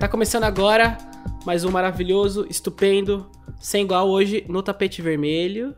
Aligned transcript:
Tá 0.00 0.08
começando 0.08 0.44
agora 0.44 0.96
mais 1.44 1.62
um 1.62 1.70
maravilhoso, 1.70 2.46
estupendo, 2.48 3.30
sem 3.60 3.84
igual 3.84 4.08
hoje 4.08 4.46
no 4.48 4.62
tapete 4.62 5.02
vermelho, 5.02 5.76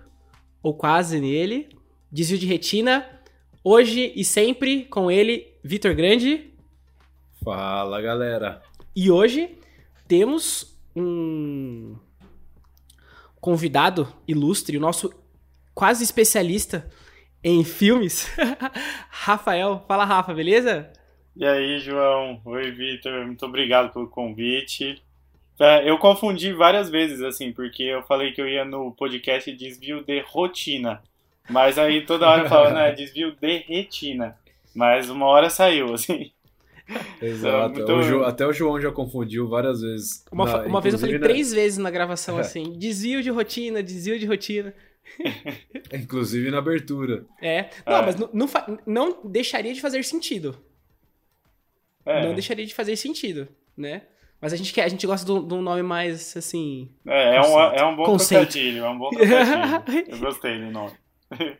ou 0.63 0.73
quase 0.73 1.19
nele. 1.19 1.77
Desvio 2.09 2.39
de 2.39 2.47
retina. 2.47 3.05
Hoje 3.65 4.13
e 4.15 4.25
sempre 4.25 4.85
com 4.85 5.11
ele, 5.11 5.53
Vitor 5.65 5.93
Grande. 5.97 6.55
Fala 7.45 8.01
galera. 8.01 8.63
E 8.95 9.11
hoje 9.11 9.59
temos 10.07 10.79
um 10.95 11.97
convidado 13.41 14.07
ilustre, 14.29 14.77
o 14.77 14.81
nosso 14.81 15.13
quase 15.75 16.05
especialista 16.05 16.89
em 17.43 17.65
filmes, 17.65 18.29
Rafael. 19.11 19.85
Fala, 19.89 20.05
Rafa, 20.05 20.33
beleza? 20.33 20.93
E 21.35 21.47
aí, 21.47 21.79
João? 21.79 22.41
Oi, 22.45 22.71
Vitor. 22.71 23.25
Muito 23.25 23.47
obrigado 23.47 23.93
pelo 23.93 24.07
convite. 24.07 25.03
É, 25.59 25.89
eu 25.89 25.97
confundi 25.97 26.53
várias 26.53 26.91
vezes, 26.91 27.23
assim, 27.23 27.53
porque 27.53 27.83
eu 27.85 28.03
falei 28.03 28.33
que 28.33 28.41
eu 28.41 28.49
ia 28.49 28.65
no 28.65 28.93
podcast 28.93 29.51
desvio 29.53 30.05
de 30.05 30.21
rotina. 30.21 31.03
Mas 31.49 31.79
aí 31.79 32.05
toda 32.05 32.29
hora 32.29 32.43
eu 32.43 32.49
falava, 32.49 32.75
né, 32.75 32.93
desvio 32.97 33.35
de 33.41 33.59
retina. 33.59 34.37
Mas 34.75 35.09
uma 35.09 35.27
hora 35.27 35.49
saiu, 35.49 35.95
assim. 35.95 36.31
Exato. 37.21 37.77
Muito... 37.77 37.93
O 37.93 38.03
Ju, 38.03 38.25
até 38.25 38.47
o 38.47 38.53
João 38.53 38.79
já 38.79 38.93
confundiu 38.93 39.49
várias 39.49 39.81
vezes. 39.81 40.25
Uma, 40.31 40.45
na, 40.45 40.67
uma 40.67 40.81
vez 40.81 40.95
eu 40.95 41.01
falei 41.01 41.19
na... 41.19 41.27
três 41.27 41.53
vezes 41.53 41.79
na 41.79 41.91
gravação, 41.91 42.37
assim, 42.39 42.77
desvio 42.79 43.23
de 43.23 43.31
rotina, 43.31 43.83
desvio 43.83 44.19
de 44.19 44.27
rotina. 44.27 44.75
Inclusive 45.93 46.51
na 46.51 46.59
abertura. 46.59 47.25
É. 47.41 47.71
Não, 47.87 47.97
é. 47.97 48.03
mas 48.03 48.17
não, 48.17 48.31
não, 48.33 48.49
não, 48.87 49.21
deixaria 49.25 49.73
de 49.73 49.81
fazer 49.81 50.05
sentido. 50.05 50.57
É. 52.05 52.27
Não 52.27 52.35
deixaria 52.35 52.67
de 52.67 52.75
fazer 52.75 52.97
sentido, 52.97 53.49
né? 53.77 54.03
Mas 54.41 54.53
a 54.53 54.57
gente 54.57 54.73
quer, 54.73 54.85
a 54.85 54.89
gente 54.89 55.07
gosta 55.07 55.25
de 55.25 55.55
um 55.55 55.63
nome 55.63 55.83
mais 55.83 56.37
assim. 56.37 56.91
É, 57.07 57.37
é 57.37 57.41
um, 57.41 57.61
é 57.61 57.85
um 57.85 57.97
bom 57.97 58.05
conceito. 58.05 58.41
trocadilho, 58.41 58.85
é 58.85 58.89
um 58.89 58.99
bom 58.99 59.11
trocadilho. 59.11 60.05
Eu 60.09 60.19
gostei 60.19 60.59
do 60.59 60.71
nome. 60.71 60.93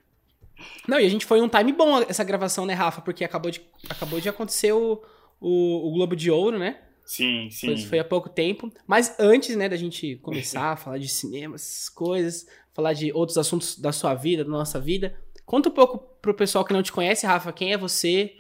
Não, 0.87 0.99
e 0.99 1.07
a 1.07 1.09
gente 1.09 1.25
foi 1.25 1.41
um 1.41 1.49
time 1.49 1.73
bom 1.73 2.01
essa 2.09 2.25
gravação, 2.25 2.67
né, 2.67 2.75
Rafa? 2.75 3.01
Porque 3.01 3.25
acabou 3.25 3.51
de, 3.51 3.61
acabou 3.89 4.21
de 4.21 4.29
acontecer 4.29 4.73
o, 4.73 5.03
o, 5.41 5.89
o 5.89 5.93
Globo 5.93 6.17
de 6.17 6.31
Ouro, 6.31 6.59
né? 6.59 6.79
Sim, 7.05 7.49
sim. 7.51 7.67
Foi, 7.67 7.77
foi, 7.79 7.99
há 7.99 8.05
pouco 8.05 8.29
tempo. 8.29 8.73
Mas 8.87 9.15
antes, 9.19 9.57
né, 9.57 9.69
da 9.69 9.77
gente 9.77 10.17
começar 10.17 10.73
a 10.73 10.77
falar 10.77 10.99
de 10.99 11.09
cinema, 11.09 11.57
essas 11.57 11.89
coisas, 11.89 12.47
falar 12.73 12.93
de 12.93 13.13
outros 13.13 13.39
assuntos 13.39 13.79
da 13.79 13.93
sua 13.93 14.15
vida, 14.15 14.45
da 14.45 14.51
nossa 14.51 14.81
vida, 14.81 15.17
conta 15.45 15.69
um 15.69 15.73
pouco 15.73 15.99
pro 16.21 16.35
pessoal 16.35 16.65
que 16.65 16.73
não 16.73 16.83
te 16.83 16.93
conhece, 16.93 17.27
Rafa, 17.27 17.53
quem 17.53 17.73
é 17.73 17.77
você, 17.77 18.37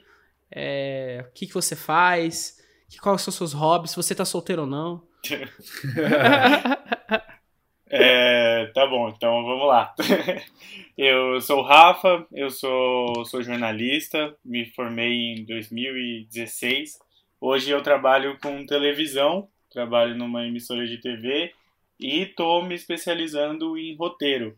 é, 0.54 1.24
o 1.28 1.32
que, 1.32 1.46
que 1.46 1.54
você 1.54 1.74
faz, 1.74 2.58
que, 2.88 2.98
quais 2.98 3.22
são 3.22 3.32
seus 3.32 3.52
hobbies, 3.52 3.90
se 3.92 3.96
você 3.96 4.14
tá 4.14 4.24
solteiro 4.24 4.62
ou 4.62 4.68
não. 4.68 5.02
é, 7.88 8.66
tá 8.74 8.86
bom, 8.86 9.08
então 9.08 9.44
vamos 9.44 9.66
lá. 9.66 9.94
eu 10.96 11.40
sou 11.40 11.60
o 11.60 11.62
Rafa, 11.62 12.26
eu 12.32 12.50
sou, 12.50 13.24
sou 13.24 13.42
jornalista, 13.42 14.36
me 14.44 14.66
formei 14.66 15.34
em 15.34 15.44
2016. 15.44 16.98
Hoje 17.40 17.70
eu 17.70 17.82
trabalho 17.82 18.38
com 18.40 18.66
televisão, 18.66 19.48
trabalho 19.70 20.14
numa 20.14 20.46
emissora 20.46 20.86
de 20.86 20.98
TV 20.98 21.52
e 21.98 22.22
estou 22.22 22.62
me 22.64 22.74
especializando 22.74 23.78
em 23.78 23.96
roteiro. 23.96 24.56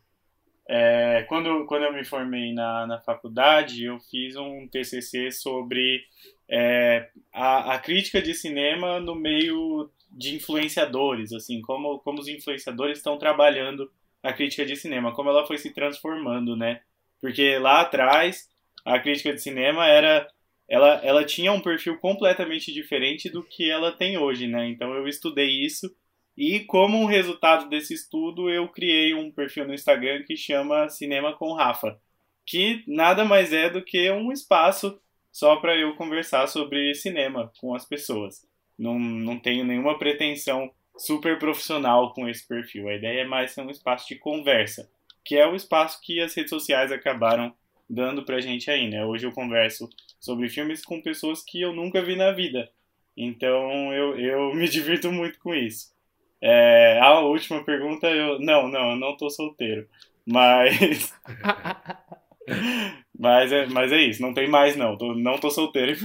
É, 0.69 1.25
quando, 1.28 1.66
quando 1.66 1.84
eu 1.84 1.92
me 1.92 2.04
formei 2.04 2.52
na, 2.52 2.86
na 2.86 3.00
faculdade, 3.00 3.84
eu 3.84 3.98
fiz 4.00 4.36
um 4.36 4.66
TCC 4.69 5.30
sobre 5.30 6.04
é, 6.48 7.10
a, 7.32 7.75
a 7.75 7.78
crítica 7.78 8.22
de 8.22 8.34
cinema 8.34 8.98
no 8.98 9.14
meio 9.14 9.91
de 10.10 10.34
influenciadores, 10.36 11.32
assim, 11.32 11.60
como, 11.60 11.98
como 12.00 12.20
os 12.20 12.28
influenciadores 12.28 12.98
estão 12.98 13.19
trabalhando 13.19 13.91
a 14.22 14.32
crítica 14.32 14.64
de 14.64 14.76
cinema, 14.76 15.12
como 15.12 15.28
ela 15.28 15.47
foi 15.47 15.58
se 15.58 15.70
transformando, 15.72 16.56
né? 16.56 16.81
Porque 17.20 17.58
lá 17.58 17.82
atrás, 17.82 18.48
a 18.84 18.98
crítica 18.98 19.34
de 19.34 19.42
cinema 19.42 19.86
era 19.86 20.26
ela, 20.69 20.94
ela 21.04 21.25
tinha 21.25 21.52
um 21.52 21.60
perfil 21.60 21.98
completamente 21.98 22.72
diferente 22.72 23.28
do 23.28 23.42
que 23.42 23.70
ela 23.70 23.92
tem 23.92 24.16
hoje, 24.16 24.46
né? 24.46 24.66
Então 24.69 24.94
eu 24.94 25.06
estudei 25.06 25.48
isso 25.64 25.94
e 26.37 26.61
como 26.61 26.99
um 26.99 27.06
resultado 27.06 27.69
desse 27.69 27.95
estudo 27.95 28.50
eu 28.50 28.69
criei 28.69 29.15
um 29.15 29.31
perfil 29.31 29.67
no 29.67 29.75
Instagram 29.75 30.25
que 30.25 30.37
chama 30.37 30.89
Cinema 30.89 31.33
com 31.33 31.53
Rafa, 31.53 31.99
que 32.45 32.83
nada 32.87 33.25
mais 33.25 33.53
é 33.53 33.71
do 33.71 33.83
que 33.83 34.11
um 34.11 34.33
espaço 34.33 35.00
só 35.33 35.56
para 35.56 35.77
eu 35.77 35.97
conversar 35.97 36.47
sobre 36.47 36.94
cinema 36.94 37.53
com 37.61 37.75
as 37.75 37.84
pessoas. 37.84 38.47
Não, 38.78 38.99
não 38.99 39.39
tenho 39.39 39.65
nenhuma 39.65 39.99
pretensão 39.99 40.71
super 40.97 41.39
profissional 41.39 42.12
com 42.12 42.28
esse 42.28 42.47
perfil. 42.47 42.89
A 42.89 42.94
ideia 42.94 43.23
é 43.23 43.25
mais 43.25 43.53
ser 43.53 43.62
um 43.62 43.71
espaço 43.71 44.06
de 44.09 44.17
conversa, 44.17 44.89
que 45.25 45.37
é 45.37 45.47
o 45.47 45.56
espaço 45.56 46.00
que 46.03 46.21
as 46.21 46.34
redes 46.34 46.50
sociais 46.50 46.93
acabaram 46.93 47.55
dando 47.89 48.25
pra 48.25 48.41
gente 48.41 48.71
aí, 48.71 48.89
né? 48.89 49.05
Hoje 49.05 49.27
eu 49.27 49.33
converso 49.33 49.89
sobre 50.21 50.49
filmes 50.49 50.84
com 50.84 51.03
pessoas 51.03 51.43
que 51.43 51.61
eu 51.61 51.73
nunca 51.73 52.03
vi 52.03 52.17
na 52.17 52.33
vida. 52.33 52.71
Então 53.17 53.93
eu, 53.93 54.19
eu 54.19 54.55
me 54.55 54.67
divirto 54.71 55.12
muito 55.12 55.39
com 55.39 55.55
isso. 55.55 55.94
É, 56.43 56.99
a 57.00 57.21
última 57.21 57.65
pergunta, 57.65 58.06
eu. 58.06 58.39
Não, 58.39 58.69
não, 58.69 58.91
eu 58.91 58.97
não 58.97 59.17
tô 59.17 59.31
solteiro. 59.31 59.89
Mas. 60.27 61.15
mas, 63.19 63.53
é, 63.53 63.67
mas 63.67 63.93
é 63.93 64.03
isso, 64.03 64.22
não 64.22 64.34
tem 64.34 64.49
mais 64.49 64.77
não. 64.77 64.97
Tô, 64.97 65.15
não 65.15 65.39
tô 65.39 65.50
solteiro. 65.50 65.97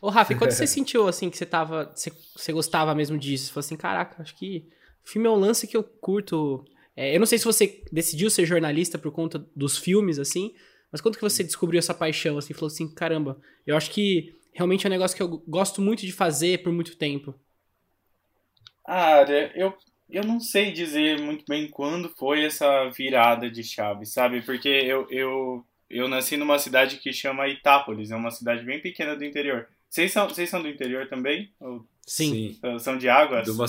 Ô, 0.00 0.08
Rafa, 0.08 0.34
quando 0.34 0.50
você 0.52 0.66
sentiu 0.66 1.08
assim 1.08 1.30
que 1.30 1.36
você 1.36 1.46
tava. 1.46 1.92
Você, 1.94 2.12
você 2.34 2.52
gostava 2.52 2.94
mesmo 2.94 3.18
disso? 3.18 3.46
Você 3.46 3.52
falou 3.52 3.64
assim, 3.64 3.76
caraca, 3.76 4.22
acho 4.22 4.36
que 4.36 4.68
filme 5.04 5.26
é 5.26 5.30
um 5.30 5.36
lance 5.36 5.66
que 5.66 5.76
eu 5.76 5.82
curto. 5.82 6.64
É, 6.96 7.14
eu 7.14 7.20
não 7.20 7.26
sei 7.26 7.38
se 7.38 7.44
você 7.44 7.82
decidiu 7.92 8.30
ser 8.30 8.46
jornalista 8.46 8.98
por 8.98 9.12
conta 9.12 9.44
dos 9.54 9.78
filmes, 9.78 10.18
assim, 10.18 10.52
mas 10.90 11.00
quando 11.00 11.16
que 11.16 11.22
você 11.22 11.42
descobriu 11.42 11.78
essa 11.78 11.94
paixão, 11.94 12.38
assim, 12.38 12.52
falou 12.52 12.68
assim, 12.68 12.92
caramba, 12.92 13.40
eu 13.66 13.76
acho 13.76 13.90
que 13.90 14.34
realmente 14.52 14.86
é 14.86 14.88
um 14.88 14.92
negócio 14.92 15.16
que 15.16 15.22
eu 15.22 15.42
gosto 15.46 15.80
muito 15.80 16.04
de 16.04 16.12
fazer 16.12 16.62
por 16.62 16.72
muito 16.72 16.96
tempo. 16.96 17.34
Ah, 18.92 19.24
eu, 19.54 19.72
eu 20.10 20.24
não 20.24 20.40
sei 20.40 20.72
dizer 20.72 21.20
muito 21.20 21.44
bem 21.48 21.68
quando 21.68 22.08
foi 22.08 22.44
essa 22.44 22.90
virada 22.90 23.48
de 23.48 23.62
chave, 23.62 24.04
sabe? 24.04 24.42
Porque 24.42 24.68
eu, 24.68 25.06
eu, 25.08 25.64
eu 25.88 26.08
nasci 26.08 26.36
numa 26.36 26.58
cidade 26.58 26.96
que 26.96 27.12
chama 27.12 27.46
Itápolis, 27.46 28.10
é 28.10 28.16
uma 28.16 28.32
cidade 28.32 28.64
bem 28.64 28.82
pequena 28.82 29.14
do 29.14 29.24
interior. 29.24 29.68
Vocês 29.88 30.10
são, 30.10 30.28
vocês 30.28 30.50
são 30.50 30.60
do 30.60 30.68
interior 30.68 31.08
também? 31.08 31.52
Ou 31.60 31.86
Sim. 32.04 32.58
São 32.80 32.98
de 32.98 33.08
Águas? 33.08 33.44
De 33.44 33.52
uma... 33.52 33.66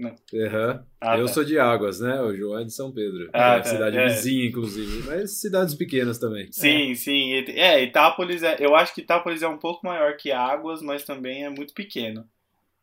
Uhum. 0.00 0.84
Ah, 0.98 1.18
eu 1.18 1.26
tá. 1.26 1.32
sou 1.34 1.44
de 1.44 1.58
Águas, 1.58 2.00
né? 2.00 2.20
O 2.22 2.34
João 2.34 2.58
é 2.58 2.64
de 2.64 2.72
São 2.72 2.90
Pedro. 2.90 3.28
Ah, 3.34 3.56
é 3.56 3.60
tá. 3.60 3.64
cidade 3.64 3.98
é. 3.98 4.06
vizinha, 4.06 4.46
inclusive. 4.46 5.06
Mas 5.06 5.38
cidades 5.40 5.74
pequenas 5.74 6.18
também. 6.18 6.50
Sim, 6.50 6.92
é. 6.92 6.94
sim. 6.94 7.32
É, 7.50 7.82
Itápolis, 7.82 8.42
é, 8.42 8.56
eu 8.58 8.74
acho 8.74 8.94
que 8.94 9.02
Itápolis 9.02 9.42
é 9.42 9.48
um 9.48 9.58
pouco 9.58 9.86
maior 9.86 10.16
que 10.16 10.32
Águas, 10.32 10.80
mas 10.80 11.04
também 11.04 11.44
é 11.44 11.50
muito 11.50 11.74
pequeno. 11.74 12.26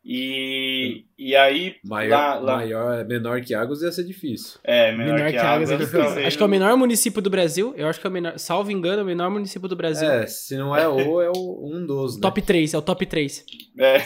E, 0.04 1.06
e 1.18 1.36
aí. 1.36 1.76
Maior, 1.84 2.10
lá, 2.10 2.40
lá... 2.40 2.56
maior, 2.58 3.00
é 3.00 3.04
menor 3.04 3.40
que 3.42 3.54
Águas 3.54 3.84
ia 3.84 3.92
ser 3.92 4.04
difícil. 4.04 4.60
É, 4.64 4.92
menor, 4.92 5.14
menor 5.14 5.26
que, 5.28 5.34
que 5.34 5.38
Águas. 5.38 5.72
É 5.72 5.78
difícil. 5.78 6.26
Acho 6.26 6.38
que 6.38 6.44
é 6.44 6.46
o 6.46 6.50
menor 6.50 6.76
município 6.76 7.22
do 7.22 7.30
Brasil. 7.30 7.74
Eu 7.78 7.88
acho 7.88 8.00
que 8.00 8.08
é 8.08 8.10
o 8.10 8.14
menor, 8.14 8.40
salvo 8.40 8.72
engano, 8.72 9.02
é 9.02 9.04
o 9.04 9.06
menor 9.06 9.30
município 9.30 9.70
do 9.70 9.76
Brasil. 9.76 10.10
É, 10.10 10.26
se 10.26 10.58
não 10.58 10.76
é 10.76 10.88
o, 10.88 11.22
é 11.22 11.30
o 11.30 11.72
um 11.72 11.86
dos. 11.86 12.16
Né? 12.16 12.22
Top 12.22 12.42
3, 12.42 12.74
é 12.74 12.78
o 12.78 12.82
top 12.82 13.06
3. 13.06 13.46
É. 13.80 14.02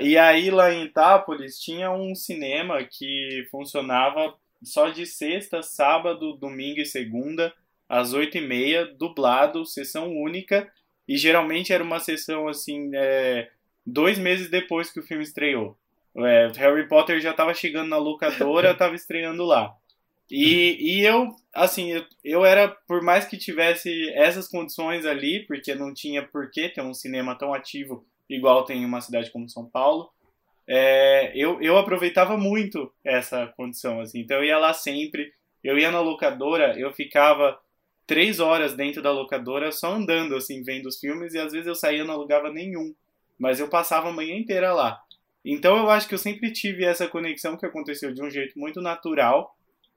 e 0.00 0.16
aí 0.16 0.48
lá 0.50 0.72
em 0.72 0.84
Itápolis 0.84 1.58
tinha 1.58 1.90
um 1.90 2.14
cinema 2.14 2.86
que 2.88 3.44
funcionava 3.50 4.32
só 4.62 4.90
de 4.90 5.04
sexta, 5.06 5.60
sábado, 5.60 6.34
domingo 6.34 6.80
e 6.80 6.86
segunda, 6.86 7.52
às 7.88 8.12
oito 8.12 8.38
e 8.38 8.40
meia, 8.40 8.86
dublado, 8.96 9.66
sessão 9.66 10.08
única. 10.12 10.70
E 11.08 11.16
geralmente 11.16 11.72
era 11.72 11.82
uma 11.82 11.98
sessão 11.98 12.46
assim. 12.46 12.92
É 12.94 13.48
dois 13.84 14.18
meses 14.18 14.50
depois 14.50 14.90
que 14.90 15.00
o 15.00 15.02
filme 15.02 15.22
estreou. 15.22 15.76
É, 16.16 16.52
Harry 16.56 16.86
Potter 16.88 17.20
já 17.20 17.30
estava 17.30 17.54
chegando 17.54 17.88
na 17.88 17.96
locadora, 17.96 18.72
estava 18.72 18.94
estreando 18.94 19.44
lá. 19.44 19.74
E, 20.30 20.76
e 20.80 21.04
eu, 21.04 21.34
assim, 21.54 21.92
eu, 21.92 22.04
eu 22.24 22.44
era, 22.44 22.68
por 22.68 23.02
mais 23.02 23.26
que 23.26 23.36
tivesse 23.36 24.10
essas 24.14 24.48
condições 24.48 25.04
ali, 25.04 25.46
porque 25.46 25.74
não 25.74 25.92
tinha 25.92 26.22
por 26.22 26.50
que 26.50 26.68
ter 26.68 26.80
um 26.80 26.94
cinema 26.94 27.36
tão 27.36 27.52
ativo 27.52 28.06
igual 28.28 28.64
tem 28.64 28.82
em 28.82 28.84
uma 28.86 29.00
cidade 29.00 29.30
como 29.30 29.48
São 29.48 29.66
Paulo, 29.66 30.10
é, 30.66 31.32
eu, 31.34 31.60
eu 31.60 31.76
aproveitava 31.76 32.36
muito 32.36 32.90
essa 33.04 33.46
condição, 33.56 34.00
assim. 34.00 34.20
Então 34.20 34.38
eu 34.38 34.44
ia 34.44 34.58
lá 34.58 34.72
sempre, 34.72 35.32
eu 35.62 35.78
ia 35.78 35.90
na 35.90 36.00
locadora, 36.00 36.78
eu 36.78 36.92
ficava 36.92 37.58
três 38.06 38.40
horas 38.40 38.74
dentro 38.74 39.02
da 39.02 39.10
locadora 39.10 39.70
só 39.70 39.92
andando, 39.92 40.34
assim, 40.34 40.62
vendo 40.62 40.86
os 40.86 40.98
filmes, 40.98 41.34
e 41.34 41.38
às 41.38 41.52
vezes 41.52 41.66
eu 41.66 41.74
saía 41.74 42.02
e 42.02 42.06
não 42.06 42.14
alugava 42.14 42.50
nenhum 42.50 42.94
mas 43.42 43.58
eu 43.58 43.66
passava 43.66 44.08
a 44.08 44.12
manhã 44.12 44.36
inteira 44.36 44.72
lá. 44.72 45.02
Então 45.44 45.76
eu 45.76 45.90
acho 45.90 46.06
que 46.06 46.14
eu 46.14 46.18
sempre 46.18 46.52
tive 46.52 46.84
essa 46.84 47.08
conexão 47.08 47.56
que 47.56 47.66
aconteceu 47.66 48.14
de 48.14 48.22
um 48.22 48.30
jeito 48.30 48.56
muito 48.56 48.80
natural. 48.80 49.56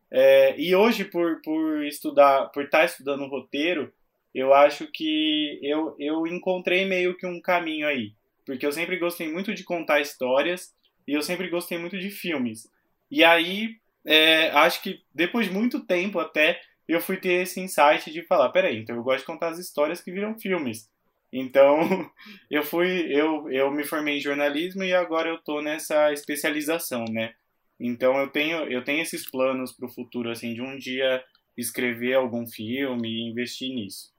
É, 0.09 0.59
e 0.59 0.75
hoje, 0.75 1.05
por, 1.05 1.39
por 1.43 1.85
estudar, 1.85 2.47
por 2.47 2.63
estar 2.63 2.85
estudando 2.85 3.21
o 3.21 3.29
roteiro, 3.29 3.93
eu 4.33 4.51
acho 4.51 4.87
que 4.91 5.59
eu, 5.61 5.95
eu 5.99 6.25
encontrei 6.25 6.85
meio 6.85 7.15
que 7.15 7.27
um 7.27 7.39
caminho 7.39 7.85
aí. 7.85 8.13
porque 8.47 8.65
eu 8.65 8.71
sempre 8.71 8.97
gostei 8.97 9.31
muito 9.31 9.53
de 9.53 9.63
contar 9.63 10.01
histórias 10.01 10.73
e 11.07 11.13
eu 11.13 11.21
sempre 11.21 11.47
gostei 11.47 11.77
muito 11.77 11.99
de 11.99 12.09
filmes. 12.09 12.67
E 13.11 13.23
aí, 13.23 13.75
é, 14.03 14.49
acho 14.53 14.81
que 14.81 15.01
depois 15.13 15.45
de 15.45 15.53
muito 15.53 15.85
tempo 15.85 16.17
até, 16.17 16.59
eu 16.87 16.99
fui 16.99 17.17
ter 17.17 17.43
esse 17.43 17.59
insight 17.59 18.11
de 18.11 18.23
falar, 18.23 18.49
peraí, 18.49 18.79
então 18.79 18.95
eu 18.95 19.03
gosto 19.03 19.19
de 19.19 19.27
contar 19.27 19.49
as 19.49 19.59
histórias 19.59 20.01
que 20.01 20.11
viram 20.11 20.39
filmes. 20.39 20.89
Então, 21.37 21.79
eu 22.49 22.63
fui, 22.63 23.07
eu, 23.09 23.51
eu 23.51 23.69
me 23.69 23.83
formei 23.83 24.17
em 24.17 24.21
jornalismo 24.21 24.85
e 24.85 24.93
agora 24.93 25.27
eu 25.27 25.37
tô 25.37 25.61
nessa 25.61 26.13
especialização, 26.13 27.03
né? 27.11 27.33
Então 27.77 28.17
eu 28.17 28.29
tenho, 28.29 28.71
eu 28.71 28.85
tenho 28.85 29.01
esses 29.01 29.29
planos 29.29 29.73
para 29.73 29.85
o 29.85 29.91
futuro, 29.91 30.31
assim, 30.31 30.53
de 30.53 30.61
um 30.61 30.77
dia 30.77 31.21
escrever 31.57 32.13
algum 32.13 32.47
filme 32.47 33.09
e 33.09 33.29
investir 33.29 33.75
nisso. 33.75 34.13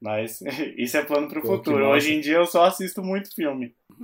Mas 0.00 0.40
isso 0.78 0.96
é 0.96 1.04
plano 1.04 1.28
para 1.28 1.40
o 1.40 1.46
futuro. 1.46 1.86
Hoje 1.88 2.14
em 2.14 2.20
dia 2.20 2.36
eu 2.36 2.46
só 2.46 2.64
assisto 2.64 3.02
muito 3.02 3.34
filme. 3.34 3.74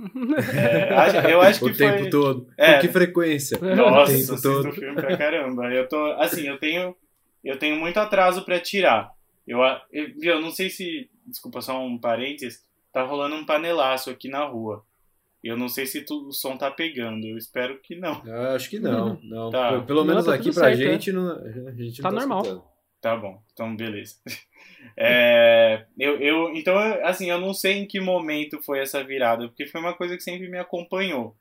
É, 0.53 1.33
eu 1.33 1.41
acho 1.41 1.59
que 1.59 1.71
o 1.71 1.73
foi... 1.73 1.91
tempo 1.91 2.09
todo. 2.11 2.47
É. 2.55 2.75
Com 2.75 2.81
que 2.81 2.87
frequência? 2.89 3.57
Nossa, 3.57 3.71
o 3.71 4.15
tempo 4.15 4.33
assisto 4.33 4.41
todo. 4.43 4.71
filme 4.73 4.93
pra 4.93 5.17
caramba. 5.17 5.73
Eu 5.73 5.89
tô, 5.89 6.05
assim, 6.13 6.47
eu 6.47 6.59
tenho, 6.59 6.95
eu 7.43 7.57
tenho 7.57 7.75
muito 7.77 7.97
atraso 7.97 8.45
para 8.45 8.59
tirar. 8.59 9.11
Eu, 9.47 9.59
eu, 9.91 10.07
eu 10.21 10.39
não 10.39 10.51
sei 10.51 10.69
se, 10.69 11.09
desculpa 11.27 11.61
só 11.61 11.83
um 11.83 11.97
parênteses, 11.97 12.65
tá 12.91 13.03
rolando 13.03 13.35
um 13.35 13.45
panelaço 13.45 14.09
aqui 14.09 14.29
na 14.29 14.45
rua. 14.45 14.83
Eu 15.43 15.55
não 15.55 15.69
sei 15.69 15.85
se 15.85 16.01
tu, 16.01 16.27
o 16.27 16.31
som 16.31 16.57
tá 16.57 16.71
pegando, 16.71 17.25
eu 17.25 17.37
espero 17.37 17.79
que 17.79 17.95
não. 17.95 18.21
Eu 18.25 18.55
acho 18.55 18.69
que 18.69 18.79
não, 18.79 19.09
uhum. 19.09 19.19
não. 19.23 19.49
Tá. 19.49 19.81
Pelo 19.81 20.03
menos 20.03 20.25
não, 20.25 20.33
tá 20.33 20.39
aqui 20.39 20.51
pra 20.51 20.65
certo, 20.65 20.77
gente, 20.77 21.09
é. 21.09 21.13
não, 21.13 21.31
a 21.67 21.71
gente 21.71 22.01
tá, 22.01 22.09
tá 22.09 22.15
normal. 22.15 22.41
Escutando. 22.41 22.63
Tá 22.99 23.15
bom, 23.15 23.41
então 23.53 23.75
beleza. 23.75 24.15
É, 24.95 25.85
eu, 25.97 26.17
eu, 26.17 26.55
então, 26.55 26.77
assim, 27.03 27.29
eu 27.29 27.39
não 27.39 27.53
sei 27.53 27.73
em 27.73 27.85
que 27.85 27.99
momento 27.99 28.61
foi 28.61 28.79
essa 28.79 29.03
virada, 29.03 29.47
porque 29.47 29.67
foi 29.67 29.81
uma 29.81 29.93
coisa 29.93 30.15
que 30.15 30.23
sempre 30.23 30.49
me 30.49 30.57
acompanhou. 30.57 31.35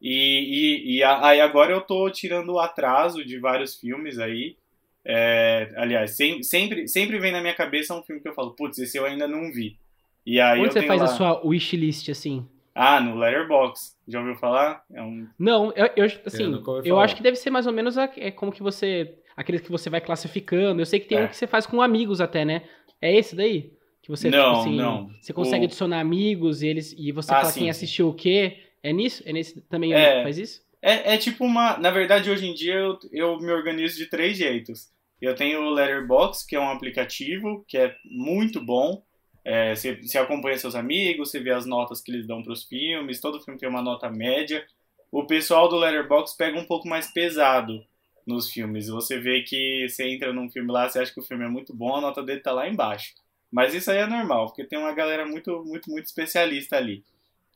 E, 0.00 0.88
e, 0.88 0.96
e 0.96 1.04
aí 1.04 1.40
agora 1.40 1.72
eu 1.72 1.80
tô 1.80 2.08
tirando 2.10 2.52
o 2.52 2.58
atraso 2.58 3.24
de 3.24 3.38
vários 3.38 3.76
filmes 3.76 4.18
aí. 4.18 4.56
É, 5.04 5.72
aliás, 5.76 6.16
sem, 6.16 6.42
sempre, 6.42 6.86
sempre 6.86 7.18
vem 7.18 7.32
na 7.32 7.40
minha 7.40 7.54
cabeça 7.54 7.94
um 7.94 8.02
filme 8.02 8.20
que 8.22 8.28
eu 8.28 8.34
falo, 8.34 8.54
putz, 8.54 8.78
esse 8.78 8.96
eu 8.96 9.04
ainda 9.04 9.26
não 9.26 9.52
vi. 9.52 9.76
E 10.24 10.40
aí 10.40 10.60
Onde 10.60 10.72
você 10.72 10.82
faz 10.82 11.00
lá... 11.00 11.06
a 11.06 11.10
sua 11.10 11.46
wishlist 11.46 12.08
assim? 12.08 12.46
Ah, 12.74 13.00
no 13.00 13.16
Letterbox. 13.16 13.96
Já 14.08 14.20
ouviu 14.20 14.36
falar? 14.36 14.82
É 14.92 15.02
um... 15.02 15.26
Não, 15.38 15.72
eu, 15.72 15.90
eu 15.96 16.04
assim, 16.24 16.44
eu, 16.44 16.82
eu 16.84 17.00
acho 17.00 17.16
que 17.16 17.22
deve 17.22 17.36
ser 17.36 17.50
mais 17.50 17.66
ou 17.66 17.72
menos 17.72 17.98
a, 17.98 18.10
é 18.16 18.30
como 18.30 18.52
que 18.52 18.62
você. 18.62 19.18
Aqueles 19.36 19.60
que 19.60 19.70
você 19.70 19.90
vai 19.90 20.00
classificando. 20.00 20.80
Eu 20.80 20.86
sei 20.86 21.00
que 21.00 21.08
tem 21.08 21.18
é. 21.18 21.24
um 21.24 21.28
que 21.28 21.36
você 21.36 21.46
faz 21.46 21.66
com 21.66 21.82
amigos 21.82 22.20
até, 22.20 22.44
né? 22.44 22.62
É 23.00 23.14
esse 23.14 23.34
daí? 23.34 23.72
Que 24.02 24.10
você, 24.10 24.30
tipo 24.30 24.42
não, 24.42 24.48
tipo 24.50 24.60
assim, 24.60 24.76
não. 24.76 25.10
você 25.20 25.32
consegue 25.32 25.64
o... 25.64 25.66
adicionar 25.66 26.00
amigos 26.00 26.62
e 26.62 26.66
eles 26.66 26.94
e 26.98 27.12
você 27.12 27.32
ah, 27.32 27.40
fala 27.40 27.52
sim, 27.52 27.60
quem 27.60 27.70
assistiu 27.70 28.08
o 28.08 28.14
quê? 28.14 28.58
É 28.82 28.92
nisso? 28.92 29.22
É 29.24 29.32
nesse 29.32 29.60
também 29.62 29.92
é, 29.94 30.22
faz 30.22 30.38
isso? 30.38 30.60
É, 30.80 31.14
é 31.14 31.16
tipo 31.18 31.44
uma. 31.44 31.78
Na 31.78 31.90
verdade, 31.90 32.30
hoje 32.30 32.46
em 32.46 32.54
dia 32.54 32.74
eu, 32.74 32.98
eu 33.12 33.38
me 33.38 33.52
organizo 33.52 33.96
de 33.96 34.06
três 34.06 34.36
jeitos. 34.36 34.91
Eu 35.22 35.36
tenho 35.36 35.62
o 35.62 35.70
Letterbox, 35.70 36.44
que 36.44 36.56
é 36.56 36.60
um 36.60 36.68
aplicativo 36.68 37.64
que 37.68 37.78
é 37.78 37.94
muito 38.04 38.60
bom. 38.60 39.04
É, 39.44 39.72
você, 39.72 40.18
acompanha 40.18 40.58
seus 40.58 40.74
amigos, 40.74 41.30
você 41.30 41.38
vê 41.38 41.50
as 41.50 41.64
notas 41.64 42.00
que 42.00 42.10
eles 42.10 42.26
dão 42.26 42.42
para 42.42 42.52
os 42.52 42.64
filmes, 42.64 43.20
todo 43.20 43.40
filme 43.40 43.58
tem 43.58 43.68
uma 43.68 43.80
nota 43.80 44.10
média. 44.10 44.66
O 45.12 45.24
pessoal 45.24 45.68
do 45.68 45.76
Letterbox 45.76 46.34
pega 46.34 46.58
um 46.58 46.66
pouco 46.66 46.88
mais 46.88 47.06
pesado 47.12 47.84
nos 48.26 48.50
filmes. 48.50 48.88
Você 48.88 49.20
vê 49.20 49.42
que 49.42 49.88
você 49.88 50.08
entra 50.08 50.32
num 50.32 50.50
filme 50.50 50.72
lá, 50.72 50.88
você 50.88 50.98
acha 50.98 51.14
que 51.14 51.20
o 51.20 51.24
filme 51.24 51.44
é 51.44 51.48
muito 51.48 51.72
bom, 51.72 51.94
a 51.94 52.00
nota 52.00 52.20
dele 52.20 52.40
tá 52.40 52.50
lá 52.50 52.68
embaixo. 52.68 53.14
Mas 53.48 53.74
isso 53.74 53.92
aí 53.92 53.98
é 53.98 54.06
normal, 54.06 54.46
porque 54.46 54.64
tem 54.64 54.78
uma 54.78 54.92
galera 54.92 55.24
muito, 55.24 55.62
muito, 55.64 55.88
muito 55.88 56.06
especialista 56.06 56.76
ali. 56.76 57.04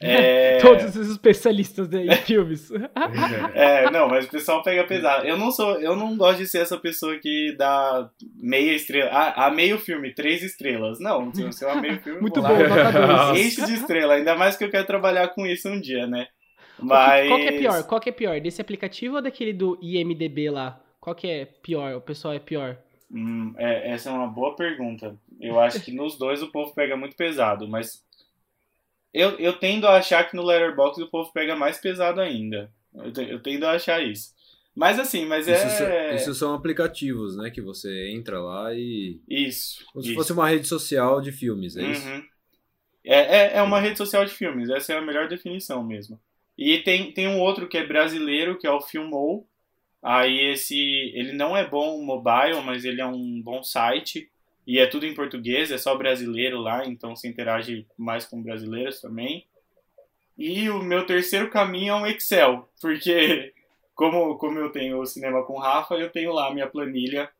É... 0.00 0.58
Todos 0.60 0.94
os 0.94 1.10
especialistas 1.10 1.92
em 1.92 2.10
filmes. 2.24 2.70
é, 3.54 3.90
não, 3.90 4.08
mas 4.08 4.26
o 4.26 4.30
pessoal 4.30 4.62
pega 4.62 4.84
pesado. 4.84 5.26
Eu 5.26 5.36
não 5.36 5.50
sou, 5.50 5.80
eu 5.80 5.96
não 5.96 6.16
gosto 6.16 6.38
de 6.38 6.46
ser 6.46 6.58
essa 6.58 6.76
pessoa 6.76 7.18
que 7.18 7.54
dá 7.56 8.10
meia 8.34 8.74
estrela. 8.74 9.10
Ah, 9.10 9.46
a 9.46 9.50
meio 9.50 9.78
filme, 9.78 10.14
três 10.14 10.42
estrelas. 10.42 11.00
Não, 11.00 11.32
se 11.32 11.64
eu 11.64 11.70
a 11.70 11.76
meio 11.76 12.00
filme. 12.00 12.20
Muito 12.20 12.40
bom, 12.42 12.48
Enche 13.36 13.64
de 13.64 13.74
estrela, 13.74 14.14
ainda 14.14 14.34
mais 14.34 14.56
que 14.56 14.64
eu 14.64 14.70
quero 14.70 14.86
trabalhar 14.86 15.28
com 15.28 15.46
isso 15.46 15.68
um 15.68 15.80
dia, 15.80 16.06
né? 16.06 16.26
Mas... 16.78 17.28
Qual 17.28 17.38
que, 17.38 17.48
é 17.48 17.58
pior? 17.58 17.82
Qual 17.84 18.00
que 18.00 18.08
é 18.10 18.12
pior? 18.12 18.40
Desse 18.40 18.60
aplicativo 18.60 19.16
ou 19.16 19.22
daquele 19.22 19.52
do 19.52 19.78
IMDB 19.80 20.50
lá? 20.50 20.78
Qual 21.00 21.16
que 21.16 21.26
é 21.26 21.46
pior? 21.46 21.94
O 21.94 22.00
pessoal 22.00 22.34
é 22.34 22.38
pior? 22.38 22.76
Hum, 23.10 23.54
é, 23.56 23.92
essa 23.92 24.10
é 24.10 24.12
uma 24.12 24.26
boa 24.26 24.54
pergunta. 24.56 25.16
Eu 25.40 25.60
acho 25.60 25.80
que 25.80 25.92
nos 25.92 26.18
dois 26.18 26.42
o 26.42 26.50
povo 26.50 26.74
pega 26.74 26.96
muito 26.96 27.16
pesado, 27.16 27.68
mas 27.68 28.04
eu, 29.16 29.30
eu 29.38 29.52
tendo 29.54 29.86
a 29.86 29.96
achar 29.96 30.28
que 30.28 30.36
no 30.36 30.44
Letterboxd 30.44 31.02
o 31.02 31.10
povo 31.10 31.32
pega 31.32 31.56
mais 31.56 31.78
pesado 31.78 32.20
ainda. 32.20 32.70
Eu, 32.94 33.24
eu 33.24 33.42
tendo 33.42 33.64
a 33.64 33.72
achar 33.72 34.02
isso. 34.04 34.34
Mas 34.74 34.98
assim, 34.98 35.24
mas 35.24 35.48
isso 35.48 35.82
é. 35.82 36.16
Isso 36.16 36.34
são 36.34 36.54
aplicativos, 36.54 37.34
né? 37.34 37.50
Que 37.50 37.62
você 37.62 38.10
entra 38.10 38.38
lá 38.38 38.74
e. 38.74 39.18
Isso. 39.26 39.82
Como 39.86 40.02
isso. 40.02 40.10
se 40.10 40.14
fosse 40.14 40.32
uma 40.34 40.46
rede 40.46 40.68
social 40.68 41.22
de 41.22 41.32
filmes, 41.32 41.78
é 41.78 41.82
uhum. 41.82 41.92
isso? 41.92 42.08
É, 43.02 43.38
é, 43.38 43.56
é 43.56 43.62
uma 43.62 43.80
rede 43.80 43.96
social 43.96 44.22
de 44.24 44.32
filmes, 44.32 44.68
essa 44.68 44.92
é 44.92 44.98
a 44.98 45.00
melhor 45.00 45.28
definição 45.28 45.82
mesmo. 45.82 46.20
E 46.58 46.78
tem, 46.78 47.12
tem 47.12 47.28
um 47.28 47.40
outro 47.40 47.68
que 47.68 47.78
é 47.78 47.86
brasileiro, 47.86 48.58
que 48.58 48.66
é 48.66 48.70
o 48.70 48.82
Filmou. 48.82 49.48
Aí 50.02 50.52
esse. 50.52 50.76
Ele 51.14 51.32
não 51.32 51.56
é 51.56 51.66
bom 51.66 52.02
mobile, 52.04 52.60
mas 52.62 52.84
ele 52.84 53.00
é 53.00 53.06
um 53.06 53.40
bom 53.42 53.62
site. 53.62 54.30
E 54.66 54.78
é 54.78 54.86
tudo 54.86 55.06
em 55.06 55.14
português, 55.14 55.70
é 55.70 55.78
só 55.78 55.96
brasileiro 55.96 56.58
lá, 56.58 56.84
então 56.84 57.14
se 57.14 57.28
interage 57.28 57.86
mais 57.96 58.26
com 58.26 58.42
brasileiros 58.42 59.00
também. 59.00 59.46
E 60.36 60.68
o 60.68 60.82
meu 60.82 61.06
terceiro 61.06 61.48
caminho 61.48 61.92
é 61.92 61.96
um 61.96 62.06
Excel, 62.06 62.68
porque 62.80 63.54
como, 63.94 64.36
como 64.36 64.58
eu 64.58 64.70
tenho 64.70 65.00
o 65.00 65.06
cinema 65.06 65.44
com 65.44 65.54
o 65.54 65.60
Rafa, 65.60 65.94
eu 65.94 66.10
tenho 66.10 66.32
lá 66.32 66.48
a 66.48 66.54
minha 66.54 66.66
planilha 66.66 67.30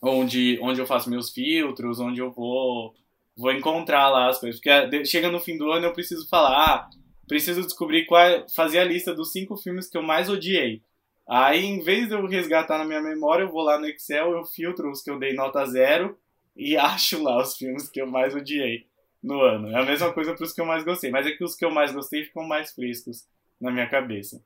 onde, 0.00 0.58
onde 0.62 0.80
eu 0.80 0.86
faço 0.86 1.10
meus 1.10 1.30
filtros, 1.30 2.00
onde 2.00 2.20
eu 2.20 2.30
vou, 2.30 2.94
vou 3.36 3.52
encontrar 3.52 4.08
lá 4.08 4.28
as 4.28 4.38
coisas. 4.38 4.60
Porque 4.60 5.04
chega 5.04 5.30
no 5.30 5.40
fim 5.40 5.58
do 5.58 5.70
ano 5.70 5.86
eu 5.86 5.92
preciso 5.92 6.28
falar, 6.28 6.56
ah, 6.56 6.90
preciso 7.26 7.62
descobrir 7.62 8.06
qual, 8.06 8.48
fazer 8.54 8.78
a 8.78 8.84
lista 8.84 9.14
dos 9.14 9.32
cinco 9.32 9.56
filmes 9.56 9.88
que 9.88 9.98
eu 9.98 10.02
mais 10.02 10.28
odiei. 10.28 10.82
Aí, 11.28 11.64
em 11.64 11.80
vez 11.80 12.08
de 12.08 12.14
eu 12.14 12.26
resgatar 12.26 12.78
na 12.78 12.84
minha 12.84 13.00
memória, 13.00 13.44
eu 13.44 13.52
vou 13.52 13.62
lá 13.62 13.78
no 13.78 13.86
Excel, 13.86 14.32
eu 14.32 14.44
filtro 14.44 14.90
os 14.90 15.02
que 15.02 15.10
eu 15.10 15.18
dei 15.18 15.32
nota 15.32 15.64
zero 15.66 16.18
e 16.56 16.76
acho 16.78 17.22
lá 17.22 17.40
os 17.40 17.56
filmes 17.56 17.88
que 17.88 18.00
eu 18.00 18.06
mais 18.06 18.34
odiei 18.34 18.86
no 19.22 19.40
ano. 19.40 19.68
É 19.68 19.80
a 19.80 19.84
mesma 19.84 20.12
coisa 20.12 20.34
para 20.34 20.44
os 20.44 20.52
que 20.52 20.60
eu 20.60 20.66
mais 20.66 20.84
gostei, 20.84 21.10
mas 21.10 21.26
é 21.26 21.32
que 21.32 21.44
os 21.44 21.54
que 21.54 21.64
eu 21.64 21.70
mais 21.70 21.92
gostei 21.92 22.24
ficam 22.24 22.46
mais 22.46 22.72
frescos 22.72 23.26
na 23.60 23.70
minha 23.70 23.88
cabeça. 23.88 24.42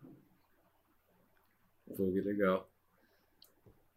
Pô, 1.96 2.10
que 2.10 2.20
legal. 2.20 2.68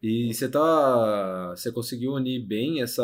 E 0.02 0.34
você 0.34 0.48
tá. 0.50 1.50
Você 1.56 1.72
conseguiu 1.72 2.14
unir 2.14 2.46
bem 2.46 2.82
essa. 2.82 3.04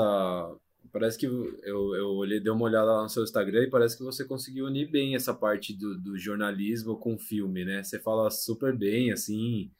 Parece 0.91 1.17
que 1.17 1.25
eu, 1.25 1.95
eu 1.95 2.09
olhei, 2.09 2.39
dei 2.39 2.51
uma 2.51 2.65
olhada 2.65 2.85
lá 2.85 3.03
no 3.03 3.09
seu 3.09 3.23
Instagram 3.23 3.63
e 3.63 3.69
parece 3.69 3.97
que 3.97 4.03
você 4.03 4.23
conseguiu 4.25 4.65
unir 4.65 4.91
bem 4.91 5.15
essa 5.15 5.33
parte 5.33 5.73
do, 5.73 5.99
do 5.99 6.15
jornalismo 6.19 6.97
com 6.97 7.15
o 7.15 7.19
filme, 7.19 7.65
né? 7.65 7.81
Você 7.81 7.99
fala 7.99 8.29
super 8.29 8.77
bem, 8.77 9.11
assim. 9.11 9.71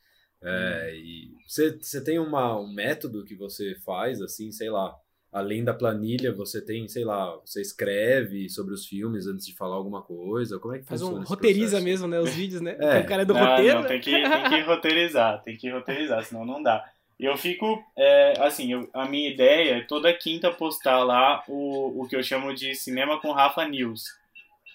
É, 0.41 0.91
hum. 0.91 0.95
e 0.95 1.31
você, 1.47 1.77
você 1.77 2.03
tem 2.03 2.17
uma, 2.17 2.59
um 2.59 2.73
método 2.73 3.23
que 3.23 3.35
você 3.35 3.75
faz, 3.85 4.21
assim, 4.21 4.51
sei 4.51 4.71
lá, 4.71 4.93
além 5.33 5.63
da 5.63 5.73
planilha, 5.73 6.31
você 6.31 6.61
tem, 6.61 6.87
sei 6.87 7.03
lá, 7.03 7.35
você 7.43 7.59
escreve 7.59 8.47
sobre 8.49 8.73
os 8.73 8.85
filmes 8.85 9.25
antes 9.25 9.45
de 9.47 9.55
falar 9.55 9.75
alguma 9.75 10.03
coisa? 10.03 10.59
Como 10.59 10.75
é 10.75 10.79
que 10.79 10.85
Faz 10.85 11.01
funciona? 11.01 11.23
Um, 11.23 11.27
roteiriza 11.27 11.77
processo? 11.77 11.83
mesmo, 11.83 12.07
né? 12.07 12.19
Os 12.19 12.33
vídeos, 12.33 12.61
né? 12.61 12.77
É. 12.83 12.99
O 12.99 13.05
cara 13.05 13.23
é 13.23 13.25
do 13.25 13.33
não, 13.33 13.45
roteiro. 13.45 13.81
Não, 13.81 13.87
tem, 13.87 13.99
que, 13.99 14.11
tem 14.11 14.49
que 14.49 14.59
roteirizar, 14.67 15.41
tem 15.43 15.57
que 15.57 15.69
roteirizar, 15.69 16.23
senão 16.23 16.45
não 16.45 16.61
dá. 16.61 16.83
Eu 17.19 17.35
fico, 17.37 17.81
é, 17.97 18.33
assim, 18.39 18.73
eu, 18.73 18.89
a 18.93 19.05
minha 19.05 19.29
ideia 19.29 19.77
é 19.77 19.81
toda 19.81 20.13
quinta 20.13 20.51
postar 20.51 21.03
lá 21.03 21.43
o, 21.47 22.01
o 22.01 22.07
que 22.07 22.15
eu 22.15 22.23
chamo 22.23 22.53
de 22.53 22.75
Cinema 22.75 23.19
com 23.19 23.31
Rafa 23.31 23.65
News, 23.65 24.03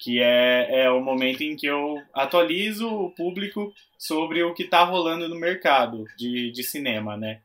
que 0.01 0.21
é, 0.21 0.85
é 0.85 0.91
o 0.91 1.01
momento 1.01 1.43
em 1.43 1.55
que 1.55 1.67
eu 1.67 2.01
atualizo 2.15 2.89
o 2.89 3.11
público 3.11 3.73
sobre 3.99 4.43
o 4.43 4.55
que 4.55 4.63
está 4.63 4.85
rolando 4.85 5.29
no 5.29 5.35
mercado 5.35 6.05
de, 6.17 6.51
de 6.51 6.63
cinema, 6.63 7.17
né? 7.17 7.41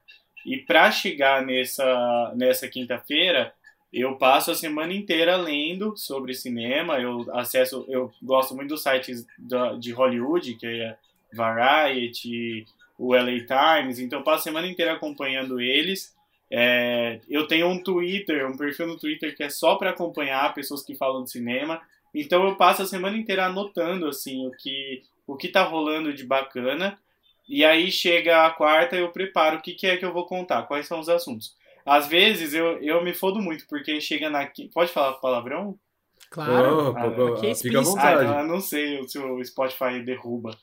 E 0.46 0.58
para 0.58 0.92
chegar 0.92 1.46
nessa, 1.46 2.34
nessa 2.36 2.68
quinta-feira, 2.68 3.54
eu 3.92 4.16
passo 4.16 4.52
a 4.52 4.56
semana 4.56 4.94
inteira 4.94 5.36
lendo 5.36 5.96
sobre 5.96 6.34
cinema. 6.34 7.00
Eu 7.00 7.28
acesso, 7.34 7.86
eu 7.88 8.12
gosto 8.22 8.56
muito 8.56 8.70
dos 8.70 8.84
sites 8.84 9.26
da, 9.38 9.74
de 9.74 9.92
Hollywood, 9.92 10.56
que 10.56 10.66
é 10.66 10.98
Variety, 11.32 12.66
o 12.98 13.14
LA 13.14 13.46
Times. 13.46 14.00
Então, 14.00 14.24
passo 14.24 14.40
a 14.40 14.44
semana 14.44 14.68
inteira 14.68 14.94
acompanhando 14.94 15.62
eles. 15.62 16.16
É, 16.52 17.20
eu 17.30 17.48
tenho 17.48 17.68
um 17.68 17.82
Twitter, 17.82 18.50
um 18.50 18.58
perfil 18.58 18.88
no 18.88 18.98
Twitter 18.98 19.36
que 19.36 19.44
é 19.44 19.50
só 19.50 19.76
para 19.76 19.92
acompanhar 19.92 20.54
pessoas 20.54 20.84
que 20.84 20.96
falam 20.96 21.24
de 21.24 21.32
cinema. 21.32 21.82
Então, 22.14 22.48
eu 22.48 22.56
passo 22.56 22.82
a 22.82 22.88
semana 22.88 23.18
inteira 23.18 23.46
anotando 23.46 24.08
assim 24.08 24.48
o 24.48 24.52
que 24.52 25.04
o 25.26 25.38
que 25.38 25.48
tá 25.48 25.64
rolando 25.64 26.14
de 26.14 26.26
bacana 26.26 27.00
e 27.58 27.64
aí 27.66 27.92
chega 27.92 28.46
a 28.46 28.50
quarta, 28.52 28.96
eu 28.96 29.10
preparo 29.12 29.58
o 29.58 29.62
que, 29.62 29.74
que 29.74 29.88
é 29.88 29.98
que 29.98 30.06
eu 30.06 30.14
vou 30.14 30.26
contar, 30.26 30.64
quais 30.64 30.88
são 30.88 31.00
os 31.00 31.10
assuntos. 31.10 31.56
Às 31.86 32.08
vezes 32.08 32.54
eu, 32.54 32.80
eu 32.82 33.04
me 33.04 33.14
fodo 33.14 33.40
muito, 33.42 33.66
porque 33.68 34.00
chega 34.00 34.30
na. 34.30 34.50
Pode 34.74 34.92
falar 34.92 35.14
palavrão? 35.14 35.78
Claro. 36.30 36.94
Oh, 36.94 36.98
Ah, 36.98 37.36
aqui 37.38 37.48
é 37.48 37.56
fica 37.56 37.78
à. 37.78 37.82
Ah, 37.82 37.84
vontade. 37.84 38.26
eu 38.42 38.48
não 38.48 38.60
sei 38.62 39.08
se 39.08 39.20
o 39.20 39.44
Spotify 39.44 40.02
derruba. 40.04 40.58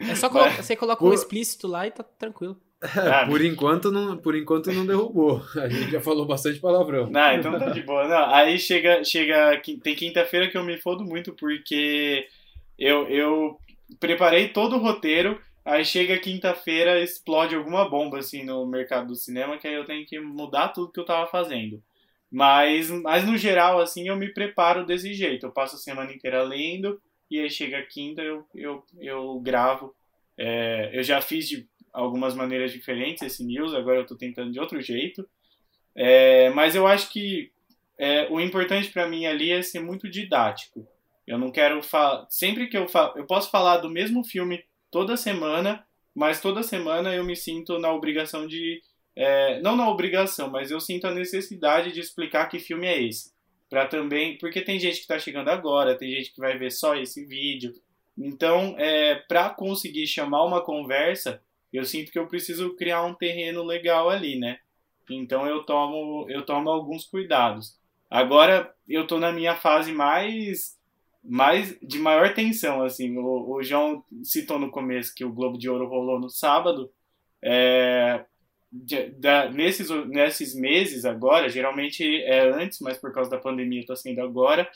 É 0.00 0.14
só 0.14 0.28
colo- 0.30 0.50
você 0.50 0.74
coloca 0.74 1.04
um 1.04 1.08
Por- 1.08 1.14
explícito 1.14 1.66
lá 1.68 1.86
e 1.86 1.90
tá 1.90 2.02
tranquilo. 2.02 2.56
Ah, 2.82 3.26
por, 3.28 3.44
enquanto 3.44 3.92
não, 3.92 4.16
por 4.16 4.34
enquanto 4.34 4.72
não 4.72 4.84
derrubou. 4.84 5.40
A 5.54 5.68
gente 5.68 5.90
já 5.92 6.00
falou 6.00 6.26
bastante 6.26 6.58
palavrão. 6.58 7.08
Não, 7.10 7.32
então 7.34 7.56
tá 7.58 7.68
de 7.70 7.82
boa. 7.82 8.08
Não, 8.08 8.34
aí 8.34 8.58
chega, 8.58 9.04
chega. 9.04 9.60
Tem 9.84 9.94
quinta-feira 9.94 10.48
que 10.48 10.56
eu 10.58 10.64
me 10.64 10.78
fodo 10.78 11.04
muito 11.04 11.32
porque 11.34 12.26
eu, 12.78 13.06
eu 13.08 13.56
preparei 14.00 14.48
todo 14.48 14.76
o 14.76 14.80
roteiro. 14.80 15.40
Aí 15.64 15.84
chega 15.84 16.18
quinta-feira, 16.18 17.00
explode 17.00 17.54
alguma 17.54 17.88
bomba 17.88 18.18
assim 18.18 18.44
no 18.44 18.66
mercado 18.66 19.08
do 19.08 19.14
cinema, 19.14 19.58
que 19.58 19.68
aí 19.68 19.74
eu 19.74 19.84
tenho 19.84 20.04
que 20.04 20.18
mudar 20.18 20.68
tudo 20.68 20.90
que 20.90 20.98
eu 20.98 21.04
tava 21.04 21.30
fazendo. 21.30 21.82
Mas, 22.30 22.90
mas 22.90 23.24
no 23.24 23.36
geral, 23.36 23.78
assim, 23.78 24.08
eu 24.08 24.16
me 24.16 24.32
preparo 24.32 24.84
desse 24.84 25.12
jeito. 25.14 25.46
Eu 25.46 25.52
passo 25.52 25.76
a 25.76 25.78
semana 25.78 26.12
inteira 26.12 26.42
lendo, 26.42 27.00
e 27.30 27.38
aí 27.38 27.50
chega 27.50 27.82
quinta, 27.82 28.22
eu, 28.22 28.44
eu, 28.54 28.84
eu 28.98 29.38
gravo. 29.40 29.94
É, 30.36 30.90
eu 30.92 31.02
já 31.02 31.20
fiz 31.20 31.48
de 31.48 31.68
algumas 31.92 32.34
maneiras 32.34 32.72
diferentes 32.72 33.22
esse 33.22 33.44
news, 33.44 33.74
agora 33.74 33.98
eu 33.98 34.06
tô 34.06 34.16
tentando 34.16 34.50
de 34.50 34.58
outro 34.58 34.80
jeito. 34.80 35.28
É, 35.94 36.50
mas 36.50 36.74
eu 36.74 36.86
acho 36.86 37.12
que 37.12 37.52
é, 37.98 38.26
o 38.30 38.40
importante 38.40 38.90
para 38.90 39.06
mim 39.06 39.26
ali 39.26 39.52
é 39.52 39.62
ser 39.62 39.80
muito 39.80 40.08
didático. 40.08 40.88
Eu 41.26 41.38
não 41.38 41.52
quero 41.52 41.82
falar. 41.82 42.26
Sempre 42.30 42.66
que 42.66 42.76
eu 42.76 42.88
falo. 42.88 43.16
Eu 43.16 43.26
posso 43.26 43.50
falar 43.50 43.76
do 43.76 43.90
mesmo 43.90 44.24
filme 44.24 44.64
toda 44.92 45.16
semana, 45.16 45.84
mas 46.14 46.40
toda 46.40 46.62
semana 46.62 47.12
eu 47.12 47.24
me 47.24 47.34
sinto 47.34 47.78
na 47.78 47.92
obrigação 47.92 48.46
de. 48.46 48.80
é, 49.16 49.60
não 49.60 49.74
na 49.74 49.90
obrigação, 49.90 50.48
mas 50.50 50.70
eu 50.70 50.78
sinto 50.78 51.06
a 51.06 51.14
necessidade 51.14 51.90
de 51.90 51.98
explicar 52.00 52.46
que 52.48 52.60
filme 52.60 52.86
é 52.86 53.02
esse. 53.02 53.32
Pra 53.68 53.88
também. 53.88 54.38
Porque 54.38 54.60
tem 54.60 54.78
gente 54.78 55.00
que 55.00 55.06
tá 55.06 55.18
chegando 55.18 55.48
agora, 55.48 55.96
tem 55.96 56.10
gente 56.12 56.32
que 56.32 56.40
vai 56.40 56.56
ver 56.56 56.70
só 56.70 56.94
esse 56.94 57.24
vídeo. 57.24 57.72
Então, 58.16 58.76
é, 58.78 59.14
para 59.14 59.48
conseguir 59.50 60.06
chamar 60.06 60.44
uma 60.44 60.62
conversa, 60.62 61.42
eu 61.72 61.84
sinto 61.84 62.12
que 62.12 62.18
eu 62.18 62.28
preciso 62.28 62.76
criar 62.76 63.02
um 63.02 63.14
terreno 63.14 63.64
legal 63.64 64.10
ali, 64.10 64.38
né? 64.38 64.58
Então 65.10 65.46
eu 65.46 65.64
tomo, 65.64 66.26
eu 66.28 66.44
tomo 66.44 66.68
alguns 66.68 67.06
cuidados. 67.06 67.78
Agora 68.10 68.72
eu 68.86 69.06
tô 69.06 69.18
na 69.18 69.32
minha 69.32 69.56
fase 69.56 69.90
mais, 69.90 70.78
mais 71.24 71.78
de 71.80 71.98
maior 71.98 72.34
tensão, 72.34 72.82
assim. 72.82 73.16
O, 73.16 73.54
o 73.56 73.62
João 73.62 74.04
citou 74.24 74.58
no 74.58 74.70
começo 74.70 75.14
que 75.14 75.24
o 75.24 75.32
Globo 75.32 75.58
de 75.58 75.68
Ouro 75.70 75.88
rolou 75.88 76.18
no 76.20 76.28
sábado. 76.28 76.90
É, 77.42 78.24
de- 78.72 79.10
da- 79.12 79.50
nesses, 79.50 79.88
nesses 80.08 80.54
meses 80.54 81.04
agora, 81.04 81.48
geralmente 81.48 82.04
é 82.24 82.48
antes, 82.50 82.80
mas 82.80 82.98
por 82.98 83.12
causa 83.12 83.30
da 83.30 83.38
pandemia 83.38 83.80
está 83.80 83.94
sendo 83.96 84.20
agora, 84.22 84.68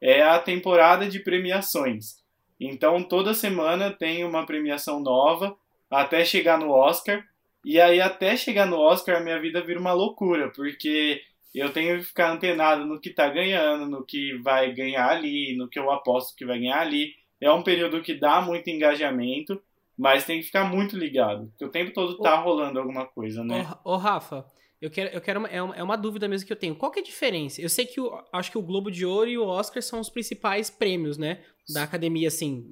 é 0.00 0.22
a 0.22 0.38
temporada 0.38 1.08
de 1.08 1.20
premiações. 1.20 2.16
Então 2.60 3.02
toda 3.02 3.34
semana 3.34 3.92
tem 3.92 4.24
uma 4.24 4.46
premiação 4.46 5.00
nova 5.00 5.56
até 5.90 6.24
chegar 6.24 6.58
no 6.58 6.70
Oscar. 6.70 7.24
E 7.64 7.80
aí, 7.80 7.98
até 8.00 8.36
chegar 8.36 8.66
no 8.66 8.76
Oscar, 8.78 9.16
a 9.16 9.20
minha 9.24 9.40
vida 9.40 9.62
vira 9.64 9.80
uma 9.80 9.92
loucura, 9.94 10.50
porque 10.54 11.22
eu 11.60 11.72
tenho 11.72 11.98
que 11.98 12.04
ficar 12.04 12.32
antenado 12.32 12.84
no 12.84 13.00
que 13.00 13.10
tá 13.10 13.28
ganhando, 13.28 13.86
no 13.86 14.04
que 14.04 14.36
vai 14.38 14.72
ganhar 14.72 15.08
ali, 15.08 15.56
no 15.56 15.68
que 15.68 15.78
eu 15.78 15.90
aposto 15.90 16.36
que 16.36 16.44
vai 16.44 16.58
ganhar 16.58 16.80
ali. 16.80 17.14
É 17.40 17.50
um 17.50 17.62
período 17.62 18.02
que 18.02 18.14
dá 18.14 18.40
muito 18.40 18.68
engajamento, 18.68 19.62
mas 19.96 20.24
tem 20.24 20.40
que 20.40 20.46
ficar 20.46 20.64
muito 20.64 20.96
ligado, 20.96 21.46
porque 21.48 21.64
o 21.64 21.70
tempo 21.70 21.92
todo 21.92 22.18
tá 22.18 22.36
rolando 22.36 22.80
alguma 22.80 23.06
coisa, 23.06 23.44
né? 23.44 23.66
Ô, 23.84 23.92
ô, 23.92 23.96
Rafa, 23.96 24.44
eu 24.80 24.90
quero, 24.90 25.10
eu 25.10 25.20
quero 25.20 25.40
uma, 25.40 25.48
é, 25.48 25.62
uma, 25.62 25.76
é 25.76 25.82
uma 25.82 25.96
dúvida 25.96 26.26
mesmo 26.26 26.46
que 26.46 26.52
eu 26.52 26.58
tenho. 26.58 26.74
Qual 26.74 26.90
que 26.90 26.98
é 26.98 27.02
a 27.02 27.04
diferença? 27.04 27.60
Eu 27.62 27.68
sei 27.68 27.86
que 27.86 28.00
o, 28.00 28.20
acho 28.32 28.50
que 28.50 28.58
o 28.58 28.62
Globo 28.62 28.90
de 28.90 29.06
Ouro 29.06 29.30
e 29.30 29.38
o 29.38 29.46
Oscar 29.46 29.82
são 29.82 30.00
os 30.00 30.10
principais 30.10 30.68
prêmios, 30.70 31.16
né? 31.16 31.42
Da 31.72 31.84
academia, 31.84 32.28
assim, 32.28 32.70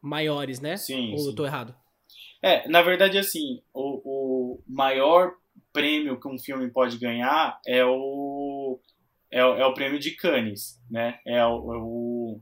maiores, 0.00 0.60
né? 0.60 0.76
Sim, 0.76 1.12
Ou 1.12 1.18
sim. 1.18 1.28
eu 1.28 1.34
tô 1.34 1.44
errado? 1.44 1.74
É, 2.40 2.68
na 2.68 2.82
verdade, 2.82 3.18
assim, 3.18 3.62
o, 3.72 4.02
o 4.04 4.62
maior 4.68 5.34
prêmio 5.74 6.18
que 6.18 6.26
um 6.28 6.38
filme 6.38 6.70
pode 6.70 6.96
ganhar 6.98 7.58
é 7.66 7.84
o 7.84 8.80
é, 9.30 9.44
o- 9.44 9.56
é 9.56 9.66
o 9.66 9.74
prêmio 9.74 9.98
de 9.98 10.12
Cannes, 10.12 10.80
né? 10.90 11.18
É 11.26 11.44
o, 11.44 11.74
é 11.74 11.76
o- 11.78 12.40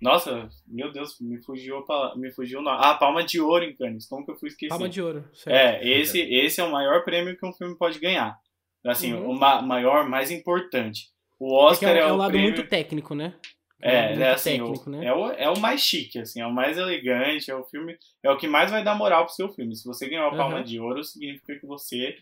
nossa, 0.00 0.48
meu 0.66 0.92
Deus, 0.92 1.16
me 1.20 1.42
fugiu 1.42 1.84
me 2.16 2.30
fugiu 2.32 2.60
o 2.60 2.62
nome. 2.62 2.78
Ah, 2.80 2.94
Palma 2.94 3.24
de 3.24 3.40
Ouro 3.40 3.64
em 3.64 3.74
Cannes. 3.74 4.06
Como 4.06 4.24
que 4.24 4.30
eu 4.32 4.36
fui 4.36 4.48
esquecer? 4.48 4.68
Palma 4.70 4.88
de 4.88 5.00
Ouro. 5.00 5.24
certo. 5.32 5.56
É, 5.56 5.88
esse 5.88 6.20
esse 6.20 6.60
é 6.60 6.64
o 6.64 6.70
maior 6.72 7.04
prêmio 7.04 7.36
que 7.36 7.46
um 7.46 7.52
filme 7.52 7.76
pode 7.76 7.98
ganhar. 7.98 8.36
Assim, 8.84 9.12
Uhum. 9.14 9.30
o 9.30 9.34
ma- 9.34 9.62
maior, 9.62 10.08
mais 10.08 10.30
importante. 10.30 11.08
O 11.38 11.48
Porque 11.48 11.84
Oscar 11.84 11.96
é, 11.96 11.98
é, 11.98 12.02
é 12.02 12.06
um 12.06 12.14
o 12.14 12.16
lado 12.16 12.30
prêmio 12.30 12.50
muito 12.50 12.68
técnico, 12.68 13.14
né? 13.14 13.34
é, 13.80 13.94
é 13.96 14.08
muito 14.08 14.22
assim, 14.24 14.58
técnico, 14.58 14.88
o, 14.88 14.92
né? 14.92 15.04
é, 15.06 15.12
o, 15.12 15.30
é 15.32 15.48
o 15.50 15.58
mais 15.58 15.80
chique, 15.80 16.18
assim, 16.18 16.40
é 16.40 16.46
o 16.46 16.52
mais 16.52 16.76
elegante, 16.76 17.48
é 17.50 17.54
o 17.54 17.64
filme, 17.64 17.96
é 18.24 18.30
o 18.30 18.36
que 18.36 18.48
mais 18.48 18.70
vai 18.72 18.82
dar 18.82 18.94
moral 18.96 19.24
pro 19.24 19.34
seu 19.34 19.48
filme. 19.52 19.74
Se 19.76 19.84
você 19.86 20.08
ganhar 20.08 20.26
a 20.26 20.30
Palma 20.30 20.56
Aham. 20.56 20.64
de 20.64 20.80
Ouro, 20.80 21.02
significa 21.04 21.56
que 21.58 21.66
você 21.66 22.16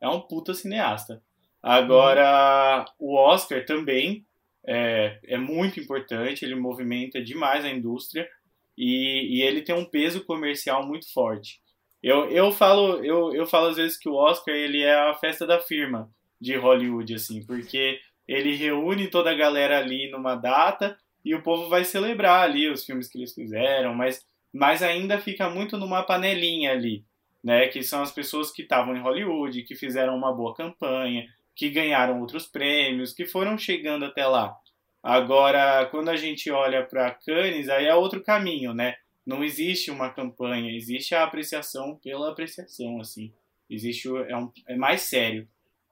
é 0.00 0.08
um 0.08 0.20
puta 0.20 0.54
cineasta. 0.54 1.22
Agora, 1.62 2.86
o 2.98 3.16
Oscar 3.16 3.64
também 3.64 4.24
é, 4.66 5.18
é 5.24 5.36
muito 5.36 5.78
importante, 5.78 6.44
ele 6.44 6.54
movimenta 6.54 7.22
demais 7.22 7.64
a 7.64 7.70
indústria 7.70 8.28
e, 8.76 9.38
e 9.38 9.42
ele 9.42 9.62
tem 9.62 9.74
um 9.74 9.84
peso 9.84 10.24
comercial 10.24 10.86
muito 10.86 11.12
forte. 11.12 11.60
Eu, 12.02 12.30
eu, 12.30 12.50
falo, 12.50 13.04
eu, 13.04 13.34
eu 13.34 13.46
falo 13.46 13.66
às 13.68 13.76
vezes 13.76 13.98
que 13.98 14.08
o 14.08 14.14
Oscar 14.14 14.54
ele 14.54 14.80
é 14.82 14.94
a 14.94 15.14
festa 15.14 15.46
da 15.46 15.60
firma 15.60 16.10
de 16.40 16.56
Hollywood, 16.56 17.14
assim, 17.14 17.44
porque 17.44 18.00
ele 18.26 18.54
reúne 18.54 19.08
toda 19.08 19.30
a 19.30 19.34
galera 19.34 19.78
ali 19.78 20.10
numa 20.10 20.34
data 20.34 20.96
e 21.22 21.34
o 21.34 21.42
povo 21.42 21.68
vai 21.68 21.84
celebrar 21.84 22.42
ali 22.42 22.70
os 22.70 22.84
filmes 22.86 23.08
que 23.08 23.18
eles 23.18 23.34
fizeram, 23.34 23.94
mas, 23.94 24.24
mas 24.50 24.82
ainda 24.82 25.18
fica 25.18 25.50
muito 25.50 25.76
numa 25.76 26.02
panelinha 26.02 26.72
ali, 26.72 27.04
né? 27.42 27.68
Que 27.68 27.82
são 27.82 28.02
as 28.02 28.12
pessoas 28.12 28.50
que 28.50 28.62
estavam 28.62 28.96
em 28.96 29.00
Hollywood, 29.00 29.62
que 29.62 29.74
fizeram 29.74 30.16
uma 30.16 30.32
boa 30.32 30.54
campanha, 30.54 31.26
que 31.54 31.68
ganharam 31.70 32.20
outros 32.20 32.46
prêmios, 32.46 33.12
que 33.12 33.26
foram 33.26 33.58
chegando 33.58 34.04
até 34.04 34.26
lá. 34.26 34.56
Agora, 35.02 35.86
quando 35.86 36.10
a 36.10 36.16
gente 36.16 36.50
olha 36.50 36.84
para 36.84 37.10
Cannes, 37.10 37.68
aí 37.68 37.86
é 37.86 37.94
outro 37.94 38.22
caminho, 38.22 38.74
né? 38.74 38.96
Não 39.26 39.42
existe 39.44 39.90
uma 39.90 40.10
campanha, 40.10 40.74
existe 40.74 41.14
a 41.14 41.24
apreciação 41.24 41.96
pela 41.96 42.30
apreciação, 42.30 43.00
assim. 43.00 43.32
Existe 43.68 44.08
é, 44.08 44.36
um, 44.36 44.50
é 44.66 44.76
mais 44.76 45.02
sério. 45.02 45.48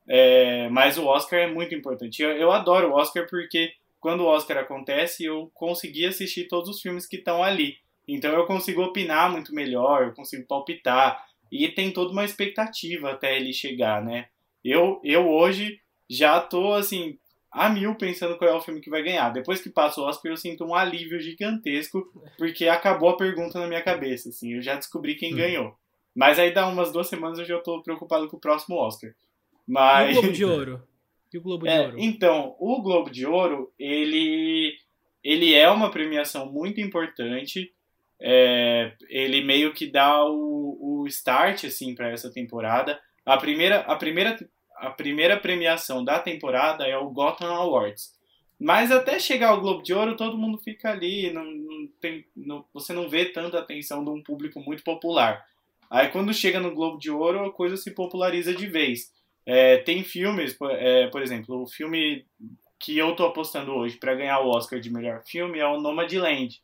É, 0.06 0.68
mas 0.70 0.98
o 0.98 1.06
Oscar 1.06 1.40
é 1.40 1.46
muito 1.46 1.74
importante. 1.74 2.22
Eu, 2.22 2.30
eu 2.30 2.50
adoro 2.50 2.90
o 2.90 2.94
Oscar 2.94 3.26
porque 3.28 3.72
quando 4.00 4.20
o 4.20 4.26
Oscar 4.26 4.58
acontece, 4.58 5.24
eu 5.24 5.50
consegui 5.54 6.06
assistir 6.06 6.48
todos 6.48 6.68
os 6.68 6.80
filmes 6.80 7.06
que 7.06 7.16
estão 7.16 7.42
ali. 7.42 7.76
Então 8.06 8.32
eu 8.32 8.46
consigo 8.46 8.82
opinar 8.82 9.30
muito 9.30 9.54
melhor, 9.54 10.04
eu 10.04 10.14
consigo 10.14 10.46
palpitar. 10.46 11.27
E 11.50 11.68
tem 11.68 11.92
toda 11.92 12.12
uma 12.12 12.24
expectativa 12.24 13.10
até 13.10 13.36
ele 13.36 13.52
chegar, 13.52 14.04
né? 14.04 14.28
Eu, 14.64 15.00
eu 15.04 15.28
hoje 15.28 15.80
já 16.10 16.40
tô, 16.40 16.72
assim, 16.74 17.18
a 17.50 17.68
mil 17.68 17.94
pensando 17.94 18.36
qual 18.36 18.50
é 18.50 18.54
o 18.54 18.60
filme 18.60 18.80
que 18.80 18.90
vai 18.90 19.02
ganhar. 19.02 19.30
Depois 19.30 19.60
que 19.60 19.70
passa 19.70 20.00
o 20.00 20.04
Oscar, 20.04 20.30
eu 20.32 20.36
sinto 20.36 20.64
um 20.64 20.74
alívio 20.74 21.20
gigantesco, 21.20 22.02
porque 22.36 22.66
acabou 22.68 23.10
a 23.10 23.16
pergunta 23.16 23.58
na 23.58 23.66
minha 23.66 23.82
cabeça, 23.82 24.28
assim. 24.28 24.54
Eu 24.54 24.62
já 24.62 24.74
descobri 24.74 25.14
quem 25.14 25.32
Hum. 25.32 25.36
ganhou. 25.36 25.74
Mas 26.14 26.38
aí 26.38 26.52
dá 26.52 26.66
umas 26.68 26.90
duas 26.92 27.06
semanas 27.08 27.38
eu 27.38 27.44
já 27.44 27.58
tô 27.60 27.82
preocupado 27.82 28.28
com 28.28 28.36
o 28.36 28.40
próximo 28.40 28.76
Oscar. 28.76 29.10
E 29.10 29.14
Mas... 29.72 30.16
o 30.16 30.20
Globo 30.20 30.32
de 30.34 30.44
Ouro? 30.44 30.82
E 31.32 31.38
o 31.38 31.42
Globo 31.42 31.64
de 31.66 31.70
É, 31.70 31.80
Ouro? 31.82 31.96
então, 31.98 32.56
o 32.58 32.82
Globo 32.82 33.10
de 33.10 33.24
Ouro, 33.26 33.72
ele, 33.78 34.74
ele 35.22 35.54
é 35.54 35.70
uma 35.70 35.90
premiação 35.90 36.50
muito 36.50 36.80
importante. 36.80 37.72
É, 38.20 38.92
ele 39.08 39.42
meio 39.42 39.72
que 39.72 39.86
dá 39.90 40.24
o, 40.24 41.02
o 41.02 41.06
start 41.06 41.64
assim 41.64 41.94
para 41.94 42.10
essa 42.10 42.30
temporada. 42.32 43.00
A 43.24 43.36
primeira, 43.36 43.80
a, 43.80 43.96
primeira, 43.96 44.36
a 44.76 44.90
primeira 44.90 45.36
premiação 45.38 46.04
da 46.04 46.18
temporada 46.18 46.86
é 46.86 46.96
o 46.96 47.10
Gotham 47.10 47.48
Awards. 47.54 48.16
Mas 48.58 48.90
até 48.90 49.20
chegar 49.20 49.50
ao 49.50 49.60
Globo 49.60 49.82
de 49.82 49.94
Ouro, 49.94 50.16
todo 50.16 50.36
mundo 50.36 50.58
fica 50.58 50.90
ali, 50.90 51.32
não, 51.32 51.44
não 51.44 51.86
tem, 52.00 52.24
não- 52.36 52.64
você 52.74 52.92
não 52.92 53.08
vê 53.08 53.26
tanta 53.26 53.58
atenção 53.60 54.04
de 54.04 54.10
um 54.10 54.20
público 54.22 54.60
muito 54.60 54.82
popular. 54.82 55.44
Aí 55.88 56.08
quando 56.08 56.34
chega 56.34 56.58
no 56.58 56.74
Globo 56.74 56.98
de 56.98 57.10
Ouro, 57.10 57.44
a 57.44 57.52
coisa 57.52 57.76
se 57.76 57.92
populariza 57.92 58.52
de 58.52 58.66
vez. 58.66 59.12
É, 59.46 59.78
tem 59.78 60.02
filmes, 60.02 60.52
por, 60.54 60.70
é, 60.72 61.06
por 61.06 61.22
exemplo, 61.22 61.62
o 61.62 61.66
filme 61.68 62.26
que 62.80 62.98
eu 62.98 63.14
tô 63.14 63.26
apostando 63.26 63.72
hoje 63.72 63.96
para 63.96 64.14
ganhar 64.14 64.40
o 64.40 64.48
Oscar 64.48 64.78
de 64.80 64.90
melhor 64.92 65.22
filme 65.24 65.58
é 65.58 65.66
o 65.66 65.80
Nomadland. 65.80 66.60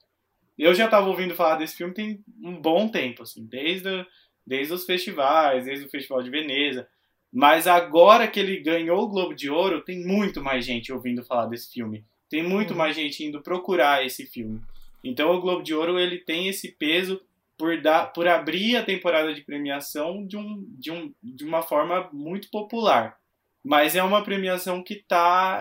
Eu 0.59 0.75
já 0.75 0.89
tava 0.89 1.09
ouvindo 1.09 1.35
falar 1.35 1.57
desse 1.57 1.77
filme 1.77 1.93
tem 1.95 2.21
um 2.43 2.61
bom 2.61 2.89
tempo, 2.89 3.23
assim, 3.23 3.45
desde, 3.45 4.07
desde 4.47 4.73
os 4.73 4.85
festivais, 4.85 5.65
desde 5.65 5.87
o 5.87 5.91
Festival 5.91 6.23
de 6.23 6.31
Veneza. 6.31 6.89
Mas 7.33 7.67
agora 7.67 8.29
que 8.29 8.39
ele 8.39 8.61
ganhou 8.61 9.01
o 9.03 9.09
Globo 9.09 9.35
de 9.35 9.51
Ouro, 9.51 9.81
tem 9.83 10.05
muito 10.07 10.41
mais 10.41 10.65
gente 10.65 10.93
ouvindo 10.93 11.25
falar 11.25 11.47
desse 11.47 11.73
filme. 11.73 12.05
Tem 12.31 12.43
muito 12.43 12.71
Uhum. 12.71 12.77
mais 12.77 12.95
gente 12.95 13.25
indo 13.25 13.43
procurar 13.43 14.05
esse 14.07 14.25
filme. 14.27 14.61
Então 15.03 15.33
o 15.33 15.41
Globo 15.41 15.63
de 15.63 15.75
Ouro 15.75 15.99
ele 15.99 16.19
tem 16.19 16.49
esse 16.49 16.71
peso 16.73 17.21
por, 17.59 17.81
dar, 17.81 18.13
por 18.13 18.27
abrir 18.29 18.77
a 18.77 18.85
temporada 18.85 19.35
de 19.35 19.43
premiação 19.43 20.25
de, 20.27 20.37
um, 20.37 20.65
de, 20.79 20.91
um, 20.93 21.13
de 21.23 21.45
uma 21.45 21.63
forma 21.63 22.09
muito 22.13 22.49
popular. 22.51 23.17
Mas 23.65 23.97
é 23.97 24.03
uma 24.03 24.23
premiação 24.23 24.83
que 24.83 24.95
está 24.95 25.61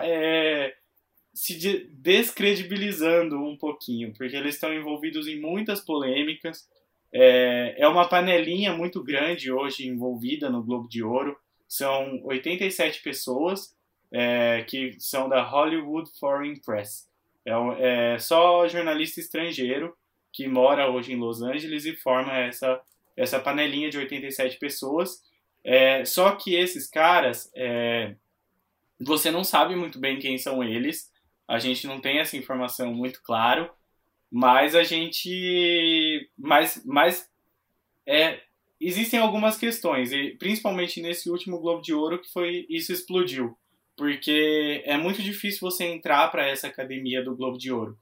se 1.34 1.88
descredibilizando 1.90 3.36
um 3.42 3.56
pouquinho, 3.56 4.14
porque 4.14 4.36
eles 4.36 4.54
estão 4.54 4.72
envolvidos 4.72 5.26
em 5.26 5.40
muitas 5.40 5.80
polêmicas. 5.80 6.68
É, 7.12 7.74
é 7.76 7.88
uma 7.88 8.08
panelinha 8.08 8.72
muito 8.72 9.02
grande 9.02 9.50
hoje 9.50 9.86
envolvida 9.86 10.48
no 10.48 10.62
Globo 10.62 10.88
de 10.88 11.02
Ouro. 11.02 11.36
São 11.66 12.20
87 12.24 13.02
pessoas 13.02 13.76
é, 14.12 14.64
que 14.68 14.94
são 15.00 15.28
da 15.28 15.42
Hollywood 15.42 16.08
Foreign 16.20 16.60
Press. 16.60 17.08
É, 17.44 17.52
é, 18.14 18.18
só 18.18 18.68
jornalista 18.68 19.18
estrangeiro 19.18 19.94
que 20.32 20.46
mora 20.46 20.88
hoje 20.88 21.12
em 21.12 21.16
Los 21.16 21.42
Angeles 21.42 21.84
e 21.84 21.96
forma 21.96 22.32
essa, 22.38 22.80
essa 23.16 23.40
panelinha 23.40 23.90
de 23.90 23.98
87 23.98 24.56
pessoas. 24.58 25.20
É, 25.64 26.04
só 26.04 26.32
que 26.36 26.54
esses 26.54 26.86
caras, 26.86 27.50
é, 27.56 28.14
você 29.00 29.30
não 29.30 29.42
sabe 29.42 29.74
muito 29.74 29.98
bem 29.98 30.18
quem 30.18 30.38
são 30.38 30.62
eles. 30.62 31.12
A 31.46 31.58
gente 31.58 31.86
não 31.86 32.00
tem 32.00 32.18
essa 32.18 32.36
informação 32.36 32.92
muito 32.92 33.22
claro, 33.22 33.70
mas 34.30 34.74
a 34.74 34.82
gente, 34.82 36.28
mas, 36.36 36.82
mas 36.84 37.28
é, 38.06 38.40
existem 38.80 39.20
algumas 39.20 39.56
questões 39.56 40.12
e 40.12 40.36
principalmente 40.38 41.00
nesse 41.00 41.30
último 41.30 41.60
Globo 41.60 41.82
de 41.82 41.94
Ouro 41.94 42.20
que 42.20 42.32
foi 42.32 42.66
isso 42.68 42.92
explodiu, 42.92 43.56
porque 43.96 44.82
é 44.84 44.96
muito 44.96 45.22
difícil 45.22 45.60
você 45.60 45.84
entrar 45.84 46.30
para 46.30 46.46
essa 46.46 46.66
academia 46.66 47.22
do 47.22 47.36
Globo 47.36 47.58
de 47.58 47.72
Ouro. 47.72 47.98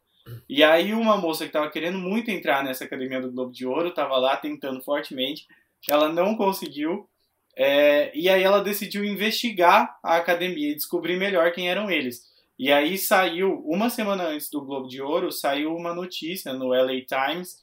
E 0.49 0.63
aí 0.63 0.95
uma 0.95 1.17
moça 1.17 1.45
que 1.45 1.49
estava 1.49 1.71
querendo 1.71 1.99
muito 1.99 2.31
entrar 2.31 2.63
nessa 2.65 2.85
academia 2.85 3.21
do 3.21 3.31
Globo 3.31 3.53
de 3.53 3.67
Ouro 3.67 3.89
estava 3.89 4.17
lá 4.17 4.37
tentando 4.37 4.81
fortemente, 4.83 5.47
ela 5.89 6.13
não 6.13 6.37
conseguiu. 6.37 7.09
É, 7.55 8.11
e 8.17 8.31
aí 8.31 8.43
ela 8.43 8.63
decidiu 8.63 9.05
investigar 9.05 9.99
a 10.03 10.17
academia 10.17 10.71
e 10.71 10.75
descobrir 10.75 11.19
melhor 11.19 11.53
quem 11.53 11.69
eram 11.69 11.91
eles. 11.91 12.32
E 12.63 12.71
aí 12.71 12.97
saiu, 12.97 13.61
uma 13.67 13.91
semana 13.91 14.23
antes 14.29 14.49
do 14.49 14.65
Globo 14.65 14.87
de 14.87 15.03
Ouro, 15.03 15.33
saiu 15.33 15.75
uma 15.75 15.93
notícia 15.93 16.53
no 16.53 16.69
LA 16.69 17.01
Times 17.05 17.57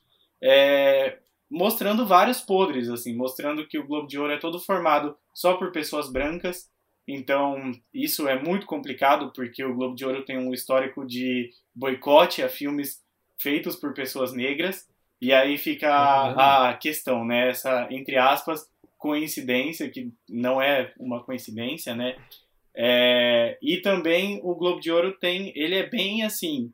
é, 0.43 1.19
mostrando 1.49 2.05
vários 2.05 2.41
podres, 2.41 2.89
assim, 2.89 3.15
mostrando 3.15 3.65
que 3.65 3.79
o 3.79 3.87
Globo 3.87 4.09
de 4.09 4.19
Ouro 4.19 4.33
é 4.33 4.37
todo 4.37 4.59
formado 4.59 5.15
só 5.33 5.53
por 5.53 5.71
pessoas 5.71 6.11
brancas. 6.11 6.69
Então, 7.07 7.71
isso 7.93 8.27
é 8.27 8.43
muito 8.43 8.65
complicado, 8.65 9.31
porque 9.33 9.63
o 9.63 9.73
Globo 9.73 9.95
de 9.95 10.05
Ouro 10.05 10.25
tem 10.25 10.37
um 10.37 10.53
histórico 10.53 11.07
de 11.07 11.49
boicote 11.73 12.43
a 12.43 12.49
filmes 12.49 13.01
feitos 13.37 13.77
por 13.77 13.93
pessoas 13.93 14.33
negras. 14.33 14.85
E 15.21 15.31
aí 15.31 15.57
fica 15.57 15.89
a, 15.93 16.71
a 16.71 16.73
questão, 16.73 17.23
né? 17.23 17.51
Essa, 17.51 17.87
entre 17.89 18.17
aspas, 18.17 18.69
coincidência, 18.97 19.89
que 19.89 20.11
não 20.27 20.61
é 20.61 20.93
uma 20.99 21.23
coincidência, 21.23 21.95
né? 21.95 22.17
É, 22.81 23.57
e 23.61 23.81
também 23.81 24.39
o 24.41 24.55
Globo 24.55 24.79
de 24.79 24.89
Ouro 24.89 25.11
tem, 25.11 25.51
ele 25.53 25.75
é 25.75 25.85
bem 25.85 26.23
assim, 26.23 26.71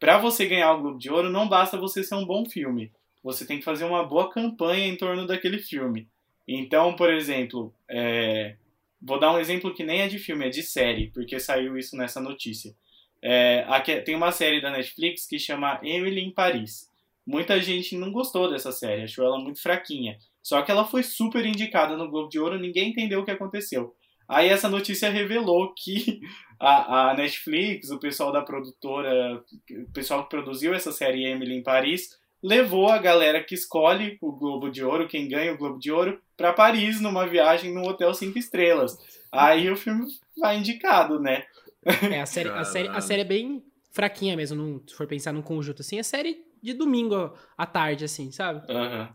para 0.00 0.18
você 0.18 0.44
ganhar 0.44 0.72
o 0.72 0.80
Globo 0.82 0.98
de 0.98 1.08
Ouro 1.08 1.30
não 1.30 1.48
basta 1.48 1.76
você 1.76 2.02
ser 2.02 2.16
um 2.16 2.26
bom 2.26 2.44
filme, 2.44 2.90
você 3.22 3.46
tem 3.46 3.60
que 3.60 3.64
fazer 3.64 3.84
uma 3.84 4.02
boa 4.02 4.28
campanha 4.28 4.88
em 4.88 4.96
torno 4.96 5.24
daquele 5.24 5.60
filme. 5.60 6.08
Então, 6.48 6.96
por 6.96 7.12
exemplo, 7.12 7.72
é, 7.88 8.56
vou 9.00 9.20
dar 9.20 9.32
um 9.32 9.38
exemplo 9.38 9.72
que 9.72 9.84
nem 9.84 10.00
é 10.00 10.08
de 10.08 10.18
filme, 10.18 10.46
é 10.46 10.48
de 10.48 10.64
série, 10.64 11.12
porque 11.12 11.38
saiu 11.38 11.78
isso 11.78 11.96
nessa 11.96 12.20
notícia. 12.20 12.74
É, 13.22 13.64
aqui, 13.68 14.00
tem 14.00 14.16
uma 14.16 14.32
série 14.32 14.60
da 14.60 14.72
Netflix 14.72 15.28
que 15.28 15.38
chama 15.38 15.78
Emily 15.80 16.22
em 16.22 16.32
Paris. 16.32 16.90
Muita 17.24 17.62
gente 17.62 17.96
não 17.96 18.10
gostou 18.10 18.50
dessa 18.50 18.72
série, 18.72 19.02
achou 19.02 19.24
ela 19.24 19.38
muito 19.38 19.62
fraquinha. 19.62 20.18
Só 20.42 20.60
que 20.62 20.72
ela 20.72 20.84
foi 20.84 21.04
super 21.04 21.46
indicada 21.46 21.96
no 21.96 22.10
Globo 22.10 22.28
de 22.28 22.40
Ouro, 22.40 22.58
ninguém 22.58 22.90
entendeu 22.90 23.20
o 23.20 23.24
que 23.24 23.30
aconteceu. 23.30 23.94
Aí 24.28 24.48
essa 24.48 24.68
notícia 24.68 25.10
revelou 25.10 25.72
que 25.74 26.20
a, 26.58 27.10
a, 27.10 27.14
Netflix, 27.14 27.90
o 27.90 27.98
pessoal 27.98 28.32
da 28.32 28.42
produtora, 28.42 29.42
o 29.70 29.92
pessoal 29.92 30.24
que 30.24 30.30
produziu 30.30 30.74
essa 30.74 30.92
série 30.92 31.24
Emily 31.24 31.54
em 31.54 31.62
Paris, 31.62 32.10
levou 32.42 32.88
a 32.88 32.98
galera 32.98 33.42
que 33.42 33.54
escolhe 33.54 34.18
o 34.20 34.32
Globo 34.32 34.70
de 34.70 34.84
Ouro, 34.84 35.08
quem 35.08 35.28
ganha 35.28 35.52
o 35.52 35.58
Globo 35.58 35.78
de 35.78 35.90
Ouro, 35.90 36.20
para 36.36 36.52
Paris 36.52 37.00
numa 37.00 37.26
viagem 37.26 37.72
num 37.72 37.86
hotel 37.86 38.12
cinco 38.14 38.38
estrelas. 38.38 38.96
Aí 39.32 39.70
o 39.70 39.76
filme 39.76 40.06
vai 40.38 40.58
indicado, 40.58 41.20
né? 41.20 41.44
É, 42.10 42.20
a 42.20 42.26
série, 42.26 42.48
a 42.48 42.64
série, 42.64 42.88
a 42.88 43.00
série 43.00 43.22
é 43.22 43.24
bem 43.24 43.62
fraquinha 43.92 44.36
mesmo, 44.36 44.56
não, 44.56 44.82
se 44.84 44.92
for 44.92 45.06
pensar 45.06 45.32
num 45.32 45.40
conjunto 45.40 45.82
assim. 45.82 46.00
É 46.00 46.02
série 46.02 46.44
de 46.60 46.74
domingo 46.74 47.32
à 47.56 47.64
tarde, 47.64 48.04
assim, 48.04 48.32
sabe? 48.32 48.60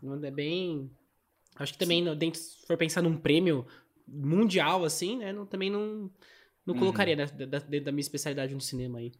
Uhum. 0.02 0.24
É 0.24 0.30
bem. 0.30 0.90
Acho 1.56 1.74
que 1.74 1.78
também, 1.78 2.02
dentro, 2.16 2.40
se 2.40 2.66
for 2.66 2.78
pensar 2.78 3.02
num 3.02 3.16
prêmio, 3.16 3.66
mundial, 4.12 4.84
assim, 4.84 5.16
né? 5.16 5.32
Não, 5.32 5.46
também 5.46 5.70
não, 5.70 6.10
não 6.66 6.74
uhum. 6.74 6.80
colocaria 6.80 7.16
né, 7.16 7.26
da, 7.26 7.46
da, 7.46 7.58
da, 7.58 7.92
minha 7.92 8.00
especialidade 8.00 8.54
no 8.54 8.60
cinema 8.60 8.98
aí. 8.98 9.12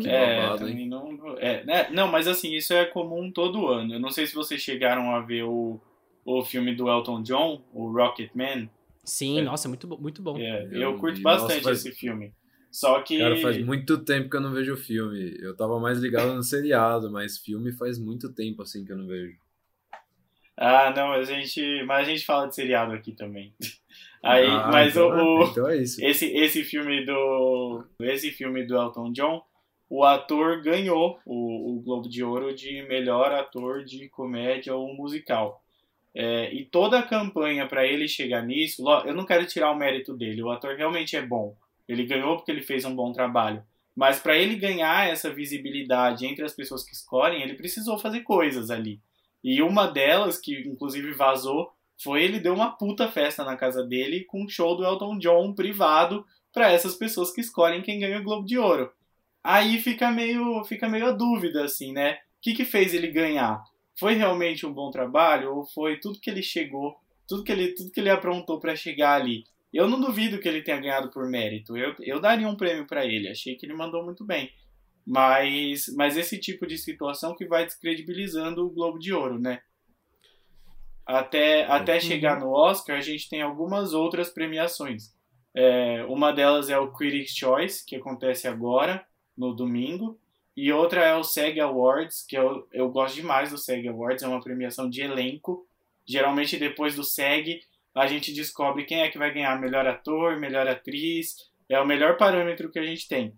Que 0.00 0.08
é, 0.10 0.42
babado, 0.42 0.68
hein? 0.68 0.88
Não, 0.88 1.38
é, 1.38 1.64
né? 1.64 1.88
não, 1.90 2.08
mas 2.08 2.26
assim, 2.26 2.54
isso 2.54 2.74
é 2.74 2.84
comum 2.84 3.30
todo 3.30 3.68
ano. 3.68 3.94
Eu 3.94 4.00
não 4.00 4.10
sei 4.10 4.26
se 4.26 4.34
vocês 4.34 4.60
chegaram 4.60 5.14
a 5.14 5.20
ver 5.20 5.44
o, 5.44 5.80
o 6.24 6.44
filme 6.44 6.74
do 6.74 6.88
Elton 6.88 7.22
John, 7.22 7.64
o 7.72 7.90
Rocket 7.90 8.30
Man. 8.34 8.68
Sim, 9.04 9.38
é. 9.38 9.42
nossa, 9.42 9.68
muito, 9.68 9.88
muito 10.00 10.20
bom. 10.20 10.36
É, 10.36 10.64
eu, 10.66 10.82
eu, 10.82 10.98
curto 10.98 11.20
bastante 11.22 11.54
nossa, 11.54 11.62
faz... 11.62 11.86
esse 11.86 11.92
filme. 11.92 12.34
Só 12.70 13.00
que. 13.00 13.18
Cara, 13.18 13.36
faz 13.38 13.58
muito 13.64 14.04
tempo 14.04 14.28
que 14.28 14.36
eu 14.36 14.40
não 14.40 14.52
vejo 14.52 14.76
filme. 14.76 15.36
Eu 15.40 15.56
tava 15.56 15.80
mais 15.80 15.98
ligado 15.98 16.34
no 16.34 16.42
seriado, 16.42 17.10
mas 17.10 17.38
filme 17.38 17.72
faz 17.72 17.98
muito 17.98 18.32
tempo 18.32 18.62
assim 18.62 18.84
que 18.84 18.92
eu 18.92 18.98
não 18.98 19.06
vejo. 19.06 19.38
Ah, 20.54 20.92
não, 20.94 21.12
a 21.12 21.22
gente. 21.22 21.62
Mas 21.84 22.06
a 22.06 22.10
gente 22.10 22.24
fala 22.26 22.48
de 22.48 22.54
seriado 22.54 22.92
aqui 22.92 23.12
também. 23.12 23.54
Aí, 24.22 24.46
ah, 24.46 24.68
mas 24.72 24.92
então, 24.96 25.10
o, 25.10 25.44
então 25.44 25.68
é 25.68 25.76
esse 25.76 26.02
esse 26.02 26.64
filme 26.64 27.04
do 27.04 27.84
esse 28.00 28.30
filme 28.32 28.64
do 28.66 28.76
Elton 28.76 29.12
John, 29.12 29.42
o 29.88 30.04
ator 30.04 30.60
ganhou 30.62 31.18
o, 31.24 31.76
o 31.76 31.80
Globo 31.80 32.08
de 32.08 32.22
Ouro 32.22 32.54
de 32.54 32.82
melhor 32.82 33.32
ator 33.32 33.84
de 33.84 34.08
comédia 34.08 34.74
ou 34.74 34.92
musical. 34.94 35.62
É, 36.14 36.52
e 36.52 36.64
toda 36.64 36.98
a 36.98 37.02
campanha 37.02 37.66
para 37.66 37.86
ele 37.86 38.08
chegar 38.08 38.42
nisso, 38.42 38.82
eu 39.06 39.14
não 39.14 39.24
quero 39.24 39.46
tirar 39.46 39.70
o 39.70 39.76
mérito 39.76 40.16
dele, 40.16 40.42
o 40.42 40.50
ator 40.50 40.74
realmente 40.74 41.16
é 41.16 41.22
bom. 41.22 41.56
Ele 41.88 42.04
ganhou 42.04 42.36
porque 42.36 42.50
ele 42.50 42.62
fez 42.62 42.84
um 42.84 42.94
bom 42.94 43.12
trabalho. 43.12 43.62
Mas 43.94 44.20
para 44.20 44.36
ele 44.36 44.56
ganhar 44.56 45.08
essa 45.08 45.30
visibilidade 45.30 46.26
entre 46.26 46.44
as 46.44 46.54
pessoas 46.54 46.84
que 46.84 46.94
escolhem, 46.94 47.42
ele 47.42 47.54
precisou 47.54 47.98
fazer 47.98 48.20
coisas 48.20 48.70
ali. 48.70 49.00
E 49.42 49.62
uma 49.62 49.86
delas, 49.86 50.38
que 50.38 50.58
inclusive 50.60 51.12
vazou, 51.14 51.72
foi 52.02 52.22
ele 52.22 52.40
deu 52.40 52.54
uma 52.54 52.76
puta 52.76 53.08
festa 53.08 53.44
na 53.44 53.56
casa 53.56 53.84
dele 53.84 54.24
com 54.24 54.44
um 54.44 54.48
show 54.48 54.76
do 54.76 54.84
Elton 54.84 55.18
John 55.18 55.54
privado 55.54 56.24
para 56.52 56.70
essas 56.70 56.94
pessoas 56.94 57.32
que 57.32 57.40
escolhem 57.40 57.82
quem 57.82 57.98
ganha 57.98 58.18
o 58.18 58.22
Globo 58.22 58.46
de 58.46 58.58
Ouro. 58.58 58.90
Aí 59.42 59.78
fica 59.78 60.10
meio, 60.10 60.64
fica 60.64 60.88
meio 60.88 61.06
a 61.06 61.12
dúvida, 61.12 61.64
assim, 61.64 61.92
né? 61.92 62.14
O 62.14 62.16
que, 62.42 62.54
que 62.54 62.64
fez 62.64 62.94
ele 62.94 63.08
ganhar? 63.08 63.62
Foi 63.98 64.14
realmente 64.14 64.64
um 64.64 64.72
bom 64.72 64.90
trabalho 64.90 65.54
ou 65.54 65.64
foi 65.66 65.98
tudo 65.98 66.20
que 66.20 66.30
ele 66.30 66.42
chegou, 66.42 66.96
tudo 67.26 67.42
que 67.42 67.52
ele, 67.52 67.74
tudo 67.74 67.90
que 67.90 68.00
ele 68.00 68.10
aprontou 68.10 68.60
para 68.60 68.76
chegar 68.76 69.20
ali? 69.20 69.44
Eu 69.72 69.88
não 69.88 70.00
duvido 70.00 70.38
que 70.38 70.48
ele 70.48 70.62
tenha 70.62 70.80
ganhado 70.80 71.10
por 71.10 71.28
mérito. 71.28 71.76
Eu, 71.76 71.94
eu 72.00 72.20
daria 72.20 72.48
um 72.48 72.56
prêmio 72.56 72.86
para 72.86 73.04
ele. 73.04 73.28
Achei 73.28 73.54
que 73.54 73.66
ele 73.66 73.74
mandou 73.74 74.04
muito 74.04 74.24
bem. 74.24 74.50
Mas, 75.06 75.86
mas 75.96 76.16
esse 76.16 76.38
tipo 76.38 76.66
de 76.66 76.78
situação 76.78 77.34
que 77.34 77.46
vai 77.46 77.64
descredibilizando 77.64 78.66
o 78.66 78.70
Globo 78.70 78.98
de 78.98 79.12
Ouro, 79.12 79.38
né? 79.38 79.60
Até, 81.08 81.64
até 81.64 81.94
uhum. 81.94 82.00
chegar 82.00 82.38
no 82.38 82.50
Oscar, 82.50 82.98
a 82.98 83.00
gente 83.00 83.30
tem 83.30 83.40
algumas 83.40 83.94
outras 83.94 84.28
premiações. 84.28 85.04
É, 85.56 86.04
uma 86.04 86.32
delas 86.32 86.68
é 86.68 86.78
o 86.78 86.92
Critics' 86.92 87.34
Choice, 87.34 87.82
que 87.86 87.96
acontece 87.96 88.46
agora, 88.46 89.02
no 89.34 89.54
domingo. 89.54 90.20
E 90.54 90.70
outra 90.70 91.02
é 91.02 91.14
o 91.14 91.24
SEG 91.24 91.60
Awards, 91.60 92.26
que 92.28 92.36
eu, 92.36 92.68
eu 92.74 92.90
gosto 92.90 93.14
demais 93.14 93.50
do 93.50 93.56
SEG 93.56 93.88
Awards, 93.88 94.22
é 94.22 94.28
uma 94.28 94.42
premiação 94.42 94.90
de 94.90 95.00
elenco. 95.00 95.66
Geralmente, 96.06 96.58
depois 96.58 96.94
do 96.94 97.02
SEG, 97.02 97.62
a 97.94 98.06
gente 98.06 98.30
descobre 98.30 98.84
quem 98.84 99.00
é 99.00 99.08
que 99.08 99.16
vai 99.16 99.32
ganhar 99.32 99.58
melhor 99.58 99.86
ator, 99.86 100.38
melhor 100.38 100.68
atriz. 100.68 101.36
É 101.70 101.80
o 101.80 101.86
melhor 101.86 102.18
parâmetro 102.18 102.70
que 102.70 102.78
a 102.78 102.84
gente 102.84 103.08
tem. 103.08 103.32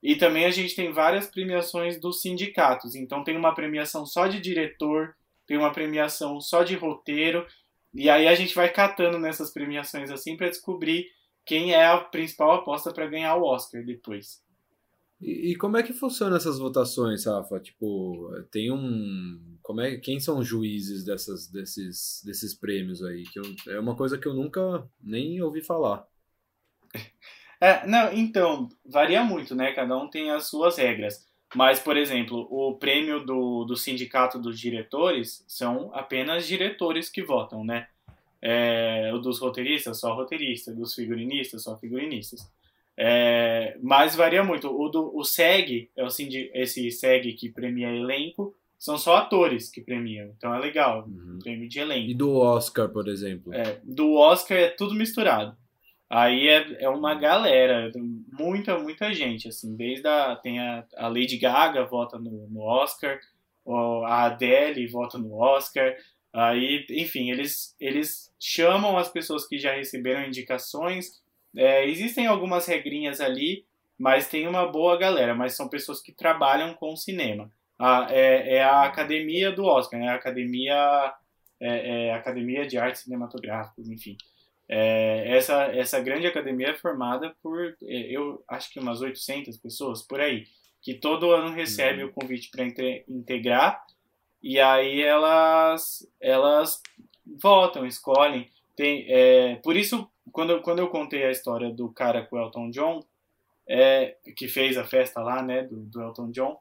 E 0.00 0.14
também 0.14 0.44
a 0.44 0.50
gente 0.50 0.76
tem 0.76 0.92
várias 0.92 1.26
premiações 1.26 2.00
dos 2.00 2.20
sindicatos. 2.20 2.94
Então, 2.94 3.24
tem 3.24 3.36
uma 3.36 3.54
premiação 3.54 4.06
só 4.06 4.28
de 4.28 4.40
diretor, 4.40 5.16
tem 5.46 5.56
uma 5.56 5.72
premiação 5.72 6.40
só 6.40 6.62
de 6.62 6.74
roteiro, 6.74 7.46
e 7.94 8.10
aí 8.10 8.26
a 8.28 8.34
gente 8.34 8.54
vai 8.54 8.70
catando 8.70 9.18
nessas 9.18 9.52
premiações 9.52 10.10
assim 10.10 10.36
para 10.36 10.48
descobrir 10.48 11.06
quem 11.44 11.72
é 11.72 11.86
a 11.86 11.98
principal 11.98 12.52
aposta 12.52 12.92
para 12.92 13.06
ganhar 13.06 13.36
o 13.36 13.44
Oscar 13.44 13.84
depois. 13.84 14.44
E, 15.20 15.52
e, 15.52 15.56
como 15.56 15.78
é 15.78 15.82
que 15.82 15.94
funciona 15.94 16.36
essas 16.36 16.58
votações, 16.58 17.24
Rafa? 17.24 17.58
Tipo, 17.60 18.28
tem 18.50 18.70
um. 18.70 19.56
Como 19.62 19.80
é, 19.80 19.96
quem 19.96 20.20
são 20.20 20.38
os 20.38 20.46
juízes 20.46 21.04
dessas, 21.04 21.48
desses, 21.48 22.22
desses 22.24 22.54
prêmios 22.54 23.02
aí? 23.02 23.22
Que 23.24 23.38
eu, 23.38 23.44
é 23.68 23.80
uma 23.80 23.96
coisa 23.96 24.18
que 24.18 24.26
eu 24.26 24.34
nunca 24.34 24.86
nem 25.02 25.40
ouvi 25.40 25.62
falar. 25.62 26.06
É, 27.58 27.86
não, 27.86 28.12
então, 28.12 28.68
varia 28.84 29.24
muito, 29.24 29.54
né? 29.54 29.72
Cada 29.72 29.96
um 29.96 30.10
tem 30.10 30.30
as 30.30 30.46
suas 30.46 30.76
regras. 30.76 31.25
Mas, 31.54 31.78
por 31.78 31.96
exemplo, 31.96 32.46
o 32.50 32.74
prêmio 32.74 33.24
do, 33.24 33.64
do 33.64 33.76
sindicato 33.76 34.38
dos 34.38 34.58
diretores 34.58 35.44
são 35.46 35.90
apenas 35.94 36.46
diretores 36.46 37.08
que 37.08 37.22
votam, 37.22 37.64
né? 37.64 37.86
É, 38.42 39.10
o 39.14 39.18
dos 39.18 39.38
roteiristas, 39.38 39.98
só 39.98 40.14
roteiristas, 40.14 40.76
dos 40.76 40.94
figurinistas, 40.94 41.62
só 41.62 41.76
figurinistas. 41.76 42.50
É, 42.96 43.76
mas 43.82 44.14
varia 44.14 44.42
muito. 44.42 44.68
O, 44.68 44.88
do, 44.88 45.16
o 45.16 45.24
SEG, 45.24 45.90
é 45.96 46.04
o 46.04 46.08
esse 46.08 46.90
SEG 46.90 47.32
que 47.34 47.48
premia 47.48 47.88
elenco, 47.88 48.54
são 48.78 48.98
só 48.98 49.16
atores 49.16 49.70
que 49.70 49.80
premiam. 49.80 50.32
Então 50.36 50.54
é 50.54 50.58
legal, 50.58 51.06
uhum. 51.06 51.38
prêmio 51.42 51.68
de 51.68 51.78
elenco. 51.78 52.10
E 52.10 52.14
do 52.14 52.34
Oscar, 52.36 52.88
por 52.88 53.08
exemplo? 53.08 53.52
É, 53.52 53.80
do 53.82 54.14
Oscar 54.14 54.58
é 54.58 54.68
tudo 54.68 54.94
misturado. 54.94 55.56
Aí 56.08 56.48
é, 56.48 56.84
é 56.84 56.88
uma 56.88 57.14
galera, 57.14 57.90
muita, 58.32 58.78
muita 58.78 59.12
gente, 59.12 59.48
assim, 59.48 59.76
desde 59.76 60.06
a, 60.06 60.36
tem 60.36 60.60
a, 60.60 60.84
a 60.96 61.08
Lady 61.08 61.36
Gaga 61.36 61.84
vota 61.84 62.16
no, 62.16 62.48
no 62.48 62.60
Oscar, 62.60 63.18
a 64.06 64.26
Adele 64.26 64.86
vota 64.86 65.18
no 65.18 65.34
Oscar, 65.34 65.96
aí, 66.32 66.86
enfim, 66.90 67.30
eles, 67.30 67.74
eles 67.80 68.32
chamam 68.38 68.96
as 68.96 69.08
pessoas 69.08 69.48
que 69.48 69.58
já 69.58 69.74
receberam 69.74 70.24
indicações, 70.24 71.20
é, 71.56 71.88
existem 71.88 72.26
algumas 72.26 72.66
regrinhas 72.66 73.20
ali, 73.20 73.64
mas 73.98 74.28
tem 74.28 74.46
uma 74.46 74.70
boa 74.70 74.96
galera, 74.96 75.34
mas 75.34 75.56
são 75.56 75.68
pessoas 75.68 76.00
que 76.00 76.12
trabalham 76.12 76.74
com 76.74 76.94
cinema. 76.94 77.50
A, 77.78 78.06
é, 78.10 78.56
é 78.56 78.62
a 78.62 78.84
academia 78.84 79.50
do 79.50 79.64
Oscar, 79.64 79.98
né? 79.98 80.08
A 80.08 80.14
academia, 80.14 81.14
é, 81.58 82.08
é 82.08 82.14
academia 82.14 82.66
de 82.66 82.78
artes 82.78 83.02
cinematográficas, 83.02 83.88
enfim. 83.88 84.16
É, 84.68 85.36
essa, 85.36 85.64
essa 85.66 86.00
grande 86.00 86.26
academia 86.26 86.70
é 86.70 86.74
formada 86.74 87.34
por, 87.42 87.76
é, 87.82 88.10
eu 88.10 88.42
acho 88.48 88.70
que 88.70 88.80
umas 88.80 89.00
800 89.00 89.56
pessoas, 89.58 90.02
por 90.02 90.20
aí, 90.20 90.44
que 90.82 90.94
todo 90.94 91.32
ano 91.32 91.54
recebe 91.54 92.02
uhum. 92.02 92.10
o 92.10 92.12
convite 92.12 92.50
para 92.50 92.64
integrar, 93.08 93.84
e 94.42 94.60
aí 94.60 95.02
elas, 95.02 96.06
elas 96.20 96.82
votam, 97.24 97.86
escolhem. 97.86 98.50
Tem, 98.76 99.06
é, 99.08 99.56
por 99.56 99.76
isso, 99.76 100.08
quando, 100.32 100.60
quando 100.62 100.80
eu 100.80 100.88
contei 100.88 101.24
a 101.24 101.30
história 101.30 101.70
do 101.70 101.88
cara 101.88 102.24
com 102.24 102.36
o 102.36 102.40
Elton 102.40 102.70
John, 102.70 103.04
é, 103.68 104.16
que 104.36 104.46
fez 104.46 104.76
a 104.76 104.84
festa 104.84 105.20
lá, 105.20 105.42
né, 105.42 105.62
do, 105.62 105.76
do 105.76 106.02
Elton 106.02 106.30
John, 106.30 106.58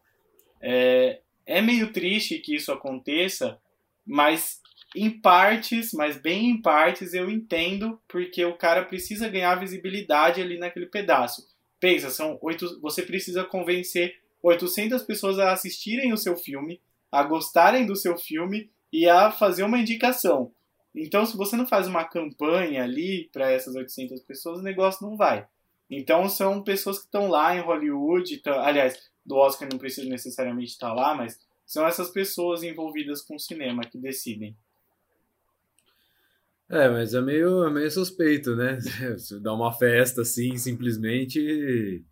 é, 0.62 1.22
é 1.46 1.62
meio 1.62 1.92
triste 1.94 2.40
que 2.40 2.56
isso 2.56 2.72
aconteça, 2.72 3.60
mas 4.06 4.62
em 4.96 5.10
partes, 5.10 5.94
mas 5.94 6.18
bem 6.18 6.50
em 6.50 6.62
partes, 6.62 7.14
eu 7.14 7.30
entendo 7.30 8.00
porque 8.08 8.44
o 8.46 8.58
cara 8.58 8.84
precisa 8.84 9.30
ganhar 9.30 9.56
visibilidade 9.56 10.42
ali 10.42 10.58
naquele 10.58 10.86
pedaço. 10.86 11.48
Pensa, 11.80 12.10
são 12.10 12.38
oito, 12.42 12.80
você 12.82 13.02
precisa 13.02 13.44
convencer 13.44 14.16
800 14.42 15.04
pessoas 15.04 15.40
a 15.40 15.52
assistirem 15.52 16.14
o 16.14 16.18
seu 16.18 16.38
filme, 16.38 16.82
a 17.12 17.24
gostarem 17.24 17.86
do 17.86 17.96
seu 17.96 18.18
filme 18.18 18.70
e 18.92 19.08
a 19.08 19.32
fazer 19.32 19.64
uma 19.64 19.80
indicação. 19.80 20.52
Então, 20.96 21.26
se 21.26 21.36
você 21.36 21.58
não 21.58 21.68
faz 21.68 21.88
uma 21.88 22.06
campanha 22.06 22.84
ali 22.84 23.30
para 23.34 23.52
essas 23.52 23.76
800 23.76 24.22
pessoas, 24.22 24.60
o 24.60 24.64
negócio 24.64 25.06
não 25.06 25.18
vai. 25.18 25.46
Então, 25.90 26.30
são 26.30 26.64
pessoas 26.64 27.00
que 27.00 27.06
estão 27.06 27.28
lá 27.28 27.56
em 27.56 27.60
Hollywood, 27.60 28.38
tão, 28.38 28.60
aliás, 28.60 28.98
do 29.26 29.36
Oscar 29.36 29.68
não 29.70 29.78
precisa 29.78 30.10
necessariamente 30.10 30.72
estar 30.72 30.94
lá, 30.94 31.14
mas 31.14 31.40
são 31.66 31.86
essas 31.86 32.10
pessoas 32.10 32.64
envolvidas 32.64 33.22
com 33.22 33.36
o 33.36 33.40
cinema 33.40 33.84
que 33.84 33.98
decidem. 33.98 34.56
É, 36.70 36.90
mas 36.90 37.14
é 37.14 37.22
meio, 37.22 37.64
é 37.64 37.70
meio 37.70 37.92
suspeito, 37.92 38.56
né? 38.56 38.80
Você 39.18 39.40
dá 39.40 39.54
uma 39.54 39.72
festa 39.72 40.22
assim, 40.22 40.58
simplesmente 40.58 42.04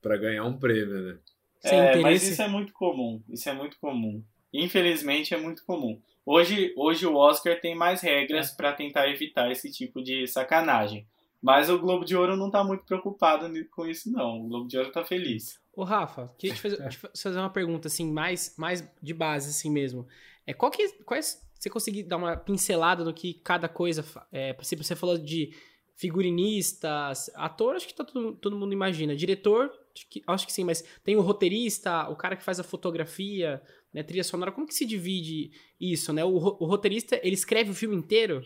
para 0.00 0.16
ganhar 0.16 0.44
um 0.44 0.58
prêmio, 0.58 1.00
né? 1.02 1.18
É, 1.62 1.96
mas 1.96 2.22
isso 2.22 2.40
é 2.40 2.48
muito 2.48 2.72
comum. 2.72 3.22
Isso 3.28 3.48
é 3.48 3.52
muito 3.52 3.78
comum. 3.78 4.24
Infelizmente 4.52 5.34
é 5.34 5.36
muito 5.36 5.64
comum. 5.64 6.00
Hoje, 6.24 6.72
hoje 6.76 7.06
o 7.06 7.16
Oscar 7.16 7.60
tem 7.60 7.74
mais 7.74 8.00
regras 8.00 8.52
é. 8.52 8.56
para 8.56 8.72
tentar 8.72 9.08
evitar 9.08 9.50
esse 9.50 9.70
tipo 9.70 10.02
de 10.02 10.26
sacanagem. 10.26 11.06
Mas 11.42 11.70
o 11.70 11.78
Globo 11.78 12.04
de 12.04 12.16
Ouro 12.16 12.36
não 12.36 12.50
tá 12.50 12.62
muito 12.62 12.84
preocupado 12.84 13.50
com 13.70 13.86
isso, 13.86 14.10
não. 14.10 14.40
O 14.40 14.48
Globo 14.48 14.68
de 14.68 14.76
Ouro 14.78 14.92
tá 14.92 15.04
feliz. 15.04 15.58
Ô, 15.74 15.84
Rafa, 15.84 16.28
queria 16.38 16.54
te 16.54 16.60
fazer, 16.60 16.76
te 16.88 16.98
fazer 16.98 17.38
uma 17.38 17.50
pergunta, 17.50 17.88
assim, 17.88 18.10
mais, 18.10 18.54
mais 18.58 18.86
de 19.02 19.14
base, 19.14 19.50
assim 19.50 19.70
mesmo. 19.70 20.06
É, 20.46 20.52
qual 20.52 20.70
que, 20.70 20.86
quais 21.04 21.40
você 21.60 21.68
conseguir 21.68 22.04
dar 22.04 22.16
uma 22.16 22.36
pincelada 22.36 23.04
no 23.04 23.12
que 23.12 23.34
cada 23.34 23.68
coisa. 23.68 24.02
É, 24.32 24.56
você 24.58 24.96
falou 24.96 25.18
de 25.18 25.54
figurinistas, 25.94 27.30
ator, 27.34 27.76
acho 27.76 27.86
que 27.86 27.94
tá 27.94 28.02
todo, 28.02 28.34
todo 28.36 28.56
mundo 28.56 28.72
imagina. 28.72 29.14
Diretor, 29.14 29.70
acho 29.94 30.08
que, 30.08 30.22
acho 30.26 30.46
que 30.46 30.52
sim, 30.52 30.64
mas 30.64 30.82
tem 31.04 31.16
o 31.16 31.20
roteirista, 31.20 32.08
o 32.08 32.16
cara 32.16 32.34
que 32.34 32.42
faz 32.42 32.58
a 32.58 32.64
fotografia, 32.64 33.62
né, 33.92 34.02
trilha 34.02 34.24
sonora. 34.24 34.50
Como 34.50 34.66
que 34.66 34.72
se 34.72 34.86
divide 34.86 35.50
isso, 35.78 36.14
né? 36.14 36.24
O, 36.24 36.30
o 36.30 36.64
roteirista, 36.64 37.20
ele 37.22 37.34
escreve 37.34 37.70
o 37.70 37.74
filme 37.74 37.94
inteiro? 37.94 38.42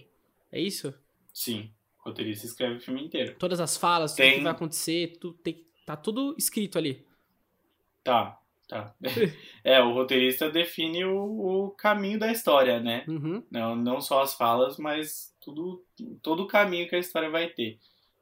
É 0.50 0.60
isso? 0.60 0.92
Sim, 1.32 1.70
o 2.00 2.08
roteirista 2.08 2.46
escreve 2.46 2.78
o 2.78 2.80
filme 2.80 3.04
inteiro. 3.04 3.36
Todas 3.38 3.60
as 3.60 3.76
falas, 3.76 4.14
tem... 4.14 4.30
tudo 4.30 4.38
que 4.38 4.44
vai 4.44 4.52
acontecer, 4.52 5.18
tu, 5.20 5.34
tem, 5.34 5.64
tá 5.86 5.96
tudo 5.96 6.34
escrito 6.36 6.76
ali. 6.78 7.06
Tá. 8.02 8.40
Tá. 8.68 8.94
É, 9.62 9.80
o 9.80 9.94
roteirista 9.94 10.50
define 10.50 11.06
o, 11.06 11.16
o 11.16 11.70
caminho 11.70 12.18
da 12.18 12.30
história, 12.30 12.80
né? 12.80 13.02
Uhum. 13.08 13.42
Não, 13.50 13.74
não 13.74 13.98
só 13.98 14.20
as 14.20 14.34
falas, 14.34 14.76
mas 14.76 15.34
tudo, 15.40 15.82
todo 16.22 16.42
o 16.42 16.46
caminho 16.46 16.86
que 16.86 16.94
a 16.94 16.98
história 16.98 17.30
vai 17.30 17.48
ter. 17.48 17.78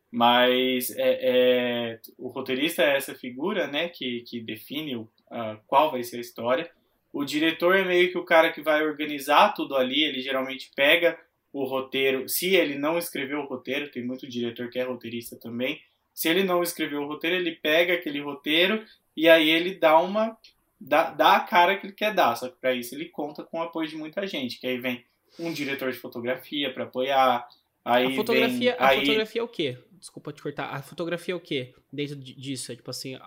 Mas 0.08 0.90
é, 0.96 1.18
é 1.20 2.00
o 2.16 2.28
roteirista 2.28 2.82
é 2.82 2.96
essa 2.96 3.12
figura, 3.12 3.66
né, 3.66 3.88
que, 3.88 4.20
que 4.20 4.40
define 4.40 4.94
o, 4.94 5.08
a, 5.28 5.56
qual 5.66 5.90
vai 5.90 6.04
ser 6.04 6.18
a 6.18 6.20
história. 6.20 6.70
O 7.12 7.24
diretor 7.24 7.74
é 7.76 7.84
meio 7.84 8.12
que 8.12 8.18
o 8.18 8.24
cara 8.24 8.52
que 8.52 8.62
vai 8.62 8.86
organizar 8.86 9.54
tudo 9.54 9.74
ali, 9.74 10.04
ele 10.04 10.20
geralmente 10.20 10.70
pega 10.76 11.18
o 11.52 11.64
roteiro, 11.64 12.28
se 12.28 12.54
ele 12.54 12.78
não 12.78 12.96
escreveu 12.96 13.40
o 13.40 13.46
roteiro, 13.46 13.90
tem 13.90 14.04
muito 14.04 14.28
diretor 14.28 14.70
que 14.70 14.78
é 14.78 14.84
roteirista 14.84 15.36
também, 15.36 15.80
se 16.14 16.28
ele 16.28 16.44
não 16.44 16.62
escreveu 16.62 17.02
o 17.02 17.06
roteiro, 17.06 17.36
ele 17.36 17.52
pega 17.52 17.94
aquele 17.94 18.20
roteiro 18.20 18.84
e 19.16 19.28
aí 19.28 19.48
ele 19.48 19.74
dá 19.74 19.98
uma. 19.98 20.36
dá, 20.80 21.10
dá 21.10 21.36
a 21.36 21.40
cara 21.40 21.76
que 21.76 21.86
ele 21.86 21.92
quer 21.92 22.14
dar. 22.14 22.34
Só 22.36 22.48
que 22.48 22.56
para 22.60 22.74
isso 22.74 22.94
ele 22.94 23.06
conta 23.06 23.42
com 23.42 23.58
o 23.58 23.62
apoio 23.62 23.88
de 23.88 23.96
muita 23.96 24.26
gente. 24.26 24.58
Que 24.58 24.66
aí 24.66 24.78
vem 24.78 25.04
um 25.38 25.52
diretor 25.52 25.90
de 25.92 25.98
fotografia 25.98 26.72
para 26.72 26.84
apoiar. 26.84 27.46
Aí 27.84 28.06
a 28.06 28.14
fotografia, 28.14 28.76
vem, 28.76 28.86
a 28.86 29.00
fotografia 29.00 29.40
é 29.40 29.44
o 29.44 29.48
quê? 29.48 29.78
Desculpa 29.92 30.32
te 30.32 30.42
cortar. 30.42 30.74
A 30.74 30.82
fotografia 30.82 31.34
é 31.34 31.36
o 31.36 31.40
quê? 31.40 31.74
Dentro 31.92 32.16
disso? 32.16 32.72
É 32.72 32.76
tipo 32.76 32.90
assim, 32.90 33.18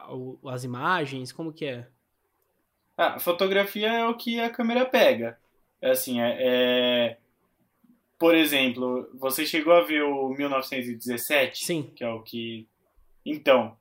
as 0.46 0.64
imagens, 0.64 1.32
como 1.32 1.54
que 1.54 1.66
é? 1.66 1.88
Ah, 2.98 3.16
a 3.16 3.20
fotografia 3.20 3.92
é 3.92 4.08
o 4.08 4.16
que 4.16 4.40
a 4.40 4.50
câmera 4.50 4.86
pega. 4.86 5.38
É 5.82 5.92
assim, 5.92 6.22
é, 6.22 6.38
é, 6.40 7.18
Por 8.18 8.34
exemplo, 8.34 9.10
você 9.14 9.46
chegou 9.46 9.74
a 9.74 9.82
ver 9.82 10.04
o 10.04 10.30
1917? 10.30 11.66
Sim. 11.66 11.92
Que 11.96 12.04
é 12.04 12.10
o 12.10 12.22
que. 12.22 12.68
Então, 13.26 13.78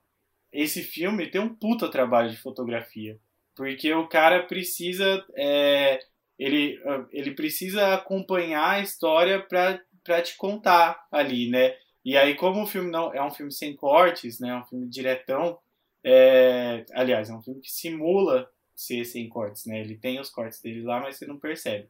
esse 0.55 0.81
filme 0.81 1.29
tem 1.29 1.41
um 1.41 1.53
puta 1.53 1.89
trabalho 1.89 2.29
de 2.29 2.37
fotografia. 2.37 3.19
Porque 3.55 3.93
o 3.93 4.07
cara 4.07 4.43
precisa. 4.43 5.25
É, 5.35 5.99
ele, 6.39 6.79
ele 7.11 7.31
precisa 7.31 7.93
acompanhar 7.93 8.71
a 8.71 8.79
história 8.79 9.41
para 9.41 10.21
te 10.21 10.35
contar 10.37 11.05
ali, 11.11 11.49
né? 11.49 11.75
E 12.03 12.17
aí, 12.17 12.35
como 12.35 12.63
o 12.63 12.67
filme 12.67 12.89
não 12.89 13.13
é 13.13 13.23
um 13.23 13.31
filme 13.31 13.51
sem 13.51 13.75
cortes, 13.75 14.39
né? 14.39 14.49
É 14.49 14.55
um 14.55 14.65
filme 14.65 14.87
diretão. 14.87 15.57
É, 16.03 16.85
aliás, 16.93 17.29
é 17.29 17.33
um 17.33 17.41
filme 17.41 17.61
que 17.61 17.71
simula 17.71 18.49
ser 18.75 19.05
sem 19.05 19.27
cortes, 19.27 19.65
né? 19.65 19.79
Ele 19.79 19.97
tem 19.97 20.19
os 20.19 20.29
cortes 20.29 20.61
dele 20.61 20.83
lá, 20.83 20.99
mas 20.99 21.17
você 21.17 21.25
não 21.25 21.39
percebe. 21.39 21.89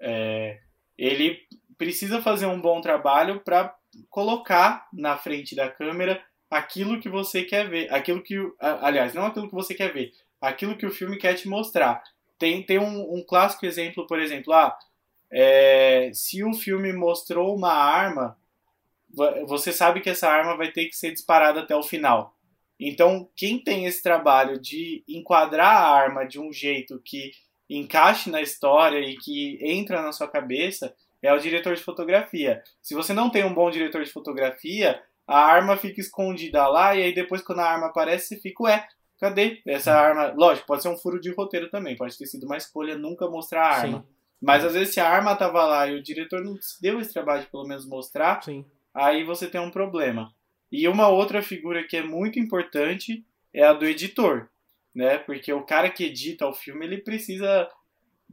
É, 0.00 0.60
ele 0.96 1.38
precisa 1.76 2.22
fazer 2.22 2.46
um 2.46 2.60
bom 2.60 2.80
trabalho 2.80 3.40
para 3.40 3.76
colocar 4.08 4.88
na 4.92 5.16
frente 5.16 5.54
da 5.54 5.68
câmera 5.68 6.24
aquilo 6.52 7.00
que 7.00 7.08
você 7.08 7.42
quer 7.42 7.68
ver. 7.68 7.92
Aquilo 7.92 8.22
que. 8.22 8.36
Aliás, 8.60 9.14
não 9.14 9.26
aquilo 9.26 9.48
que 9.48 9.54
você 9.54 9.74
quer 9.74 9.92
ver. 9.92 10.12
Aquilo 10.40 10.76
que 10.76 10.86
o 10.86 10.92
filme 10.92 11.16
quer 11.16 11.34
te 11.34 11.48
mostrar. 11.48 12.02
Tem, 12.38 12.62
tem 12.62 12.78
um, 12.78 13.14
um 13.14 13.24
clássico 13.24 13.64
exemplo, 13.64 14.06
por 14.06 14.20
exemplo, 14.20 14.52
ah, 14.52 14.76
é, 15.30 16.10
se 16.12 16.44
o 16.44 16.52
filme 16.52 16.92
mostrou 16.92 17.56
uma 17.56 17.72
arma, 17.72 18.36
você 19.46 19.72
sabe 19.72 20.00
que 20.00 20.10
essa 20.10 20.28
arma 20.28 20.56
vai 20.56 20.70
ter 20.70 20.86
que 20.86 20.96
ser 20.96 21.12
disparada 21.12 21.60
até 21.60 21.74
o 21.74 21.82
final. 21.82 22.36
Então, 22.78 23.30
quem 23.36 23.62
tem 23.62 23.86
esse 23.86 24.02
trabalho 24.02 24.60
de 24.60 25.04
enquadrar 25.08 25.76
a 25.76 25.88
arma 25.88 26.26
de 26.26 26.40
um 26.40 26.52
jeito 26.52 27.00
que 27.04 27.30
encaixe 27.70 28.28
na 28.28 28.42
história 28.42 28.98
e 28.98 29.16
que 29.16 29.58
entra 29.62 30.02
na 30.02 30.12
sua 30.12 30.28
cabeça 30.28 30.94
é 31.22 31.32
o 31.32 31.38
diretor 31.38 31.76
de 31.76 31.82
fotografia. 31.82 32.62
Se 32.82 32.94
você 32.94 33.12
não 33.12 33.30
tem 33.30 33.44
um 33.44 33.54
bom 33.54 33.70
diretor 33.70 34.02
de 34.02 34.10
fotografia, 34.10 35.00
a 35.26 35.38
arma 35.38 35.76
fica 35.76 36.00
escondida 36.00 36.66
lá, 36.66 36.94
e 36.94 37.02
aí 37.02 37.14
depois 37.14 37.42
quando 37.42 37.60
a 37.60 37.70
arma 37.70 37.86
aparece, 37.86 38.28
você 38.28 38.40
fica, 38.40 38.64
ué, 38.64 38.86
cadê 39.18 39.62
essa 39.66 39.94
arma? 39.94 40.32
Lógico, 40.36 40.66
pode 40.66 40.82
ser 40.82 40.88
um 40.88 40.96
furo 40.96 41.20
de 41.20 41.32
roteiro 41.32 41.70
também, 41.70 41.96
pode 41.96 42.16
ter 42.18 42.26
sido 42.26 42.44
uma 42.44 42.56
escolha 42.56 42.96
nunca 42.96 43.28
mostrar 43.28 43.62
a 43.62 43.74
arma. 43.74 43.98
Sim. 43.98 44.04
Mas 44.40 44.64
às 44.64 44.74
vezes 44.74 44.92
se 44.92 44.98
a 45.00 45.08
arma 45.08 45.36
tava 45.36 45.64
lá 45.64 45.86
e 45.86 45.94
o 45.94 46.02
diretor 46.02 46.42
não 46.42 46.58
deu 46.80 47.00
esse 47.00 47.12
trabalho 47.12 47.42
de 47.42 47.50
pelo 47.50 47.66
menos 47.66 47.86
mostrar, 47.86 48.42
Sim. 48.42 48.64
aí 48.92 49.22
você 49.22 49.46
tem 49.46 49.60
um 49.60 49.70
problema. 49.70 50.34
E 50.70 50.88
uma 50.88 51.08
outra 51.08 51.40
figura 51.40 51.84
que 51.84 51.96
é 51.96 52.02
muito 52.02 52.40
importante 52.40 53.24
é 53.54 53.62
a 53.62 53.72
do 53.72 53.86
editor, 53.86 54.48
né? 54.92 55.18
Porque 55.18 55.52
o 55.52 55.62
cara 55.62 55.88
que 55.90 56.04
edita 56.04 56.46
o 56.46 56.54
filme, 56.54 56.84
ele 56.84 56.98
precisa 56.98 57.68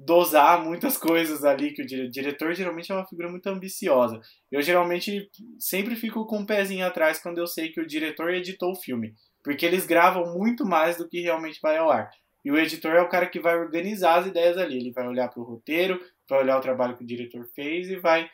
dosar 0.06 0.64
muitas 0.64 0.98
coisas 0.98 1.44
ali, 1.44 1.74
que 1.74 1.82
o 1.82 1.86
dire- 1.86 2.10
diretor 2.10 2.54
geralmente 2.54 2.90
é 2.92 2.96
uma 2.96 3.06
figura 3.06 3.30
muito 3.30 3.48
ambiciosa. 3.48 4.20
Eu 4.50 4.62
geralmente 4.62 5.30
sempre 5.60 5.96
fico 5.96 6.26
com 6.26 6.40
um 6.40 6.46
pezinho 6.46 6.86
atrás 6.86 7.22
quando 7.22 7.40
eu 7.40 7.48
sei 7.48 7.70
que 7.70 7.82
o 7.82 7.88
diretor 7.88 8.34
editou 8.34 8.72
o 8.72 8.80
filme, 8.80 9.14
porque 9.44 9.66
eles 9.66 9.86
gravam 9.86 10.34
muito 10.34 10.66
mais 10.66 10.98
do 10.98 11.08
que 11.08 11.20
realmente 11.20 11.60
vai 11.62 11.78
ao 11.78 11.92
ar. 11.92 12.10
E 12.46 12.50
o 12.50 12.58
editor 12.58 12.94
é 12.96 13.02
o 13.02 13.10
cara 13.10 13.28
que 13.28 13.42
vai 13.42 13.58
organizar 13.58 14.20
as 14.20 14.28
ideias 14.28 14.58
ali, 14.58 14.78
ele 14.78 14.94
vai 14.94 15.06
olhar 15.06 15.28
para 15.28 15.42
o 15.42 15.46
roteiro, 15.46 16.00
vai 16.30 16.40
olhar 16.40 16.58
o 16.58 16.62
trabalho 16.62 16.96
que 16.96 17.04
o 17.04 17.08
diretor 17.08 17.46
fez 17.54 17.90
e 17.90 17.98
vai 17.98 18.30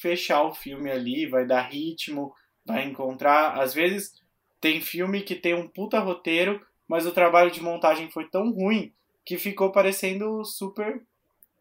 fechar 0.00 0.42
o 0.44 0.54
filme 0.54 0.90
ali, 0.90 1.26
vai 1.26 1.46
dar 1.46 1.68
ritmo, 1.68 2.32
vai 2.64 2.86
encontrar. 2.86 3.60
Às 3.60 3.74
vezes 3.74 4.12
tem 4.58 4.80
filme 4.80 5.20
que 5.20 5.34
tem 5.34 5.52
um 5.52 5.68
puta 5.68 5.98
roteiro, 5.98 6.64
mas 6.88 7.06
o 7.06 7.12
trabalho 7.12 7.50
de 7.50 7.62
montagem 7.62 8.10
foi 8.10 8.26
tão 8.30 8.50
ruim 8.50 8.90
que 9.26 9.36
ficou 9.36 9.70
parecendo 9.70 10.42
super. 10.44 11.02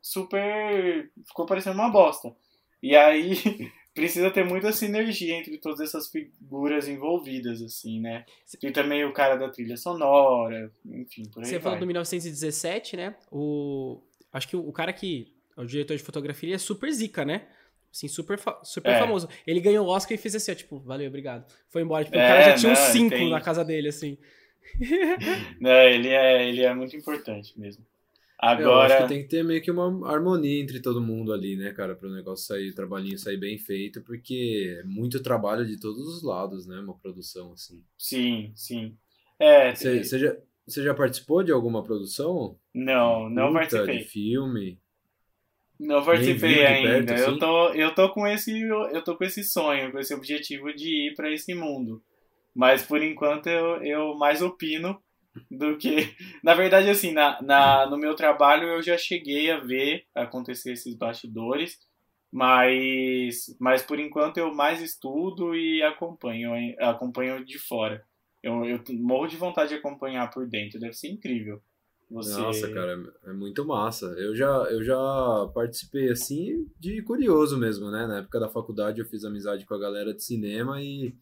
Super. 0.02 1.12
ficou 1.28 1.46
parecendo 1.46 1.76
uma 1.78 1.90
bosta. 1.90 2.34
E 2.82 2.96
aí 2.96 3.34
precisa 3.94 4.32
ter 4.32 4.46
muita 4.46 4.72
sinergia 4.72 5.36
entre 5.36 5.58
todas 5.58 5.82
essas 5.82 6.10
figuras 6.10 6.88
envolvidas, 6.88 7.62
assim, 7.62 8.00
né? 8.00 8.26
Tem 8.60 8.72
também 8.72 9.04
o 9.04 9.12
cara 9.14 9.36
da 9.36 9.50
trilha 9.50 9.76
sonora, 9.78 10.72
enfim, 10.86 11.24
por 11.30 11.40
aí 11.44 11.46
Você 11.50 11.56
vai. 11.56 11.62
falou 11.64 11.80
do 11.80 11.86
1917, 11.86 12.96
né? 12.98 13.16
O... 13.32 14.02
Acho 14.32 14.48
que 14.48 14.56
o 14.56 14.68
o 14.68 14.72
cara 14.72 14.94
que 14.94 15.34
é 15.58 15.62
o 15.62 15.66
diretor 15.66 15.98
de 15.98 16.04
fotografia 16.04 16.48
ele 16.48 16.56
é 16.56 16.60
super 16.60 16.90
zica, 16.92 17.26
né? 17.26 17.48
Assim, 17.92 18.08
super, 18.08 18.40
super 18.64 18.92
É. 18.92 19.00
famoso. 19.00 19.28
Ele 19.48 19.60
ganhou 19.60 19.86
o 19.86 19.90
Oscar 19.90 20.14
e 20.14 20.18
fez 20.18 20.36
assim, 20.36 20.52
ó, 20.52 20.56
tipo, 20.56 20.80
valeu, 20.80 21.08
obrigado. 21.08 21.52
Foi 21.70 21.82
embora. 21.82 22.06
Tipo, 22.06 22.16
o 22.18 22.20
É, 22.20 22.28
cara 22.28 22.42
já 22.44 22.54
tinha 22.56 22.72
uns 22.72 22.80
não, 22.80 22.86
cinco 22.94 23.10
tem- 23.16 23.30
na 23.32 23.42
casa 23.42 23.66
dele, 23.66 23.88
assim. 23.90 24.16
Não, 25.60 25.72
ele 25.82 26.10
é, 26.10 26.48
ele 26.48 26.62
é 26.64 26.74
muito 26.76 26.96
importante 26.96 27.60
mesmo. 27.60 27.84
Eu 28.56 28.78
acho 28.78 28.96
Agora, 28.96 28.98
que 28.98 29.04
tem 29.06 29.22
que 29.24 29.30
ter 29.30 29.44
meio 29.44 29.62
que 29.62 29.72
uma 29.72 30.10
harmonia 30.12 30.62
entre 30.62 30.82
todo 30.82 31.02
mundo 31.02 31.32
ali, 31.34 31.56
né, 31.56 31.72
cara, 31.74 31.96
para 31.96 32.08
o 32.10 32.12
negócio 32.14 32.46
sair, 32.46 32.70
o 32.72 32.76
trabalhinho 32.76 33.18
sair 33.18 33.38
bem 33.38 33.58
feito, 33.58 34.02
porque 34.04 34.78
é 34.80 34.84
muito 34.84 35.22
trabalho 35.24 35.66
de 35.66 35.80
todos 35.80 36.08
os 36.08 36.24
lados, 36.24 36.68
né, 36.68 36.80
uma 36.80 36.98
produção 36.98 37.54
assim. 37.54 37.84
sim, 37.98 38.52
sim. 38.56 38.98
É, 39.40 39.74
Você 39.76 40.20
já, 40.20 40.36
já 40.68 40.94
participou 40.94 41.44
de 41.44 41.52
alguma 41.52 41.84
produção? 41.84 42.60
não, 42.74 43.30
não 43.30 43.52
Curta, 43.52 43.54
participei. 43.54 44.00
De 44.00 44.04
filme? 44.06 44.80
Não 45.80 46.04
participei 46.04 46.66
ainda. 46.66 47.14
perto, 47.14 47.14
eu 47.14 47.30
assim? 47.30 47.40
tô, 47.40 47.70
eu 47.74 47.96
tô 47.96 48.10
com 48.14 48.28
esse, 48.28 48.60
eu 48.62 49.04
tô 49.04 49.16
com 49.16 49.24
esse 49.24 49.44
sonho, 49.44 49.92
com 49.92 50.00
esse 50.00 50.14
objetivo 50.14 50.74
de 50.74 51.08
ir 51.10 51.16
para 51.16 51.32
esse 51.32 51.54
mundo. 51.54 52.04
Mas 52.54 52.84
por 52.84 53.02
enquanto 53.02 53.48
eu, 53.48 53.82
eu 53.84 54.16
mais 54.16 54.42
opino 54.42 55.02
do 55.50 55.78
que, 55.78 56.16
na 56.44 56.54
verdade 56.54 56.90
assim, 56.90 57.12
na, 57.12 57.42
na 57.42 57.90
no 57.90 57.98
meu 57.98 58.16
trabalho 58.16 58.68
eu 58.68 58.82
já 58.82 58.98
cheguei 58.98 59.52
a 59.52 59.60
ver 59.60 60.06
acontecer 60.14 60.74
esses 60.74 60.96
bastidores, 60.96 61.78
mas 62.32 63.56
mas 63.60 63.82
por 63.82 64.00
enquanto 64.00 64.38
eu 64.38 64.54
mais 64.54 64.82
estudo 64.82 65.56
e 65.56 65.82
acompanho, 65.84 66.52
acompanho 66.80 67.46
de 67.46 67.58
fora. 67.60 68.04
Eu, 68.42 68.64
eu 68.64 68.82
morro 68.92 69.28
de 69.28 69.36
vontade 69.36 69.70
de 69.70 69.76
acompanhar 69.76 70.30
por 70.32 70.48
dentro, 70.48 70.80
deve 70.80 70.94
ser 70.94 71.10
incrível. 71.10 71.62
Você... 72.10 72.40
Nossa, 72.40 72.74
cara, 72.74 72.98
é 73.26 73.34
muito 73.34 73.64
massa. 73.64 74.08
Eu 74.18 74.36
já, 74.36 74.48
eu 74.72 74.84
já 74.84 74.98
participei 75.54 76.10
assim 76.10 76.68
de 76.80 77.04
curioso 77.04 77.58
mesmo, 77.58 77.92
né? 77.92 78.08
Na 78.08 78.18
época 78.20 78.40
da 78.40 78.50
faculdade 78.50 79.00
eu 79.00 79.06
fiz 79.06 79.24
amizade 79.24 79.66
com 79.66 79.76
a 79.76 79.80
galera 79.80 80.14
de 80.14 80.24
cinema 80.24 80.82
e 80.82 81.16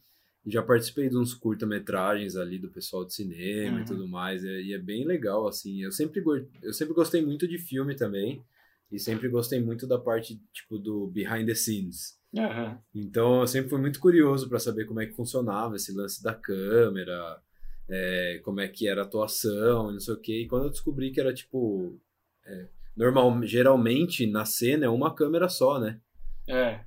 já 0.49 0.61
participei 0.63 1.09
de 1.09 1.17
uns 1.17 1.33
curta-metragens 1.33 2.35
ali 2.35 2.57
do 2.57 2.69
pessoal 2.69 3.05
de 3.05 3.13
cinema 3.13 3.77
Uhum. 3.77 3.81
e 3.81 3.85
tudo 3.85 4.07
mais. 4.07 4.43
E, 4.43 4.47
e 4.67 4.73
é 4.73 4.77
bem 4.79 5.05
legal, 5.05 5.47
assim. 5.47 5.81
Eu 5.83 5.91
sempre, 5.91 6.23
eu 6.61 6.73
sempre 6.73 6.93
gostei 6.93 7.21
muito 7.25 7.47
de 7.47 7.57
filme 7.57 7.95
também 7.95 8.43
e 8.91 8.97
sempre 8.99 9.27
gostei 9.29 9.59
muito 9.61 9.85
da 9.85 9.97
parte, 9.99 10.41
tipo, 10.53 10.77
do 10.77 11.07
behind 11.07 11.45
the 11.45 11.53
scenes. 11.55 12.17
Aham. 12.37 12.79
Então 12.93 13.41
eu 13.41 13.47
sempre 13.47 13.69
fui 13.69 13.79
muito 13.79 13.99
curioso 13.99 14.47
para 14.47 14.59
saber 14.59 14.85
como 14.85 15.01
é 15.01 15.05
que 15.05 15.15
funcionava 15.15 15.75
esse 15.75 15.91
lance 15.93 16.21
da 16.23 16.33
câmera, 16.33 17.41
é, 17.89 18.39
como 18.43 18.59
é 18.59 18.67
que 18.67 18.87
era 18.87 19.01
a 19.01 19.05
atuação, 19.05 19.89
e 19.89 19.93
não 19.93 19.99
sei 19.99 20.13
o 20.13 20.19
quê. 20.19 20.41
E 20.41 20.47
quando 20.47 20.65
eu 20.65 20.69
descobri 20.69 21.11
que 21.11 21.19
era 21.19 21.33
tipo. 21.33 21.99
é, 22.45 22.67
normal, 22.95 23.41
geralmente 23.45 24.25
na 24.25 24.43
cena 24.45 24.85
é 24.85 24.89
uma 24.89 25.13
câmera 25.13 25.47
só, 25.49 25.79
né? 25.79 25.99
É. 26.47 26.81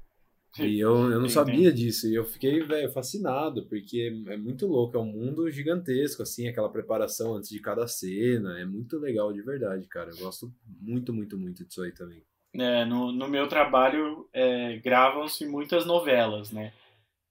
E 0.58 0.78
eu, 0.80 1.10
eu 1.10 1.20
não 1.20 1.28
sabia 1.28 1.72
disso. 1.72 2.08
E 2.08 2.14
eu 2.14 2.24
fiquei, 2.24 2.62
velho, 2.62 2.90
fascinado, 2.92 3.66
porque 3.66 4.12
é 4.26 4.36
muito 4.36 4.66
louco. 4.66 4.96
É 4.96 5.00
um 5.00 5.06
mundo 5.06 5.50
gigantesco, 5.50 6.22
assim, 6.22 6.48
aquela 6.48 6.68
preparação 6.68 7.34
antes 7.34 7.50
de 7.50 7.60
cada 7.60 7.86
cena. 7.86 8.58
É 8.58 8.64
muito 8.64 8.98
legal 8.98 9.32
de 9.32 9.42
verdade, 9.42 9.86
cara. 9.86 10.10
Eu 10.10 10.18
gosto 10.18 10.52
muito, 10.80 11.12
muito, 11.12 11.38
muito 11.38 11.64
disso 11.64 11.82
aí 11.82 11.92
também. 11.92 12.22
É, 12.52 12.84
no, 12.84 13.12
no 13.12 13.28
meu 13.28 13.46
trabalho 13.46 14.28
é, 14.32 14.78
gravam-se 14.78 15.46
muitas 15.46 15.86
novelas, 15.86 16.50
né? 16.50 16.72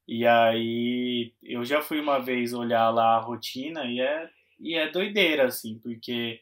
E 0.08 0.26
aí 0.26 1.34
eu 1.44 1.64
já 1.64 1.82
fui 1.82 2.00
uma 2.00 2.20
vez 2.20 2.54
olhar 2.54 2.90
lá 2.90 3.18
a 3.18 3.22
rotina 3.22 3.86
e 3.86 4.00
é, 4.00 4.30
e 4.60 4.74
é 4.76 4.90
doideira, 4.90 5.46
assim, 5.46 5.78
porque 5.78 6.42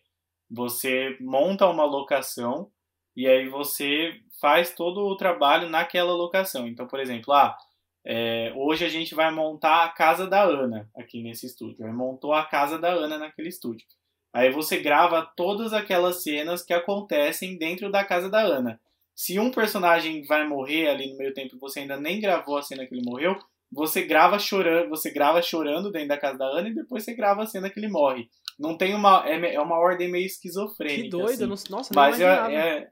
você 0.50 1.18
monta 1.20 1.68
uma 1.68 1.84
locação 1.84 2.72
e 3.18 3.28
aí 3.28 3.50
você 3.50 4.14
faz 4.40 4.76
todo 4.76 5.00
o 5.08 5.18
trabalho 5.18 5.68
naquela 5.68 6.14
locação. 6.14 6.68
Então, 6.68 6.86
por 6.86 7.00
exemplo, 7.00 7.34
ah, 7.34 7.58
é, 8.06 8.54
hoje 8.56 8.86
a 8.86 8.90
gente 8.90 9.16
vai 9.16 9.32
montar 9.32 9.86
a 9.86 9.90
casa 9.90 10.28
da 10.28 10.44
Ana 10.44 10.88
aqui 10.96 11.24
nesse 11.24 11.48
estúdio. 11.48 11.84
Aí 11.84 11.92
montou 11.92 12.32
a 12.32 12.46
casa 12.46 12.78
da 12.78 12.90
Ana 12.90 13.18
naquele 13.18 13.50
estúdio. 13.50 13.88
Aí 14.32 14.52
você 14.52 14.78
grava 14.78 15.28
todas 15.36 15.74
aquelas 15.74 16.22
cenas 16.22 16.62
que 16.62 16.74
acontecem 16.74 17.58
dentro 17.58 17.90
da 17.90 18.06
casa 18.06 18.30
da 18.30 18.40
Ana. 18.40 18.80
Se 19.16 19.40
um 19.40 19.50
personagem 19.50 20.24
vai 20.24 20.48
morrer 20.48 20.88
ali 20.88 21.10
no 21.10 21.18
meio 21.18 21.34
tempo 21.34 21.56
e 21.56 21.60
você 21.60 21.80
ainda 21.80 21.98
nem 22.00 22.22
gravou 22.22 22.56
a 22.56 22.62
cena 22.62 22.86
que 22.86 22.94
ele 22.94 23.04
morreu, 23.04 23.36
você 23.72 24.04
grava 24.04 24.38
chorando, 24.38 24.90
você 24.90 25.10
grava 25.10 25.42
chorando 25.42 25.92
dentro 25.92 26.10
da 26.10 26.20
casa 26.20 26.38
da 26.38 26.46
Ana 26.46 26.70
e 26.70 26.76
depois 26.76 27.04
você 27.04 27.16
grava 27.16 27.42
a 27.42 27.48
cena 27.48 27.68
que 27.68 27.80
ele 27.80 27.90
morre. 27.90 28.30
Não 28.60 28.78
tem 28.78 28.94
uma 28.94 29.28
é, 29.28 29.56
é 29.56 29.60
uma 29.60 29.80
ordem 29.80 30.12
meio 30.12 30.26
esquizofrênica. 30.28 31.02
Que 31.02 31.10
doido, 31.10 31.52
assim. 31.52 31.72
não, 31.72 31.78
nossa, 31.78 31.94
não 31.94 32.02
Mas 32.02 32.22
é, 32.22 32.56
é, 32.56 32.92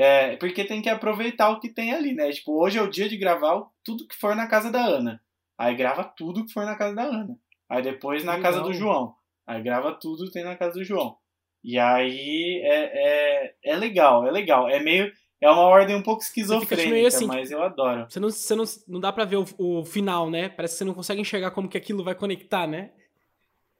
é 0.00 0.36
porque 0.36 0.64
tem 0.64 0.80
que 0.80 0.88
aproveitar 0.88 1.50
o 1.50 1.58
que 1.60 1.68
tem 1.68 1.92
ali, 1.92 2.14
né? 2.14 2.30
Tipo, 2.30 2.52
hoje 2.62 2.78
é 2.78 2.82
o 2.82 2.90
dia 2.90 3.08
de 3.08 3.16
gravar 3.16 3.64
tudo 3.84 4.06
que 4.06 4.14
for 4.16 4.34
na 4.36 4.46
casa 4.46 4.70
da 4.70 4.84
Ana. 4.84 5.20
Aí 5.58 5.74
grava 5.74 6.04
tudo 6.04 6.46
que 6.46 6.52
for 6.52 6.64
na 6.64 6.76
casa 6.76 6.94
da 6.94 7.02
Ana. 7.02 7.36
Aí 7.68 7.82
depois 7.82 8.22
na 8.24 8.36
Legal. 8.36 8.52
casa 8.52 8.64
do 8.64 8.72
João. 8.72 9.14
Aí 9.46 9.60
grava 9.62 9.92
tudo 9.92 10.24
que 10.26 10.32
tem 10.32 10.44
na 10.44 10.54
casa 10.56 10.74
do 10.74 10.84
João. 10.84 11.16
E 11.64 11.78
aí 11.78 12.60
é, 12.64 13.44
é, 13.46 13.54
é 13.64 13.76
legal, 13.76 14.26
é 14.26 14.30
legal. 14.30 14.68
É 14.68 14.78
meio. 14.80 15.12
É 15.40 15.48
uma 15.50 15.62
ordem 15.62 15.94
um 15.94 16.02
pouco 16.02 16.22
esquizofrênica, 16.22 17.08
assim, 17.08 17.26
mas 17.26 17.50
eu 17.50 17.62
adoro. 17.62 18.06
Você 18.10 18.18
não, 18.20 18.28
você 18.30 18.54
não, 18.56 18.64
não 18.88 19.00
dá 19.00 19.12
pra 19.12 19.24
ver 19.24 19.36
o, 19.36 19.44
o 19.58 19.84
final, 19.84 20.28
né? 20.30 20.48
Parece 20.48 20.74
que 20.74 20.78
você 20.78 20.84
não 20.84 20.94
consegue 20.94 21.20
enxergar 21.20 21.50
como 21.52 21.68
que 21.68 21.78
aquilo 21.78 22.02
vai 22.02 22.14
conectar, 22.14 22.66
né? 22.66 22.90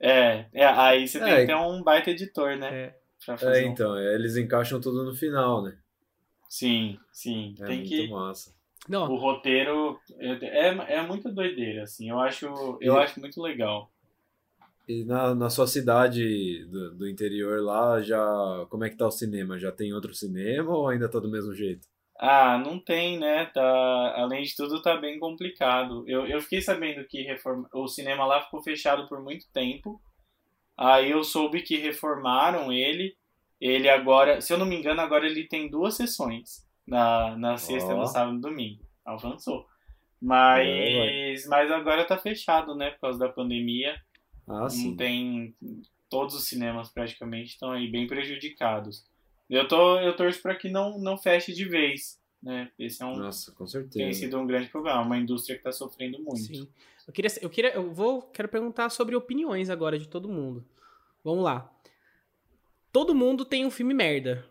É, 0.01 0.47
é 0.53 0.65
aí 0.65 1.07
você 1.09 1.19
tem 1.19 1.33
É. 1.33 1.41
que 1.41 1.47
ter 1.47 1.57
um 1.57 1.83
baita 1.83 2.11
editor, 2.11 2.57
né? 2.57 2.69
É. 2.73 2.95
Pra 3.27 3.37
fazer 3.37 3.65
É, 3.65 3.67
um- 3.67 3.73
então, 3.73 3.99
eles 3.99 4.37
encaixam 4.37 4.81
tudo 4.81 5.05
no 5.05 5.15
final, 5.15 5.63
né? 5.63 5.77
Sim, 6.49 6.99
sim. 7.13 7.55
É 7.61 7.71
tem 7.71 7.83
muito 7.83 8.05
que. 8.05 8.09
massa. 8.09 8.53
Não, 8.89 9.07
O 9.07 9.17
roteiro 9.17 10.01
é, 10.21 10.69
é, 10.97 11.03
muito 11.03 11.33
doideira, 11.33 11.85
assim. 11.85 12.11
Eu 12.11 12.21
acho, 12.21 12.47
eu 12.83 12.97
E- 12.97 12.99
acho 12.99 13.21
muito 13.21 13.43
legal. 13.43 13.93
E 14.89 15.05
na, 15.05 15.35
na 15.37 15.51
sua 15.51 15.67
cidade 15.69 16.65
do, 16.67 16.95
do 16.97 17.09
interior 17.09 17.63
lá, 17.63 18.01
já 18.03 18.19
como 18.71 18.85
é 18.85 18.91
que 18.91 18.97
tá 18.97 19.07
o 19.07 19.11
cinema? 19.11 19.59
Já 19.59 19.71
tem 19.71 19.93
outro 19.93 20.15
cinema 20.15 20.71
ou 20.77 20.89
ainda 20.89 21.09
tá 21.09 21.19
do 21.21 21.29
mesmo 21.31 21.55
jeito? 21.55 21.87
Ah, 22.21 22.59
não 22.59 22.79
tem, 22.81 23.19
né? 23.19 23.47
Tá, 23.47 23.63
além 24.21 24.43
de 24.43 24.55
tudo, 24.57 24.83
tá 24.83 24.97
bem 24.97 25.19
complicado. 25.19 26.05
Eu, 26.09 26.27
eu 26.27 26.41
fiquei 26.41 26.61
sabendo 26.61 27.07
que 27.07 27.23
reforma, 27.23 27.69
o 27.73 27.87
cinema 27.87 28.25
lá 28.27 28.43
ficou 28.43 28.63
fechado 28.63 29.07
por 29.09 29.23
muito 29.23 29.47
tempo. 29.53 30.01
Aí 30.77 31.11
eu 31.13 31.25
soube 31.25 31.63
que 31.63 31.77
reformaram 31.79 32.73
ele. 32.73 33.17
Ele 33.61 33.89
agora, 33.89 34.41
se 34.41 34.53
eu 34.53 34.59
não 34.59 34.67
me 34.67 34.77
engano, 34.77 35.01
agora 35.01 35.27
ele 35.27 35.45
tem 35.45 35.69
duas 35.69 35.95
sessões. 35.95 36.67
Na, 36.87 37.37
na 37.37 37.57
sexta, 37.59 37.93
Ó. 37.95 37.99
no 37.99 38.07
sábado 38.07 38.33
e 38.33 38.35
no 38.37 38.41
domingo. 38.41 38.83
Avançou. 39.05 39.61
É, 39.61 39.67
Mas, 40.21 41.47
mas 41.47 41.71
agora 41.71 42.05
tá 42.05 42.17
fechado, 42.17 42.75
né? 42.75 42.91
Por 42.93 43.01
causa 43.01 43.19
da 43.19 43.29
pandemia. 43.29 43.95
Ah, 44.47 44.61
não 44.63 44.71
sim. 44.71 44.97
tem 44.97 45.55
todos 46.09 46.35
os 46.35 46.49
cinemas 46.49 46.89
praticamente 46.89 47.51
estão 47.51 47.71
aí 47.71 47.91
bem 47.91 48.07
prejudicados. 48.07 49.05
Eu 49.51 49.69
tô 49.69 49.99
eu 50.01 50.17
torço 50.17 50.41
para 50.41 50.55
que 50.55 50.69
não 50.71 50.99
não 50.99 51.19
feche 51.19 51.53
de 51.53 51.67
vez, 51.67 52.19
né? 52.43 52.71
Esse 52.79 53.03
é 53.03 53.07
um 53.07 53.17
Nossa, 53.17 53.53
com 53.53 53.65
tem 53.65 53.73
certeza. 53.73 54.19
sido 54.21 54.39
um 54.39 54.47
grande 54.47 54.69
problema, 54.69 55.03
uma 55.03 55.19
indústria 55.19 55.55
que 55.57 55.61
está 55.61 55.73
sofrendo 55.73 56.19
muito. 56.23 56.39
sim. 56.39 56.69
Eu 57.07 57.13
queria, 57.13 57.31
eu 57.41 57.49
queria, 57.51 57.71
eu 57.75 57.91
vou, 57.91 58.21
quero 58.21 58.49
perguntar 58.49 58.91
sobre 58.91 59.17
opiniões 59.17 59.71
agora 59.71 59.99
de 59.99 60.07
todo 60.07 60.29
mundo. 60.29 60.63
Vamos 61.25 61.43
lá. 61.43 61.71
Todo 62.93 63.15
mundo 63.15 63.45
tem 63.45 63.67
um 63.67 63.71
filme 63.71 63.95
merda 63.95 64.45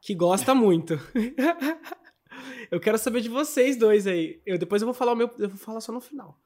que 0.00 0.14
gosta 0.14 0.54
muito. 0.54 0.94
eu 2.70 2.80
quero 2.80 2.98
saber 2.98 3.20
de 3.20 3.28
vocês 3.28 3.76
dois 3.76 4.06
aí. 4.06 4.40
Eu 4.46 4.58
depois 4.58 4.82
eu 4.82 4.86
vou 4.86 4.94
falar 4.94 5.12
o 5.12 5.16
meu, 5.16 5.30
eu 5.38 5.48
vou 5.48 5.58
falar 5.58 5.80
só 5.80 5.92
no 5.92 6.00
final. 6.00 6.38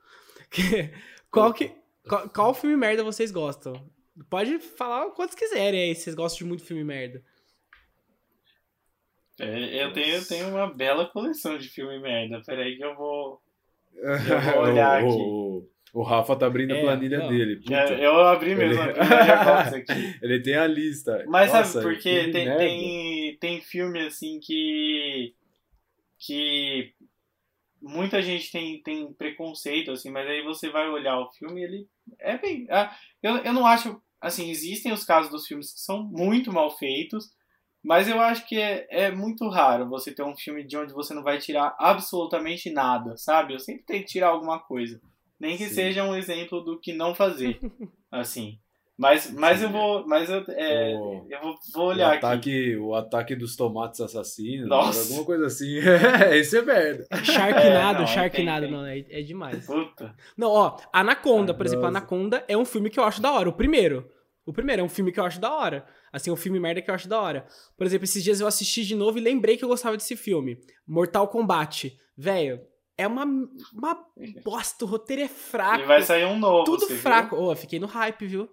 qual 1.30 1.52
que 1.52 1.74
qual, 2.08 2.28
qual 2.28 2.54
filme 2.54 2.76
merda 2.76 3.04
vocês 3.04 3.30
gostam? 3.30 3.88
Pode 4.28 4.58
falar 4.58 5.10
quantos 5.10 5.34
quiserem 5.34 5.82
aí, 5.82 5.94
se 5.94 6.02
vocês 6.02 6.16
gostam 6.16 6.38
de 6.38 6.44
muito 6.44 6.64
filme 6.64 6.84
merda. 6.84 7.24
É, 9.40 9.84
eu, 9.84 9.92
tenho, 9.92 10.16
eu 10.16 10.26
tenho 10.26 10.48
uma 10.48 10.72
bela 10.72 11.06
coleção 11.06 11.56
de 11.56 11.68
filme 11.68 11.98
merda. 12.00 12.42
Peraí 12.44 12.76
que 12.76 12.84
eu 12.84 12.94
vou. 12.94 13.40
Eu 13.94 14.54
vou 14.54 14.62
olhar 14.62 15.02
aqui. 15.02 15.68
O, 15.92 16.02
Rafa 16.02 16.34
tá 16.36 16.46
abrindo 16.46 16.72
a 16.72 16.76
É, 16.78 16.80
planilha 16.80 17.18
não. 17.18 17.28
dele. 17.28 17.56
Puta, 17.56 17.72
eu 17.94 18.18
abri 18.20 18.54
mesmo 18.54 18.82
Ele- 18.82 18.98
a 18.98 19.60
aqui. 19.68 20.18
Ele 20.22 20.40
tem 20.40 20.54
a 20.54 20.66
lista. 20.66 21.22
Mas 21.28 21.52
Nossa, 21.52 21.82
sabe 21.82 21.84
por 21.84 21.94
quê? 22.02 22.24
que 22.24 22.30
Tem, 22.32 22.44
merda. 22.46 22.58
tem, 22.58 23.36
tem 23.38 23.60
filme 23.60 24.00
assim 24.06 24.40
que. 24.40 25.34
que 26.18 26.94
muita 27.80 28.22
gente 28.22 28.50
tem, 28.50 28.80
tem 28.82 29.12
preconceito, 29.12 29.90
assim, 29.90 30.10
mas 30.10 30.26
aí 30.28 30.42
você 30.42 30.70
vai 30.70 30.88
olhar 30.88 31.18
o 31.18 31.30
filme 31.32 31.60
e 31.60 31.64
ele 31.64 31.88
é 32.18 32.38
bem. 32.38 32.66
ah, 32.70 32.94
eu, 33.22 33.36
eu 33.38 33.52
não 33.52 33.66
acho. 33.66 34.00
Assim, 34.20 34.50
existem 34.50 34.92
os 34.92 35.04
casos 35.04 35.30
dos 35.32 35.46
filmes 35.48 35.72
que 35.72 35.80
são 35.80 36.04
muito 36.04 36.52
mal 36.52 36.70
feitos, 36.78 37.34
mas 37.82 38.06
eu 38.08 38.20
acho 38.20 38.46
que 38.46 38.56
é, 38.56 38.86
é 38.88 39.10
muito 39.10 39.48
raro 39.48 39.88
você 39.88 40.14
ter 40.14 40.22
um 40.22 40.36
filme 40.36 40.62
de 40.64 40.76
onde 40.76 40.92
você 40.92 41.12
não 41.12 41.24
vai 41.24 41.38
tirar 41.38 41.74
absolutamente 41.78 42.70
nada, 42.70 43.16
sabe? 43.16 43.52
Eu 43.52 43.58
sempre 43.58 43.82
tenho 43.82 44.00
que 44.04 44.08
tirar 44.12 44.28
alguma 44.28 44.60
coisa. 44.60 45.00
Nem 45.42 45.56
que 45.56 45.66
Sim. 45.68 45.74
seja 45.74 46.04
um 46.04 46.14
exemplo 46.14 46.60
do 46.60 46.78
que 46.80 46.92
não 46.92 47.14
fazer. 47.14 47.58
assim. 48.10 48.58
Mas, 48.96 49.32
mas 49.32 49.58
Sim, 49.58 49.64
eu 49.64 49.70
vou. 49.70 50.06
Mas 50.06 50.30
eu, 50.30 50.44
é, 50.50 50.94
O- 50.96 51.26
eu 51.28 51.40
vou, 51.40 51.54
vou 51.74 51.84
O 51.84 51.88
olhar 51.88 52.08
aqui. 52.12 52.18
ataque, 52.18 52.76
o 52.76 52.94
ataque 52.94 53.34
dos 53.34 53.56
tomates 53.56 54.00
assassinos, 54.00 54.68
Nossa. 54.68 55.00
alguma 55.00 55.24
coisa 55.24 55.46
assim. 55.46 55.78
Esse 56.32 56.58
é 56.58 56.62
merda. 56.62 57.06
Sharknado, 57.24 57.96
É, 57.96 58.00
não, 58.00 58.06
Sharknado, 58.06 58.66
tem, 58.66 58.70
tem. 58.70 58.78
não, 58.80 58.86
é, 58.86 58.98
é 59.00 59.22
demais. 59.22 59.66
Puta. 59.66 60.14
Não, 60.36 60.48
ó, 60.50 60.76
Anaconda, 60.92 61.52
por 61.52 61.66
exemplo. 61.66 61.86
Anaconda 61.86 62.44
é 62.46 62.56
um 62.56 62.64
filme 62.66 62.90
que 62.90 63.00
eu 63.00 63.04
acho 63.04 63.20
da 63.20 63.32
hora. 63.32 63.48
O 63.48 63.52
primeiro. 63.52 64.08
O 64.46 64.52
primeiro 64.52 64.82
é 64.82 64.84
um 64.84 64.88
filme 64.88 65.10
que 65.10 65.18
eu 65.18 65.24
acho 65.24 65.40
da 65.40 65.52
hora. 65.52 65.84
Assim, 66.12 66.30
um 66.30 66.36
filme 66.36 66.60
merda 66.60 66.82
que 66.82 66.90
eu 66.90 66.94
acho 66.94 67.08
da 67.08 67.20
hora. 67.20 67.46
Por 67.76 67.86
exemplo, 67.86 68.04
esses 68.04 68.22
dias 68.22 68.40
eu 68.40 68.46
assisti 68.46 68.84
de 68.84 68.94
novo 68.94 69.16
e 69.18 69.20
lembrei 69.20 69.56
que 69.56 69.64
eu 69.64 69.68
gostava 69.68 69.96
desse 69.96 70.16
filme. 70.16 70.58
Mortal 70.86 71.26
Kombat. 71.28 71.96
Velho, 72.16 72.60
é 72.98 73.06
uma, 73.06 73.24
uma 73.72 74.06
bosta. 74.44 74.84
O 74.84 74.88
roteiro 74.88 75.22
é 75.22 75.28
fraco. 75.28 75.82
E 75.82 75.86
vai 75.86 76.02
sair 76.02 76.24
um 76.24 76.38
novo. 76.38 76.64
tudo 76.64 76.86
você 76.86 76.96
fraco. 76.96 77.36
Ô, 77.36 77.52
eu 77.52 77.56
fiquei 77.56 77.78
no 77.78 77.86
hype, 77.86 78.26
viu? 78.26 78.48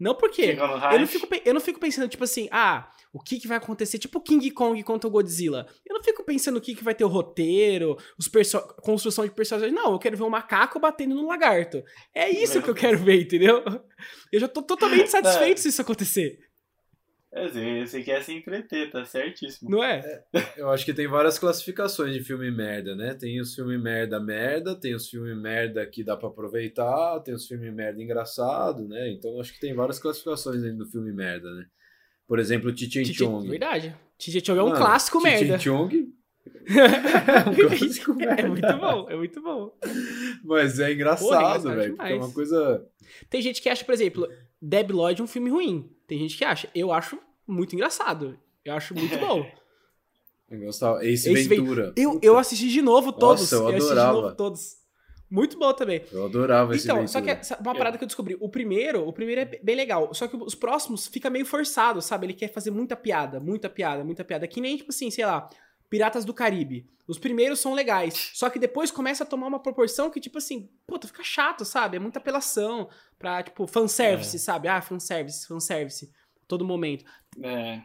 Não 0.00 0.14
por 0.16 0.30
Viu? 0.30 0.36
quê? 0.36 0.48
Fica 0.52 0.66
no 0.66 0.72
Eu 0.72 0.78
hype. 0.78 0.98
não, 1.00 1.06
fico, 1.06 1.28
eu 1.44 1.54
não 1.54 1.60
fico 1.60 1.78
pensando, 1.78 2.08
tipo 2.08 2.24
assim, 2.24 2.48
ah, 2.50 2.88
o 3.12 3.20
que, 3.20 3.38
que 3.38 3.46
vai 3.46 3.56
acontecer? 3.58 4.00
Tipo 4.00 4.20
King 4.20 4.50
Kong 4.50 4.82
contra 4.82 5.06
o 5.06 5.10
Godzilla. 5.10 5.64
Eu 5.86 5.94
não 5.94 6.02
fico 6.02 6.24
pensando 6.24 6.56
o 6.56 6.60
que, 6.60 6.74
que 6.74 6.82
vai 6.82 6.92
ter 6.92 7.04
o 7.04 7.08
roteiro, 7.08 7.96
os 8.18 8.26
perso 8.26 8.58
construção 8.82 9.24
de 9.24 9.30
personagens. 9.30 9.72
Não, 9.72 9.92
eu 9.92 9.98
quero 10.00 10.16
ver 10.16 10.24
um 10.24 10.30
macaco 10.30 10.80
batendo 10.80 11.14
no 11.14 11.28
lagarto. 11.28 11.84
É 12.12 12.28
isso 12.28 12.60
que 12.60 12.68
eu 12.70 12.74
quero 12.74 12.98
ver, 12.98 13.22
entendeu? 13.22 13.62
Eu 14.32 14.40
já 14.40 14.48
tô 14.48 14.60
totalmente 14.62 15.08
satisfeito 15.08 15.60
se 15.60 15.68
isso 15.68 15.82
acontecer. 15.82 16.38
Você 17.34 18.02
quer 18.02 18.22
se 18.22 18.34
entreter, 18.34 18.90
tá 18.90 19.04
certíssimo. 19.06 19.70
Não 19.70 19.82
é? 19.82 20.22
Eu 20.54 20.68
acho 20.68 20.84
que 20.84 20.92
tem 20.92 21.08
várias 21.08 21.38
classificações 21.38 22.12
de 22.12 22.22
filme 22.22 22.50
merda, 22.50 22.94
né? 22.94 23.14
Tem 23.14 23.40
os 23.40 23.54
filmes 23.54 23.80
merda 23.82 24.20
merda, 24.20 24.78
tem 24.78 24.94
os 24.94 25.08
filmes 25.08 25.34
merda 25.36 25.86
que 25.86 26.04
dá 26.04 26.14
pra 26.14 26.28
aproveitar, 26.28 27.20
tem 27.20 27.32
os 27.32 27.46
filmes 27.46 27.72
merda 27.72 28.02
engraçado, 28.02 28.86
né? 28.86 29.10
Então 29.10 29.40
acho 29.40 29.54
que 29.54 29.60
tem 29.60 29.72
várias 29.74 29.98
classificações 29.98 30.60
dentro 30.60 30.78
do 30.78 30.90
filme 30.90 31.10
merda, 31.10 31.50
né? 31.54 31.64
Por 32.28 32.38
exemplo, 32.38 32.68
Cheech 32.76 33.02
Titi- 33.02 33.14
Chong. 33.14 33.48
Verdade. 33.48 33.96
Titi 34.18 34.44
Chong 34.44 34.58
é 34.58 34.62
um 34.62 34.66
Mano, 34.68 34.78
clássico 34.78 35.20
Cheech 35.22 35.44
merda. 35.44 35.58
Chong 35.58 36.12
é 36.68 37.48
um 37.48 37.68
clássico 37.68 38.14
merda. 38.14 38.42
É 38.42 38.46
muito 38.48 38.76
bom, 38.78 39.10
é 39.10 39.16
muito 39.16 39.42
bom. 39.42 39.78
Mas 40.44 40.78
é 40.78 40.90
é 40.90 40.94
engraçado, 40.94 41.70
velho. 41.74 41.96
Porque 41.96 42.12
é 42.12 42.16
uma 42.16 42.30
coisa. 42.32 42.86
Tem 43.30 43.40
gente 43.40 43.62
que 43.62 43.68
acha, 43.68 43.84
por 43.84 43.94
exemplo, 43.94 44.28
Deb 44.60 44.90
Lloyd 44.90 45.22
um 45.22 45.26
filme 45.26 45.50
ruim. 45.50 45.90
Tem 46.12 46.18
gente 46.18 46.36
que 46.36 46.44
acha. 46.44 46.68
Eu 46.74 46.92
acho 46.92 47.18
muito 47.48 47.74
engraçado. 47.74 48.38
Eu 48.62 48.74
acho 48.74 48.94
muito 48.94 49.16
bom. 49.16 49.50
Eu 50.50 50.60
gostava. 50.60 51.02
Ace, 51.02 51.32
Ace 51.32 51.48
Ventura. 51.48 51.94
Eu, 51.96 52.18
eu 52.22 52.36
assisti 52.36 52.68
de 52.68 52.82
novo 52.82 53.10
todos. 53.14 53.50
Nossa, 53.50 53.54
eu 53.54 53.68
assisti 53.68 53.80
de 53.80 53.86
adorava. 53.92 54.20
novo 54.20 54.36
todos. 54.36 54.76
Muito 55.30 55.58
bom 55.58 55.72
também. 55.72 56.02
Eu 56.12 56.26
adorava 56.26 56.76
esse 56.76 56.84
Então, 56.84 57.08
só 57.08 57.22
que 57.22 57.30
essa- 57.30 57.56
uma 57.58 57.74
parada 57.74 57.96
que 57.96 58.04
eu 58.04 58.06
descobri, 58.06 58.36
o 58.38 58.50
primeiro, 58.50 59.08
o 59.08 59.12
primeiro 59.14 59.40
é 59.40 59.44
bem 59.46 59.74
legal, 59.74 60.12
só 60.12 60.28
que 60.28 60.36
os 60.36 60.54
próximos 60.54 61.06
fica 61.06 61.30
meio 61.30 61.46
forçado, 61.46 62.02
sabe? 62.02 62.26
Ele 62.26 62.34
quer 62.34 62.48
fazer 62.52 62.70
muita 62.70 62.94
piada, 62.94 63.40
muita 63.40 63.70
piada, 63.70 64.04
muita 64.04 64.22
piada, 64.22 64.46
que 64.46 64.60
nem 64.60 64.76
tipo 64.76 64.90
assim, 64.90 65.10
sei 65.10 65.24
lá, 65.24 65.48
Piratas 65.92 66.24
do 66.24 66.32
Caribe. 66.32 66.88
Os 67.06 67.18
primeiros 67.18 67.60
são 67.60 67.74
legais, 67.74 68.30
só 68.32 68.48
que 68.48 68.58
depois 68.58 68.90
começa 68.90 69.24
a 69.24 69.26
tomar 69.26 69.46
uma 69.46 69.60
proporção 69.60 70.10
que 70.10 70.18
tipo 70.18 70.38
assim, 70.38 70.70
puta, 70.86 71.06
fica 71.06 71.22
chato, 71.22 71.66
sabe? 71.66 71.98
É 71.98 72.00
muita 72.00 72.18
apelação 72.18 72.88
pra, 73.18 73.42
tipo, 73.42 73.66
fanservice, 73.66 74.38
sabe? 74.38 74.68
Ah, 74.68 74.80
fanservice, 74.80 75.46
fanservice, 75.46 76.10
todo 76.48 76.64
momento. 76.64 77.04
É. 77.42 77.82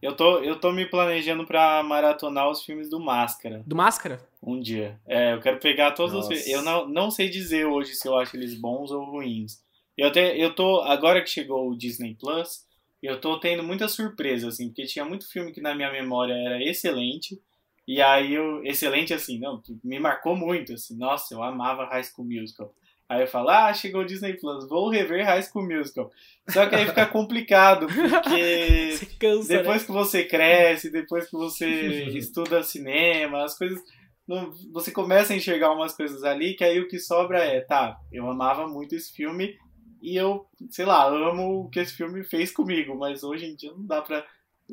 Eu 0.00 0.16
tô, 0.16 0.38
eu 0.38 0.58
tô 0.58 0.72
me 0.72 0.86
planejando 0.88 1.44
pra 1.46 1.82
maratonar 1.82 2.48
os 2.48 2.64
filmes 2.64 2.88
do 2.88 2.98
Máscara 2.98 3.62
Do 3.66 3.76
Máscara? 3.76 4.26
um 4.42 4.58
dia. 4.58 4.98
É, 5.06 5.34
eu 5.34 5.40
quero 5.42 5.60
pegar 5.60 5.92
todos 5.92 6.14
Nossa. 6.14 6.32
os 6.32 6.38
filmes. 6.42 6.50
Eu 6.50 6.62
não, 6.62 6.88
não 6.88 7.10
sei 7.10 7.28
dizer 7.28 7.66
hoje 7.66 7.94
se 7.94 8.08
eu 8.08 8.16
acho 8.16 8.34
eles 8.38 8.58
bons 8.58 8.90
ou 8.90 9.04
ruins. 9.04 9.58
Eu, 9.98 10.08
até, 10.08 10.34
eu 10.34 10.54
tô, 10.54 10.80
agora 10.80 11.20
que 11.20 11.28
chegou 11.28 11.68
o 11.68 11.76
Disney 11.76 12.16
Plus, 12.18 12.64
eu 13.02 13.20
tô 13.20 13.38
tendo 13.40 13.62
muita 13.62 13.88
surpresa, 13.88 14.48
assim, 14.48 14.68
porque 14.68 14.84
tinha 14.86 15.04
muito 15.04 15.30
filme 15.30 15.52
que 15.52 15.60
na 15.60 15.74
minha 15.74 15.90
memória 15.90 16.32
era 16.34 16.62
excelente. 16.62 17.40
E 17.86 18.00
aí 18.00 18.34
eu. 18.34 18.62
Excelente 18.64 19.12
assim, 19.12 19.38
não, 19.38 19.60
me 19.82 19.98
marcou 19.98 20.36
muito, 20.36 20.72
assim, 20.74 20.96
nossa, 20.96 21.34
eu 21.34 21.42
amava 21.42 21.84
High 21.86 22.04
School 22.04 22.26
Musical. 22.28 22.72
Aí 23.08 23.20
eu 23.22 23.26
falo, 23.26 23.50
ah, 23.50 23.74
chegou 23.74 24.00
o 24.02 24.06
Disney 24.06 24.34
Plus, 24.34 24.66
vou 24.68 24.88
rever 24.88 25.24
High 25.26 25.42
School 25.42 25.66
Musical. 25.68 26.10
Só 26.48 26.64
que 26.66 26.74
aí 26.74 26.86
fica 26.86 27.04
complicado, 27.06 27.86
porque 27.86 28.98
cansa, 29.20 29.48
depois 29.58 29.82
né? 29.82 29.86
que 29.86 29.92
você 29.92 30.24
cresce, 30.24 30.90
depois 30.90 31.26
que 31.28 31.32
você 31.36 32.04
estuda 32.16 32.62
cinema, 32.62 33.44
as 33.44 33.58
coisas. 33.58 33.82
não- 34.26 34.50
Você 34.72 34.90
começa 34.92 35.32
a 35.32 35.36
enxergar 35.36 35.72
umas 35.74 35.94
coisas 35.94 36.22
ali 36.24 36.54
que 36.54 36.64
aí 36.64 36.80
o 36.80 36.88
que 36.88 36.98
sobra 36.98 37.40
é, 37.44 37.60
tá, 37.60 37.98
eu 38.10 38.30
amava 38.30 38.66
muito 38.66 38.94
esse 38.94 39.12
filme 39.12 39.58
e 40.02 40.16
eu, 40.16 40.46
sei 40.70 40.84
lá, 40.84 41.06
amo 41.06 41.60
o 41.64 41.68
que 41.70 41.78
esse 41.80 41.94
filme 41.94 42.22
fez 42.24 42.50
comigo, 42.52 42.96
mas 42.96 43.22
hoje 43.22 43.46
em 43.46 43.54
dia 43.54 43.70
não 43.72 43.86
dá 43.86 44.02
pra. 44.02 44.24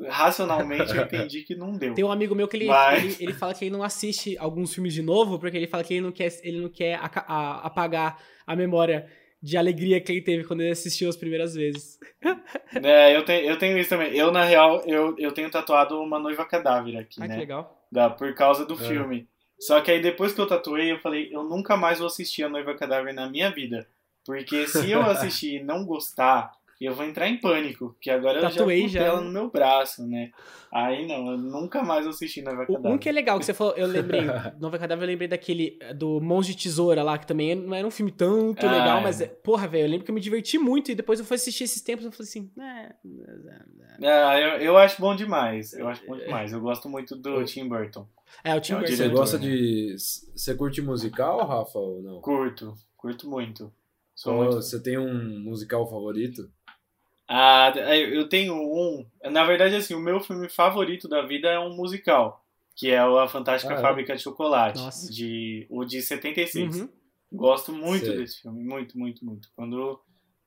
Racionalmente 0.08 0.96
eu 0.96 1.02
entendi 1.02 1.42
que 1.42 1.54
não 1.54 1.72
deu. 1.76 1.92
Tem 1.94 2.04
um 2.04 2.12
amigo 2.12 2.34
meu 2.34 2.48
que 2.48 2.56
ele, 2.56 2.66
Mas- 2.66 3.02
ele, 3.04 3.16
ele 3.20 3.32
fala 3.34 3.52
que 3.52 3.64
ele 3.64 3.72
não 3.72 3.82
assiste 3.82 4.36
alguns 4.38 4.72
filmes 4.72 4.94
de 4.94 5.02
novo, 5.02 5.38
porque 5.38 5.56
ele 5.56 5.66
fala 5.66 5.84
que 5.84 5.94
ele 5.94 6.00
não 6.02 6.12
quer, 6.12 6.28
ele 6.42 6.60
não 6.60 6.68
quer 6.68 6.94
aca- 6.94 7.24
a- 7.28 7.66
apagar 7.66 8.18
a 8.46 8.56
memória 8.56 9.06
de 9.42 9.56
alegria 9.56 10.00
que 10.00 10.10
ele 10.12 10.22
teve 10.22 10.44
quando 10.44 10.60
ele 10.60 10.70
assistiu 10.70 11.08
as 11.08 11.16
primeiras 11.16 11.54
vezes. 11.54 11.98
É, 12.82 13.16
eu 13.16 13.24
tenho, 13.24 13.50
eu 13.50 13.58
tenho 13.58 13.76
isso 13.78 13.90
também. 13.90 14.14
Eu, 14.16 14.30
na 14.30 14.44
real, 14.44 14.80
eu, 14.86 15.16
eu 15.18 15.32
tenho 15.32 15.50
tatuado 15.50 16.00
uma 16.00 16.20
noiva 16.20 16.44
cadáver 16.46 16.96
aqui, 16.96 17.20
que 17.20 17.26
né? 17.26 17.36
legal. 17.36 17.84
Da, 17.90 18.08
por 18.08 18.32
causa 18.34 18.64
do 18.64 18.74
É. 18.74 18.76
filme. 18.76 19.28
Só 19.58 19.80
que 19.80 19.90
aí 19.90 20.00
depois 20.00 20.32
que 20.32 20.40
eu 20.40 20.46
tatuei, 20.46 20.92
eu 20.92 21.00
falei, 21.00 21.28
eu 21.32 21.42
nunca 21.42 21.76
mais 21.76 21.98
vou 21.98 22.06
assistir 22.06 22.44
a 22.44 22.48
Noiva 22.48 22.74
Cadáver 22.76 23.12
na 23.12 23.28
minha 23.28 23.50
vida. 23.50 23.88
Porque 24.38 24.66
se 24.66 24.90
eu 24.90 25.02
assistir 25.02 25.60
e 25.60 25.64
não 25.64 25.84
gostar, 25.84 26.52
eu 26.80 26.94
vou 26.94 27.04
entrar 27.04 27.28
em 27.28 27.38
pânico. 27.38 27.90
Porque 27.90 28.10
agora 28.10 28.40
Tatuei 28.40 28.84
eu 28.84 28.88
já 28.88 29.00
botei 29.00 29.12
ela 29.12 29.20
no 29.20 29.30
meu 29.30 29.50
braço, 29.50 30.06
né? 30.06 30.30
Aí 30.72 31.06
não, 31.06 31.32
eu 31.32 31.36
nunca 31.38 31.82
mais 31.82 32.04
vou 32.04 32.10
assistir 32.10 32.42
Noiva 32.42 32.62
O- 32.62 32.74
Cadáver. 32.74 32.92
Um 32.92 32.98
que 32.98 33.08
é 33.08 33.12
legal, 33.12 33.38
que 33.38 33.44
você 33.44 33.52
falou, 33.52 33.74
eu 33.76 33.86
lembrei, 33.86 34.22
Nova 34.58 34.78
Cadáver, 34.78 35.04
eu 35.04 35.08
lembrei 35.08 35.28
daquele, 35.28 35.78
do 35.96 36.20
Mãos 36.20 36.46
de 36.46 36.56
Tesoura 36.56 37.02
lá, 37.02 37.18
que 37.18 37.26
também 37.26 37.54
não 37.54 37.74
era 37.74 37.86
um 37.86 37.90
filme 37.90 38.12
tanto 38.12 38.64
Ah, 38.64 38.70
legal, 38.70 38.98
é. 38.98 39.02
mas, 39.02 39.20
eh, 39.20 39.26
porra, 39.26 39.66
velho, 39.68 39.84
eu 39.84 39.90
lembro 39.90 40.04
que 40.04 40.10
eu 40.10 40.14
me 40.14 40.20
diverti 40.20 40.58
muito 40.58 40.90
e 40.90 40.94
depois 40.94 41.18
eu 41.18 41.24
fui 41.26 41.34
assistir 41.34 41.64
esses 41.64 41.82
tempos 41.82 42.04
e 42.04 42.08
eu 42.08 42.12
falei 42.12 42.28
assim, 42.28 42.50
é, 42.58 42.94
Ah, 44.02 44.38
eu, 44.40 44.48
eu 44.60 44.78
acho 44.78 45.00
bom 45.00 45.14
demais. 45.14 45.72
Eu 45.74 45.88
acho 45.88 46.06
bom 46.06 46.16
demais. 46.16 46.52
Eu 46.52 46.60
gosto 46.60 46.88
muito 46.88 47.16
do 47.16 47.44
Tim 47.44 47.68
Burton. 47.68 48.06
é, 48.42 48.54
o 48.54 48.60
Tim 48.60 48.72
É 48.74 48.76
Burton. 48.76 48.92
Você 48.96 49.08
gosta 49.08 49.38
né? 49.38 49.44
de. 49.44 49.96
Você 49.98 50.54
curte 50.54 50.80
musical, 50.80 51.46
Rafa, 51.46 51.78
ou 51.78 52.02
não? 52.02 52.20
Curto, 52.20 52.74
curto 52.96 53.28
muito. 53.28 53.72
Sou 54.20 54.34
muito 54.34 54.56
Você 54.56 54.78
tem 54.78 54.98
um 54.98 55.40
musical 55.40 55.88
favorito? 55.88 56.52
Ah, 57.26 57.72
eu 57.74 58.28
tenho 58.28 58.54
um. 58.54 59.06
Na 59.30 59.44
verdade, 59.44 59.74
assim, 59.76 59.94
o 59.94 60.00
meu 60.00 60.20
filme 60.20 60.46
favorito 60.50 61.08
da 61.08 61.22
vida 61.22 61.48
é 61.48 61.58
um 61.58 61.74
musical, 61.74 62.44
que 62.76 62.90
é 62.90 63.02
o 63.02 63.18
A 63.18 63.26
Fantástica 63.26 63.74
Ah, 63.74 63.78
é? 63.78 63.80
Fábrica 63.80 64.14
de 64.14 64.22
Chocolate, 64.22 64.78
Nossa. 64.78 65.10
de 65.10 65.66
o 65.70 65.86
de 65.86 66.02
76. 66.02 66.80
Uhum. 66.82 66.88
Gosto 67.32 67.72
muito 67.72 68.04
Sei. 68.04 68.16
desse 68.18 68.42
filme, 68.42 68.62
muito, 68.62 68.98
muito, 68.98 69.24
muito. 69.24 69.48
Quando 69.56 69.98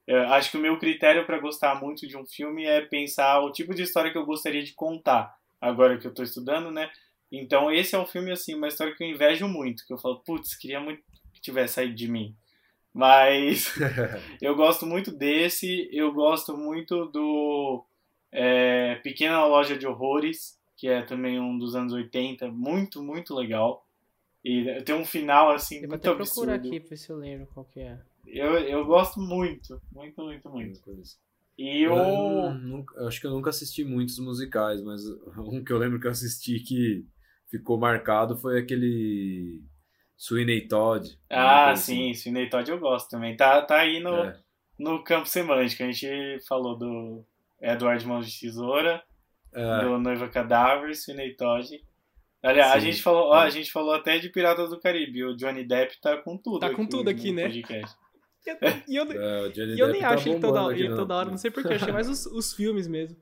eu 0.06 0.22
acho 0.28 0.52
que 0.52 0.58
o 0.58 0.62
meu 0.62 0.78
critério 0.78 1.26
para 1.26 1.40
gostar 1.40 1.74
muito 1.82 2.06
de 2.06 2.16
um 2.16 2.28
filme 2.28 2.66
é 2.66 2.80
pensar 2.82 3.40
o 3.40 3.52
tipo 3.52 3.74
de 3.74 3.82
história 3.82 4.12
que 4.12 4.18
eu 4.20 4.26
gostaria 4.26 4.62
de 4.62 4.74
contar. 4.74 5.36
Agora 5.60 5.98
que 5.98 6.06
eu 6.06 6.14
tô 6.14 6.22
estudando, 6.22 6.70
né? 6.70 6.92
Então 7.32 7.72
esse 7.72 7.96
é 7.96 7.98
um 7.98 8.06
filme 8.06 8.30
assim, 8.32 8.54
uma 8.54 8.68
história 8.68 8.94
que 8.94 9.04
eu 9.04 9.08
invejo 9.08 9.48
muito, 9.48 9.84
que 9.88 9.94
eu 9.94 9.98
falo, 9.98 10.20
putz, 10.20 10.54
queria 10.56 10.80
muito 10.80 11.02
que 11.34 11.42
tivesse 11.42 11.74
saído 11.74 11.96
de 11.96 12.08
mim. 12.08 12.36
Mas 12.94 13.74
eu 14.42 14.56
gosto 14.56 14.86
muito 14.86 15.12
desse, 15.12 15.90
eu 15.92 16.14
gosto 16.14 16.56
muito 16.56 17.06
do 17.08 17.84
é, 18.32 18.96
Pequena 18.96 19.46
Loja 19.46 19.78
de 19.78 19.88
Horrores, 19.88 20.60
que 20.78 20.88
é 20.88 21.02
também 21.02 21.40
um 21.40 21.58
dos 21.58 21.76
anos 21.76 21.94
80, 21.94 22.52
muito, 22.52 23.02
muito 23.02 23.34
legal. 23.34 23.86
E 24.44 24.82
tem 24.84 24.94
um 24.94 25.06
final, 25.06 25.52
assim, 25.52 25.76
Eu 25.76 25.82
vou 25.82 25.90
muito 25.90 26.08
até 26.08 26.16
procurar 26.16 26.56
absurdo. 26.56 26.68
aqui 26.68 26.80
pra 26.80 26.90
ver 26.90 26.98
se 26.98 27.10
eu 27.10 27.18
lembro 27.18 27.48
qual 27.54 27.66
que 27.66 27.80
é. 27.80 27.98
Eu, 28.28 28.58
eu 28.60 28.86
gosto 28.86 29.20
muito, 29.20 29.82
muito, 29.92 30.22
muito, 30.22 30.50
muito. 30.50 30.82
E 31.58 31.88
o. 31.88 31.96
Eu, 31.96 32.86
eu 32.96 33.08
acho 33.08 33.22
que 33.22 33.28
eu 33.28 33.32
nunca 33.32 33.50
assisti 33.50 33.84
muitos 33.84 34.20
musicais, 34.20 34.82
mas 34.82 35.02
um 35.38 35.64
que 35.64 35.72
eu 35.72 35.78
lembro 35.78 36.00
que 36.00 36.08
eu 36.08 36.12
assisti 36.12 36.60
que 36.60 37.06
ficou 37.50 37.78
marcado 37.78 38.36
foi 38.38 38.60
aquele 38.60 39.62
Sweeney 40.26 40.68
Todd. 40.68 41.18
Ah, 41.30 41.76
sim, 41.76 42.14
Sweeney 42.14 42.50
Todd 42.50 42.70
eu 42.72 42.80
gosto 42.80 43.10
também. 43.10 43.36
Tá, 43.36 43.62
tá 43.62 43.80
aí 43.80 44.00
no, 44.00 44.16
assim. 44.22 44.30
É. 44.30 44.36
no 44.80 45.04
campo 45.04 45.28
semântico. 45.28 45.84
A 45.84 45.92
gente 45.92 46.40
falou 46.48 46.78
do 46.78 47.26
Edward 47.62 48.08
Mãos 48.08 48.32
de 48.32 48.40
Tesoura, 48.40 49.04
É, 49.54 49.82
do 49.82 50.00
Noiva 50.00 50.30
Cadáver, 50.30 50.96
Sweeney 50.96 51.36
Todd. 51.36 51.68
Aliás, 52.42 52.72
a 52.72 52.80
gente, 52.80 53.02
falou, 53.02 53.32
ó, 53.32 53.44
É. 53.44 53.48
a 53.48 53.50
gente 53.50 53.70
falou 53.72 53.94
até 53.94 54.18
de 54.18 54.30
Piratas 54.30 54.70
do 54.70 54.80
Caribe. 54.80 55.26
O 55.26 55.36
Johnny 55.36 55.66
Depp 55.66 56.00
tá 56.02 56.16
com 56.18 56.38
tudo 56.38 56.60
Tá 56.60 56.70
com 56.74 56.86
tudo 56.86 57.10
aqui, 57.10 57.32
né? 57.34 57.44
podcast. 57.44 57.96
E 58.88 58.96
eu, 58.96 59.04
é, 59.12 59.48
e 59.48 59.80
eu 59.80 59.88
Depp 59.88 59.92
nem 59.92 60.02
tá 60.02 60.10
acho 60.12 60.30
ele 60.30 60.40
toda, 60.40 60.74
ele 60.74 60.90
não. 60.90 60.98
toda 60.98 61.16
hora, 61.16 61.30
não 61.30 61.38
sei 61.38 61.52
porquê, 61.52 61.74
achei 61.74 61.92
mais 61.92 62.08
os, 62.08 62.26
os 62.28 62.54
filmes 62.54 62.88
mesmo. 62.88 63.18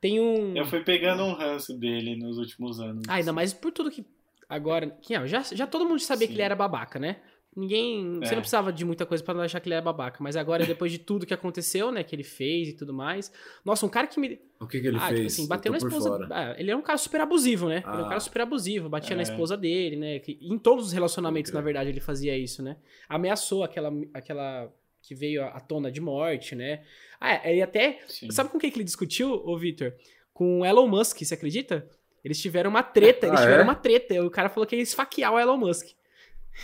Tem 0.00 0.20
um. 0.20 0.56
Eu 0.56 0.64
fui 0.64 0.80
pegando 0.82 1.22
um 1.22 1.34
ranço 1.34 1.78
dele 1.78 2.16
nos 2.16 2.36
últimos 2.36 2.80
anos. 2.80 3.04
Ah, 3.08 3.14
ainda 3.14 3.32
mais 3.32 3.52
por 3.52 3.70
tudo 3.70 3.90
que. 3.92 4.04
Agora. 4.54 4.96
Ah, 5.16 5.26
já, 5.26 5.42
já 5.42 5.66
todo 5.66 5.84
mundo 5.86 6.00
sabia 6.00 6.26
Sim. 6.26 6.32
que 6.32 6.36
ele 6.36 6.42
era 6.42 6.54
babaca, 6.56 6.98
né? 6.98 7.16
Ninguém. 7.54 8.18
Você 8.20 8.32
É. 8.32 8.34
não 8.34 8.40
precisava 8.40 8.72
de 8.72 8.82
muita 8.84 9.04
coisa 9.04 9.22
pra 9.22 9.34
não 9.34 9.42
achar 9.42 9.60
que 9.60 9.68
ele 9.68 9.74
era 9.74 9.82
babaca. 9.82 10.18
Mas 10.22 10.36
agora, 10.36 10.64
depois 10.64 10.90
de 10.90 10.98
tudo 10.98 11.26
que 11.26 11.34
aconteceu, 11.34 11.92
né? 11.92 12.02
Que 12.02 12.14
ele 12.16 12.22
fez 12.24 12.68
e 12.68 12.72
tudo 12.72 12.94
mais. 12.94 13.30
Nossa, 13.64 13.84
um 13.84 13.90
cara 13.90 14.06
que 14.06 14.18
me. 14.18 14.40
O 14.58 14.66
que, 14.66 14.80
que 14.80 14.86
ele 14.86 14.96
ah, 14.96 15.08
fez? 15.08 15.18
tipo 15.18 15.26
assim, 15.26 15.42
Eu 15.42 15.48
bateu 15.48 15.72
na 15.72 15.78
esposa. 15.78 16.28
Ah, 16.30 16.54
ele 16.58 16.70
era 16.70 16.78
um 16.78 16.82
cara 16.82 16.96
super 16.98 17.20
abusivo, 17.20 17.68
né? 17.68 17.76
Ele 17.78 17.86
era 17.86 18.02
um 18.02 18.06
Ah. 18.06 18.08
cara 18.08 18.20
super 18.20 18.40
abusivo, 18.42 18.88
batia 18.88 19.12
É. 19.14 19.16
na 19.16 19.22
esposa 19.22 19.56
dele, 19.56 19.96
né? 19.96 20.18
Que, 20.18 20.38
em 20.40 20.58
todos 20.58 20.86
os 20.86 20.92
relacionamentos, 20.92 21.50
Ok. 21.50 21.58
na 21.58 21.64
verdade, 21.64 21.90
ele 21.90 22.00
fazia 22.00 22.36
isso, 22.38 22.62
né? 22.62 22.76
Ameaçou 23.08 23.62
aquela, 23.64 23.90
aquela 24.14 24.72
que 25.02 25.14
veio 25.14 25.44
à 25.44 25.60
tona 25.60 25.90
de 25.92 26.00
morte, 26.00 26.54
né? 26.54 26.82
Ah, 27.20 27.48
ele 27.50 27.60
até. 27.60 27.98
Sim. 28.08 28.30
Sabe 28.30 28.48
com 28.50 28.58
quem 28.58 28.70
que 28.70 28.76
ele 28.78 28.84
discutiu, 28.84 29.30
ô 29.32 29.58
Victor? 29.58 29.94
Com 30.32 30.60
o 30.60 30.64
Elon 30.64 30.86
Musk, 30.88 31.20
você 31.22 31.34
acredita? 31.34 31.86
Eles 32.24 32.40
tiveram 32.40 32.70
uma 32.70 32.82
treta, 32.82 33.26
eles 33.26 33.40
Ah, 33.40 33.42
tiveram 33.42 33.62
é? 33.62 33.64
uma 33.64 33.74
treta. 33.74 34.24
O 34.24 34.30
cara 34.30 34.48
falou 34.48 34.66
que 34.66 34.76
ia 34.76 34.82
esfaquear 34.82 35.32
o 35.32 35.38
Elon 35.40 35.56
Musk. 35.56 35.88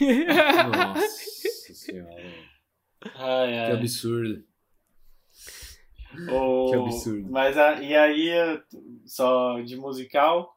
Nossa 0.01 1.07
senhora. 1.75 2.15
Ai, 3.15 3.49
Que 3.53 3.55
ai. 3.59 3.73
absurdo. 3.73 4.45
O- 6.31 6.71
Que 6.71 6.77
absurdo. 6.77 7.31
Mas 7.31 7.57
a- 7.57 7.81
e 7.83 7.95
aí, 7.95 8.31
só 9.07 9.61
de 9.61 9.77
musical, 9.77 10.57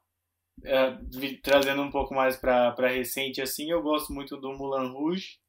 vi- 1.09 1.37
trazendo 1.37 1.81
um 1.81 1.91
pouco 1.91 2.13
mais 2.13 2.37
pra, 2.37 2.71
pra 2.71 2.87
recente, 2.89 3.41
assim, 3.41 3.69
eu 3.71 3.81
gosto 3.81 4.13
muito 4.13 4.37
do 4.37 4.53
Mulan 4.53 4.89
Rouge, 4.91 5.39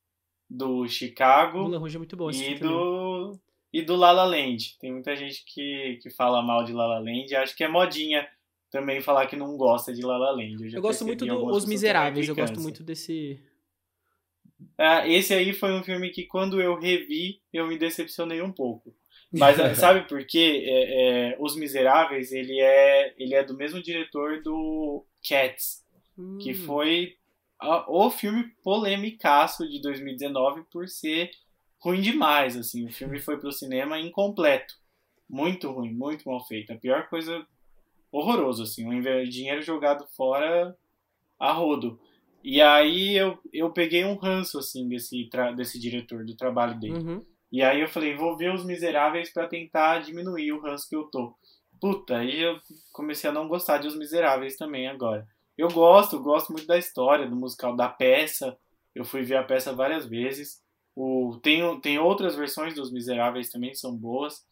do 0.48 0.86
Chicago 0.88 1.60
Mulan 1.60 1.78
Rouge 1.78 1.96
é 1.96 1.98
muito 1.98 2.16
bom 2.16 2.28
esse 2.30 2.40
e 2.42 2.44
filme 2.44 2.58
também. 2.60 2.74
do, 2.76 3.40
e 3.72 3.82
do 3.82 3.96
La 3.96 4.12
La 4.12 4.24
Land. 4.24 4.76
Tem 4.78 4.92
muita 4.92 5.16
gente 5.16 5.44
que, 5.46 5.98
que 6.02 6.10
fala 6.10 6.42
mal 6.42 6.64
de 6.64 6.72
La 6.72 6.86
La 6.86 6.98
Land, 6.98 7.34
acho 7.36 7.56
que 7.56 7.64
é 7.64 7.68
modinha 7.68 8.28
também 8.72 9.00
falar 9.02 9.26
que 9.28 9.36
não 9.36 9.56
gosta 9.56 9.92
de 9.94 10.02
La 10.02 10.18
La 10.18 10.32
Land. 10.32 10.68
já 10.70 10.78
Eu 10.78 10.82
gosto 10.82 11.04
muito 11.06 11.24
em 11.24 11.28
do 11.28 11.34
algumas 11.34 11.58
Os 11.58 11.64
pessoas 11.64 11.64
que 11.64 11.68
Miseráveis, 11.70 12.28
eu 12.28 12.34
gosto 12.34 12.60
muito 12.60 12.82
desse... 12.82 13.40
Ah, 14.78 15.06
esse 15.08 15.34
aí 15.34 15.52
foi 15.52 15.72
um 15.72 15.82
filme 15.82 16.10
que 16.10 16.24
quando 16.26 16.60
eu 16.60 16.78
revi, 16.78 17.40
eu 17.52 17.66
me 17.66 17.78
decepcionei 17.78 18.40
um 18.42 18.52
pouco. 18.52 18.94
Mas 19.32 19.58
ah, 19.60 19.74
sabe 19.74 20.02
por 20.08 20.24
quê? 20.26 20.64
É, 20.66 21.32
é, 21.32 21.36
Os 21.38 21.56
Miseráveis, 21.56 22.32
ele 22.32 22.58
é, 22.60 23.14
ele 23.18 23.34
é 23.34 23.44
do 23.44 23.56
mesmo 23.56 23.82
diretor 23.82 24.42
do 24.42 25.04
Cats, 25.26 25.84
que 26.40 26.52
Hum, 26.52 26.54
foi 26.54 27.16
a- 27.60 27.86
o 27.90 28.10
filme 28.10 28.44
polemicaço 28.62 29.68
de 29.68 29.80
2019 29.80 30.62
por 30.70 30.88
ser 30.88 31.30
ruim 31.80 32.00
demais, 32.00 32.56
assim. 32.56 32.86
O 32.86 32.92
filme 32.92 33.18
foi 33.20 33.38
pro 33.38 33.52
cinema 33.52 33.98
incompleto. 33.98 34.74
Muito 35.28 35.70
ruim, 35.70 35.92
muito 35.92 36.28
mal 36.28 36.44
feito. 36.46 36.72
A 36.72 36.76
pior 36.76 37.08
coisa, 37.08 37.46
horroroso, 38.12 38.62
assim. 38.62 38.86
Um 38.86 39.00
dinheiro 39.24 39.62
jogado 39.62 40.06
fora 40.14 40.76
a 41.40 41.50
rodo. 41.50 41.98
E 42.44 42.60
aí 42.60 43.16
eu, 43.16 43.38
eu 43.52 43.70
peguei 43.70 44.04
um 44.04 44.16
ranço, 44.16 44.58
assim, 44.58 44.88
desse, 44.88 45.28
desse 45.56 45.78
diretor, 45.78 46.24
do 46.24 46.36
trabalho 46.36 46.78
dele. 46.78 46.98
uhum. 46.98 47.24
E 47.50 47.62
aí 47.62 47.80
eu 47.82 47.88
falei, 47.88 48.14
vou 48.14 48.34
ver 48.36 48.52
Os 48.52 48.64
Miseráveis 48.64 49.30
pra 49.30 49.46
tentar 49.46 49.98
diminuir 49.98 50.52
o 50.52 50.60
ranço 50.60 50.88
que 50.88 50.96
eu 50.96 51.04
tô. 51.04 51.34
Puta, 51.78 52.16
aí 52.16 52.40
eu 52.40 52.58
comecei 52.92 53.28
a 53.28 53.32
não 53.32 53.46
gostar 53.46 53.76
de 53.78 53.86
Os 53.86 53.96
Miseráveis 53.96 54.56
também 54.56 54.88
agora. 54.88 55.28
Eu 55.56 55.68
gosto, 55.68 56.18
gosto 56.18 56.50
muito 56.50 56.66
da 56.66 56.78
história, 56.78 57.28
do 57.28 57.36
musical, 57.36 57.76
da 57.76 57.88
peça. 57.88 58.56
Eu 58.94 59.04
fui 59.04 59.22
ver 59.22 59.36
a 59.36 59.44
peça 59.44 59.72
várias 59.74 60.06
vezes. 60.06 60.62
O, 60.96 61.38
tem, 61.42 61.78
tem 61.80 61.98
outras 61.98 62.34
versões 62.34 62.74
dos 62.74 62.90
Miseráveis 62.90 63.50
também 63.50 63.74
são 63.74 63.94
boas. 63.94 64.46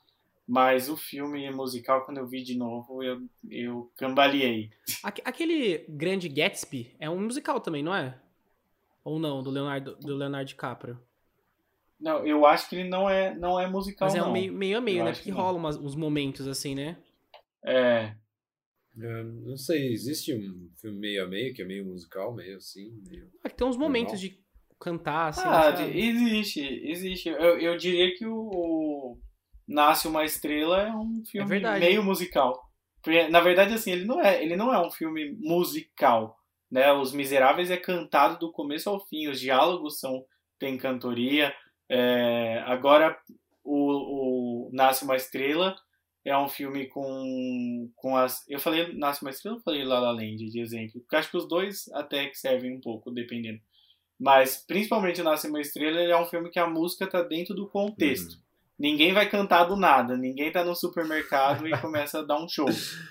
Mas 0.51 0.89
o 0.89 0.97
filme 0.97 1.49
musical, 1.53 2.05
quando 2.05 2.19
eu 2.19 2.27
vi 2.27 2.43
de 2.43 2.57
novo, 2.59 3.05
eu, 3.05 3.21
eu 3.49 3.93
cambaleei. 3.97 4.69
Aque- 5.05 5.23
Aquele 5.25 5.85
Grande 5.89 6.29
Gatsby 6.29 6.97
é 6.99 7.09
um 7.09 7.21
musical 7.21 7.61
também, 7.61 7.85
não 7.85 7.95
é? 7.95 8.21
Ou 9.05 9.21
não, 9.21 9.45
do 9.45 9.51
Leonardo, 9.51 9.95
do 9.95 10.17
Leonardo 10.17 10.49
DiCaprio? 10.49 10.99
Não, 12.01 12.27
eu 12.27 12.45
acho 12.45 12.69
que 12.69 12.75
ele 12.77 12.89
não 12.89 13.09
é, 13.09 13.33
não 13.37 13.61
é 13.61 13.69
musical, 13.69 14.09
Mas 14.09 14.17
é 14.17 14.19
não. 14.19 14.31
um 14.31 14.33
meio, 14.33 14.53
meio 14.53 14.79
a 14.79 14.81
meio, 14.81 14.99
Eu 14.99 15.05
né? 15.05 15.13
Porque 15.13 15.25
que 15.25 15.31
não. 15.31 15.39
rola 15.39 15.57
umas- 15.59 15.77
uns 15.77 15.95
momentos 15.95 16.49
assim, 16.49 16.75
né? 16.75 16.97
É, 17.65 18.15
É, 18.99 19.23
não 19.23 19.57
sei, 19.57 19.93
existe 19.93 20.35
um 20.35 20.69
filme 20.81 20.99
meio 20.99 21.25
a 21.25 21.29
meio, 21.29 21.55
que 21.55 21.63
é 21.63 21.65
meio 21.65 21.85
musical, 21.87 22.35
meio 22.35 22.57
assim, 22.57 22.91
meio... 23.09 23.31
Ah, 23.45 23.49
que 23.49 23.57
tem 23.57 23.67
uns 23.67 23.77
momentos 23.77 24.19
Normal. 24.19 24.21
de 24.21 24.45
cantar, 24.81 25.29
assim, 25.29 25.41
Ah, 25.43 25.63
sabe? 25.63 25.99
existe, 26.01 26.61
existe. 26.61 27.29
Eu, 27.29 27.59
eu 27.61 27.77
diria 27.77 28.13
que 28.17 28.27
o 28.27 29.17
Nasce 29.71 30.09
uma 30.09 30.25
Estrela 30.25 30.83
é 30.83 30.93
um 30.93 31.23
filme 31.25 31.49
verdade. 31.49 31.79
meio 31.79 32.03
musical. 32.03 32.61
Porque, 33.01 33.29
na 33.29 33.41
verdade, 33.41 33.73
assim, 33.73 33.93
ele 33.93 34.05
não 34.05 34.21
é, 34.21 34.43
ele 34.43 34.57
não 34.57 34.75
é 34.75 34.85
um 34.85 34.91
filme 34.91 35.33
musical, 35.39 36.37
né? 36.69 36.93
Os 36.93 37.13
Miseráveis 37.13 37.71
é 37.71 37.77
cantado 37.77 38.39
do 38.39 38.53
começo 38.53 38.91
ao 38.91 39.07
fim, 39.07 39.29
os 39.29 39.41
diálogos 39.41 40.01
são 40.01 40.25
tem 40.59 40.77
cantoria. 40.77 41.55
É, 41.89 42.63
agora, 42.67 43.17
o, 43.65 44.67
o 44.67 44.71
Nasce 44.73 45.05
uma 45.05 45.17
Estrela 45.17 45.75
é 46.25 46.37
um 46.37 46.49
filme 46.49 46.87
com, 46.87 47.91
com 47.95 48.17
as... 48.17 48.45
Eu 48.49 48.59
falei 48.59 48.93
Nasce 48.93 49.23
uma 49.23 49.31
Estrela 49.31 49.57
ou 49.57 49.63
falei 49.63 49.85
La 49.85 50.01
La 50.01 50.11
Land 50.11 50.51
de 50.51 50.61
exemplo? 50.61 51.01
Porque 51.01 51.17
acho 51.17 51.31
que 51.31 51.37
os 51.37 51.49
dois 51.49 51.89
até 51.95 52.27
que 52.27 52.37
servem 52.37 52.77
um 52.77 52.81
pouco, 52.81 53.11
dependendo. 53.11 53.61
Mas, 54.19 54.63
principalmente 54.67 55.21
o 55.21 55.25
Nasce 55.25 55.49
uma 55.49 55.61
Estrela, 55.61 55.99
ele 56.01 56.13
é 56.13 56.21
um 56.21 56.27
filme 56.27 56.51
que 56.51 56.59
a 56.59 56.69
música 56.69 57.07
tá 57.07 57.23
dentro 57.23 57.55
do 57.55 57.69
contexto. 57.69 58.37
Ninguém 58.81 59.13
vai 59.13 59.29
cantar 59.29 59.65
do 59.65 59.77
nada, 59.77 60.17
ninguém 60.17 60.51
tá 60.51 60.65
no 60.65 60.75
supermercado 60.75 61.69
e 61.69 61.71
começa 61.83 62.21
a 62.21 62.23
dar 62.25 62.43
um 62.43 62.49
show. 62.49 62.67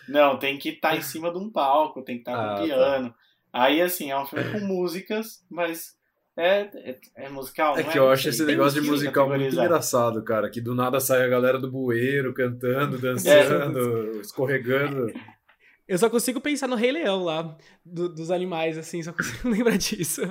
Não, 0.07 0.37
tem 0.39 0.57
que 0.57 0.69
estar 0.69 0.97
em 0.97 1.01
cima 1.01 1.31
de 1.31 1.37
um 1.37 1.49
palco, 1.51 2.01
tem 2.03 2.15
que 2.15 2.21
estar 2.21 2.33
Ah, 2.33 2.49
com 2.49 2.55
tá. 2.55 2.63
piano. 2.63 3.13
Aí, 3.53 3.79
assim, 3.79 4.09
é 4.09 4.17
um 4.19 4.25
filme 4.25 4.51
com 4.51 4.59
músicas, 4.61 5.43
mas 5.49 5.95
é, 6.35 6.61
é, 6.73 6.97
é 7.17 7.29
musical, 7.29 7.77
É 7.77 7.83
não 7.83 7.91
que 7.91 7.99
eu 7.99 8.05
Não 8.05 8.11
acho 8.11 8.29
esse 8.29 8.39
Tem 8.39 8.55
negócio 8.55 8.81
de 8.81 8.89
musical 8.89 9.29
muito 9.29 9.45
engraçado, 9.53 10.23
cara. 10.23 10.49
Que 10.49 10.59
do 10.59 10.73
nada 10.73 10.99
sai 10.99 11.23
a 11.23 11.27
galera 11.27 11.59
do 11.59 11.69
bueiro 11.71 12.33
cantando, 12.33 12.97
dançando, 12.97 14.19
escorregando. 14.21 15.13
Eu 15.87 15.97
só 15.97 16.07
consigo 16.09 16.39
pensar 16.39 16.67
no 16.67 16.75
Rei 16.75 16.91
Leão 16.91 17.23
lá, 17.23 17.57
do- 17.83 18.09
dos 18.13 18.29
animais, 18.29 18.77
assim, 18.77 19.01
só 19.01 19.11
consigo 19.11 19.49
lembrar 19.49 19.77
disso. 19.77 20.21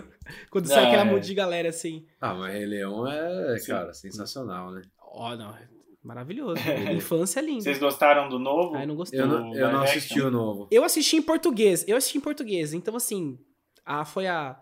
Quando 0.51 0.67
sai 0.67 0.85
Ah, 0.85 0.87
aquela 0.89 1.03
é. 1.03 1.05
monte 1.05 1.27
de 1.27 1.35
galera, 1.35 1.69
assim. 1.69 2.07
Ah, 2.21 2.33
mas 2.35 2.53
Rei 2.55 2.65
Leão 2.67 3.07
é, 3.11 3.59
Sim. 3.59 3.73
cara, 3.73 3.93
sensacional, 3.93 4.71
né? 4.71 4.83
Ó, 5.13 5.35
não, 5.37 5.51
é 5.57 5.69
maravilhoso. 6.03 6.61
Infância 6.93 7.41
é 7.41 7.43
linda. 7.43 7.63
Vocês 7.63 7.79
gostaram 7.79 8.29
do 8.29 8.39
novo? 8.39 8.77
Ai, 8.77 8.87
não 8.87 8.95
gostei. 8.97 9.21
Eu 9.21 9.27
não, 9.27 9.55
eu 9.55 9.73
não 9.73 9.83
assisti 9.83 10.21
o 10.21 10.31
novo. 10.31 10.69
Eu 10.71 10.85
assisti 10.85 11.17
em 11.17 11.23
português, 11.23 11.85
eu 11.89 11.97
assisti 11.97 12.19
em 12.19 12.21
português, 12.23 12.73
então 12.73 12.95
assim, 12.97 13.39
a, 13.85 14.05
foi 14.05 14.27
a, 14.27 14.57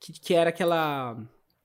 que, 0.00 0.12
que 0.12 0.34
era 0.34 0.50
aquela, 0.50 1.16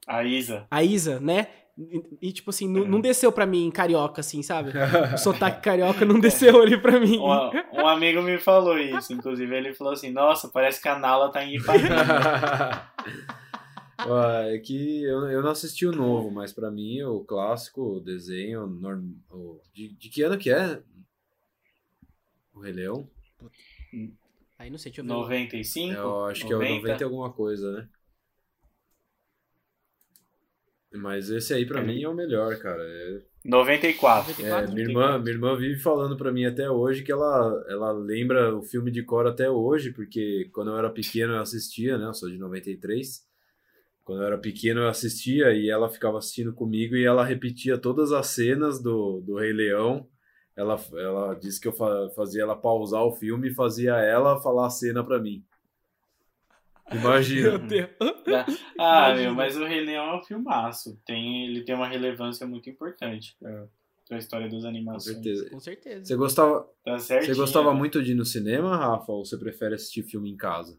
A 0.08 0.24
Isa. 0.24 0.66
a 0.70 0.84
Isa, 0.84 1.20
né? 1.20 1.48
E, 1.78 2.28
e, 2.30 2.32
tipo 2.34 2.50
assim, 2.50 2.68
não, 2.68 2.84
É. 2.84 2.88
não 2.88 3.00
desceu 3.02 3.32
pra 3.32 3.46
mim 3.46 3.72
carioca, 3.72 4.20
assim, 4.20 4.44
sabe? 4.44 4.72
O 5.16 5.18
sotaque 5.18 5.62
carioca 5.62 6.06
não 6.06 6.20
desceu 6.20 6.62
ali 6.62 6.78
pra 6.78 7.00
mim. 7.00 7.18
Um, 7.18 7.50
um 7.82 7.88
amigo 7.88 8.22
me 8.22 8.38
falou 8.38 8.78
isso, 8.78 9.14
inclusive. 9.14 9.56
Ele 9.56 9.74
falou 9.74 9.94
assim: 9.94 10.12
Nossa, 10.12 10.50
parece 10.50 10.82
que 10.82 10.88
a 10.90 11.00
Nala 11.00 11.32
tá 11.32 11.44
em 11.44 11.56
Ipanema. 11.56 12.92
Ó, 14.08 14.32
é 14.44 14.58
que 14.60 15.04
eu, 15.04 15.30
eu 15.30 15.42
não 15.42 15.52
assisti 15.52 15.86
o 15.86 15.92
novo, 15.92 16.32
mas 16.32 16.52
pra 16.54 16.72
mim 16.72 17.02
o 17.04 17.24
clássico, 17.24 17.82
o 17.98 18.00
desenho, 18.00 18.66
norm, 18.68 19.12
o, 19.30 19.60
de, 19.74 19.90
de 19.90 20.10
que 20.10 20.22
ano 20.24 20.38
que 20.38 20.50
é? 20.52 20.82
O 22.54 22.60
Rei 22.60 22.74
Leão? 22.74 23.10
Aí 24.58 24.70
não 24.70 24.78
sei, 24.78 24.92
deixa 24.92 25.02
eu 25.02 25.06
ver. 25.06 25.10
95? 25.12 25.94
Eu 25.94 26.26
acho 26.26 26.46
que 26.46 26.54
é 26.54 26.56
o 26.56 26.60
90. 26.60 26.76
90 26.82 27.02
e 27.02 27.06
alguma 27.06 27.32
coisa, 27.34 27.72
né? 27.74 27.90
Mas 30.94 31.30
esse 31.30 31.54
aí 31.54 31.66
pra 31.66 31.80
É. 31.80 31.84
mim 31.86 32.04
é 32.04 32.10
o 32.10 32.14
melhor, 32.14 32.58
cara. 32.60 32.84
É, 32.84 33.22
94. 33.46 34.32
94? 34.34 34.44
é, 34.46 34.74
minha, 34.74 34.88
irmã, 34.88 35.18
minha 35.20 35.32
irmã 35.34 35.56
vive 35.58 35.80
falando 35.80 36.18
pra 36.18 36.32
mim 36.34 36.46
até 36.46 36.70
hoje 36.70 37.02
que 37.02 37.12
ela, 37.12 37.66
ela 37.70 37.92
lembra 37.94 38.54
o 38.56 38.62
filme 38.62 38.92
de 38.92 39.02
cor 39.02 39.26
até 39.26 39.50
hoje, 39.50 39.92
porque 39.94 40.50
quando 40.54 40.72
eu 40.72 40.78
era 40.78 40.90
pequeno 40.90 41.34
eu 41.34 41.42
assistia, 41.42 41.98
né? 41.98 42.06
Eu 42.08 42.14
sou 42.14 42.30
de 42.30 42.38
93. 42.38 43.26
Quando 44.04 44.22
eu 44.22 44.28
era 44.28 44.38
pequeno 44.38 44.82
eu 44.82 44.90
assistia 44.90 45.54
e 45.54 45.70
ela 45.70 45.90
ficava 45.90 46.18
assistindo 46.18 46.54
comigo 46.54 46.96
e 46.96 47.06
ela 47.06 47.24
repetia 47.24 47.78
todas 47.78 48.12
as 48.12 48.28
cenas 48.28 48.82
do, 48.82 49.22
do 49.22 49.38
Rei 49.38 49.54
Leão 49.54 50.08
ela, 50.56 50.80
ela 50.94 51.34
disse 51.34 51.60
que 51.60 51.68
eu 51.68 51.74
fazia 52.16 52.44
ela 52.44 52.56
pausar 52.56 53.04
o 53.04 53.16
filme 53.16 53.50
e 53.50 53.54
fazia 53.54 53.94
ela 53.94 54.42
falar 54.42 54.68
a 54.68 54.70
cena 54.70 55.04
pra 55.04 55.20
mim. 55.20 55.44
Imagina. 56.92 57.54
ah, 58.78 59.10
Imagina. 59.10 59.16
meu, 59.16 59.34
mas 59.34 59.58
o 59.58 59.66
Rei 59.66 59.82
Leão 59.82 60.06
é 60.06 60.18
um 60.18 60.24
filmaço. 60.24 61.00
Tem, 61.06 61.48
ele 61.48 61.64
tem 61.64 61.74
uma 61.74 61.88
relevância 61.88 62.46
muito 62.46 62.70
importante 62.70 63.36
pra, 63.40 63.68
pra 64.08 64.18
história 64.18 64.50
das 64.50 64.66
animações. 64.66 65.16
Com 65.16 65.24
certeza. 65.24 65.50
Com 65.50 65.60
certeza. 65.60 66.06
Você 66.06 66.16
gostava, 66.18 66.70
tá 66.84 66.98
você 66.98 67.34
gostava 67.34 67.74
muito 67.74 68.04
de 68.04 68.12
ir 68.12 68.16
no 68.16 68.26
cinema, 68.26 68.76
Rafa, 68.76 69.12
ou 69.12 69.26
você 69.26 69.38
prefere 69.38 69.76
assistir 69.76 70.04
filme 70.04 70.30
em 70.30 70.36
casa? 70.36 70.78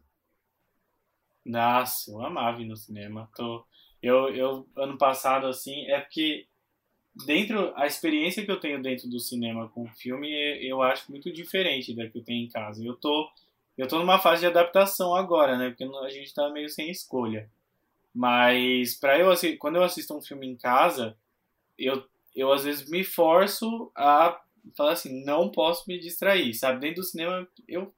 Nossa, 1.45 2.11
eu 2.11 2.21
amava 2.25 2.61
ir 2.61 2.65
no 2.65 2.75
cinema. 2.75 3.29
Tô, 3.35 3.65
eu, 4.01 4.29
eu, 4.35 4.67
ano 4.77 4.97
passado, 4.97 5.47
assim, 5.47 5.85
é 5.87 5.99
porque 5.99 6.47
dentro, 7.25 7.73
a 7.75 7.85
experiência 7.87 8.45
que 8.45 8.51
eu 8.51 8.59
tenho 8.59 8.81
dentro 8.81 9.09
do 9.09 9.19
cinema 9.19 9.69
com 9.69 9.83
o 9.83 9.89
filme, 9.89 10.29
eu 10.65 10.81
acho 10.81 11.11
muito 11.11 11.31
diferente 11.31 11.95
da 11.95 12.07
que 12.09 12.17
eu 12.17 12.23
tenho 12.23 12.45
em 12.45 12.49
casa. 12.49 12.83
Eu 12.83 12.95
tô 12.95 13.29
eu 13.77 13.87
tô 13.87 13.97
numa 13.99 14.19
fase 14.19 14.41
de 14.41 14.47
adaptação 14.47 15.15
agora, 15.15 15.57
né? 15.57 15.69
Porque 15.69 15.83
a 15.83 16.09
gente 16.09 16.33
tá 16.33 16.49
meio 16.51 16.69
sem 16.69 16.91
escolha. 16.91 17.49
Mas 18.13 18.95
para 18.95 19.19
eu 19.19 19.29
quando 19.59 19.77
eu 19.77 19.83
assisto 19.83 20.15
um 20.17 20.21
filme 20.21 20.47
em 20.47 20.55
casa, 20.57 21.17
eu, 21.77 22.03
eu 22.35 22.51
às 22.53 22.63
vezes 22.63 22.89
me 22.89 23.03
forço 23.03 23.91
a 23.95 24.39
falar 24.77 24.93
assim, 24.93 25.23
não 25.25 25.51
posso 25.51 25.85
me 25.87 25.99
distrair, 25.99 26.53
sabe? 26.53 26.79
Dentro 26.81 27.01
do 27.01 27.07
cinema 27.07 27.47
eu 27.67 27.93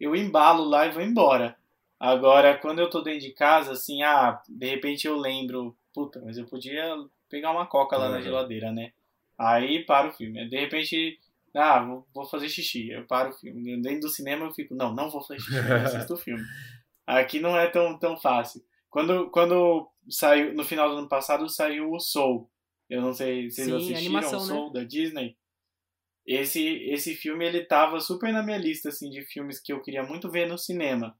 eu 0.00 0.16
embalo 0.16 0.64
lá 0.64 0.86
e 0.86 0.92
vou 0.92 1.02
embora. 1.02 1.56
Agora, 2.04 2.58
quando 2.58 2.80
eu 2.80 2.90
tô 2.90 3.00
dentro 3.00 3.20
de 3.20 3.32
casa, 3.32 3.72
assim, 3.72 4.02
ah, 4.02 4.38
de 4.46 4.66
repente 4.66 5.06
eu 5.06 5.16
lembro, 5.16 5.74
puta, 5.94 6.20
mas 6.22 6.36
eu 6.36 6.44
podia 6.44 6.94
pegar 7.30 7.50
uma 7.50 7.66
coca 7.66 7.96
lá 7.96 8.06
uhum. 8.06 8.12
na 8.12 8.20
geladeira, 8.20 8.70
né? 8.70 8.92
Aí 9.38 9.82
para 9.86 10.08
o 10.08 10.12
filme. 10.12 10.46
De 10.48 10.60
repente 10.60 11.18
ah, 11.54 11.82
vou, 11.82 12.06
vou 12.12 12.26
fazer 12.26 12.50
xixi. 12.50 12.90
Eu 12.90 13.06
paro 13.06 13.30
o 13.30 13.32
filme. 13.32 13.80
Dentro 13.80 14.00
do 14.00 14.08
cinema 14.10 14.44
eu 14.44 14.52
fico, 14.52 14.74
não, 14.74 14.94
não 14.94 15.08
vou 15.08 15.22
fazer 15.22 15.40
xixi, 15.40 15.56
eu 15.56 15.76
assisto 15.76 16.12
o 16.12 16.18
filme. 16.18 16.42
Aqui 17.06 17.40
não 17.40 17.56
é 17.58 17.68
tão, 17.68 17.98
tão 17.98 18.18
fácil. 18.18 18.62
Quando, 18.90 19.30
quando 19.30 19.90
saiu, 20.10 20.52
no 20.52 20.62
final 20.62 20.90
do 20.90 20.98
ano 20.98 21.08
passado, 21.08 21.48
saiu 21.48 21.90
o 21.90 22.00
Soul. 22.00 22.50
Eu 22.90 23.00
não 23.00 23.14
sei 23.14 23.48
se 23.48 23.56
vocês 23.56 23.66
Sim, 23.66 23.76
assistiram 23.76 23.98
animação, 23.98 24.38
o 24.40 24.42
Soul 24.42 24.66
né? 24.66 24.80
da 24.80 24.84
Disney. 24.84 25.36
Esse, 26.26 26.62
esse 26.90 27.14
filme, 27.14 27.46
ele 27.46 27.64
tava 27.64 27.98
super 27.98 28.30
na 28.30 28.42
minha 28.42 28.58
lista, 28.58 28.90
assim, 28.90 29.08
de 29.08 29.22
filmes 29.22 29.58
que 29.58 29.72
eu 29.72 29.80
queria 29.80 30.02
muito 30.02 30.30
ver 30.30 30.46
no 30.46 30.58
cinema. 30.58 31.16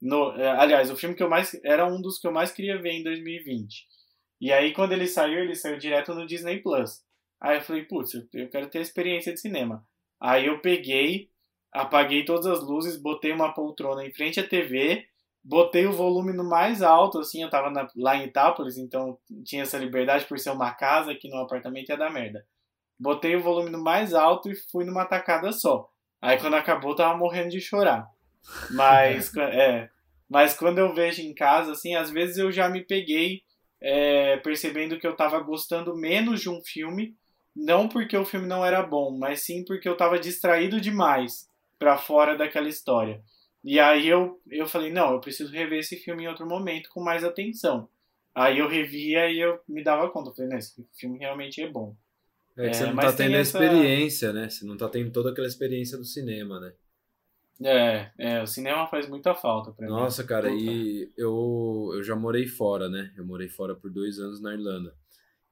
No, 0.00 0.32
é, 0.32 0.48
aliás, 0.50 0.90
o 0.90 0.96
filme 0.96 1.14
que 1.14 1.22
eu 1.22 1.28
mais... 1.28 1.58
Era 1.64 1.86
um 1.86 2.00
dos 2.00 2.18
que 2.18 2.26
eu 2.26 2.32
mais 2.32 2.52
queria 2.52 2.80
ver 2.80 2.92
em 2.92 3.02
2020. 3.02 3.86
E 4.40 4.52
aí, 4.52 4.72
quando 4.72 4.92
ele 4.92 5.06
saiu, 5.06 5.40
ele 5.40 5.54
saiu 5.54 5.78
direto 5.78 6.14
no 6.14 6.26
Disney 6.26 6.62
Plus. 6.62 7.02
Aí 7.40 7.58
eu 7.58 7.62
falei, 7.62 7.84
putz, 7.84 8.14
eu 8.14 8.48
quero 8.50 8.68
ter 8.68 8.80
experiência 8.80 9.32
de 9.32 9.40
cinema. 9.40 9.84
Aí 10.20 10.46
eu 10.46 10.60
peguei, 10.60 11.30
apaguei 11.72 12.24
todas 12.24 12.46
as 12.46 12.60
luzes, 12.60 13.00
botei 13.00 13.32
uma 13.32 13.52
poltrona 13.52 14.04
em 14.04 14.12
frente 14.12 14.40
à 14.40 14.46
TV, 14.46 15.06
botei 15.42 15.86
o 15.86 15.92
volume 15.92 16.32
no 16.32 16.44
mais 16.44 16.82
alto, 16.82 17.20
assim, 17.20 17.42
eu 17.42 17.50
tava 17.50 17.70
na, 17.70 17.88
lá 17.96 18.16
em 18.16 18.24
Itápolis, 18.24 18.76
então 18.76 19.18
tinha 19.44 19.62
essa 19.62 19.78
liberdade 19.78 20.24
por 20.24 20.38
ser 20.38 20.50
uma 20.50 20.72
casa, 20.72 21.14
que 21.14 21.28
no 21.28 21.38
apartamento 21.38 21.88
ia 21.88 21.96
dar 21.96 22.12
merda. 22.12 22.44
Botei 22.98 23.36
o 23.36 23.42
volume 23.42 23.70
no 23.70 23.82
mais 23.82 24.12
alto 24.12 24.50
e 24.50 24.56
fui 24.70 24.84
numa 24.84 25.06
tacada 25.06 25.52
só. 25.52 25.88
Aí 26.20 26.38
quando 26.38 26.54
acabou, 26.54 26.96
tava 26.96 27.16
morrendo 27.16 27.50
de 27.50 27.60
chorar. 27.60 28.08
Mas, 28.70 29.34
é, 29.36 29.88
mas 30.28 30.54
quando 30.54 30.78
eu 30.78 30.94
vejo 30.94 31.22
em 31.22 31.34
casa, 31.34 31.72
assim, 31.72 31.94
às 31.94 32.10
vezes 32.10 32.38
eu 32.38 32.50
já 32.52 32.68
me 32.68 32.82
peguei 32.82 33.42
é, 33.80 34.36
percebendo 34.38 34.98
que 34.98 35.06
eu 35.06 35.16
tava 35.16 35.38
gostando 35.40 35.96
menos 35.96 36.40
de 36.40 36.48
um 36.48 36.60
filme 36.62 37.16
não 37.58 37.88
porque 37.88 38.16
o 38.16 38.24
filme 38.24 38.46
não 38.46 38.64
era 38.64 38.82
bom, 38.82 39.10
mas 39.16 39.42
sim 39.42 39.64
porque 39.64 39.88
eu 39.88 39.94
estava 39.94 40.18
distraído 40.18 40.80
demais 40.80 41.48
para 41.76 41.98
fora 41.98 42.36
daquela 42.36 42.68
história. 42.68 43.20
E 43.64 43.80
aí 43.80 44.06
eu, 44.06 44.40
eu 44.48 44.66
falei, 44.66 44.92
não, 44.92 45.12
eu 45.12 45.20
preciso 45.20 45.52
rever 45.52 45.80
esse 45.80 45.96
filme 45.96 46.24
em 46.24 46.28
outro 46.28 46.46
momento 46.46 46.88
com 46.90 47.02
mais 47.02 47.24
atenção. 47.24 47.88
Aí 48.32 48.60
eu 48.60 48.68
revia 48.68 49.28
e 49.28 49.40
eu 49.40 49.58
me 49.68 49.82
dava 49.82 50.08
conta, 50.10 50.30
eu 50.30 50.34
falei, 50.34 50.58
esse 50.58 50.86
filme 50.94 51.18
realmente 51.18 51.60
é 51.60 51.68
bom. 51.68 51.96
É 52.56 52.62
que 52.62 52.68
é, 52.68 52.72
você 52.74 52.86
não 52.86 52.96
tá 52.96 53.12
tendo 53.12 53.36
a 53.36 53.40
experiência, 53.40 54.32
né? 54.32 54.48
Você 54.48 54.64
não 54.64 54.76
tá 54.76 54.88
tendo 54.88 55.10
toda 55.10 55.30
aquela 55.30 55.46
experiência 55.46 55.98
do 55.98 56.04
cinema, 56.04 56.60
né? 56.60 56.72
É, 57.64 58.10
é, 58.18 58.42
o 58.42 58.46
cinema 58.46 58.86
faz 58.86 59.08
muita 59.08 59.34
falta 59.34 59.72
pra 59.72 59.86
Nossa, 59.86 59.96
mim. 59.96 60.04
Nossa, 60.04 60.24
cara, 60.24 60.48
Puta. 60.48 60.62
e 60.62 61.12
eu, 61.16 61.90
eu 61.94 62.02
já 62.02 62.14
morei 62.14 62.46
fora, 62.46 62.88
né? 62.88 63.12
Eu 63.16 63.24
morei 63.24 63.48
fora 63.48 63.74
por 63.74 63.90
dois 63.90 64.18
anos 64.18 64.40
na 64.40 64.54
Irlanda. 64.54 64.94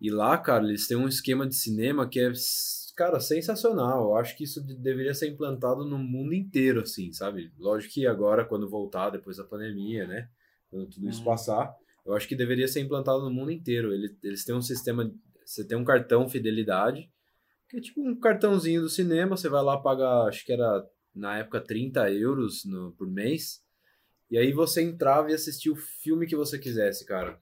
E 0.01 0.11
lá, 0.11 0.37
cara, 0.39 0.65
eles 0.65 0.87
têm 0.87 0.97
um 0.97 1.09
esquema 1.09 1.47
de 1.47 1.57
cinema 1.57 2.09
que 2.09 2.21
é, 2.21 2.31
cara, 2.97 3.19
sensacional. 3.19 4.11
Eu 4.11 4.17
acho 4.17 4.37
que 4.37 4.45
isso 4.45 4.65
deveria 4.79 5.15
ser 5.15 5.29
implantado 5.29 5.85
no 5.85 5.99
mundo 5.99 6.33
inteiro, 6.33 6.83
assim, 6.83 7.13
sabe? 7.13 7.53
Lógico 7.59 7.95
que 7.95 8.07
agora, 8.07 8.45
quando 8.45 8.69
voltar, 8.69 9.11
depois 9.11 9.39
da 9.39 9.45
pandemia, 9.45 10.07
né? 10.07 10.29
Quando 10.71 10.89
tudo 10.89 11.09
isso 11.09 11.21
uhum. 11.21 11.25
passar, 11.25 11.75
eu 12.05 12.15
acho 12.15 12.29
que 12.29 12.37
deveria 12.37 12.69
ser 12.69 12.81
implantado 12.81 13.23
no 13.23 13.31
mundo 13.31 13.51
inteiro. 13.51 13.93
Eles, 13.93 14.17
eles 14.23 14.45
têm 14.45 14.55
um 14.55 14.63
sistema. 14.63 15.11
Você 15.45 15.67
tem 15.67 15.77
um 15.77 15.85
cartão 15.85 16.29
fidelidade, 16.29 17.11
que 17.69 17.79
é 17.79 17.81
tipo 17.81 18.01
um 18.01 18.15
cartãozinho 18.19 18.83
do 18.83 18.89
cinema. 18.89 19.37
Você 19.37 19.49
vai 19.49 19.63
lá 19.63 19.79
pagar, 19.79 20.27
acho 20.27 20.45
que 20.45 20.53
era 20.53 20.85
na 21.17 21.39
época 21.39 21.61
30 21.61 22.11
euros 22.12 22.64
no, 22.64 22.93
por 22.93 23.11
mês. 23.11 23.62
E 24.31 24.37
aí 24.37 24.53
você 24.53 24.83
entrava 24.83 25.31
e 25.31 25.35
assistia 25.35 25.73
o 25.73 25.77
filme 25.77 26.27
que 26.27 26.37
você 26.37 26.59
quisesse, 26.59 27.07
cara. 27.07 27.41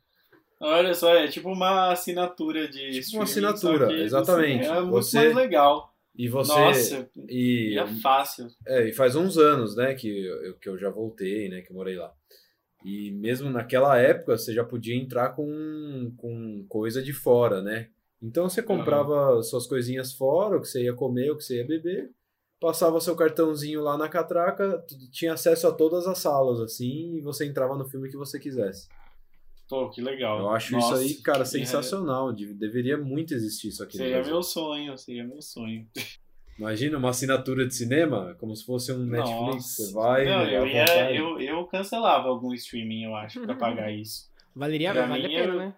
Olha 0.60 0.94
só, 0.94 1.14
é 1.14 1.28
tipo 1.28 1.50
uma 1.50 1.92
assinatura 1.92 2.68
de 2.68 3.00
tipo 3.00 3.16
uma 3.16 3.24
assinatura, 3.24 3.92
exatamente. 3.92 4.64
É 4.64 4.80
muito 4.80 4.90
você, 4.90 5.16
mais 5.18 5.34
legal. 5.34 5.94
E 6.16 6.28
você. 6.28 6.52
Nossa, 6.52 7.10
e, 7.28 7.76
é 7.78 7.86
fácil. 8.00 8.46
É, 8.66 8.88
e 8.88 8.92
faz 8.92 9.16
uns 9.16 9.36
anos, 9.36 9.74
né, 9.74 9.94
que 9.94 10.08
eu, 10.08 10.54
que 10.54 10.68
eu 10.68 10.78
já 10.78 10.88
voltei, 10.88 11.48
né, 11.48 11.60
que 11.60 11.72
eu 11.72 11.76
morei 11.76 11.96
lá. 11.96 12.12
E 12.84 13.10
mesmo 13.12 13.50
naquela 13.50 13.98
época 13.98 14.36
você 14.36 14.52
já 14.52 14.62
podia 14.62 14.94
entrar 14.94 15.30
com, 15.30 16.12
com 16.16 16.64
coisa 16.68 17.02
de 17.02 17.12
fora, 17.12 17.62
né? 17.62 17.88
Então 18.22 18.48
você 18.48 18.62
comprava 18.62 19.36
uhum. 19.36 19.42
suas 19.42 19.66
coisinhas 19.66 20.12
fora, 20.12 20.56
o 20.56 20.60
que 20.60 20.68
você 20.68 20.84
ia 20.84 20.94
comer, 20.94 21.30
o 21.30 21.36
que 21.36 21.44
você 21.44 21.56
ia 21.56 21.66
beber, 21.66 22.10
passava 22.64 22.98
seu 22.98 23.14
cartãozinho 23.14 23.82
lá 23.82 23.98
na 23.98 24.08
catraca, 24.08 24.82
tinha 25.12 25.34
acesso 25.34 25.68
a 25.68 25.72
todas 25.72 26.06
as 26.06 26.16
salas, 26.16 26.58
assim, 26.60 27.18
e 27.18 27.20
você 27.20 27.44
entrava 27.44 27.76
no 27.76 27.84
filme 27.84 28.08
que 28.08 28.16
você 28.16 28.40
quisesse. 28.40 28.88
Pô, 29.68 29.90
que 29.90 30.00
legal. 30.00 30.38
Eu 30.38 30.48
acho 30.48 30.72
Nossa, 30.72 30.94
isso 30.94 31.18
aí, 31.18 31.22
cara, 31.22 31.44
sensacional. 31.44 32.30
É... 32.30 32.34
Deveria 32.54 32.96
muito 32.96 33.34
existir 33.34 33.68
isso 33.68 33.82
aqui. 33.82 33.98
Seria 33.98 34.22
meu 34.22 34.42
sonho, 34.42 34.96
seria 34.96 35.24
meu 35.24 35.42
sonho. 35.42 35.86
Imagina 36.58 36.96
uma 36.96 37.10
assinatura 37.10 37.66
de 37.66 37.74
cinema, 37.74 38.34
como 38.40 38.56
se 38.56 38.64
fosse 38.64 38.90
um 38.92 39.04
Netflix. 39.04 39.28
Nossa. 39.28 39.82
Você 39.82 39.92
vai. 39.92 40.24
Não, 40.24 40.44
eu, 40.48 40.66
ia, 40.66 41.14
eu, 41.14 41.40
eu 41.40 41.64
cancelava 41.66 42.28
algum 42.28 42.54
streaming, 42.54 43.04
eu 43.04 43.14
acho, 43.14 43.42
pra 43.42 43.54
pagar 43.56 43.92
isso. 43.92 44.30
Valeria, 44.56 44.92
pra 44.92 45.06
vale 45.06 45.26
a 45.26 45.28
pena, 45.28 45.52
eu... 45.52 45.58
né? 45.58 45.74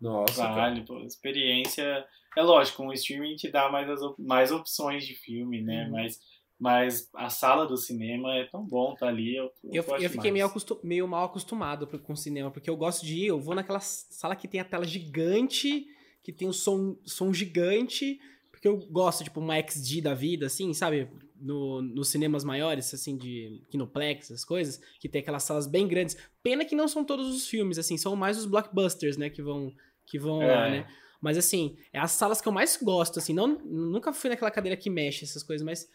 Nossa. 0.00 0.48
Vale, 0.48 0.84
pô, 0.84 0.98
experiência. 1.00 2.04
É 2.36 2.42
lógico, 2.42 2.82
um 2.82 2.92
streaming 2.92 3.36
te 3.36 3.50
dá 3.50 3.70
mais, 3.70 3.88
as, 3.88 4.00
mais 4.18 4.52
opções 4.52 5.06
de 5.06 5.14
filme, 5.14 5.62
né? 5.62 5.84
Uhum. 5.84 5.92
Mas 5.92 6.18
mas 6.58 7.10
a 7.14 7.28
sala 7.28 7.66
do 7.66 7.76
cinema 7.76 8.34
é 8.36 8.44
tão 8.44 8.64
bom 8.64 8.94
tá 8.94 9.08
ali. 9.08 9.36
Eu, 9.36 9.52
eu, 9.64 9.82
eu, 9.82 9.96
eu 9.98 10.10
fiquei 10.10 10.30
meio, 10.30 10.46
acostum, 10.46 10.78
meio, 10.82 11.06
mal 11.06 11.24
acostumado 11.24 11.86
com 11.86 12.12
o 12.12 12.16
cinema, 12.16 12.50
porque 12.50 12.70
eu 12.70 12.76
gosto 12.76 13.04
de 13.04 13.16
ir, 13.16 13.26
eu 13.26 13.40
vou 13.40 13.54
naquela 13.54 13.80
sala 13.80 14.36
que 14.36 14.48
tem 14.48 14.60
a 14.60 14.64
tela 14.64 14.84
gigante, 14.84 15.86
que 16.22 16.32
tem 16.32 16.48
o 16.48 16.52
som, 16.52 16.96
som 17.04 17.32
gigante, 17.32 18.18
porque 18.50 18.68
eu 18.68 18.78
gosto, 18.78 19.24
tipo, 19.24 19.40
uma 19.40 19.58
XD 19.60 20.00
da 20.00 20.14
vida, 20.14 20.46
assim, 20.46 20.72
sabe? 20.72 21.08
No, 21.46 21.82
nos 21.82 22.08
cinemas 22.08 22.42
maiores, 22.42 22.94
assim, 22.94 23.18
de 23.18 23.62
Kinoplex, 23.68 24.30
essas 24.30 24.46
coisas, 24.46 24.80
que 24.98 25.10
tem 25.10 25.20
aquelas 25.20 25.42
salas 25.42 25.66
bem 25.66 25.86
grandes. 25.86 26.16
Pena 26.42 26.64
que 26.64 26.74
não 26.74 26.88
são 26.88 27.04
todos 27.04 27.28
os 27.28 27.46
filmes, 27.46 27.78
assim, 27.78 27.98
são 27.98 28.16
mais 28.16 28.38
os 28.38 28.46
blockbusters, 28.46 29.18
né, 29.18 29.28
que 29.28 29.42
vão, 29.42 29.70
que 30.06 30.18
vão 30.18 30.42
é. 30.42 30.46
lá, 30.46 30.70
né? 30.70 30.88
Mas, 31.20 31.36
assim, 31.36 31.76
é 31.92 31.98
as 31.98 32.12
salas 32.12 32.40
que 32.40 32.48
eu 32.48 32.52
mais 32.52 32.78
gosto, 32.82 33.18
assim, 33.18 33.34
não, 33.34 33.46
nunca 33.46 34.10
fui 34.14 34.30
naquela 34.30 34.50
cadeira 34.50 34.74
que 34.74 34.88
mexe, 34.88 35.24
essas 35.24 35.42
coisas, 35.42 35.62
mas 35.62 35.86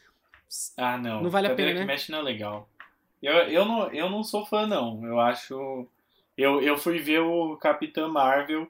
ah, 0.78 0.98
não. 0.98 1.24
Não 1.24 1.30
vale 1.30 1.48
a 1.48 1.56
pena, 1.56 1.74
que 1.74 1.80
né? 1.80 1.86
mexe 1.86 2.12
não 2.12 2.20
é 2.20 2.24
legal. 2.24 2.70
Eu, 3.22 3.34
eu, 3.34 3.66
não, 3.66 3.94
eu 3.94 4.10
não 4.10 4.24
sou 4.24 4.46
fã, 4.46 4.66
não. 4.66 5.06
Eu 5.06 5.20
acho... 5.20 5.88
Eu, 6.38 6.62
eu 6.62 6.78
fui 6.78 7.00
ver 7.00 7.20
o 7.20 7.58
Capitã 7.58 8.08
Marvel 8.08 8.70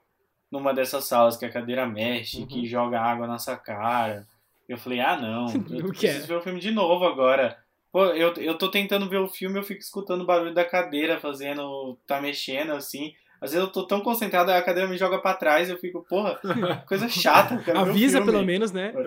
numa 0.51 0.73
dessas 0.73 1.05
salas 1.05 1.38
que 1.38 1.45
a 1.45 1.51
cadeira 1.51 1.86
mexe, 1.86 2.39
uhum. 2.39 2.47
que 2.47 2.65
joga 2.65 2.99
água 2.99 3.27
na 3.27 3.38
sua 3.38 3.55
cara. 3.55 4.27
Eu 4.70 4.78
falei, 4.78 4.99
ah, 4.99 5.17
não. 5.17 5.47
Eu 5.70 5.84
não 5.84 5.89
preciso 5.89 6.28
ver 6.28 6.36
o 6.36 6.41
filme 6.41 6.59
de 6.59 6.72
novo 6.72 7.03
agora. 7.05 7.57
Pô, 7.91 8.05
eu, 8.05 8.32
eu 8.36 8.55
tô 8.55 8.70
tentando 8.70 9.09
ver 9.09 9.17
o 9.17 9.28
filme, 9.28 9.57
eu 9.57 9.63
fico 9.63 9.82
escutando 9.82 10.22
o 10.22 10.26
barulho 10.26 10.53
da 10.53 10.63
cadeira 10.63 11.20
fazendo... 11.20 11.97
Tá 12.05 12.22
mexendo, 12.22 12.74
assim. 12.74 13.15
Às 13.41 13.51
vezes 13.51 13.65
eu 13.65 13.72
tô 13.72 13.88
tão 13.88 14.01
concentrado, 14.01 14.51
a 14.51 14.61
cadeira 14.61 14.88
me 14.88 14.97
joga 14.97 15.17
pra 15.17 15.34
trás, 15.34 15.70
eu 15.70 15.78
fico, 15.78 16.05
porra, 16.07 16.39
coisa 16.88 17.07
chata. 17.07 17.59
Avisa 17.74 18.22
pelo 18.22 18.43
menos, 18.43 18.72
né? 18.72 18.93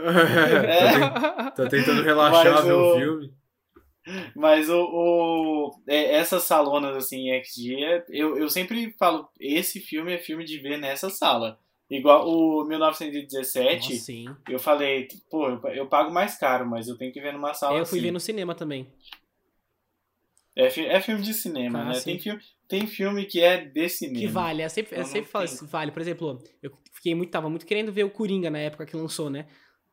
É. 0.66 1.50
tá 1.50 1.68
tentando 1.68 2.02
relaxar, 2.02 2.54
Mas 2.54 2.64
ver 2.64 2.72
o... 2.72 2.96
filme. 2.96 3.32
Mas 4.34 4.68
o, 4.68 4.82
o 4.82 5.70
é, 5.86 6.16
essas 6.16 6.42
salonas 6.42 6.96
assim 6.96 7.28
XG, 7.44 7.84
é, 7.84 8.04
eu, 8.08 8.36
eu 8.36 8.48
sempre 8.48 8.92
falo, 8.98 9.28
esse 9.38 9.78
filme 9.78 10.12
é 10.12 10.18
filme 10.18 10.44
de 10.44 10.58
ver 10.58 10.76
nessa 10.76 11.08
sala. 11.08 11.58
Igual 11.92 12.26
o 12.26 12.64
1917, 12.64 14.24
Nossa, 14.24 14.40
eu 14.50 14.58
falei, 14.58 15.08
pô, 15.30 15.48
eu, 15.68 15.86
pago 15.86 16.10
mais 16.10 16.38
caro, 16.38 16.66
mas 16.66 16.88
eu 16.88 16.96
tenho 16.96 17.12
que 17.12 17.20
ver 17.20 17.32
numa 17.34 17.52
sala 17.52 17.78
Eu 17.78 17.84
fui 17.84 17.98
assim. 17.98 18.06
ver 18.06 18.12
no 18.12 18.20
cinema 18.20 18.54
também. 18.54 18.86
É, 20.56 20.66
é 20.66 21.00
filme 21.00 21.22
de 21.22 21.34
cinema, 21.34 21.80
Ah, 21.80 21.84
né? 21.88 21.94
sim. 21.94 22.04
Tem 22.12 22.18
filme, 22.18 22.42
tem 22.68 22.86
filme 22.86 23.24
que 23.26 23.40
é 23.40 23.64
de 23.64 23.88
cinema. 23.88 24.18
Que 24.20 24.26
vale, 24.26 24.64
eu 24.64 24.70
sempre, 24.70 24.94
eu 24.96 25.00
Eu 25.00 25.04
sempre 25.04 25.30
falo 25.30 25.44
assim, 25.44 25.66
vale. 25.66 25.92
Por 25.92 26.00
exemplo, 26.00 26.42
eu 26.62 26.72
fiquei 26.92 27.14
muito, 27.14 27.30
tava 27.30 27.48
muito 27.50 27.66
querendo 27.66 27.92
ver 27.92 28.04
o 28.04 28.10
Coringa 28.10 28.50
na 28.50 28.58
época 28.58 28.86
que 28.86 28.96
lançou, 28.96 29.28
né? 29.30 29.46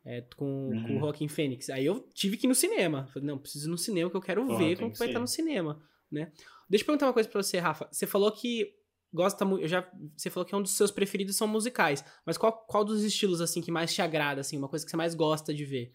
É, 0.05 0.21
com, 0.37 0.45
Uhum. 0.45 0.83
com 0.83 0.97
o 0.97 0.99
Joaquin 1.01 1.27
Phoenix. 1.27 1.69
Aí 1.69 1.85
eu 1.85 1.99
tive 2.13 2.37
que 2.37 2.47
ir 2.47 2.49
no 2.49 2.55
cinema. 2.55 3.07
Falei, 3.13 3.27
não, 3.27 3.37
preciso 3.37 3.67
ir 3.67 3.71
no 3.71 3.77
cinema 3.77 4.09
que 4.09 4.15
eu 4.17 4.21
quero 4.21 4.45
Pô, 4.45 4.57
ver 4.57 4.77
como 4.77 4.87
que 4.87 4.93
que 4.93 4.99
vai 4.99 5.07
ser. 5.07 5.11
estar 5.11 5.19
no 5.19 5.27
cinema, 5.27 5.81
né? 6.11 6.31
Deixa 6.69 6.83
eu 6.83 6.85
perguntar 6.87 7.07
uma 7.07 7.13
coisa 7.13 7.27
pra 7.29 7.41
você, 7.41 7.57
Rafa. 7.57 7.87
Você 7.91 8.07
falou 8.07 8.31
que 8.31 8.73
gosta 9.13 9.45
muito, 9.45 9.67
já, 9.67 9.89
você 10.15 10.29
falou 10.29 10.45
que 10.45 10.55
um 10.55 10.61
dos 10.61 10.75
seus 10.75 10.91
preferidos 10.91 11.35
são 11.35 11.47
musicais, 11.47 12.03
mas 12.25 12.37
qual, 12.37 12.53
qual 12.67 12.83
dos 12.85 13.03
estilos, 13.03 13.41
assim, 13.41 13.61
que 13.61 13.71
mais 13.71 13.93
te 13.93 14.01
agrada, 14.01 14.41
assim, 14.41 14.57
uma 14.57 14.67
coisa 14.69 14.85
que 14.85 14.91
você 14.91 14.97
mais 14.97 15.15
gosta 15.15 15.53
de 15.53 15.65
ver? 15.65 15.93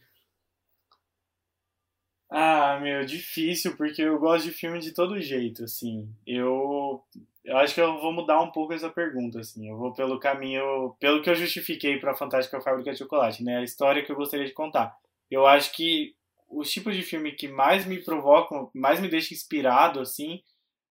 Ah, 2.31 2.81
meu, 2.81 3.05
difícil, 3.05 3.77
porque 3.77 4.03
eu 4.03 4.19
gosto 4.19 4.47
de 4.47 4.51
filme 4.53 4.81
de 4.81 4.93
todo 4.93 5.21
jeito, 5.21 5.65
assim. 5.65 6.13
Eu, 6.27 7.01
eu 7.45 7.57
acho 7.59 7.75
que 7.75 7.81
eu 7.81 8.01
vou 8.01 8.13
mudar 8.13 8.43
um 8.43 8.51
pouco 8.51 8.73
essa 8.73 8.91
pergunta, 8.91 9.39
assim. 9.39 9.69
Eu 9.69 9.77
vou 9.77 9.93
pelo 9.93 10.19
caminho, 10.19 10.97
pelo 10.99 11.23
que 11.23 11.31
eu 11.31 11.35
justifiquei 11.37 11.99
para 12.01 12.15
Fantástica 12.17 12.61
Fábrica 12.61 12.91
de 12.93 12.99
Chocolate, 12.99 13.45
né? 13.45 13.59
A 13.59 13.63
história 13.63 14.05
que 14.05 14.11
eu 14.11 14.17
gostaria 14.17 14.47
de 14.47 14.53
contar. 14.53 14.97
Eu 15.31 15.47
acho 15.47 15.73
que 15.77 16.17
os 16.49 16.71
tipos 16.71 16.97
de 16.97 17.03
filme 17.03 17.33
que 17.33 17.47
mais 17.47 17.87
me 17.87 18.03
provocam, 18.03 18.71
mais 18.75 19.01
me 19.01 19.09
deixam 19.09 19.37
inspirado, 19.37 20.01
assim, 20.01 20.43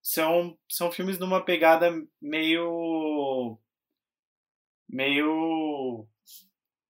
são, 0.03 0.57
são 0.69 0.91
filmes 0.91 1.17
numa 1.17 1.43
pegada 1.43 1.89
meio. 2.21 3.57
meio. 4.89 6.05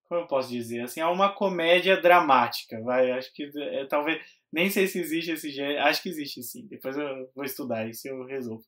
Como 0.06 0.22
eu 0.22 0.28
posso 0.28 0.50
dizer? 0.50 0.82
Assim, 0.82 1.00
é 1.00 1.06
uma 1.06 1.34
comédia 1.34 2.02
dramática, 2.02 2.82
vai. 2.82 3.12
Acho 3.12 3.32
que 3.32 3.52
é, 3.56 3.86
talvez. 3.86 4.20
Nem 4.52 4.70
sei 4.70 4.88
se 4.88 5.00
existe 5.00 5.32
esse 5.32 5.52
gênero. 5.52 5.82
Acho 5.82 6.02
que 6.02 6.10
existe 6.10 6.42
sim. 6.42 6.68
Depois 6.68 6.98
eu 6.98 7.32
vou 7.36 7.46
estudar 7.46 7.88
isso 7.88 8.08
eu 8.08 8.26
resolvo. 8.26 8.64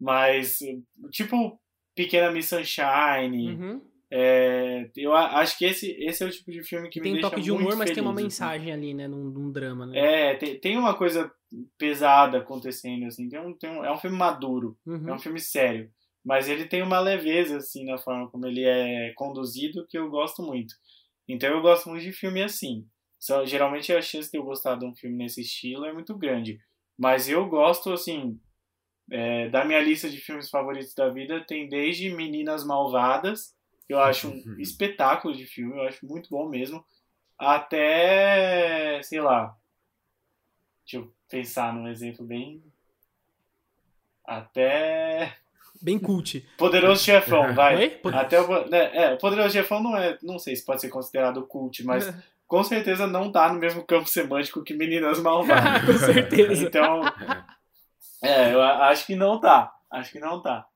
Mas, 0.00 0.58
tipo, 1.10 1.60
Pequena 1.94 2.30
Miss 2.30 2.48
Sunshine. 2.48 3.54
Uhum. 3.54 3.82
É, 4.10 4.90
eu 4.96 5.14
acho 5.14 5.58
que 5.58 5.64
esse, 5.66 5.90
esse 6.00 6.22
é 6.22 6.26
o 6.26 6.30
tipo 6.30 6.50
de 6.50 6.62
filme 6.62 6.88
que 6.88 6.98
Que 6.98 7.00
me 7.00 7.10
tem 7.10 7.18
um 7.18 7.20
toque 7.20 7.42
de 7.42 7.52
humor, 7.52 7.76
mas 7.76 7.90
tem 7.90 8.02
uma 8.02 8.14
feliz, 8.14 8.32
assim. 8.32 8.42
mensagem 8.44 8.72
ali, 8.72 8.94
né? 8.94 9.06
Num, 9.06 9.24
num 9.24 9.52
drama, 9.52 9.86
né? 9.86 9.98
É, 9.98 10.34
tem, 10.34 10.58
tem 10.58 10.78
uma 10.78 10.94
coisa 10.94 11.30
pesada 11.76 12.38
acontecendo, 12.38 13.06
assim. 13.06 13.28
Tem 13.28 13.38
um, 13.38 13.52
tem 13.52 13.70
um, 13.70 13.84
é 13.84 13.92
um 13.92 13.98
filme 13.98 14.16
maduro. 14.16 14.78
Uhum. 14.86 15.08
É 15.08 15.12
um 15.12 15.18
filme 15.18 15.38
sério. 15.38 15.90
Mas 16.24 16.48
ele 16.48 16.64
tem 16.66 16.82
uma 16.82 17.00
leveza, 17.00 17.58
assim, 17.58 17.84
na 17.84 17.98
forma 17.98 18.30
como 18.30 18.46
ele 18.46 18.64
é 18.64 19.12
conduzido, 19.14 19.86
que 19.86 19.98
eu 19.98 20.08
gosto 20.10 20.42
muito. 20.42 20.74
Então 21.28 21.50
eu 21.50 21.60
gosto 21.60 21.90
muito 21.90 22.02
de 22.02 22.12
filme 22.12 22.42
assim. 22.42 22.86
Só, 23.20 23.44
geralmente 23.44 23.92
a 23.92 24.00
chance 24.00 24.30
de 24.30 24.38
eu 24.38 24.44
gostar 24.44 24.76
de 24.76 24.86
um 24.86 24.94
filme 24.94 25.16
nesse 25.16 25.42
estilo 25.42 25.84
é 25.84 25.92
muito 25.92 26.16
grande. 26.16 26.58
Mas 26.98 27.28
eu 27.28 27.46
gosto, 27.48 27.92
assim, 27.92 28.40
é, 29.10 29.48
da 29.48 29.64
minha 29.64 29.80
lista 29.80 30.08
de 30.08 30.18
filmes 30.18 30.48
favoritos 30.48 30.94
da 30.94 31.08
vida, 31.10 31.44
tem 31.46 31.68
desde 31.68 32.10
Meninas 32.14 32.64
Malvadas, 32.64 33.54
eu 33.88 34.00
acho 34.00 34.28
um 34.28 34.56
espetáculo 34.58 35.34
de 35.34 35.46
filme, 35.46 35.76
eu 35.76 35.82
acho 35.88 36.04
muito 36.06 36.28
bom 36.30 36.48
mesmo, 36.48 36.84
até, 37.38 39.00
sei 39.02 39.20
lá, 39.20 39.56
deixa 40.84 41.04
eu 41.04 41.12
pensar 41.28 41.72
num 41.72 41.88
exemplo 41.88 42.24
bem. 42.24 42.62
Até. 44.24 45.36
Bem 45.80 45.98
cult. 45.98 46.40
Poderoso 46.58 47.02
Chefão, 47.02 47.52
vai. 47.54 47.76
Oi? 47.76 47.90
Pod- 47.90 48.14
Até 48.16 48.40
o, 48.40 48.68
né, 48.68 48.90
é, 48.96 49.14
o 49.14 49.18
Poderoso 49.18 49.50
Chefão 49.52 49.82
não 49.82 49.96
é. 49.96 50.18
Não 50.22 50.38
sei 50.38 50.54
se 50.56 50.64
pode 50.64 50.80
ser 50.80 50.88
considerado 50.88 51.46
cult, 51.46 51.84
mas 51.84 52.12
com 52.46 52.62
certeza 52.64 53.06
não 53.06 53.30
tá 53.30 53.52
no 53.52 53.58
mesmo 53.58 53.84
campo 53.84 54.08
semântico 54.08 54.62
que 54.62 54.74
Meninas 54.74 55.20
Malvadas. 55.20 55.84
Com 55.86 55.98
certeza. 55.98 56.66
Então. 56.66 57.02
É, 58.22 58.52
eu 58.52 58.60
acho 58.62 59.06
que 59.06 59.14
não 59.14 59.40
tá. 59.40 59.72
Acho 59.90 60.10
que 60.12 60.18
não 60.18 60.42
tá. 60.42 60.66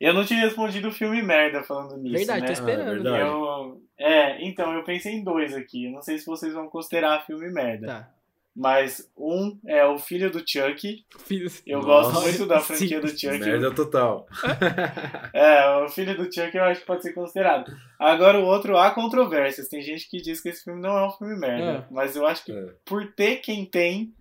Eu 0.00 0.12
não 0.12 0.24
tinha 0.24 0.40
respondido 0.40 0.88
o 0.88 0.92
filme 0.92 1.22
merda 1.22 1.62
falando 1.62 1.96
nisso. 1.96 2.16
Verdade, 2.18 2.40
né? 2.42 2.46
tô 2.46 2.52
esperando. 2.52 2.86
verdade. 3.02 3.18
Eu, 3.22 3.82
é, 3.98 4.44
então, 4.46 4.72
eu 4.74 4.84
pensei 4.84 5.14
em 5.14 5.24
dois 5.24 5.54
aqui. 5.54 5.86
Eu 5.86 5.92
não 5.92 6.02
sei 6.02 6.18
se 6.18 6.26
vocês 6.26 6.52
vão 6.52 6.68
considerar 6.68 7.24
filme 7.26 7.50
merda. 7.50 7.86
Tá. 7.86 8.10
Mas 8.58 9.10
um 9.16 9.58
é 9.66 9.84
o 9.84 9.98
filho 9.98 10.30
do 10.30 10.38
Chuck. 10.38 11.04
Filho- 11.26 11.50
Eu 11.66 11.80
Nossa, 11.82 12.10
gosto 12.12 12.22
muito 12.22 12.46
da 12.46 12.58
franquia 12.60 13.00
sim. 13.00 13.06
do 13.06 13.08
Chuck. 13.08 13.38
Merda 13.38 13.70
total. 13.74 14.26
É, 15.32 15.68
o 15.84 15.88
filho 15.88 16.16
do 16.16 16.24
Chuck 16.24 16.56
eu 16.56 16.64
acho 16.64 16.80
que 16.80 16.86
pode 16.86 17.02
ser 17.02 17.12
considerado. 17.12 17.70
Agora 17.98 18.38
o 18.38 18.44
outro, 18.46 18.76
há 18.78 18.90
controvérsias. 18.90 19.68
Tem 19.68 19.82
gente 19.82 20.08
que 20.08 20.20
diz 20.22 20.40
que 20.40 20.48
esse 20.48 20.64
filme 20.64 20.80
não 20.80 20.96
é 20.96 21.06
um 21.06 21.10
filme 21.10 21.36
merda. 21.38 21.86
É. 21.88 21.92
Mas 21.92 22.16
eu 22.16 22.26
acho 22.26 22.44
que 22.44 22.52
É. 22.52 22.72
por 22.84 23.06
ter 23.12 23.36
quem 23.36 23.64
tem, 23.66 24.14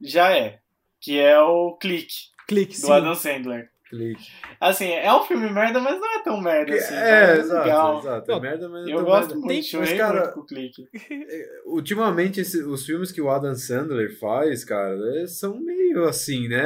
já 0.00 0.36
é. 0.36 0.60
Que 1.00 1.18
é 1.18 1.40
o 1.40 1.72
Clique, 1.72 2.28
Clique, 2.46 2.74
do 2.80 2.86
sim. 2.86 2.92
Adam 2.92 3.14
Sandler. 3.14 3.69
Clique. 3.90 4.30
Assim, 4.60 4.86
é 4.92 5.12
um 5.12 5.24
filme 5.24 5.50
merda, 5.50 5.80
mas 5.80 5.98
não 6.00 6.14
é 6.14 6.22
tão 6.22 6.40
merda 6.40 6.72
assim. 6.76 6.94
é, 6.94 7.26
tá 7.26 7.36
exato, 7.38 7.64
legal. 7.64 7.98
exato. 7.98 8.30
É 8.30 8.34
Não, 8.34 8.40
merda, 8.40 8.68
mas 8.68 8.82
não 8.84 8.88
Eu 8.90 8.96
tão 8.98 9.04
gosto 9.04 9.28
merda. 9.34 9.34
muito, 9.46 9.70
Tem- 9.70 9.80
mas, 9.80 9.92
cara, 9.94 10.20
muito 10.20 10.32
com 10.34 10.40
o 10.40 10.46
Clique. 10.46 10.88
Ultimamente, 11.66 12.40
esse- 12.40 12.62
os 12.62 12.86
filmes 12.86 13.10
que 13.10 13.20
o 13.20 13.28
Adam 13.28 13.54
Sandler 13.56 14.16
faz, 14.18 14.64
cara, 14.64 14.96
é- 15.20 15.26
são 15.26 15.58
meio 15.58 16.04
assim, 16.04 16.46
né? 16.46 16.62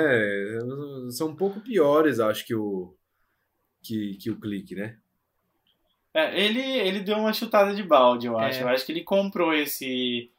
São 1.11 1.29
um 1.29 1.35
pouco 1.37 1.61
piores, 1.61 2.20
acho, 2.20 2.45
que 2.47 2.55
o, 2.55 2.95
que, 3.83 4.16
que 4.18 4.31
o 4.31 4.39
Clique, 4.39 4.75
né? 4.75 4.99
É, 6.12 6.39
ele, 6.41 6.61
ele 6.61 7.01
deu 7.01 7.16
uma 7.16 7.33
chutada 7.33 7.75
de 7.75 7.83
balde, 7.83 8.27
eu 8.27 8.39
acho. 8.39 8.61
É. 8.61 8.62
Eu 8.64 8.68
acho 8.68 8.85
que 8.87 8.93
ele 8.93 9.03
comprou 9.03 9.53
esse, 9.55 10.31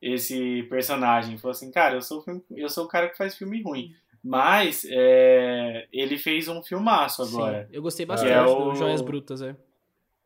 esse 0.00 0.62
personagem. 0.64 1.38
Falou 1.38 1.52
assim, 1.52 1.72
cara, 1.72 1.94
eu 1.96 2.02
sou, 2.02 2.22
filme- 2.22 2.44
eu 2.54 2.68
sou 2.68 2.84
o 2.84 2.88
cara 2.88 3.08
que 3.08 3.16
faz 3.16 3.34
filme 3.34 3.62
ruim. 3.62 3.94
Mas 4.24 4.86
é, 4.90 5.86
ele 5.92 6.16
fez 6.16 6.48
um 6.48 6.62
filmaço 6.62 7.22
agora. 7.22 7.66
Sim, 7.66 7.76
eu 7.76 7.82
gostei 7.82 8.06
Que 8.06 8.08
bastante 8.08 8.32
é 8.32 8.42
do 8.44 8.70
o- 8.70 8.74
Joias 8.74 9.02
Brutas, 9.02 9.42
é. 9.42 9.54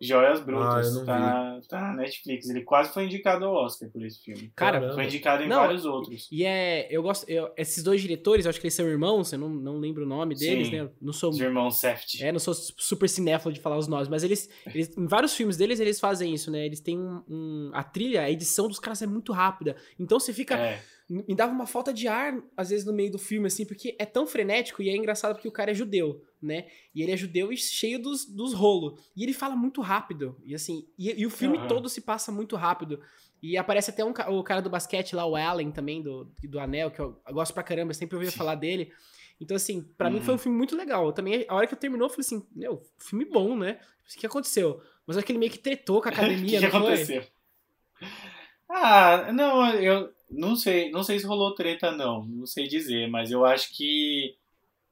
Joias 0.01 0.39
Ah, 0.39 0.45
Brutas. 0.45 0.95
não 0.95 1.05
tá, 1.05 1.61
tá 1.69 1.81
na 1.81 1.95
Netflix. 1.95 2.49
Ele 2.49 2.63
quase 2.63 2.95
foi 2.95 3.07
indicado 3.07 3.45
ao 3.45 3.53
Oscar 3.53 3.91
por 3.91 4.01
esse 4.07 4.23
filme. 4.23 4.53
Cara, 4.55 4.75
Caramba. 4.79 4.95
Foi 4.95 5.05
indicado 5.07 5.43
em 5.43 5.49
Não, 5.49 5.57
vários 5.57 5.85
outros. 5.85 6.29
E 6.31 6.45
é. 6.45 6.87
Eu 6.89 7.03
gosto. 7.03 7.29
eu- 7.29 7.51
esses 7.57 7.83
dois 7.83 8.01
diretores, 8.01 8.45
eu 8.45 8.51
acho 8.51 8.61
que 8.61 8.67
eles 8.69 8.75
são 8.75 8.87
irmãos, 8.87 9.33
eu 9.33 9.39
não, 9.41 9.49
não 9.49 9.77
lembro 9.79 10.05
o 10.05 10.09
nome 10.09 10.37
deles, 10.37 10.69
Sim. 10.69 10.77
né? 10.83 10.89
Não 11.03 11.13
sou. 11.13 11.31
Os 11.31 11.41
irmãos 11.41 11.81
Seft. 11.81 12.23
É, 12.23 12.31
não 12.31 12.39
sou 12.39 12.55
super 12.55 13.09
cinéfilo 13.09 13.53
de 13.53 13.59
falar 13.59 13.77
os 13.77 13.89
nomes, 13.89 14.07
mas 14.07 14.23
eles, 14.23 14.49
eles. 14.73 14.97
Em 14.97 15.09
vários 15.09 15.35
filmes 15.35 15.57
deles, 15.57 15.81
eles 15.81 15.99
fazem 15.99 16.33
isso, 16.33 16.49
né? 16.49 16.65
Eles 16.65 16.79
têm 16.79 16.97
um. 16.97 17.21
um- 17.29 17.71
a 17.75 17.83
trilha, 17.83 18.23
a 18.23 18.31
edição 18.31 18.69
dos 18.69 18.79
caras 18.79 19.03
é 19.03 19.07
muito 19.09 19.33
rápida. 19.33 19.75
Então 19.99 20.21
você 20.21 20.33
fica. 20.33 20.57
É. 20.57 20.81
Me 21.09 21.35
dava 21.35 21.53
uma 21.53 21.67
falta 21.67 21.93
de 21.93 22.07
ar, 22.07 22.39
às 22.55 22.69
vezes, 22.69 22.85
no 22.85 22.93
meio 22.93 23.11
do 23.11 23.19
filme, 23.19 23.47
assim, 23.47 23.65
porque 23.65 23.97
é 23.99 24.05
tão 24.05 24.27
frenético 24.27 24.83
e 24.83 24.91
é 24.91 24.97
engraçado 24.97 25.35
porque 25.35 25.49
o 25.49 25.53
cara 25.53 25.71
é 25.71 25.75
judeu, 25.75 26.23
né? 26.41 26.67
E 26.95 27.03
ele 27.03 27.13
é 27.13 27.17
judeu 27.17 27.51
e 27.51 27.57
cheio 27.57 27.99
dos, 27.99 28.27
dos 28.27 28.53
rolos. 28.53 29.01
E 29.17 29.23
ele 29.23 29.33
fala 29.33 29.57
muito 29.57 29.81
rápido. 29.81 30.37
E 30.45 30.55
assim, 30.55 30.87
e, 30.99 31.11
e 31.23 31.27
o 31.27 31.31
filme 31.31 31.57
Aham. 31.59 31.67
todo 31.67 31.89
se 31.89 32.03
passa 32.03 32.31
muito 32.31 32.57
rápido. 32.57 33.01
E 33.43 33.57
aparece 33.57 33.91
até 33.91 34.05
um, 34.05 34.11
o 34.11 34.43
cara 34.43 34.61
do 34.61 34.69
basquete 34.69 35.17
lá, 35.17 35.25
o 35.25 35.35
Allen 35.35 35.71
também, 35.71 36.03
do, 36.03 36.31
do 36.43 36.61
Anel, 36.61 36.91
que 36.91 37.01
eu, 37.01 37.19
eu 37.27 37.35
gosto 37.35 37.55
pra 37.55 37.63
caramba, 37.63 37.91
eu 37.91 37.95
sempre 37.95 38.17
ouvi 38.17 38.31
falar 38.31 38.57
dele. 38.57 38.93
Então, 39.41 39.57
assim, 39.57 39.83
pra 39.97 40.11
mim 40.11 40.19
Uhum. 40.19 40.25
foi 40.25 40.35
um 40.35 40.39
filme 40.39 40.59
muito 40.59 40.77
legal. 40.77 41.07
Eu 41.07 41.13
também, 41.13 41.47
a 41.49 41.55
hora 41.55 41.67
que 41.67 41.73
eu 41.73 41.79
terminou, 41.79 42.07
eu 42.07 42.11
falei 42.11 42.27
assim, 42.27 42.47
meu, 42.55 42.83
filme 42.99 43.25
bom, 43.25 43.57
né? 43.57 43.79
O 44.15 44.19
que 44.19 44.27
aconteceu? 44.27 44.83
Mas 45.07 45.17
é 45.17 45.23
que 45.23 45.33
ele 45.33 45.39
meio 45.39 45.53
que 45.53 45.59
tretou 45.59 46.03
com 46.03 46.09
a 46.09 46.11
O 46.13 46.15
que, 46.15 46.21
academia, 46.21 46.61
que 46.61 46.67
não 46.67 46.71
foi? 46.71 46.79
aconteceu? 46.83 47.25
Ah, 48.69 49.33
não, 49.33 49.67
eu 49.75 50.13
não 50.31 50.57
sei, 50.57 50.91
não 50.91 51.03
sei 51.03 51.18
se 51.18 51.26
rolou 51.26 51.55
treta 51.55 51.91
não, 51.93 52.24
não 52.24 52.47
sei 52.47 52.66
dizer, 52.66 53.09
mas 53.09 53.31
eu 53.31 53.45
acho 53.45 53.74
que 53.76 54.37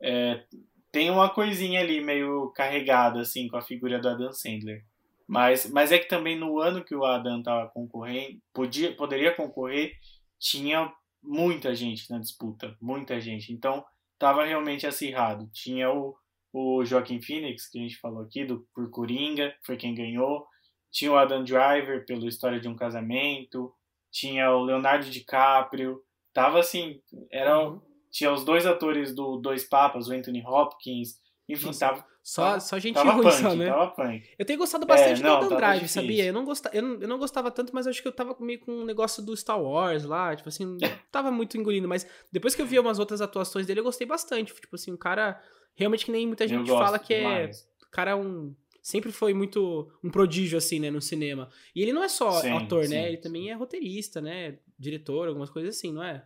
é, 0.01 0.45
tem 0.93 1.11
uma 1.11 1.28
coisinha 1.28 1.80
ali 1.80 2.01
meio 2.01 2.51
carregada 2.53 3.20
assim 3.20 3.49
com 3.49 3.57
a 3.57 3.62
figura 3.62 3.99
do 3.99 4.09
Adam 4.09 4.32
Sandler. 4.32 4.84
Mas, 5.26 5.68
mas 5.70 5.91
é 5.91 5.99
que 5.99 6.09
também 6.09 6.39
no 6.39 6.61
ano 6.61 6.84
que 6.84 6.95
o 6.95 7.05
Adam 7.05 7.43
tava 7.43 7.68
concorrendo, 7.70 8.41
podia, 8.55 8.95
poderia 8.95 9.34
concorrer, 9.34 9.93
tinha 10.39 10.93
muita 11.22 11.74
gente 11.74 12.09
na 12.11 12.18
disputa, 12.18 12.76
muita 12.80 13.20
gente. 13.20 13.53
Então 13.53 13.84
tava 14.18 14.45
realmente 14.45 14.87
acirrado. 14.87 15.51
Tinha 15.53 15.91
o, 15.91 16.16
o 16.53 16.84
Joaquim 16.84 17.20
Phoenix, 17.20 17.68
que 17.68 17.78
a 17.78 17.82
gente 17.82 17.99
falou 17.99 18.22
aqui, 18.22 18.45
do 18.45 18.66
por 18.74 18.89
Coringa, 18.91 19.55
foi 19.64 19.76
quem 19.76 19.95
ganhou. 19.95 20.47
Tinha 20.93 21.12
o 21.12 21.16
Adam 21.16 21.45
Driver 21.45 22.07
pelo 22.07 22.28
História 22.28 22.61
de 22.61 22.68
um 22.68 22.76
Casamento. 22.76 23.74
Tinha 24.19 24.51
o 24.51 24.62
Leonardo 24.64 25.05
DiCaprio. 25.11 26.01
Tava 26.33 26.59
assim, 26.61 27.01
era, 27.31 27.59
Uhum. 27.69 27.81
tinha 28.11 28.33
os 28.33 28.45
dois 28.45 28.64
atores 28.64 29.14
do 29.14 29.37
Dois 29.37 29.64
Papas, 29.64 30.09
o 30.09 30.12
Anthony 30.14 30.43
Hopkins. 30.47 31.21
Enfim, 31.49 31.67
Nossa, 31.67 31.81
tava, 31.89 32.05
Só, 32.23 32.59
só 32.59 32.79
gente 32.79 32.95
tava 32.95 33.12
ruim, 33.12 33.23
punk, 33.25 33.35
só, 33.41 33.55
né? 33.55 33.69
tava 33.69 33.89
punk. 33.91 34.23
Eu 34.39 34.45
tenho 34.47 34.59
gostado 34.59 34.85
bastante 34.87 35.12
É, 35.12 35.17
do 35.17 35.23
não, 35.23 35.37
Adam 35.37 35.49
tava 35.51 35.61
Drive, 35.61 35.89
sabia? 35.89 36.25
Eu 36.25 36.33
não, 36.33 36.45
gosta, 36.45 36.71
eu, 36.73 36.83
não, 36.83 37.01
eu 37.03 37.07
não 37.09 37.19
gostava 37.19 37.51
tanto, 37.51 37.73
mas 37.75 37.87
acho 37.87 38.01
que 38.03 38.09
eu 38.09 38.12
tava 38.12 38.35
meio 38.41 38.59
com 38.61 38.73
um 38.73 38.85
negócio 38.85 39.23
do 39.23 39.37
Star 39.37 39.61
Wars 39.62 40.05
lá, 40.05 40.35
tipo 40.35 40.49
assim, 40.49 40.64
não 40.64 40.79
tava 41.12 41.31
muito 41.31 41.57
engolindo, 41.59 41.87
mas 41.87 42.07
depois 42.33 42.55
que 42.55 42.62
eu 42.62 42.67
vi 42.67 42.79
umas 42.79 42.99
outras 42.99 43.21
atuações 43.21 43.67
dele, 43.67 43.81
eu 43.81 43.85
gostei 43.85 44.07
bastante. 44.07 44.53
Tipo 44.55 44.75
assim, 44.77 44.93
um 44.93 44.97
cara 44.97 45.39
realmente 45.75 46.05
que 46.07 46.11
nem 46.11 46.27
muita 46.27 46.49
gente 46.49 46.69
fala 46.69 46.99
que 46.99 47.14
é. 47.14 47.19
demais. 47.19 47.69
O 47.87 47.91
cara 47.93 48.11
é 48.12 48.14
um 48.14 48.55
sempre 48.87 49.11
foi 49.11 49.34
muito 49.34 49.91
um 50.03 50.09
prodígio, 50.09 50.57
assim, 50.57 50.78
né, 50.78 50.93
no 50.93 51.03
cinema. 51.03 51.51
E 51.74 51.82
ele 51.82 51.93
não 51.93 52.05
é 52.05 52.09
só 52.09 52.41
Sim, 52.41 52.53
ator, 52.57 52.84
sim, 52.84 52.91
né? 52.91 53.09
Ele 53.09 53.16
sim. 53.16 53.22
também 53.24 53.51
é 53.51 53.53
roteirista, 53.55 54.20
né? 54.20 54.61
Diretor, 54.78 55.26
algumas 55.26 55.51
coisas 55.51 55.76
assim, 55.76 55.93
não 55.93 56.05
é? 56.05 56.24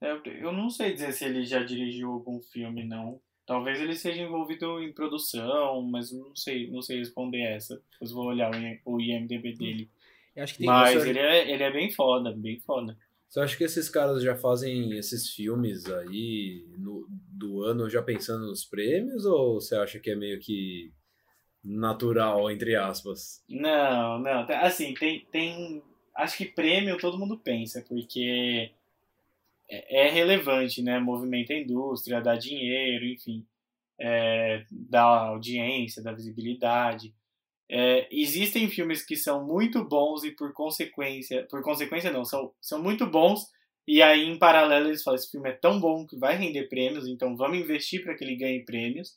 Eu, 0.00 0.20
eu 0.24 0.52
não 0.52 0.68
sei 0.68 0.92
dizer 0.92 1.12
se 1.12 1.24
ele 1.24 1.44
já 1.44 1.62
dirigiu 1.62 2.10
algum 2.10 2.40
filme, 2.40 2.84
não. 2.84 3.20
Talvez 3.46 3.80
ele 3.80 3.94
seja 3.94 4.22
envolvido 4.22 4.82
em 4.82 4.92
produção, 4.92 5.82
mas 5.82 6.10
eu 6.10 6.18
não 6.18 6.34
sei, 6.34 6.68
não 6.68 6.82
sei 6.82 6.98
responder 6.98 7.42
essa. 7.42 7.80
Depois 7.92 8.10
vou 8.10 8.26
olhar 8.26 8.50
o 8.84 9.00
IMDB 9.00 9.54
dele. 9.54 9.90
Eu 10.34 10.42
acho 10.42 10.54
que 10.54 10.60
tem. 10.60 10.68
Mas 10.68 11.06
ele 11.06 11.18
é, 11.20 11.48
ele 11.52 11.62
é 11.62 11.70
bem 11.70 11.92
foda, 11.92 12.32
bem 12.36 12.58
foda. 12.58 12.98
Você 13.28 13.38
acha 13.38 13.56
que 13.56 13.62
esses 13.62 13.88
caras 13.88 14.20
já 14.20 14.34
fazem 14.34 14.96
esses 14.98 15.30
filmes 15.30 15.86
aí 15.86 16.66
no- 16.76 17.06
do 17.08 17.62
ano 17.62 17.88
já 17.88 18.02
pensando 18.02 18.46
nos 18.46 18.64
prêmios? 18.64 19.24
Ou 19.24 19.60
você 19.60 19.76
acha 19.76 20.00
que 20.00 20.10
é 20.10 20.16
meio 20.16 20.40
que 20.40 20.92
natural, 21.62 22.50
entre 22.50 22.74
aspas? 22.76 23.42
Não, 23.48 24.18
não. 24.18 24.46
Assim, 24.62 24.94
tem, 24.94 25.26
tem. 25.30 25.82
Acho 26.14 26.36
que 26.36 26.46
prêmio 26.46 26.98
todo 26.98 27.18
mundo 27.18 27.38
pensa, 27.38 27.84
porque 27.88 28.70
é, 29.68 30.06
é 30.06 30.10
relevante, 30.10 30.82
né? 30.82 30.98
Movimenta 30.98 31.52
a 31.52 31.58
indústria, 31.58 32.20
dá 32.20 32.36
dinheiro, 32.36 33.04
enfim. 33.04 33.46
É, 33.98 34.64
dá 34.70 35.02
audiência, 35.02 36.02
dá 36.02 36.12
visibilidade. 36.12 37.14
É, 37.68 38.08
existem 38.10 38.68
filmes 38.68 39.04
que 39.04 39.14
são 39.14 39.46
muito 39.46 39.84
bons 39.84 40.24
e 40.24 40.32
por 40.32 40.52
consequência. 40.52 41.46
Por 41.48 41.62
consequência, 41.62 42.10
não, 42.10 42.24
são, 42.24 42.52
são 42.60 42.82
muito 42.82 43.06
bons. 43.06 43.46
E 43.86 44.02
aí, 44.02 44.24
em 44.24 44.38
paralelo, 44.38 44.88
eles 44.88 45.02
falam: 45.02 45.16
esse 45.16 45.30
filme 45.30 45.50
é 45.50 45.52
tão 45.52 45.78
bom 45.78 46.06
que 46.06 46.16
vai 46.16 46.36
render 46.36 46.68
prêmios, 46.68 47.06
então 47.06 47.36
vamos 47.36 47.58
investir 47.58 48.02
para 48.02 48.14
que 48.14 48.24
ele 48.24 48.36
ganhe 48.36 48.64
prêmios. 48.64 49.16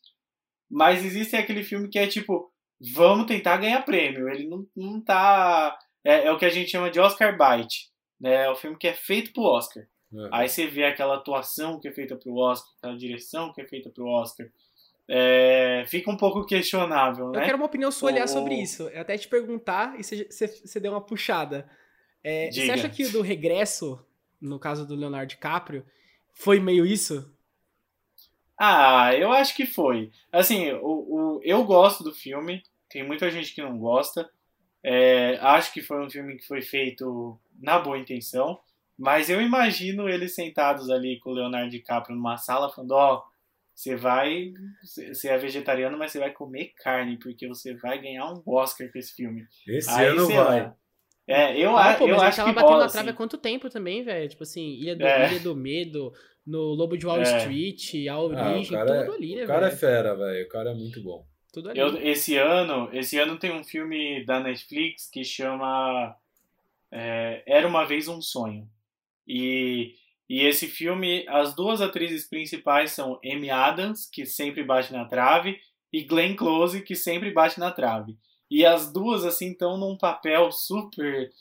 Mas 0.73 1.05
existe 1.05 1.35
aquele 1.35 1.63
filme 1.63 1.87
que 1.87 1.99
é 1.99 2.07
tipo, 2.07 2.51
vamos 2.93 3.27
tentar 3.27 3.57
ganhar 3.57 3.81
prêmio. 3.83 4.27
Ele 4.27 4.47
não, 4.47 4.65
não 4.75 4.99
tá. 5.01 5.77
É, 6.03 6.25
é 6.25 6.31
o 6.31 6.37
que 6.37 6.45
a 6.45 6.49
gente 6.49 6.71
chama 6.71 6.89
de 6.89 6.99
Oscar 6.99 7.37
Bite. 7.37 7.91
Né? 8.19 8.45
É 8.45 8.49
o 8.49 8.55
filme 8.55 8.75
que 8.77 8.87
é 8.87 8.93
feito 8.93 9.31
pro 9.33 9.43
Oscar. 9.43 9.83
É. 9.83 10.29
Aí 10.31 10.49
você 10.49 10.65
vê 10.67 10.85
aquela 10.85 11.15
atuação 11.15 11.79
que 11.79 11.87
é 11.87 11.91
feita 11.91 12.15
pro 12.15 12.35
Oscar, 12.35 12.69
aquela 12.77 12.97
direção 12.97 13.53
que 13.53 13.61
é 13.61 13.65
feita 13.65 13.89
pro 13.89 14.07
Oscar. 14.07 14.47
É, 15.07 15.83
fica 15.87 16.09
um 16.09 16.17
pouco 16.17 16.45
questionável, 16.45 17.29
né? 17.29 17.39
Eu 17.39 17.43
quero 17.45 17.57
uma 17.57 17.65
opinião 17.65 17.91
sua 17.91 18.11
olhar 18.11 18.25
O- 18.25 18.27
sobre 18.27 18.55
isso. 18.55 18.83
Eu 18.89 19.01
até 19.01 19.17
te 19.17 19.27
perguntar 19.27 19.99
e 19.99 20.03
você, 20.03 20.79
deu 20.79 20.91
uma 20.93 21.01
puxada. 21.01 21.69
É, 22.23 22.49
você 22.51 22.71
acha 22.71 22.89
que 22.89 23.05
o 23.05 23.11
do 23.11 23.21
regresso, 23.21 23.99
no 24.39 24.57
caso 24.57 24.87
do 24.87 24.95
Leonardo 24.95 25.29
DiCaprio, 25.29 25.85
foi 26.31 26.59
meio 26.59 26.85
isso? 26.85 27.31
Ah, 28.59 29.11
eu 29.15 29.31
acho 29.31 29.55
que 29.55 29.65
foi. 29.65 30.11
Assim, 30.31 30.71
o, 30.73 31.37
o, 31.37 31.41
eu 31.43 31.63
gosto 31.63 32.03
do 32.03 32.13
filme, 32.13 32.61
tem 32.89 33.03
muita 33.05 33.29
gente 33.31 33.53
que 33.53 33.61
não 33.61 33.77
gosta. 33.77 34.29
É, 34.83 35.37
acho 35.41 35.71
que 35.73 35.81
foi 35.81 36.05
um 36.05 36.09
filme 36.09 36.37
que 36.37 36.45
foi 36.45 36.61
feito 36.61 37.39
na 37.61 37.79
boa 37.79 37.97
intenção, 37.97 38.59
mas 38.97 39.29
eu 39.29 39.41
imagino 39.41 40.07
eles 40.09 40.35
sentados 40.35 40.89
ali 40.89 41.19
com 41.19 41.29
o 41.31 41.33
Leonardo 41.33 41.69
DiCaprio 41.69 42.15
numa 42.15 42.37
sala 42.37 42.69
falando: 42.69 42.91
Ó, 42.91 43.23
você 43.73 43.95
vai. 43.95 44.53
Você 44.83 45.29
é 45.29 45.37
vegetariano, 45.37 45.97
mas 45.97 46.11
você 46.11 46.19
vai 46.19 46.31
comer 46.31 46.73
carne, 46.77 47.17
porque 47.17 47.47
você 47.47 47.73
vai 47.75 47.99
ganhar 47.99 48.31
um 48.31 48.43
Oscar 48.45 48.91
com 48.91 48.99
esse 48.99 49.13
filme. 49.15 49.45
Esse 49.67 49.89
Aí, 49.89 50.07
ano 50.07 50.27
vai. 50.27 50.61
lá. 50.61 50.75
É, 51.25 51.57
eu, 51.57 51.75
Ah, 51.77 51.93
pô, 51.95 52.05
eu 52.05 52.19
acho 52.19 52.35
tava 52.35 52.49
que 52.49 52.55
batendo 52.55 52.71
rola, 52.71 52.83
na 52.85 52.91
trave 52.91 53.07
há 53.07 53.11
assim. 53.11 53.17
quanto 53.17 53.37
tempo 53.37 53.69
também, 53.69 54.03
velho? 54.03 54.27
Tipo 54.27 54.43
assim, 54.43 54.73
Ilha 54.73 54.95
do, 54.95 55.05
É. 55.05 55.31
Ilha 55.31 55.39
do 55.39 55.55
Medo, 55.55 56.13
no 56.45 56.73
Lobo 56.73 56.97
de 56.97 57.05
Wall 57.05 57.21
É. 57.21 57.37
Street, 57.37 58.07
A 58.09 58.13
Ah, 58.13 58.19
o 58.19 58.23
Origem, 58.25 58.77
cara, 58.77 58.95
é, 58.95 59.03
tudo 59.03 59.15
ali, 59.15 59.35
né, 59.35 59.43
o 59.43 59.47
cara 59.47 59.65
é 59.65 59.69
velho? 59.69 59.79
fera, 59.79 60.15
velho. 60.15 60.45
O 60.45 60.49
cara 60.49 60.71
é 60.71 60.73
muito 60.73 61.01
bom. 61.01 61.25
Tudo 61.51 61.69
ali. 61.69 61.79
Eu, 61.79 61.97
esse 62.01 62.35
ano, 62.37 62.89
esse 62.91 63.17
ano 63.19 63.37
tem 63.37 63.51
um 63.51 63.63
filme 63.63 64.25
da 64.25 64.39
Netflix 64.39 65.09
que 65.09 65.23
chama 65.23 66.15
é, 66.91 67.43
Era 67.45 67.67
uma 67.67 67.85
vez 67.85 68.07
um 68.07 68.21
sonho. 68.21 68.67
E, 69.27 69.95
e 70.29 70.41
esse 70.41 70.67
filme, 70.67 71.25
as 71.29 71.55
duas 71.55 71.79
atrizes 71.81 72.27
principais 72.27 72.91
são 72.91 73.19
Amy 73.23 73.49
Adams, 73.49 74.09
que 74.11 74.25
sempre 74.25 74.63
bate 74.63 74.91
na 74.91 75.05
trave, 75.05 75.59
e 75.91 76.03
Glenn 76.03 76.35
Close, 76.35 76.81
que 76.81 76.95
sempre 76.95 77.31
bate 77.31 77.59
na 77.59 77.71
trave. 77.71 78.17
E 78.49 78.65
as 78.65 78.91
duas 78.91 79.23
assim 79.23 79.51
estão 79.51 79.77
num 79.77 79.95
papel 79.97 80.51
super 80.51 81.31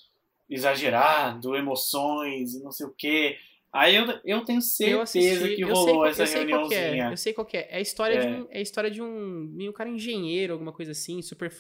exagerado, 0.49 1.57
emoções 1.57 2.55
e 2.55 2.63
não 2.63 2.71
sei 2.71 2.87
o 2.87 2.95
quê. 2.97 3.39
Aí 3.73 3.97
eu, 3.97 4.05
eu 4.25 4.45
tenho 4.45 4.59
Eu 4.59 4.63
certeza 4.63 5.03
assisti, 5.03 5.57
que 5.57 5.63
eu 5.63 5.69
rolou 5.69 5.85
sei, 5.87 5.95
qual- 5.95 6.07
essa 6.07 6.23
eu 6.23 6.27
sei 6.27 6.45
é, 6.77 7.13
eu 7.13 7.17
sei 7.17 7.33
qual 7.33 7.47
que 7.47 7.57
é. 7.57 7.69
É 7.71 7.77
a 7.77 7.81
história, 7.81 8.15
É. 8.17 8.21
De, 8.21 8.27
um, 8.27 8.47
é 8.51 8.59
a 8.59 8.61
história 8.61 8.91
de 8.91 9.01
um, 9.01 9.55
cara 9.73 9.89
engenheiro, 9.89 10.53
alguma 10.53 10.73
coisa 10.73 10.93
assim, 10.93 11.23
super... 11.23 11.51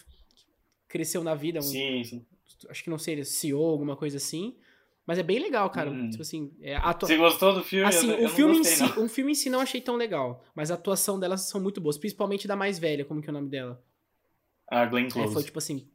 Cresceu 0.89 1.25
na 1.25 1.35
vida, 1.35 1.59
um, 1.59 1.63
Sim, 1.63 2.05
sim. 2.05 2.27
acho 2.69 2.85
que 2.85 2.91
não 2.91 2.99
sei, 2.99 3.25
CEO, 3.25 3.63
alguma 3.65 3.97
coisa 3.97 4.19
assim. 4.19 4.55
Mas 5.07 5.19
é 5.19 5.23
bem 5.23 5.39
legal, 5.39 5.71
cara. 5.71 5.91
Hum. 5.91 6.11
Tipo 6.11 6.21
assim, 6.23 6.53
é, 6.61 6.77
atua- 6.77 7.09
Você 7.09 7.17
gostou 7.17 7.55
do 7.55 7.65
filme? 7.65 7.87
Assim, 7.87 8.11
eu, 8.11 8.19
eu 8.19 8.27
o 8.27 8.29
filme, 8.29 8.55
em 8.55 8.59
gostei, 8.59 8.77
si, 8.77 8.83
não. 8.99 9.05
o 9.05 9.09
filme 9.09 9.33
em 9.33 9.35
si 9.35 9.49
não 9.49 9.61
achei 9.61 9.81
tão 9.81 9.97
legal, 9.97 10.45
mas 10.55 10.71
a 10.71 10.75
atuação 10.75 11.19
delas 11.19 11.41
são 11.49 11.61
muito 11.63 11.81
boas, 11.81 11.97
principalmente 11.97 12.47
da 12.47 12.55
mais 12.55 12.79
velha, 12.79 13.07
como 13.07 13.23
que 13.23 13.29
é 13.29 13.31
o 13.31 13.33
nome 13.33 13.49
dela? 13.49 13.83
A 14.71 14.85
Glenn 14.85 15.07
É, 15.07 15.11
Close. 15.11 15.33
foi 15.33 15.43
tipo 15.45 15.59
assim, 15.59 15.89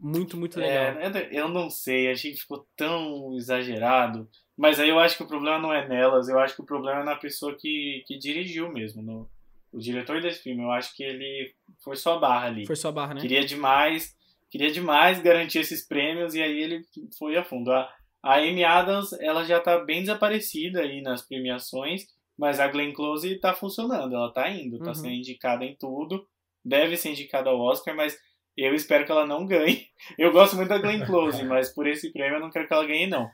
muito, 0.00 0.36
muito 0.36 0.58
legal. 0.58 0.98
É, 0.98 1.28
eu 1.32 1.48
não 1.48 1.68
sei, 1.70 2.10
achei 2.10 2.32
que 2.32 2.40
ficou 2.40 2.66
tão 2.76 3.34
exagerado. 3.36 4.28
Mas 4.56 4.80
aí 4.80 4.88
eu 4.88 4.98
acho 4.98 5.16
que 5.16 5.22
o 5.22 5.26
problema 5.28 5.58
não 5.58 5.72
é 5.72 5.86
nelas, 5.86 6.28
eu 6.28 6.38
acho 6.38 6.54
que 6.54 6.62
o 6.62 6.66
problema 6.66 7.00
é 7.00 7.04
na 7.04 7.16
pessoa 7.16 7.54
que, 7.54 8.02
que 8.06 8.18
dirigiu 8.18 8.72
mesmo. 8.72 9.02
No, 9.02 9.28
o 9.72 9.78
diretor 9.78 10.20
desse 10.22 10.42
filme, 10.42 10.62
eu 10.62 10.70
acho 10.70 10.94
que 10.96 11.02
ele 11.02 11.54
foi 11.84 11.96
só 11.96 12.14
a 12.14 12.18
barra 12.18 12.46
ali. 12.46 12.66
Foi 12.66 12.76
sua 12.76 12.90
barra, 12.92 13.14
né? 13.14 13.20
Queria 13.20 13.44
demais, 13.44 14.16
queria 14.50 14.72
demais 14.72 15.20
garantir 15.20 15.58
esses 15.58 15.86
prêmios 15.86 16.34
e 16.34 16.42
aí 16.42 16.58
ele 16.58 16.82
foi 17.18 17.36
a 17.36 17.44
fundo. 17.44 17.70
A, 17.70 17.92
a 18.22 18.36
Amy 18.38 18.64
Adams, 18.64 19.12
ela 19.20 19.44
já 19.44 19.60
tá 19.60 19.78
bem 19.84 20.00
desaparecida 20.00 20.80
aí 20.80 21.02
nas 21.02 21.20
premiações, 21.20 22.06
mas 22.38 22.58
a 22.58 22.66
Glenn 22.66 22.92
Close 22.92 23.38
tá 23.38 23.52
funcionando, 23.52 24.14
ela 24.14 24.32
tá 24.32 24.48
indo, 24.50 24.78
tá 24.78 24.88
Uhum. 24.88 24.94
sendo 24.94 25.14
indicada 25.14 25.64
em 25.66 25.76
tudo, 25.76 26.26
deve 26.64 26.96
ser 26.96 27.10
indicada 27.10 27.50
ao 27.50 27.60
Oscar, 27.60 27.94
mas 27.94 28.16
eu 28.56 28.74
espero 28.74 29.04
que 29.04 29.12
ela 29.12 29.26
não 29.26 29.46
ganhe. 29.46 29.86
Eu 30.18 30.30
gosto 30.32 30.56
muito 30.56 30.68
da 30.68 30.78
Glenn 30.78 31.04
Close, 31.04 31.42
mas 31.44 31.68
por 31.68 31.86
esse 31.86 32.12
prêmio 32.12 32.36
eu 32.36 32.40
não 32.40 32.50
quero 32.50 32.66
que 32.68 32.72
ela 32.72 32.86
ganhe, 32.86 33.06
não. 33.06 33.28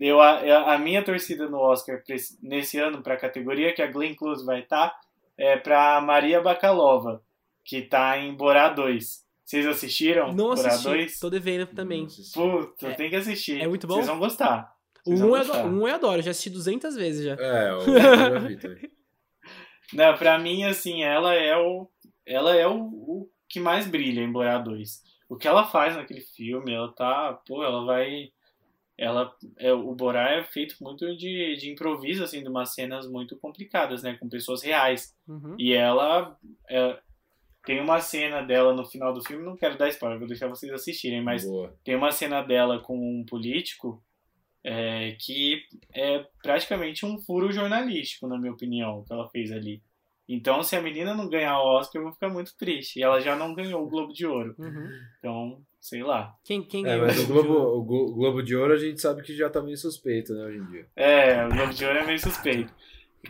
Eu, 0.00 0.20
a, 0.20 0.74
a 0.74 0.78
minha 0.78 1.02
torcida 1.02 1.48
no 1.48 1.58
Oscar 1.58 2.02
nesse 2.42 2.78
ano, 2.78 3.02
para 3.02 3.14
a 3.14 3.18
categoria 3.18 3.72
que 3.74 3.82
a 3.82 3.86
Glenn 3.90 4.14
Close 4.14 4.44
vai 4.44 4.60
estar, 4.60 4.94
é 5.36 5.56
para 5.56 6.00
Maria 6.00 6.40
Bakalova, 6.40 7.22
que 7.64 7.82
tá 7.82 8.16
em 8.18 8.34
Borá 8.34 8.68
2. 8.68 9.22
Vocês 9.44 9.66
assistiram? 9.66 10.28
Não 10.32 10.54
Borá 10.54 10.68
assisti, 10.68 10.88
2? 10.88 11.18
tô 11.18 11.28
devendo 11.28 11.66
também. 11.66 12.06
Puta, 12.32 12.88
É- 12.88 12.94
tem 12.94 13.10
que 13.10 13.16
assistir. 13.16 13.60
é 13.60 13.66
muito 13.66 13.86
bom? 13.86 13.94
Vocês 13.96 14.06
vão 14.06 14.18
gostar. 14.18 14.72
O 15.04 15.10
Vocês 15.10 15.20
1 15.20 15.26
vão 15.26 15.36
eu, 15.36 15.44
gostar. 15.46 15.64
um 15.66 15.88
eu 15.88 15.94
adoro, 15.94 16.22
já 16.22 16.30
assisti 16.30 16.50
200 16.50 16.94
vezes 16.94 17.24
já. 17.24 17.34
É, 17.38 17.70
eu, 17.70 17.78
eu 17.80 18.00
já 18.00 18.38
vi 18.38 18.56
também. 18.56 18.90
Não, 19.92 20.16
pra 20.16 20.38
mim, 20.38 20.64
assim, 20.64 21.02
ela 21.02 21.34
é 21.34 21.56
o. 21.56 21.88
Ela 22.24 22.56
é 22.56 22.66
o, 22.66 22.76
o 22.80 23.28
que 23.52 23.60
mais 23.60 23.86
brilha 23.86 24.22
em 24.22 24.32
Borá 24.32 24.56
2. 24.56 25.02
O 25.28 25.36
que 25.36 25.46
ela 25.46 25.64
faz 25.64 25.94
naquele 25.94 26.22
filme, 26.22 26.72
ela 26.72 26.90
tá. 26.92 27.34
Pô, 27.46 27.62
ela 27.62 27.84
vai. 27.84 28.32
Ela, 28.96 29.34
é, 29.58 29.72
o 29.72 29.94
Borá 29.94 30.30
é 30.30 30.42
feito 30.42 30.76
muito 30.80 31.16
de, 31.16 31.56
de 31.56 31.70
improviso, 31.70 32.24
assim, 32.24 32.42
de 32.42 32.48
umas 32.48 32.74
cenas 32.74 33.06
muito 33.06 33.36
complicadas, 33.36 34.02
né? 34.02 34.14
Com 34.14 34.28
pessoas 34.28 34.62
reais. 34.62 35.14
Uhum. 35.28 35.54
E 35.58 35.74
ela. 35.74 36.38
é, 36.68 36.98
tem 37.64 37.80
uma 37.80 38.00
cena 38.00 38.42
dela 38.42 38.72
no 38.72 38.84
final 38.84 39.12
do 39.12 39.22
filme, 39.22 39.44
não 39.44 39.56
quero 39.56 39.78
dar 39.78 39.88
spoiler, 39.88 40.18
vou 40.18 40.26
deixar 40.26 40.48
vocês 40.48 40.72
assistirem, 40.72 41.22
mas 41.22 41.44
Boa. 41.44 41.72
tem 41.84 41.94
uma 41.94 42.10
cena 42.10 42.42
dela 42.42 42.80
com 42.80 42.98
um 42.98 43.24
político 43.24 44.02
é, 44.64 45.12
que 45.12 45.62
é 45.94 46.26
praticamente 46.42 47.06
um 47.06 47.18
furo 47.18 47.52
jornalístico, 47.52 48.26
na 48.26 48.36
minha 48.36 48.52
opinião, 48.52 49.04
que 49.04 49.12
ela 49.12 49.28
fez 49.28 49.52
ali. 49.52 49.80
Então, 50.28 50.62
se 50.62 50.74
a 50.76 50.80
menina 50.82 51.14
não 51.14 51.28
ganhar 51.28 51.58
o 51.58 51.76
Oscar, 51.78 52.00
eu 52.00 52.04
vou 52.04 52.12
ficar 52.14 52.28
muito 52.28 52.56
triste. 52.56 52.98
E 52.98 53.02
ela 53.02 53.20
já 53.20 53.34
não 53.36 53.54
ganhou 53.54 53.82
o 53.84 53.88
Globo 53.88 54.12
de 54.12 54.26
Ouro. 54.26 54.54
Uhum. 54.58 54.88
Então, 55.18 55.60
sei 55.80 56.02
lá. 56.02 56.34
Quem, 56.44 56.62
quem 56.62 56.82
É, 56.84 56.88
ganhou 56.90 57.06
mas 57.06 57.18
o 57.18 57.26
Globo 57.26 57.42
de 57.42 57.48
Globo, 57.48 57.64
Ouro? 57.66 57.78
o 57.78 57.82
Glo- 57.84 58.14
Globo 58.14 58.42
de 58.42 58.56
Ouro 58.56 58.72
a 58.72 58.78
gente 58.78 59.00
sabe 59.00 59.22
que 59.22 59.36
já 59.36 59.50
tá 59.50 59.60
meio 59.60 59.76
suspeito, 59.76 60.32
né, 60.32 60.44
hoje 60.44 60.58
em 60.58 60.64
dia. 60.66 60.86
É, 60.96 61.44
o 61.44 61.50
Globo 61.50 61.74
de 61.74 61.84
Ouro 61.84 61.98
é 61.98 62.06
meio 62.06 62.18
suspeito. 62.20 62.72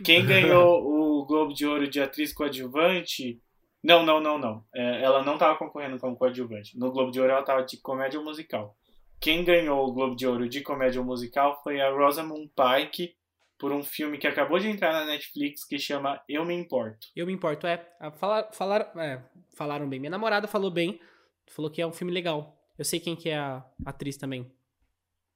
Quem 0.03 0.25
ganhou 0.25 0.83
o 0.85 1.25
Globo 1.25 1.53
de 1.53 1.65
Ouro 1.65 1.87
de 1.87 1.99
atriz 1.99 2.31
coadjuvante. 2.33 3.39
Não, 3.83 4.05
não, 4.05 4.21
não, 4.21 4.37
não. 4.37 4.63
É, 4.73 5.01
ela 5.03 5.23
não 5.23 5.33
estava 5.33 5.57
concorrendo 5.57 5.97
como 5.99 6.15
coadjuvante. 6.15 6.77
No 6.77 6.91
Globo 6.91 7.11
de 7.11 7.19
Ouro 7.19 7.31
ela 7.31 7.41
estava 7.41 7.63
de 7.63 7.77
comédia 7.77 8.19
musical. 8.21 8.75
Quem 9.19 9.43
ganhou 9.43 9.87
o 9.87 9.91
Globo 9.93 10.15
de 10.15 10.25
Ouro 10.27 10.47
de 10.47 10.61
comédia 10.61 11.01
musical 11.01 11.59
foi 11.63 11.81
a 11.81 11.89
Rosamund 11.91 12.49
Pike 12.55 13.13
por 13.63 13.71
um 13.71 13.81
filme 13.81 14.17
que 14.17 14.27
acabou 14.27 14.59
de 14.59 14.67
entrar 14.67 14.91
na 14.91 15.05
Netflix 15.05 15.63
que 15.63 15.79
chama 15.79 16.21
Eu 16.27 16.43
Me 16.43 16.53
Importo. 16.53 17.07
Eu 17.15 17.25
me 17.25 17.31
importo, 17.31 17.65
é. 17.65 17.77
Falar, 18.19 18.51
falar, 18.51 18.91
é, 18.97 19.21
falaram 19.55 19.87
bem. 19.87 20.01
Minha 20.01 20.09
namorada 20.09 20.49
falou 20.49 20.69
bem, 20.69 20.99
falou 21.47 21.71
que 21.71 21.81
é 21.81 21.87
um 21.87 21.93
filme 21.93 22.11
legal. 22.11 22.61
Eu 22.77 22.83
sei 22.83 22.99
quem 22.99 23.15
que 23.15 23.29
é 23.29 23.37
a 23.37 23.63
atriz 23.85 24.17
também. 24.17 24.51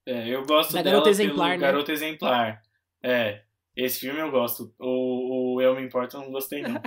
É, 0.06 0.28
eu 0.28 0.46
gosto 0.46 0.74
Da 0.74 0.82
Garota 0.82 1.10
Exemplar, 1.10 1.52
né? 1.52 1.58
Garota 1.58 1.90
Exemplar. 1.90 2.62
É, 3.02 3.44
esse 3.74 4.02
filme 4.02 4.20
eu 4.20 4.30
gosto. 4.30 4.76
O, 4.78 5.54
o 5.56 5.62
Eu 5.62 5.74
Me 5.74 5.84
Importo 5.84 6.18
eu 6.18 6.22
não 6.24 6.32
gostei 6.34 6.62
não. 6.62 6.82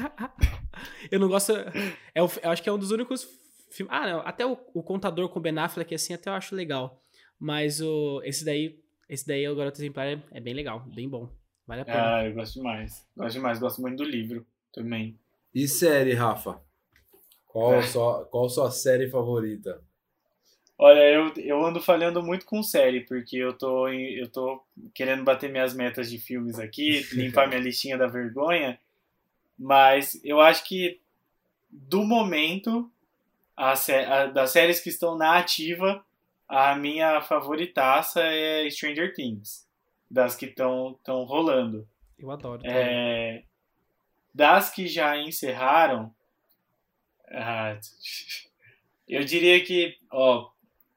eu 1.11 1.19
não 1.19 1.29
gosto. 1.29 1.53
É, 1.53 2.21
eu 2.21 2.51
acho 2.51 2.63
que 2.63 2.69
é 2.69 2.73
um 2.73 2.79
dos 2.79 2.91
únicos 2.91 3.27
filmes. 3.73 3.95
Ah, 3.97 4.07
não. 4.07 4.21
Até 4.27 4.45
o, 4.45 4.59
o 4.75 4.83
Contador 4.83 5.27
com 5.31 5.39
o 5.39 5.43
Ben 5.43 5.59
Affleck, 5.59 5.95
assim, 5.95 6.13
até 6.13 6.29
eu 6.29 6.35
acho 6.35 6.55
legal. 6.55 7.03
Mas 7.39 7.81
o, 7.81 8.21
esse 8.25 8.45
daí, 8.45 8.79
esse 9.11 9.27
daí, 9.27 9.47
o 9.49 9.57
Garoto 9.57 9.79
Exemplar, 9.79 10.07
é, 10.07 10.23
é 10.33 10.41
bem 10.41 10.55
legal, 10.55 10.81
bem 10.95 11.09
bom. 11.09 11.29
Vale 11.67 11.83
a 11.83 11.85
pena. 11.85 12.17
Ah, 12.17 12.25
eu 12.25 12.35
gosto 12.35 12.55
demais. 12.55 13.07
Gosto 13.17 13.35
demais, 13.35 13.59
gosto 13.59 13.81
muito 13.83 13.99
do 13.99 14.05
livro 14.05 14.47
também. 14.73 15.19
E 15.55 15.67
série, 15.69 16.15
Rafa? 16.15 16.61
Qual, 17.47 17.73
É. 17.73 17.79
a 17.79 17.83
sua, 17.83 18.25
qual 18.27 18.49
sua 18.49 18.71
série 18.71 19.11
favorita? 19.11 19.83
Olha, 20.79 21.01
eu, 21.01 21.33
eu 21.37 21.65
ando 21.65 21.81
falhando 21.81 22.23
muito 22.23 22.47
com 22.47 22.63
série, 22.63 23.03
porque 23.03 23.37
eu 23.37 23.53
tô, 23.53 23.89
eu 23.89 24.29
tô 24.31 24.63
querendo 24.95 25.23
bater 25.25 25.51
minhas 25.51 25.75
metas 25.75 26.09
de 26.11 26.19
filmes 26.19 26.59
aqui, 26.59 27.01
limpar 27.13 27.49
minha 27.49 27.61
listinha 27.61 27.99
da 27.99 28.07
vergonha, 28.07 28.79
mas 29.59 30.21
eu 30.25 30.41
acho 30.41 30.65
que 30.67 31.01
do 31.71 32.05
momento, 32.05 32.91
a, 33.57 33.73
a- 33.75 34.27
das 34.27 34.51
séries 34.53 34.81
que 34.81 34.91
estão 34.91 35.17
na 35.19 35.39
ativa, 35.39 36.05
a 36.51 36.75
minha 36.75 37.21
favoritaça 37.21 38.21
é 38.21 38.69
Stranger 38.69 39.15
Things, 39.15 39.69
das 40.11 40.35
que 40.35 40.47
estão 40.47 40.99
rolando. 41.07 41.89
Eu 42.19 42.29
adoro. 42.29 42.61
É, 42.67 43.45
das 44.35 44.69
que 44.69 44.89
já 44.89 45.17
encerraram, 45.17 46.13
ah, 47.31 47.79
eu 49.09 49.23
diria 49.23 49.65
que, 49.65 49.97
ó, 50.11 50.51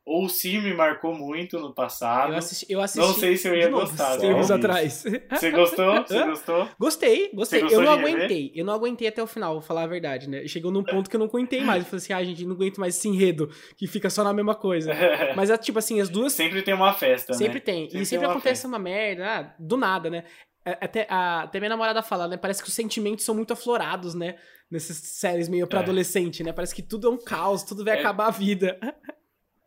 ou 0.06 0.28
sim 0.28 0.60
me 0.62 0.74
marcou 0.74 1.14
muito 1.14 1.58
no 1.60 1.74
passado. 1.74 2.34
Eu 2.34 2.38
assisti, 2.38 2.66
eu 2.70 2.82
assisti 2.82 3.08
Não 3.08 3.14
sei 3.14 3.38
se 3.38 3.48
eu 3.48 3.56
ia 3.56 3.70
novo, 3.70 3.86
gostar, 3.86 4.18
Tempos 4.18 4.50
né? 4.50 4.56
atrás. 4.56 5.04
Você 5.30 5.52
gostou? 5.52 5.96
Você 6.06 6.24
gostou? 6.26 6.70
Gostei, 6.78 7.32
gostei. 7.34 7.62
Gostou 7.62 7.80
Eu 7.82 7.86
não 7.86 7.94
aguentei. 7.94 8.52
Eu 8.54 8.66
não 8.66 8.74
aguentei 8.74 9.08
até 9.08 9.24
o 9.24 9.28
final, 9.28 9.54
vou 9.54 9.62
falar 9.62 9.84
a 9.84 9.88
verdade, 9.88 10.30
né? 10.30 10.46
Chegou 10.48 10.72
num 10.72 10.84
ponto 10.84 11.10
que 11.10 11.16
eu 11.16 11.20
não 11.20 11.28
aguentei 11.28 11.62
mais. 11.62 11.84
Eu 11.84 11.90
falei 11.90 12.04
assim, 12.04 12.14
ah, 12.14 12.24
gente, 12.24 12.46
não 12.46 12.54
aguento 12.56 12.80
mais 12.80 12.98
esse 12.98 13.08
enredo, 13.08 13.50
que 13.78 13.88
fica 13.88 14.10
só 14.10 14.24
na 14.24 14.34
mesma 14.34 14.56
coisa. 14.56 14.92
Mas 15.38 15.50
é 15.50 15.58
tipo 15.58 15.80
assim, 15.80 16.02
as 16.02 16.10
duas 16.10 16.34
Sempre 16.34 16.62
tem 16.62 16.74
uma 16.74 16.94
festa, 16.94 17.34
Sempre 17.34 17.56
né? 17.56 17.60
tem. 17.62 17.86
Sempre 17.86 18.02
e 18.02 18.06
sempre 18.06 18.26
uma 18.26 18.34
acontece 18.34 18.62
festa. 18.64 18.68
uma 18.68 18.80
merda, 18.80 19.26
ah, 19.26 19.56
do 19.58 19.78
nada, 19.78 20.10
né? 20.10 20.26
É, 20.66 20.78
Até, 20.82 21.08
a, 21.10 21.44
até 21.44 21.60
minha 21.60 21.70
namorada 21.70 22.02
fala, 22.02 22.28
né? 22.28 22.38
Parece 22.38 22.62
que 22.62 22.68
os 22.70 22.74
sentimentos 22.74 23.24
são 23.26 23.36
muito 23.36 23.54
aflorados, 23.54 24.14
né? 24.16 24.36
Nessas 24.72 24.96
séries 24.98 25.48
meio 25.50 25.68
pra 25.68 25.80
É. 25.80 25.84
adolescente, 25.84 26.44
né? 26.44 26.52
Parece 26.54 26.74
que 26.76 26.82
tudo 26.82 27.08
é 27.08 27.10
um 27.10 27.18
caos, 27.18 27.64
tudo 27.64 27.84
vai 27.86 27.96
É. 27.98 28.00
acabar 28.00 28.28
a 28.28 28.32
vida. 28.32 28.78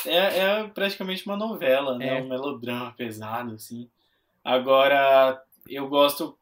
É, 0.07 0.39
é 0.63 0.69
praticamente 0.69 1.25
uma 1.27 1.37
novela, 1.37 1.97
né? 1.99 2.09
É. 2.09 2.15
Um 2.23 2.29
melodrama 2.29 2.93
pesado, 2.93 3.55
assim. 3.55 3.91
Agora, 4.45 5.41
eu 5.69 5.89
gosto, 5.89 6.39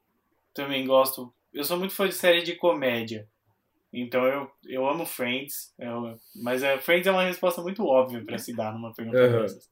também 0.53 0.87
gosto, 0.87 1.33
eu 1.53 1.65
sou 1.65 1.79
muito 1.79 1.95
fã 1.95 2.09
de 2.09 2.15
série 2.15 2.43
de 2.43 2.55
comédia. 2.55 3.29
Então 3.93 4.27
eu, 4.27 4.51
eu 4.67 4.89
amo 4.89 5.07
Friends, 5.07 5.73
eu- 5.79 6.19
mas 6.35 6.62
é, 6.62 6.79
Friends 6.79 7.07
é 7.07 7.11
uma 7.12 7.23
resposta 7.25 7.62
muito 7.62 7.85
óbvia 7.87 8.25
pra 8.25 8.37
se 8.39 8.55
dar 8.55 8.73
numa 8.73 8.93
pergunta 8.93 9.23
Uhum. 9.23 9.41
dessas. 9.43 9.71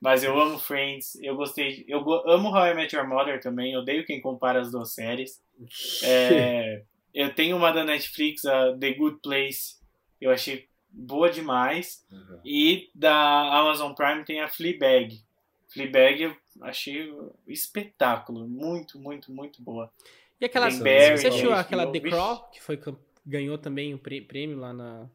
Mas 0.00 0.22
eu 0.22 0.40
amo 0.40 0.58
Friends, 0.60 1.16
eu 1.20 1.34
gostei, 1.34 1.84
eu 1.88 1.98
amo 2.26 2.50
How 2.50 2.68
I 2.68 2.74
Met 2.74 2.94
Your 2.94 3.08
Mother 3.08 3.40
também, 3.40 3.72
eu 3.72 3.80
odeio 3.80 4.06
quem 4.06 4.20
compara 4.20 4.60
as 4.60 4.70
duas 4.70 4.94
séries. 4.94 5.42
É, 6.04 6.84
eu 7.12 7.34
tenho 7.34 7.56
uma 7.56 7.72
da 7.72 7.82
Netflix, 7.84 8.44
a 8.44 8.76
The 8.78 8.92
Good 8.94 9.18
Place, 9.20 9.74
eu 10.20 10.30
achei 10.30 10.68
boa 10.98 11.30
demais. 11.30 12.04
Uhum. 12.10 12.40
E 12.44 12.90
da 12.94 13.14
Amazon 13.60 13.92
Prime 13.94 14.24
tem 14.24 14.40
a 14.40 14.48
Fleabag. 14.48 15.20
Fleabag 15.68 16.22
eu 16.22 16.36
achei 16.62 17.10
um 17.12 17.30
espetáculo, 17.46 18.48
muito, 18.48 18.98
muito, 18.98 19.30
muito 19.32 19.62
boa. 19.62 19.90
E 20.40 20.44
aquela. 20.44 20.70
Barry, 20.70 21.18
você 21.18 21.30
tem 21.30 21.52
aquela 21.52 21.90
The. 21.90 22.00
Crawl, 22.00 22.48
que 22.50 22.60
foi, 22.62 22.78
ganhou 23.26 23.58
também 23.58 23.94
o 23.94 23.98
prê- 23.98 24.20
prêmio 24.20 24.56
lá 24.58 24.72
na, 24.72 25.08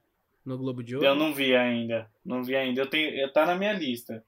no 0.46 0.58
Globo 0.58 0.84
de 0.84 0.96
Ouro? 0.96 1.08
Eu 1.08 1.16
não 1.16 1.34
vi 1.34 1.56
ainda, 1.56 2.10
não 2.26 2.44
vi 2.44 2.56
ainda. 2.56 2.82
Eu 2.82 2.88
tenho, 2.90 3.10
eu 3.16 3.32
tá 3.32 3.46
na 3.46 3.56
minha 3.56 3.74
lista. 3.74 4.24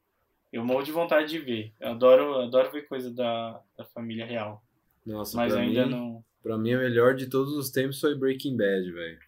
Eu 0.52 0.64
morro 0.64 0.84
de 0.84 0.92
vontade 0.92 1.30
de 1.30 1.38
ver. 1.40 1.74
Eu 1.80 1.90
adoro, 1.90 2.36
adoro 2.42 2.72
ver 2.72 2.88
coisa 2.88 3.12
da, 3.14 3.60
da 3.78 3.84
família 3.84 4.26
real, 4.26 4.64
Nossa, 5.06 5.36
mas 5.36 5.52
pra 5.52 5.62
ainda 5.62 5.86
mim, 5.86 5.92
não. 5.92 6.24
pra 6.42 6.58
mim, 6.58 6.74
a 6.74 6.78
melhor 6.80 7.14
de 7.14 7.28
todos 7.30 7.54
os 7.58 7.70
tempos 7.70 8.00
foi 8.00 8.16
Breaking 8.16 8.56
Bad, 8.56 8.90
velho. 8.92 9.20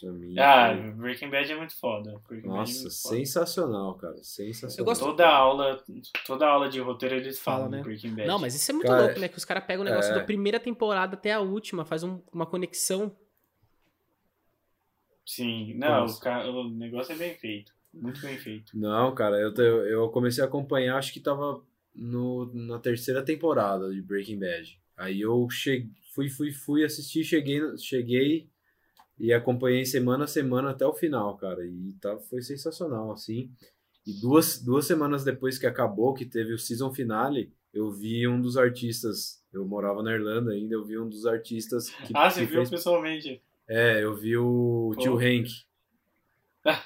Pra 0.00 0.10
mim. 0.12 0.38
Ah, 0.38 0.74
foi- 0.74 0.90
Breaking 0.92 1.30
Bad 1.30 1.52
é 1.52 1.56
muito 1.56 1.74
foda. 1.78 2.20
Breaking 2.26 2.48
é 2.48 2.52
Nossa, 2.52 2.72
muito 2.82 3.02
foda. 3.02 3.14
sensacional, 3.16 3.94
cara. 3.96 4.16
Sensacional. 4.22 4.78
Eu 4.78 4.84
gosto- 4.84 5.04
Toda 5.04 5.28
aula, 5.28 5.84
toda 6.26 6.46
aula 6.46 6.68
de 6.68 6.80
roteiro 6.80 7.16
eles 7.16 7.38
Fala, 7.38 7.58
falam 7.64 7.70
né? 7.70 7.82
Breaking 7.82 8.14
Bad. 8.14 8.26
Não, 8.28 8.38
mas 8.38 8.54
isso 8.54 8.70
é 8.70 8.74
muito 8.74 8.86
Cara, 8.86 9.02
louco, 9.04 9.20
né? 9.20 9.28
Que 9.28 9.36
os 9.38 9.44
caras 9.44 9.64
pegam 9.64 9.82
o 9.82 9.88
negócio 9.88 10.10
é. 10.12 10.14
da 10.14 10.24
primeira 10.24 10.58
temporada 10.58 11.14
até 11.14 11.32
a 11.32 11.40
última, 11.40 11.84
faz 11.84 12.02
um- 12.02 12.20
uma 12.32 12.46
conexão. 12.46 13.14
Sim, 15.24 15.74
não, 15.74 16.06
o, 16.06 16.18
ca- 16.18 16.44
o 16.48 16.68
negócio 16.70 17.12
é 17.12 17.16
bem 17.16 17.34
feito. 17.36 17.72
Muito 17.92 18.20
bem 18.20 18.36
feito. 18.38 18.76
Não, 18.76 19.14
cara, 19.14 19.36
eu, 19.38 19.52
te- 19.52 19.60
eu 19.62 20.08
comecei 20.10 20.42
a 20.42 20.46
acompanhar, 20.46 20.96
acho 20.96 21.12
que 21.12 21.20
tava 21.20 21.62
no, 21.94 22.50
na 22.54 22.78
terceira 22.78 23.22
temporada 23.22 23.92
de 23.92 24.00
Breaking 24.02 24.38
Bad. 24.38 24.80
Aí 24.96 25.20
eu 25.20 25.48
cheguei, 25.50 25.88
fui, 26.14 26.28
fui, 26.28 26.52
fui 26.52 26.84
assistir, 26.84 27.24
cheguei, 27.24 27.60
cheguei 27.78 28.48
e 29.20 29.32
acompanhei 29.32 29.84
semana 29.84 30.24
a 30.24 30.26
semana 30.26 30.70
até 30.70 30.84
o 30.86 30.92
final, 30.94 31.36
cara. 31.36 31.64
E 31.66 31.92
tá, 32.00 32.16
foi 32.18 32.40
sensacional, 32.42 33.12
assim. 33.12 33.50
E 34.06 34.14
duas, 34.20 34.60
duas 34.62 34.86
semanas 34.86 35.22
depois 35.22 35.58
que 35.58 35.66
acabou, 35.66 36.14
que 36.14 36.24
teve 36.24 36.54
o 36.54 36.58
season 36.58 36.90
finale, 36.92 37.52
eu 37.72 37.90
vi 37.92 38.26
um 38.26 38.40
dos 38.40 38.56
artistas. 38.56 39.38
Eu 39.52 39.64
morava 39.66 40.02
na 40.02 40.12
Irlanda 40.14 40.52
ainda, 40.52 40.74
eu 40.74 40.84
vi 40.84 40.98
um 40.98 41.08
dos 41.08 41.26
artistas 41.26 41.90
que, 41.90 42.12
Ah, 42.16 42.30
você 42.30 42.40
que 42.40 42.46
viu 42.46 42.56
fez 42.56 42.70
pessoalmente? 42.70 43.42
é, 43.68 44.02
eu 44.02 44.16
vi 44.16 44.36
o 44.36 44.94
tio 44.98 45.14
Oh. 45.14 45.18
Hank. 45.18 45.48
Ah. 46.64 46.82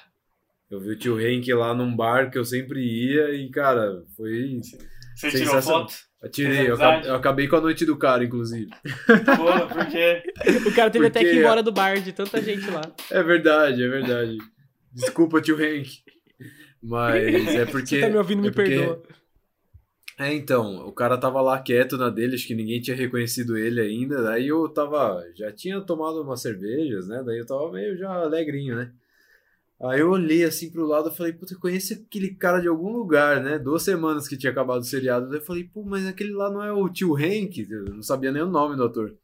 Eu 0.69 0.79
vi 0.79 0.89
o 0.91 0.95
tio 0.97 1.15
Hank 1.17 1.47
lá 1.53 1.73
num 1.73 1.95
bar 1.95 2.29
que 2.31 2.37
eu 2.37 2.43
sempre 2.45 2.81
ia 2.81 3.31
e, 3.35 3.49
cara, 3.49 4.03
foi. 4.15 4.59
Você 5.15 5.29
tirou 5.31 5.45
Sensacional. 5.47 5.87
foto? 5.87 5.93
Eu 6.25 6.31
tirei, 6.31 6.55
Fez 6.57 6.67
eu, 6.69 6.75
acabei, 6.75 7.09
eu 7.09 7.15
acabei 7.15 7.47
com 7.47 7.55
a 7.55 7.61
noite 7.61 7.85
do 7.85 7.95
cara, 7.97 8.23
inclusive. 8.23 8.69
Pô, 9.37 9.67
porque 9.73 10.23
O 10.69 10.73
cara 10.75 10.89
teve 10.89 11.05
até 11.07 11.19
que 11.19 11.25
ir 11.25 11.29
Porque- 11.29 11.39
embora 11.45 11.61
do 11.63 11.71
bar 11.71 11.99
de 12.01 12.11
tanta 12.11 12.41
gente 12.41 12.69
lá. 12.71 12.81
É 13.11 13.21
verdade, 13.21 13.83
é 13.83 13.87
verdade. 13.87 14.37
Desculpa, 14.91 15.39
tio 15.39 15.55
Hank. 15.55 15.87
Mas 16.81 17.55
é 17.55 17.65
porque. 17.67 17.95
Você 17.97 18.01
tá 18.01 18.09
me 18.09 18.17
ouvindo, 18.17 18.41
me 18.41 18.47
é 18.47 18.51
porque- 18.51 18.69
perdoa. 18.75 19.03
É, 20.17 20.33
então, 20.33 20.77
o 20.87 20.93
cara 20.93 21.17
tava 21.17 21.41
lá 21.41 21.59
quieto 21.61 21.97
na 21.97 22.09
dele, 22.09 22.35
acho 22.35 22.47
que 22.47 22.55
ninguém 22.55 22.79
tinha 22.79 22.95
reconhecido 22.95 23.57
ele 23.57 23.81
ainda. 23.81 24.21
Daí 24.23 24.47
eu 24.47 24.67
tava. 24.69 25.21
Já 25.35 25.51
tinha 25.51 25.81
tomado 25.81 26.21
umas 26.21 26.41
cervejas, 26.41 27.07
né? 27.07 27.21
Daí 27.25 27.37
eu 27.39 27.45
tava 27.45 27.69
meio 27.71 27.97
já 27.97 28.09
alegrinho, 28.09 28.75
né? 28.77 28.91
Aí 29.81 29.99
eu 29.99 30.09
olhei 30.09 30.43
assim 30.45 30.71
pro 30.71 30.85
lado 30.85 31.09
e 31.09 31.15
falei, 31.15 31.33
puta, 31.33 31.53
eu 31.53 31.59
conheço 31.59 31.93
aquele 31.93 32.33
cara 32.35 32.59
de 32.61 32.67
algum 32.67 32.91
lugar, 32.91 33.43
né? 33.43 33.59
Duas 33.59 33.83
semanas 33.83 34.27
que 34.27 34.37
tinha 34.37 34.51
acabado 34.51 34.81
o 34.81 34.83
seriado. 34.85 35.29
Daí 35.29 35.39
eu 35.39 35.45
falei, 35.45 35.65
pô, 35.65 35.83
mas 35.83 36.05
aquele 36.07 36.31
lá 36.31 36.49
não 36.49 36.63
é 36.63 36.71
o 36.71 36.89
tio 36.89 37.15
Hank? 37.15 37.57
Eu 37.69 37.85
não 37.85 38.01
sabia 38.01 38.31
nem 38.31 38.41
o 38.41 38.47
nome 38.49 38.75
do 38.77 38.83
ator. 38.85 39.17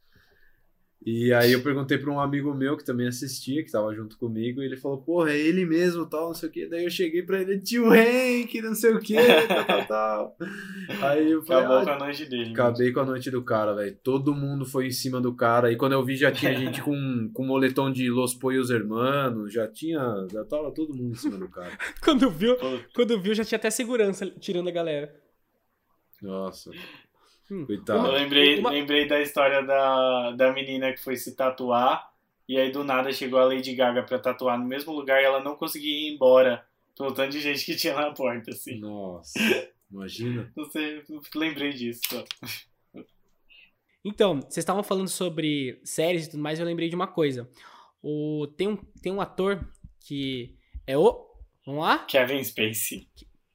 E 1.03 1.33
aí 1.33 1.51
eu 1.51 1.63
perguntei 1.63 1.97
pra 1.97 2.11
um 2.11 2.19
amigo 2.19 2.53
meu 2.53 2.77
que 2.77 2.85
também 2.85 3.07
assistia, 3.07 3.63
que 3.63 3.71
tava 3.71 3.93
junto 3.95 4.17
comigo, 4.19 4.61
e 4.61 4.65
ele 4.65 4.77
falou, 4.77 4.99
porra, 4.99 5.31
é 5.31 5.37
ele 5.37 5.65
mesmo, 5.65 6.05
tal, 6.05 6.27
não 6.27 6.33
sei 6.35 6.47
o 6.47 6.51
quê. 6.51 6.67
Daí 6.67 6.83
eu 6.83 6.91
cheguei 6.91 7.23
pra 7.23 7.41
ele, 7.41 7.59
tio 7.59 7.91
Hank, 7.91 8.61
não 8.61 8.75
sei 8.75 8.93
o 8.93 8.99
quê, 8.99 9.17
tal, 9.47 9.65
tal, 9.65 9.85
tal. 9.87 10.37
Aí 11.01 11.31
eu 11.31 11.41
falei, 11.41 11.63
acabou 11.63 11.77
ah, 11.79 11.85
com 11.85 11.89
a 11.89 12.05
noite 12.05 12.25
dele. 12.25 12.51
Acabei 12.51 12.91
com 12.91 12.99
a 12.99 13.05
noite 13.05 13.31
do 13.31 13.43
cara, 13.43 13.73
velho. 13.73 13.97
Todo 14.03 14.35
mundo 14.35 14.63
foi 14.63 14.87
em 14.87 14.91
cima 14.91 15.19
do 15.19 15.33
cara. 15.33 15.71
E 15.71 15.75
quando 15.75 15.93
eu 15.93 16.03
vi, 16.03 16.15
já 16.15 16.31
tinha 16.31 16.53
gente 16.53 16.81
com, 16.83 17.31
com 17.33 17.45
moletom 17.45 17.91
de 17.91 18.09
Los 18.09 18.35
Poios 18.35 18.69
Hermanos. 18.69 19.51
Já 19.51 19.67
tinha. 19.67 20.27
Já 20.31 20.45
tava 20.45 20.71
todo 20.71 20.93
mundo 20.93 21.13
em 21.13 21.17
cima 21.17 21.37
do 21.37 21.49
cara. 21.49 21.71
Quando 22.03 22.29
viu, 22.29 22.55
quando 22.93 23.19
viu, 23.19 23.33
já 23.33 23.43
tinha 23.43 23.57
até 23.57 23.69
segurança 23.69 24.25
tirando 24.39 24.67
a 24.67 24.71
galera. 24.71 25.13
Nossa, 26.21 26.71
Hum. 27.51 27.61
Eu 27.61 27.67
coitado. 27.67 28.11
lembrei, 28.11 28.59
Uma- 28.59 28.69
lembrei 28.71 29.07
da 29.07 29.21
história 29.21 29.61
da, 29.61 30.31
da 30.31 30.53
menina 30.53 30.91
que 30.93 31.03
foi 31.03 31.17
se 31.17 31.35
tatuar 31.35 32.09
e 32.47 32.57
aí 32.57 32.71
do 32.71 32.83
nada 32.83 33.11
chegou 33.11 33.39
a 33.39 33.45
Lady 33.45 33.75
Gaga 33.75 34.03
pra 34.03 34.17
tatuar 34.19 34.57
no 34.57 34.65
mesmo 34.65 34.93
lugar 34.93 35.21
e 35.21 35.25
ela 35.25 35.43
não 35.43 35.55
conseguia 35.55 35.91
ir 36.09 36.13
embora 36.13 36.65
pelo 36.97 37.13
tanto 37.13 37.31
de 37.31 37.41
gente 37.41 37.65
que 37.65 37.75
tinha 37.75 37.93
na 37.93 38.11
porta, 38.11 38.51
assim. 38.51 38.79
Nossa, 38.79 39.39
imagina. 39.91 40.51
Não 40.55 40.65
sei, 40.69 41.03
lembrei 41.35 41.71
disso. 41.73 42.01
só. 42.09 42.23
Então, 44.03 44.39
vocês 44.41 44.57
estavam 44.57 44.83
falando 44.83 45.07
sobre 45.09 45.79
séries 45.83 46.25
e 46.25 46.31
tudo 46.31 46.41
mais, 46.41 46.59
eu 46.59 46.65
lembrei 46.65 46.89
de 46.89 46.95
uma 46.95 47.07
coisa. 47.07 47.49
O, 48.01 48.47
tem, 48.57 48.67
um, 48.67 48.75
tem 48.75 49.11
um 49.11 49.21
ator 49.21 49.63
que 49.99 50.55
é 50.87 50.97
o. 50.97 51.27
Vamos 51.65 51.81
lá? 51.83 51.99
Kevin 51.99 52.43
Spacey. 52.43 53.07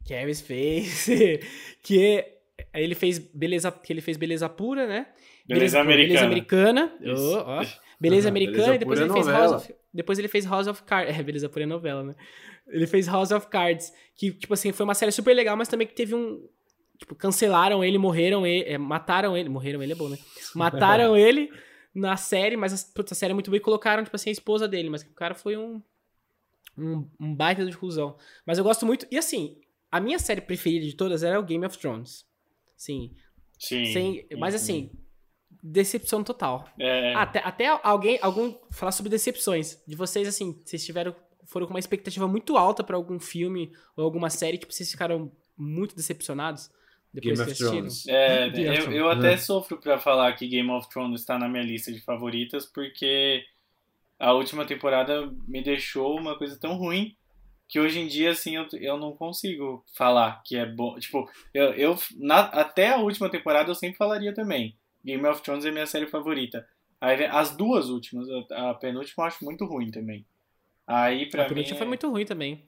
Kevin 0.04 0.34
Space. 0.34 1.40
que 1.82 2.35
é, 2.76 2.82
ele 2.82 2.94
fez 2.94 3.18
beleza, 3.18 3.72
que 3.72 3.92
ele 3.92 4.00
fez 4.00 4.16
beleza 4.16 4.48
pura, 4.48 4.86
né? 4.86 5.06
Beleza 5.46 5.78
Beleza 5.78 5.80
americana. 5.80 6.26
americana. 6.26 6.96
Isso. 7.00 7.38
Oh, 7.38 7.42
ó. 7.46 7.64
Beleza 8.00 8.28
americana 8.28 8.56
Beleza 8.58 8.74
e 8.74 8.78
depois 8.78 9.00
ele 9.00 9.10
é 9.10 9.12
fez 9.12 9.26
House 9.26 9.36
novela. 9.36 9.56
of, 9.56 9.74
depois 9.94 10.18
ele 10.18 10.28
fez 10.28 10.44
House 10.44 10.66
of 10.66 10.82
Cards, 10.82 11.18
é, 11.18 11.22
Beleza 11.22 11.48
Pura 11.48 11.64
é 11.64 11.66
novela, 11.66 12.02
né? 12.02 12.14
Ele 12.68 12.86
fez 12.86 13.06
House 13.06 13.30
of 13.30 13.46
Cards, 13.48 13.92
que 14.14 14.32
tipo 14.32 14.52
assim, 14.52 14.72
foi 14.72 14.84
uma 14.84 14.94
série 14.94 15.12
super 15.12 15.34
legal, 15.34 15.56
mas 15.56 15.68
também 15.68 15.86
que 15.86 15.94
teve 15.94 16.14
um 16.14 16.46
tipo, 16.98 17.14
cancelaram 17.14 17.84
ele, 17.84 17.98
morreram 17.98 18.46
ele, 18.46 18.68
é, 18.68 18.76
mataram 18.78 19.36
ele, 19.36 19.48
morreram 19.48 19.82
ele 19.82 19.92
é 19.92 19.96
bom, 19.96 20.08
né? 20.08 20.18
Mataram 20.54 21.16
ele 21.16 21.50
na 21.94 22.16
série, 22.16 22.56
mas 22.56 22.72
a, 22.72 23.02
a 23.02 23.14
série 23.14 23.30
é 23.30 23.34
muito 23.34 23.50
boa 23.50 23.56
e 23.56 23.60
colocaram, 23.60 24.04
tipo 24.04 24.16
assim, 24.16 24.28
a 24.30 24.32
esposa 24.32 24.68
dele, 24.68 24.90
mas 24.90 25.02
o 25.02 25.14
cara 25.14 25.34
foi 25.34 25.56
um, 25.56 25.80
um, 26.76 27.08
um 27.18 27.34
baita 27.34 27.64
de 27.64 27.76
cuzão. 27.76 28.16
Mas 28.44 28.58
eu 28.58 28.64
gosto 28.64 28.84
muito, 28.84 29.06
e 29.10 29.16
assim, 29.16 29.56
a 29.90 30.00
minha 30.00 30.18
série 30.18 30.40
preferida 30.40 30.84
de 30.84 30.94
todas 30.94 31.22
era 31.22 31.38
o 31.40 31.42
Game 31.42 31.64
of 31.64 31.78
Thrones. 31.78 32.26
Sim. 32.76 33.14
Sim. 33.58 33.84
Sem, 33.92 34.26
mas 34.38 34.54
assim, 34.54 34.90
decepção 35.62 36.22
total. 36.22 36.68
É, 36.78 37.14
Até, 37.14 37.38
até 37.40 37.66
alguém, 37.82 38.18
algum 38.22 38.54
falar 38.70 38.92
sobre 38.92 39.10
decepções. 39.10 39.82
De 39.86 39.96
vocês, 39.96 40.28
assim, 40.28 40.60
vocês 40.64 40.84
tiveram, 40.84 41.14
foram 41.44 41.66
com 41.66 41.72
uma 41.72 41.78
expectativa 41.80 42.28
muito 42.28 42.56
alta 42.56 42.84
pra 42.84 42.96
algum 42.96 43.18
filme 43.18 43.72
ou 43.96 44.04
alguma 44.04 44.30
série 44.30 44.58
que 44.58 44.72
vocês 44.72 44.90
ficaram 44.90 45.32
muito 45.56 45.96
decepcionados 45.96 46.70
depois 47.14 47.36
Game 47.36 47.36
que 47.36 47.42
of 47.42 47.50
assistiram. 47.52 47.72
Thrones. 47.72 48.06
É, 48.08 48.50
Game 48.50 48.76
eu, 48.76 48.92
eu 48.92 49.10
até 49.10 49.32
É. 49.32 49.36
sofro 49.38 49.78
pra 49.78 49.98
falar 49.98 50.32
que 50.34 50.46
Game 50.46 50.70
of 50.70 50.88
Thrones 50.90 51.20
está 51.20 51.38
na 51.38 51.48
minha 51.48 51.64
lista 51.64 51.90
de 51.90 52.00
favoritas, 52.00 52.66
porque 52.66 53.42
a 54.18 54.32
última 54.34 54.66
temporada 54.66 55.26
me 55.48 55.62
deixou 55.62 56.18
uma 56.18 56.36
coisa 56.36 56.58
tão 56.60 56.76
ruim 56.76 57.16
que 57.68 57.80
hoje 57.80 57.98
em 58.00 58.06
dia, 58.06 58.30
assim, 58.30 58.56
eu, 58.56 58.66
eu 58.74 58.96
não 58.96 59.12
consigo 59.16 59.84
falar 59.96 60.42
que 60.44 60.56
é 60.56 60.66
bom. 60.66 60.98
Tipo, 60.98 61.28
eu, 61.54 61.72
eu 61.74 61.98
na- 62.18 62.46
até 62.46 62.90
a 62.90 62.98
última 62.98 63.30
temporada 63.30 63.70
eu 63.70 63.74
sempre 63.74 63.96
falaria 63.96 64.34
também. 64.34 64.76
Game 65.04 65.24
of 65.26 65.42
Thrones 65.42 65.64
é 65.64 65.70
minha 65.70 65.86
série 65.86 66.06
favorita. 66.06 66.66
Aí 67.00 67.16
vem 67.16 67.26
as 67.26 67.56
duas 67.56 67.88
últimas, 67.90 68.26
a, 68.52 68.70
a 68.70 68.74
penúltima 68.74 69.24
eu 69.24 69.28
acho 69.28 69.44
muito 69.44 69.64
ruim 69.66 69.90
também. 69.90 70.26
Aí 70.86 71.26
pra 71.30 71.44
A 71.44 71.48
mim 71.48 71.48
penúltima 71.48 71.76
é, 71.76 71.78
foi 71.78 71.86
muito 71.86 72.08
ruim 72.10 72.24
também. 72.24 72.62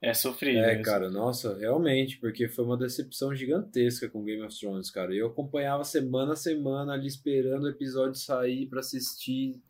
é 0.00 0.12
sofrível. 0.14 0.64
É, 0.64 0.76
cara, 0.82 1.10
nossa, 1.10 1.56
realmente, 1.58 2.18
porque 2.18 2.48
foi 2.48 2.64
uma 2.64 2.76
decepção 2.76 3.34
gigantesca 3.34 4.08
com 4.08 4.24
Game 4.24 4.42
of 4.42 4.58
Thrones, 4.58 4.90
cara. 4.90 5.14
Eu 5.14 5.28
acompanhava 5.28 5.82
semana 5.84 6.32
a 6.34 6.36
semana 6.36 6.92
ali 6.92 7.06
esperando 7.06 7.64
o 7.64 7.68
episódio 7.70 8.14
sair 8.16 8.66
pra 8.66 8.80
assistir. 8.80 9.60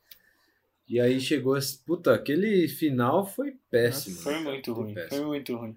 E 0.93 1.01
aí 1.01 1.19
chegou 1.19 1.57
esse. 1.57 1.79
Puta, 1.79 2.13
aquele 2.13 2.69
final 2.69 3.25
foi 3.25 3.57
péssimo. 3.71 4.19
Foi 4.19 4.35
né, 4.35 4.41
muito 4.41 4.75
ruim, 4.75 4.93
péssimo. 4.93 5.17
foi 5.17 5.27
muito 5.27 5.57
ruim. 5.57 5.75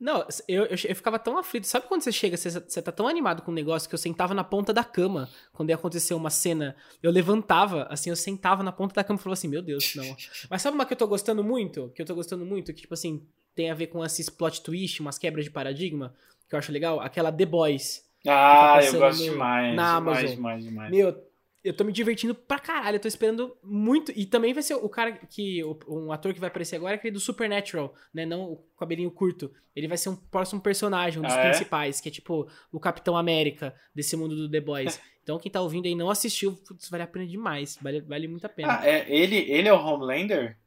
Não, 0.00 0.26
eu, 0.48 0.64
eu, 0.64 0.68
eu 0.70 0.96
ficava 0.96 1.18
tão 1.18 1.36
aflito. 1.36 1.66
Sabe 1.66 1.86
quando 1.86 2.00
você 2.00 2.10
chega, 2.10 2.34
você, 2.34 2.48
você 2.48 2.80
tá 2.80 2.90
tão 2.90 3.06
animado 3.06 3.42
com 3.42 3.50
o 3.50 3.54
negócio 3.54 3.86
que 3.86 3.94
eu 3.94 3.98
sentava 3.98 4.32
na 4.32 4.42
ponta 4.42 4.72
da 4.72 4.82
cama 4.82 5.28
quando 5.52 5.68
ia 5.68 5.74
acontecer 5.74 6.14
uma 6.14 6.30
cena. 6.30 6.74
Eu 7.02 7.10
levantava, 7.10 7.82
assim, 7.90 8.08
eu 8.08 8.16
sentava 8.16 8.62
na 8.62 8.72
ponta 8.72 8.94
da 8.94 9.04
cama 9.04 9.18
e 9.18 9.22
falava 9.22 9.34
assim, 9.34 9.48
meu 9.48 9.60
Deus, 9.60 9.94
não. 9.94 10.16
Mas 10.48 10.62
sabe 10.62 10.74
uma 10.74 10.86
que 10.86 10.94
eu 10.94 10.96
tô 10.96 11.06
gostando 11.06 11.44
muito? 11.44 11.92
Que 11.94 12.00
eu 12.00 12.06
tô 12.06 12.14
gostando 12.14 12.46
muito, 12.46 12.72
que, 12.72 12.80
tipo 12.80 12.94
assim, 12.94 13.22
tem 13.54 13.70
a 13.70 13.74
ver 13.74 13.88
com 13.88 14.02
esses 14.02 14.30
plot 14.30 14.62
twist, 14.62 15.02
umas 15.02 15.18
quebras 15.18 15.44
de 15.44 15.50
paradigma, 15.50 16.14
que 16.48 16.54
eu 16.54 16.58
acho 16.58 16.72
legal. 16.72 16.98
Aquela 16.98 17.30
The 17.30 17.44
Boys. 17.44 18.02
Ah, 18.26 18.76
eu 18.78 18.84
passando 18.84 18.98
gosto 19.00 19.18
no- 19.26 19.32
demais. 19.32 19.76
na 19.76 19.98
demais, 19.98 20.18
Amazon. 20.18 20.34
demais, 20.36 20.64
demais. 20.64 20.90
Meu, 20.90 21.24
eu 21.64 21.74
tô 21.74 21.82
me 21.82 21.92
divertindo 21.92 22.34
pra 22.34 22.58
caralho, 22.58 22.96
eu 22.96 23.00
tô 23.00 23.08
esperando 23.08 23.56
muito. 23.62 24.12
E 24.14 24.26
também 24.26 24.52
vai 24.52 24.62
ser 24.62 24.74
o 24.74 24.88
cara 24.88 25.12
que. 25.12 25.64
o- 25.64 25.78
Um 25.88 26.12
ator 26.12 26.32
que 26.34 26.38
vai 26.40 26.48
aparecer 26.48 26.76
agora 26.76 26.92
é 26.92 26.96
aquele 26.96 27.14
do 27.14 27.20
Supernatural, 27.20 27.94
né? 28.12 28.26
Não 28.26 28.42
o 28.52 28.56
cabelinho 28.78 29.10
curto. 29.10 29.50
Ele 29.74 29.88
vai 29.88 29.96
ser 29.96 30.10
um 30.10 30.16
próximo 30.16 30.60
personagem, 30.60 31.18
um 31.18 31.22
dos 31.22 31.32
Ah, 31.32 31.38
é? 31.40 31.48
principais, 31.48 32.00
que 32.00 32.08
é 32.08 32.12
tipo 32.12 32.48
o 32.70 32.78
Capitão 32.78 33.16
América 33.16 33.74
desse 33.94 34.16
mundo 34.16 34.36
do 34.36 34.50
The 34.50 34.60
Boys. 34.60 35.00
Então 35.24 35.38
quem 35.38 35.50
tá 35.50 35.58
ouvindo 35.62 35.86
aí 35.86 35.94
não 35.94 36.10
assistiu, 36.10 36.52
putz, 36.68 36.90
vale 36.90 37.02
a 37.02 37.06
pena 37.06 37.26
demais. 37.26 37.78
Vale, 37.80 38.02
vale 38.02 38.28
muito 38.28 38.44
a 38.44 38.48
pena. 38.50 38.78
Ah, 38.78 38.86
é, 38.86 39.06
ele, 39.10 39.36
ele 39.50 39.66
é 39.66 39.72
o 39.72 39.76
Homelander? 39.82 40.58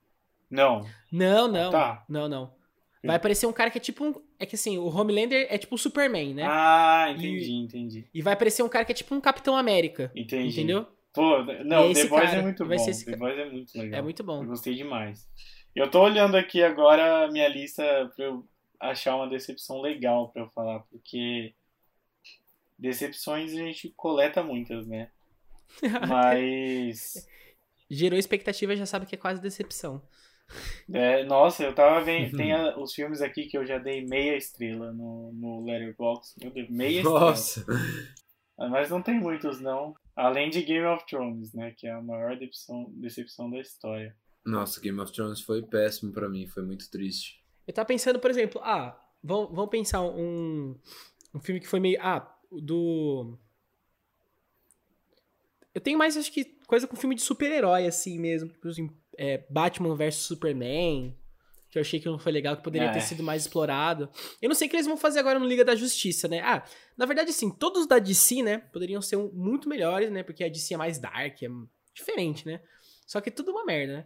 Não. 0.50 0.84
não, 1.12 1.48
não. 1.48 1.70
tá. 1.70 2.04
Não, 2.10 2.28
não. 2.28 2.57
Vai 3.08 3.16
aparecer 3.16 3.46
um 3.48 3.54
cara 3.54 3.72
que 3.72 3.78
é 3.78 3.82
tipo 3.82 4.06
um. 4.06 4.14
É 4.40 4.46
que 4.46 4.56
assim, 4.56 4.78
o 4.78 4.88
Homelander 4.88 5.48
é 5.50 5.58
tipo 5.58 5.76
o 5.76 5.78
Superman, 5.78 6.34
né? 6.34 6.44
Ah, 6.46 7.08
entendi, 7.10 7.54
entendi. 7.54 8.06
E 8.14 8.22
vai 8.22 8.34
aparecer 8.34 8.62
um 8.64 8.70
cara 8.70 8.86
que 8.86 8.92
é 8.92 8.96
tipo 8.96 9.16
um 9.16 9.22
Capitão 9.22 9.56
América. 9.56 10.12
Entendi. 10.16 10.50
Entendeu? 10.54 10.86
Pô, 11.14 11.44
não, 11.66 11.86
É 11.86 11.92
esse 11.92 12.04
The 12.04 12.10
Boys 12.10 12.34
é 12.34 12.42
muito 12.42 12.66
vai 12.66 12.78
bom. 12.78 12.94
ser 12.94 13.06
The 13.06 13.16
Boys 13.16 13.38
é 13.40 13.50
muito 13.50 13.78
legal. 13.78 14.00
É 14.00 14.02
muito 14.04 14.24
bom. 14.24 14.44
Eu 14.44 14.48
gostei 14.50 14.76
demais. 14.76 15.28
Eu 15.76 15.90
tô 15.90 16.02
olhando 16.04 16.36
aqui 16.38 16.62
agora 16.62 17.26
a 17.26 17.32
minha 17.32 17.48
lista 17.48 18.12
pra 18.16 18.26
eu 18.26 18.48
achar 18.80 19.16
uma 19.16 19.28
decepção 19.28 19.82
legal 19.82 20.30
pra 20.30 20.44
eu 20.44 20.50
falar, 20.50 20.82
porque 20.92 21.54
decepções 22.78 23.52
a 23.54 23.56
gente 23.58 23.92
coleta 23.96 24.44
muitas, 24.44 24.86
né? 24.88 25.10
Mas. 26.08 27.28
Gerou 27.90 28.20
expectativa, 28.20 28.76
já 28.76 28.86
sabe 28.86 29.06
que 29.06 29.16
é 29.16 29.18
quase 29.18 29.42
decepção. 29.42 30.02
É, 30.94 31.24
nossa, 31.26 31.64
eu 31.64 31.74
tava 31.76 32.04
vendo. 32.04 32.36
Tem 32.38 32.54
a- 32.54 32.78
os 32.78 32.94
filmes 32.94 33.22
aqui 33.22 33.46
que 33.48 33.58
eu 33.58 33.66
já 33.66 33.78
dei 33.78 34.06
meia 34.06 34.38
estrela 34.38 34.92
no, 34.94 35.32
no 35.34 35.66
Letterboxd. 35.66 36.36
Meu 36.42 36.52
Deus, 36.52 36.70
meia 36.70 36.98
estrela. 37.02 37.20
Nossa, 37.20 37.66
Ah, 38.60 38.70
Mas 38.70 38.90
não 38.90 39.02
tem 39.02 39.20
muitos, 39.20 39.60
não. 39.60 39.94
Além 40.16 40.50
de 40.50 40.64
Game 40.64 40.86
of 40.86 41.06
Thrones, 41.06 41.54
né? 41.54 41.74
Que 41.78 41.88
é 41.88 41.92
a 41.92 42.02
maior 42.02 42.36
decepção, 42.38 42.86
decepção 42.96 43.50
da 43.52 43.60
história. 43.60 44.16
nossa, 44.46 44.80
Game 44.82 45.00
of 45.00 45.12
Thrones 45.12 45.42
foi 45.42 45.62
péssimo 45.62 46.12
pra 46.12 46.28
mim, 46.30 46.48
foi 46.48 46.64
muito 46.64 46.90
triste. 46.90 47.44
Eu 47.68 47.74
tava 47.74 47.86
pensando, 47.88 48.18
por 48.20 48.32
exemplo, 48.32 48.62
ah, 48.64 48.98
vamos, 49.22 49.50
vamos 49.54 49.70
pensar 49.70 50.02
um, 50.02 50.76
um 51.36 51.40
filme 51.40 51.60
que 51.60 51.68
foi 51.68 51.80
meio. 51.82 52.00
Ah, 52.02 52.34
o 52.50 52.62
do. 52.62 53.38
Eu 55.76 55.82
tenho 55.82 55.98
mais, 56.00 56.18
acho 56.18 56.32
que, 56.32 56.46
coisa 56.66 56.88
com 56.88 56.96
filme 56.96 57.14
de 57.14 57.22
super-herói, 57.22 57.86
assim 57.86 58.18
mesmo. 58.18 58.50
Tipo 58.50 58.70
assim, 58.70 58.90
é, 59.18 59.44
Batman 59.50 59.96
vs 59.96 60.16
Superman. 60.16 61.16
Que 61.70 61.78
eu 61.78 61.82
achei 61.82 62.00
que 62.00 62.06
não 62.08 62.18
foi 62.18 62.32
legal, 62.32 62.56
que 62.56 62.64
poderia 62.64 62.88
É. 62.88 62.92
ter 62.94 63.02
sido 63.02 63.22
mais 63.22 63.42
explorado. 63.42 64.10
Eu 64.42 64.48
não 64.48 64.56
sei 64.56 64.68
o 64.68 64.70
que 64.70 64.76
eles 64.78 64.88
vão 64.88 64.96
fazer 64.96 65.20
agora 65.20 65.38
no 65.38 65.46
Liga 65.46 65.66
da 65.66 65.76
Justiça, 65.76 66.26
né? 66.28 66.40
Ah, 66.40 66.64
na 66.98 67.06
verdade, 67.06 67.30
assim, 67.32 67.50
todos 67.52 67.86
da 67.86 68.00
DC, 68.00 68.42
né? 68.42 68.60
Poderiam 68.72 69.02
ser 69.02 69.18
um- 69.18 69.30
muito 69.34 69.68
melhores, 69.68 70.10
né? 70.10 70.24
Porque 70.24 70.46
a 70.46 70.48
DC 70.50 70.76
é 70.76 70.78
mais 70.78 70.98
dark, 70.98 71.44
é 71.44 71.48
diferente, 71.94 72.46
né? 72.48 72.62
Só 73.06 73.20
que 73.20 73.28
é 73.28 73.32
tudo 73.32 73.52
uma 73.52 73.66
merda, 73.66 73.94
né? 73.98 74.06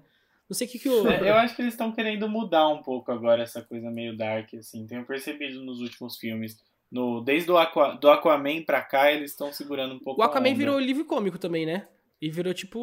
Não 0.49 0.55
sei 0.55 0.67
o 0.67 0.69
que, 0.71 0.79
que 0.79 0.89
o. 0.89 1.07
É, 1.07 1.29
eu 1.29 1.35
acho 1.35 1.55
que 1.55 1.61
eles 1.61 1.73
estão 1.75 1.91
querendo 1.91 2.27
mudar 2.27 2.67
um 2.67 2.81
pouco 2.81 3.11
agora 3.11 3.43
essa 3.43 3.61
coisa 3.61 3.89
meio 3.91 4.17
dark, 4.17 4.53
assim. 4.55 4.85
Tenho 4.87 5.05
percebido 5.05 5.63
nos 5.63 5.79
últimos 5.81 6.17
filmes. 6.17 6.57
No, 6.91 7.21
desde 7.21 7.49
o 7.51 7.57
Aqua, 7.57 7.93
do 7.93 8.09
Aquaman 8.09 8.63
pra 8.63 8.81
cá, 8.81 9.11
eles 9.13 9.31
estão 9.31 9.53
segurando 9.53 9.93
um 9.95 9.99
pouco 9.99 10.19
O 10.19 10.23
Aquaman 10.23 10.53
virou 10.55 10.77
livro 10.79 11.05
cômico 11.05 11.37
também, 11.37 11.65
né? 11.65 11.87
E 12.19 12.29
virou 12.29 12.53
tipo 12.53 12.79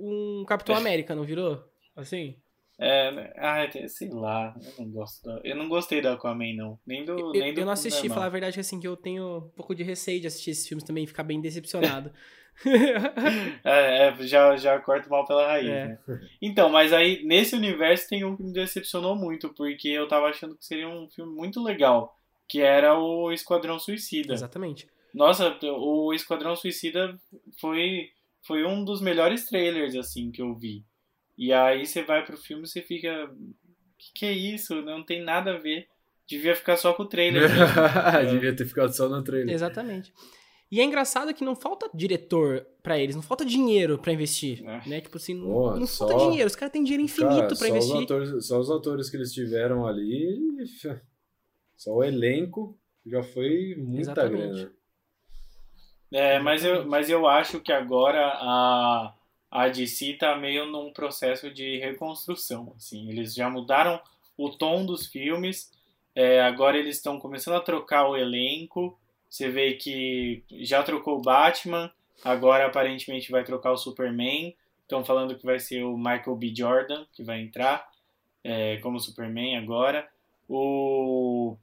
um 0.00 0.44
Capitão 0.48 0.74
América, 0.74 1.14
não 1.14 1.22
virou? 1.22 1.62
Assim? 1.96 2.36
É, 2.78 3.12
né? 3.12 3.32
ah, 3.36 3.66
tem- 3.68 3.86
sei 3.86 4.08
lá. 4.08 4.54
Eu 4.78 4.84
não 4.84 4.90
gosto 4.92 5.22
da- 5.24 5.40
Eu 5.44 5.54
não 5.56 5.68
gostei 5.68 6.00
do 6.00 6.08
Aquaman, 6.08 6.54
não. 6.56 6.78
Nem 6.86 7.04
do. 7.04 7.12
Eu, 7.12 7.30
nem 7.32 7.52
do 7.54 7.60
eu 7.60 7.66
não 7.66 7.72
assisti, 7.72 8.00
normal. 8.00 8.14
falar 8.16 8.26
a 8.26 8.30
verdade, 8.30 8.58
assim, 8.58 8.80
que 8.80 8.88
eu 8.88 8.96
tenho 8.96 9.38
um 9.38 9.48
pouco 9.50 9.74
de 9.74 9.82
receio 9.82 10.20
de 10.20 10.26
assistir 10.26 10.50
esses 10.50 10.66
filmes 10.66 10.82
também 10.84 11.04
e 11.04 11.06
ficar 11.06 11.22
bem 11.22 11.40
decepcionado. 11.40 12.12
É, 13.64 14.08
é, 14.08 14.16
já, 14.26 14.56
já 14.56 14.78
corto 14.78 15.08
mal 15.08 15.24
pela 15.26 15.46
raiz, 15.46 15.66
É. 15.68 15.86
né? 15.88 15.98
Então, 16.40 16.68
mas 16.68 16.92
aí, 16.92 17.24
nesse 17.24 17.54
universo 17.56 18.08
tem 18.08 18.24
um 18.24 18.36
que 18.36 18.42
me 18.42 18.52
decepcionou 18.52 19.16
muito, 19.16 19.48
porque 19.54 19.88
eu 19.88 20.06
tava 20.06 20.26
achando 20.26 20.56
que 20.56 20.64
seria 20.64 20.88
um 20.88 21.08
filme 21.08 21.34
muito 21.34 21.62
legal, 21.62 22.14
que 22.48 22.60
era 22.60 22.94
o 22.98 23.32
Esquadrão 23.32 23.78
Suicida. 23.78 24.34
Exatamente. 24.34 24.86
Nossa, 25.14 25.56
o 25.62 26.12
Esquadrão 26.12 26.54
Suicida 26.54 27.18
foi, 27.60 28.10
foi 28.46 28.64
um 28.64 28.84
dos 28.84 29.00
melhores 29.00 29.46
trailers, 29.46 29.94
assim, 29.96 30.30
que 30.30 30.42
eu 30.42 30.54
vi. 30.54 30.84
E 31.36 31.52
aí 31.52 31.86
você 31.86 32.02
vai 32.02 32.24
pro 32.24 32.36
filme 32.36 32.64
e 32.64 32.66
você 32.68 32.82
fica... 32.82 33.30
Que 33.98 34.12
que 34.20 34.26
é 34.26 34.32
isso? 34.32 34.82
Não 34.82 35.04
tem 35.04 35.22
nada 35.22 35.54
a 35.54 35.58
ver. 35.58 35.86
Devia 36.28 36.54
ficar 36.54 36.76
só 36.76 36.92
com 36.92 37.02
o 37.04 37.08
trailer. 37.08 37.42
mesmo. 37.48 37.66
Devia 38.32 38.54
ter 38.56 38.66
ficado 38.66 38.92
só 38.94 39.08
no 39.08 39.22
trailer. 39.22 39.54
Exatamente. 39.54 40.12
E 40.70 40.80
é 40.80 40.84
engraçado 40.84 41.34
que 41.34 41.44
não 41.44 41.54
falta 41.54 41.90
diretor 41.94 42.66
pra 42.82 42.98
eles, 42.98 43.14
não 43.14 43.22
falta 43.22 43.44
dinheiro 43.44 43.98
pra 43.98 44.12
investir, 44.12 44.64
É. 44.66 44.88
né? 44.88 45.00
Tipo 45.02 45.18
assim, 45.18 45.34
não, 45.34 45.44
Pô, 45.46 45.76
não 45.76 45.86
só- 45.86 46.08
falta 46.08 46.24
dinheiro, 46.30 46.46
os 46.48 46.56
caras 46.56 46.72
têm 46.72 46.82
dinheiro 46.82 47.02
infinito 47.04 47.54
só 47.54 47.66
investir. 47.66 47.94
Os 47.96 48.02
atores, 48.04 48.46
só 48.46 48.58
os 48.58 48.70
atores 48.70 49.10
que 49.10 49.16
eles 49.18 49.32
tiveram 49.34 49.86
ali, 49.86 50.38
só 51.76 51.92
o 51.92 52.02
elenco 52.02 52.78
já 53.04 53.22
foi 53.22 53.74
muita 53.76 54.00
Exatamente. 54.00 54.54
grana. 54.54 54.72
É, 56.10 56.38
mas 56.38 56.64
eu, 56.64 56.86
mas 56.86 57.10
eu 57.10 57.26
acho 57.26 57.60
que 57.60 57.72
agora 57.72 58.26
a, 58.34 59.14
a 59.52 59.68
DC 59.68 60.14
tá 60.14 60.34
meio 60.34 60.64
num 60.64 60.90
processo 60.90 61.50
de 61.52 61.76
reconstrução, 61.76 62.72
assim. 62.74 63.10
Eles 63.10 63.34
já 63.34 63.50
mudaram 63.50 64.00
o 64.34 64.48
tom 64.48 64.86
dos 64.86 65.06
filmes, 65.06 65.70
é, 66.14 66.40
agora 66.40 66.78
eles 66.78 66.96
estão 66.96 67.20
começando 67.20 67.56
a 67.56 67.60
trocar 67.60 68.08
o 68.08 68.16
elenco. 68.16 68.98
Você 69.28 69.50
vê 69.50 69.74
que 69.74 70.42
já 70.62 70.82
trocou 70.82 71.18
o 71.18 71.22
Batman, 71.22 71.92
agora 72.24 72.66
aparentemente 72.66 73.30
vai 73.30 73.44
trocar 73.44 73.72
o 73.72 73.76
Superman. 73.76 74.56
Estão 74.80 75.04
falando 75.04 75.36
que 75.36 75.44
vai 75.44 75.58
ser 75.60 75.82
o 75.84 75.98
Michael 75.98 76.36
B. 76.36 76.52
Jordan 76.56 77.04
que 77.12 77.22
vai 77.22 77.42
entrar 77.42 77.86
é, 78.42 78.78
como 78.78 78.98
Superman 78.98 79.58
agora. 79.58 80.08
O 80.48 81.56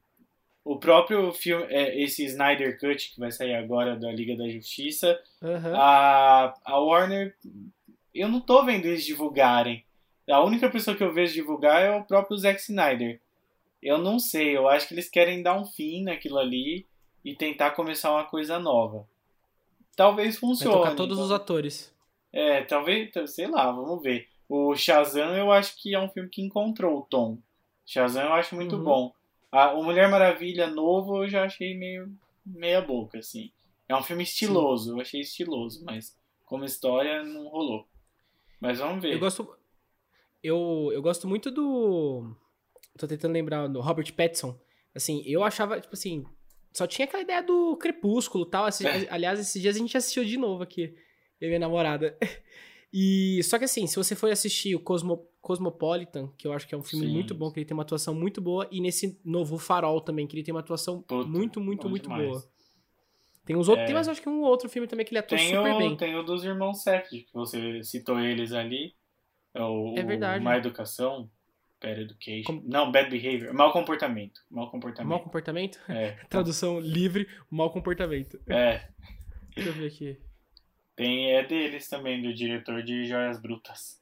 o 0.64 0.78
próprio 0.78 1.32
filme, 1.32 1.66
é, 1.70 2.00
esse 2.00 2.24
Snyder 2.26 2.80
Cut 2.80 3.12
que 3.12 3.20
vai 3.20 3.32
sair 3.32 3.56
agora 3.56 3.96
da 3.96 4.12
Liga 4.12 4.36
da 4.36 4.48
Justiça, 4.48 5.20
Aham. 5.42 5.74
a, 5.76 6.54
a 6.64 6.80
Warner, 6.80 7.36
eu 8.14 8.28
não 8.28 8.40
tô 8.42 8.64
vendo 8.66 8.86
eles 8.86 9.06
divulgarem. 9.06 9.86
A 10.30 10.44
única 10.44 10.70
pessoa 10.70 10.96
que 10.96 11.04
eu 11.04 11.14
vejo 11.14 11.34
divulgar 11.34 11.82
é 11.82 11.92
o 11.96 12.04
próprio 12.04 12.38
Zack 12.38 12.60
Snyder. 12.62 13.20
Eu 13.82 13.98
não 13.98 14.20
sei, 14.20 14.56
eu 14.56 14.68
acho 14.68 14.88
que 14.88 14.94
eles 14.94 15.10
querem 15.10 15.42
dar 15.42 15.58
um 15.60 15.66
fim 15.66 16.04
naquilo 16.04 16.38
ali 16.38 16.86
e 17.24 17.34
tentar 17.36 17.72
começar 17.72 18.12
uma 18.12 18.26
coisa 18.26 18.60
nova. 18.60 19.08
Talvez 19.96 20.36
Vai 20.36 20.40
funcione. 20.42 20.76
tocar 20.76 20.96
todos 20.96 21.18
então- 21.18 21.26
os 21.26 21.32
atores. 21.32 21.94
É, 22.32 22.62
talvez, 22.64 23.12
sei 23.28 23.48
lá, 23.48 23.72
vamos 23.72 24.02
ver. 24.04 24.28
O 24.48 24.76
Shazam 24.76 25.36
eu 25.36 25.52
acho 25.52 25.76
que 25.82 25.96
é 25.96 26.00
um 26.00 26.10
filme 26.10 26.30
que 26.30 26.42
encontrou 26.42 27.00
o 27.00 27.02
tom. 27.04 27.38
Shazam 27.86 28.24
eu 28.26 28.34
acho 28.34 28.56
muito 28.56 28.76
Uhum. 28.78 28.84
bom. 28.84 29.14
A, 29.52 29.72
o 29.74 29.84
Mulher 29.84 30.08
Maravilha 30.10 30.68
novo 30.68 31.24
eu 31.24 31.30
já 31.30 31.44
achei 31.46 31.76
meio 31.76 32.12
meia 32.46 32.82
boca, 32.82 33.18
assim. 33.20 33.52
É 33.88 33.96
um 33.96 34.04
filme 34.04 34.24
estiloso, 34.24 34.96
eu 34.96 35.02
achei 35.02 35.22
estiloso, 35.22 35.84
mas 35.84 36.16
como 36.46 36.64
história 36.66 37.24
não 37.24 37.48
rolou. 37.48 37.88
Mas 38.60 38.80
vamos 38.80 39.02
ver. 39.02 39.14
Eu 39.14 39.20
gosto. 39.20 39.48
Eu, 40.44 40.90
eu 40.94 41.02
gosto 41.02 41.28
muito 41.28 41.52
do. 41.52 42.36
Tô 42.98 43.08
tentando 43.08 43.34
lembrar 43.34 43.68
do 43.68 43.82
Robert 43.82 44.12
Pattinson. 44.14 44.60
Assim, 44.96 45.22
eu 45.26 45.44
achava, 45.44 45.80
tipo 45.80 45.94
assim. 45.94 46.24
Só 46.74 46.86
tinha 46.86 47.06
aquela 47.06 47.24
ideia 47.24 47.42
do 47.42 47.76
crepúsculo 47.78 48.46
e 48.46 48.50
tal. 48.50 48.68
Esse- 48.68 48.86
É. 48.86 49.08
Aliás, 49.12 49.40
esses 49.40 49.62
dias 49.62 49.76
a 49.76 49.80
gente 49.80 49.98
assistiu 49.98 50.24
de 50.24 50.38
novo 50.38 50.64
aqui. 50.64 50.94
Eu 51.40 51.48
e 51.48 51.50
minha 51.50 51.60
namorada. 51.60 52.18
E. 52.92 53.40
Só 53.44 53.60
que 53.60 53.66
assim, 53.66 53.86
se 53.86 53.96
você 53.96 54.16
for 54.16 54.32
assistir 54.32 54.74
o 54.74 54.80
Cosmo, 54.80 55.30
Cosmopolitan, 55.42 56.28
que 56.36 56.48
eu 56.48 56.54
acho 56.54 56.68
que 56.68 56.74
é 56.74 56.78
um 56.78 56.82
filme 56.82 57.06
Sim. 57.06 57.14
muito 57.14 57.36
bom, 57.36 57.52
que 57.52 57.60
ele 57.60 57.66
tem 57.68 57.76
uma 57.78 57.84
atuação 57.84 58.16
muito 58.16 58.42
boa, 58.42 58.68
e 58.72 58.82
nesse 58.82 59.22
novo 59.24 59.60
Farol 59.60 60.02
também, 60.02 60.26
que 60.26 60.36
ele 60.36 60.42
tem 60.42 60.52
uma 60.52 60.62
atuação 60.62 61.04
Puta, 61.04 61.28
muito, 61.30 61.62
muito, 61.62 61.88
muito 61.88 62.02
demais. 62.10 62.28
boa. 62.28 62.44
Tem 63.50 63.58
uns 63.58 63.68
outros. 63.68 63.82
É. 63.84 63.86
Tem 63.88 63.96
mais, 63.96 64.08
acho 64.08 64.22
que 64.22 64.30
um 64.30 64.42
outro 64.44 64.70
filme 64.70 64.88
também 64.88 65.04
que 65.04 65.12
ele 65.12 65.18
atua 65.18 65.36
Tem 65.36 65.50
super 65.56 65.74
o, 65.74 65.78
bem. 65.80 65.98
tem 65.98 66.16
o 66.16 66.22
dos 66.22 66.44
irmãos 66.44 66.84
Safdie, 66.84 67.24
que 67.24 67.34
você 67.34 67.84
citou 67.84 68.20
eles 68.20 68.54
ali. 68.54 68.94
É 69.56 69.64
o, 69.64 69.96
É 69.98 70.04
verdade. 70.04 70.40
o 70.40 70.44
Má 70.44 70.56
Educação, 70.56 71.28
Bad 71.82 72.00
Education. 72.00 72.44
Com- 72.60 72.64
Não, 72.68 72.92
Bad 72.92 73.10
Behavior. 73.10 73.52
Mau 73.52 73.72
comportamento. 73.74 74.40
Mau 74.52 74.70
comportamento. 74.70 75.10
Mau 75.10 75.20
comportamento? 75.20 75.80
É. 75.90 76.12
Tradução 76.30 76.80
livre, 76.80 77.28
mau 77.50 77.72
comportamento. 77.72 78.40
É. 78.48 78.88
Deixa 79.56 79.72
eu 79.72 79.74
ver 79.74 79.88
aqui. 79.88 80.18
Tem, 80.96 81.32
é 81.32 81.44
deles 81.44 81.90
também, 81.90 82.22
do 82.22 82.32
diretor 82.32 82.84
de 82.84 83.06
Joias 83.06 83.42
Brutas. 83.42 84.00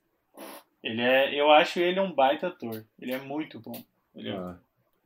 Ele 0.83 1.01
é, 1.01 1.33
eu 1.33 1.49
acho 1.51 1.79
ele 1.79 2.01
um 2.01 2.11
baita 2.13 2.47
ator. 2.47 2.83
Ele 2.99 3.13
é 3.13 3.17
muito 3.17 3.61
bom. 3.61 3.81
Ele 4.13 4.27
é- 4.27 4.55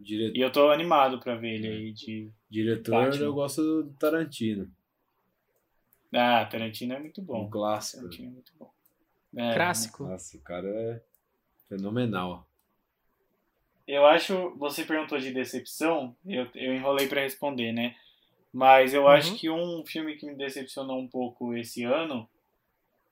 Dire- 0.01 0.33
E 0.35 0.41
eu 0.41 0.51
tô 0.51 0.69
animado 0.71 1.19
pra 1.19 1.35
ver 1.35 1.55
ele 1.55 1.67
aí 1.67 1.91
de. 1.93 2.29
Diretor, 2.49 2.91
Batman. 3.05 3.23
eu 3.25 3.33
gosto 3.33 3.61
do 3.83 3.89
Tarantino. 3.93 4.69
Ah, 6.13 6.45
Tarantino 6.45 6.93
é 6.93 6.99
muito 6.99 7.21
Um 7.21 7.25
bom. 7.25 7.49
clássico. 7.49 8.03
Tarantino 8.03 8.27
é 8.29 8.31
muito 8.31 8.51
bom. 8.59 8.71
É, 9.37 9.53
Clássico. 9.53 10.03
Nossa, 10.03 10.37
o 10.37 10.41
cara 10.41 10.67
é 10.67 11.01
fenomenal. 11.69 12.45
Eu 13.87 14.05
acho, 14.05 14.51
você 14.57 14.83
perguntou 14.85 15.17
de 15.17 15.31
decepção, 15.33 16.15
eu, 16.25 16.47
eu 16.55 16.73
enrolei 16.75 17.07
pra 17.07 17.21
responder, 17.21 17.71
né? 17.71 17.95
Mas 18.53 18.93
eu 18.93 19.03
Uhum. 19.03 19.07
acho 19.09 19.35
que 19.37 19.49
um 19.49 19.85
filme 19.85 20.15
que 20.17 20.25
me 20.25 20.35
decepcionou 20.35 20.99
um 20.99 21.07
pouco 21.07 21.53
esse 21.55 21.83
ano, 21.83 22.29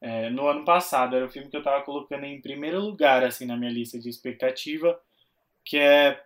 é, 0.02 0.30
no 0.30 0.48
ano 0.48 0.66
passado, 0.66 1.16
era 1.16 1.26
o 1.26 1.30
filme 1.30 1.50
que 1.50 1.58
eu 1.58 1.64
tava 1.64 1.84
colocando 1.84 2.26
em 2.26 2.42
primeiro 2.42 2.80
lugar, 2.82 3.24
assim, 3.24 3.46
na 3.46 3.58
minha 3.58 3.72
lista 3.72 4.00
de 4.00 4.10
expectativa, 4.10 5.00
que 5.70 5.78
é, 5.78 6.20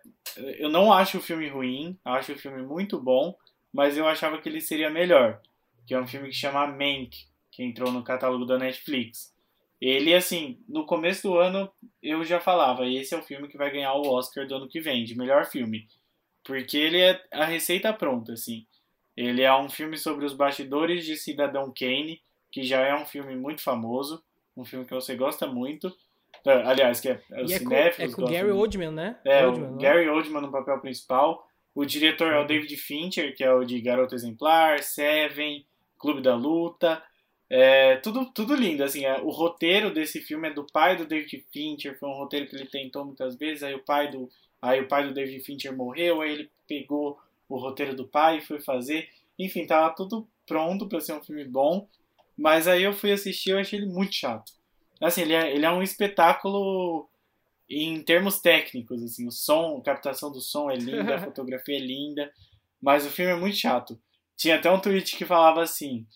eu 0.56 0.70
não 0.70 0.90
acho 0.90 1.18
o 1.18 1.20
filme 1.20 1.46
ruim, 1.50 1.98
acho 2.02 2.32
o 2.32 2.38
filme 2.38 2.62
muito 2.62 2.98
bom, 2.98 3.36
mas 3.70 3.94
eu 3.94 4.08
achava 4.08 4.40
que 4.40 4.48
ele 4.48 4.58
seria 4.58 4.88
melhor, 4.88 5.38
que 5.86 5.92
é 5.92 6.00
um 6.00 6.06
filme 6.06 6.30
que 6.30 6.34
chama 6.34 6.66
Mank, 6.66 7.26
que 7.50 7.62
entrou 7.62 7.92
no 7.92 8.02
catálogo 8.02 8.46
da 8.46 8.56
Netflix. 8.56 9.34
Ele, 9.78 10.14
assim, 10.14 10.58
no 10.66 10.86
começo 10.86 11.28
do 11.28 11.36
ano, 11.36 11.70
eu 12.02 12.24
já 12.24 12.40
falava, 12.40 12.88
esse 12.88 13.14
é 13.14 13.18
o 13.18 13.22
filme 13.22 13.46
que 13.46 13.58
vai 13.58 13.70
ganhar 13.70 13.92
o 13.92 14.08
Oscar 14.08 14.46
do 14.46 14.54
ano 14.54 14.66
que 14.66 14.80
vem, 14.80 15.04
de 15.04 15.14
melhor 15.14 15.44
filme. 15.44 15.86
Porque 16.42 16.78
ele 16.78 17.02
é 17.02 17.22
a 17.30 17.44
receita 17.44 17.92
pronta, 17.92 18.32
assim. 18.32 18.66
Ele 19.14 19.42
é 19.42 19.54
um 19.54 19.68
filme 19.68 19.98
sobre 19.98 20.24
os 20.24 20.32
bastidores 20.32 21.04
de 21.04 21.18
Cidadão 21.18 21.70
Kane, 21.78 22.22
que 22.50 22.62
já 22.62 22.80
é 22.80 22.94
um 22.94 23.04
filme 23.04 23.36
muito 23.36 23.60
famoso, 23.60 24.24
um 24.56 24.64
filme 24.64 24.86
que 24.86 24.94
você 24.94 25.14
gosta 25.14 25.46
muito. 25.46 25.94
Ah, 26.46 26.70
Aliás, 26.70 27.00
que 27.00 27.08
é, 27.08 27.20
os 27.42 27.50
E 27.50 27.54
é 27.54 27.60
com, 27.60 27.72
é 27.74 28.08
com 28.08 28.22
o 28.22 28.28
Gary. 28.28 28.50
Oldman, 28.50 28.90
né? 28.90 29.16
É, 29.24 29.46
Oldman, 29.46 29.68
o 29.68 29.70
não 29.72 29.78
Gary 29.78 30.08
Oldman 30.08 30.42
no 30.42 30.50
papel 30.50 30.80
principal. 30.80 31.46
O 31.74 31.84
diretor 31.84 32.32
é 32.32 32.38
o 32.38 32.46
David 32.46 32.76
Fincher, 32.76 33.34
que 33.34 33.42
é 33.42 33.52
o 33.52 33.64
de 33.64 33.80
Garota 33.80 34.14
Exemplar, 34.14 34.82
Seven, 34.82 35.66
Clube 35.98 36.22
da 36.22 36.34
Luta. 36.34 37.02
É, 37.50 37.96
tudo, 37.96 38.26
tudo 38.32 38.54
lindo, 38.54 38.82
assim, 38.82 39.04
é, 39.04 39.20
o 39.20 39.30
roteiro 39.30 39.92
desse 39.92 40.20
filme 40.20 40.48
é 40.48 40.52
do 40.52 40.66
pai 40.72 40.96
do 40.96 41.06
David 41.06 41.44
Fincher, 41.52 41.98
foi 41.98 42.08
um 42.08 42.14
roteiro 42.14 42.46
que 42.46 42.56
ele 42.56 42.66
tentou 42.66 43.04
muitas 43.04 43.36
vezes, 43.36 43.62
aí 43.62 43.74
o 43.74 43.84
pai 43.84 44.10
do, 44.10 44.30
aí 44.62 44.80
o 44.80 44.88
pai 44.88 45.06
do 45.06 45.12
David 45.12 45.44
Fincher 45.44 45.76
morreu, 45.76 46.20
aí 46.20 46.32
ele 46.32 46.50
pegou 46.66 47.18
o 47.48 47.56
roteiro 47.56 47.94
do 47.94 48.08
pai 48.08 48.38
e 48.38 48.40
foi 48.40 48.60
fazer. 48.60 49.08
Enfim, 49.38 49.66
tava 49.66 49.94
tudo 49.94 50.26
pronto 50.46 50.88
para 50.88 51.00
ser 51.00 51.12
um 51.12 51.22
filme 51.22 51.44
bom, 51.44 51.86
mas 52.36 52.66
aí 52.66 52.82
eu 52.82 52.92
fui 52.92 53.12
assistir 53.12 53.50
e 53.50 53.54
achei 53.54 53.78
ele 53.78 53.86
muito 53.86 54.14
chato. 54.14 54.52
Assim, 55.04 55.22
ele 55.22 55.34
é, 55.34 55.54
ele 55.54 55.66
é 55.66 55.70
um 55.70 55.82
espetáculo 55.82 57.08
em 57.68 58.02
termos 58.02 58.40
técnicos, 58.40 59.02
assim, 59.02 59.26
o 59.26 59.30
som, 59.30 59.78
a 59.78 59.82
captação 59.82 60.30
do 60.30 60.40
som 60.40 60.70
é 60.70 60.76
linda, 60.76 61.16
a 61.16 61.20
fotografia 61.24 61.76
é 61.76 61.80
linda, 61.80 62.32
mas 62.80 63.06
o 63.06 63.10
filme 63.10 63.32
é 63.32 63.36
muito 63.36 63.56
chato. 63.56 63.98
Tinha 64.36 64.56
até 64.56 64.70
um 64.70 64.80
tweet 64.80 65.16
que 65.16 65.24
falava 65.24 65.62
assim: 65.62 66.06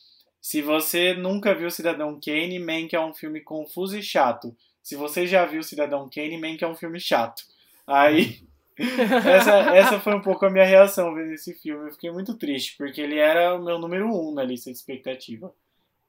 se 0.41 0.62
você 0.62 1.14
nunca 1.14 1.55
viu 1.55 1.70
Cidadão 1.70 2.18
Kane, 2.18 2.59
Mank 2.59 2.95
é 2.95 3.01
um 3.01 3.14
filme 3.14 3.41
confuso 3.41 3.99
e 3.99 4.03
chato. 4.03 4.57
Se 4.82 4.97
você 4.97 5.26
já 5.26 5.45
viu 5.45 5.62
Cidadão 5.62 6.09
Kane, 6.09 6.39
Mank 6.39 6.62
é 6.62 6.66
um 6.66 6.74
filme 6.74 6.99
chato. 6.99 7.43
Aí, 7.86 8.41
essa, 8.78 9.57
essa 9.76 10.01
foi 10.01 10.14
um 10.14 10.22
pouco 10.22 10.47
a 10.47 10.51
minha 10.51 10.64
reação 10.64 11.14
vendo 11.14 11.32
esse 11.32 11.55
filme. 11.55 11.89
Eu 11.89 11.93
fiquei 11.93 12.11
muito 12.11 12.34
triste, 12.39 12.76
porque 12.78 13.01
ele 13.01 13.18
era 13.18 13.55
o 13.55 13.62
meu 13.62 13.78
número 13.78 14.07
um 14.07 14.32
na 14.32 14.43
lista 14.43 14.70
de 14.70 14.78
expectativa. 14.78 15.53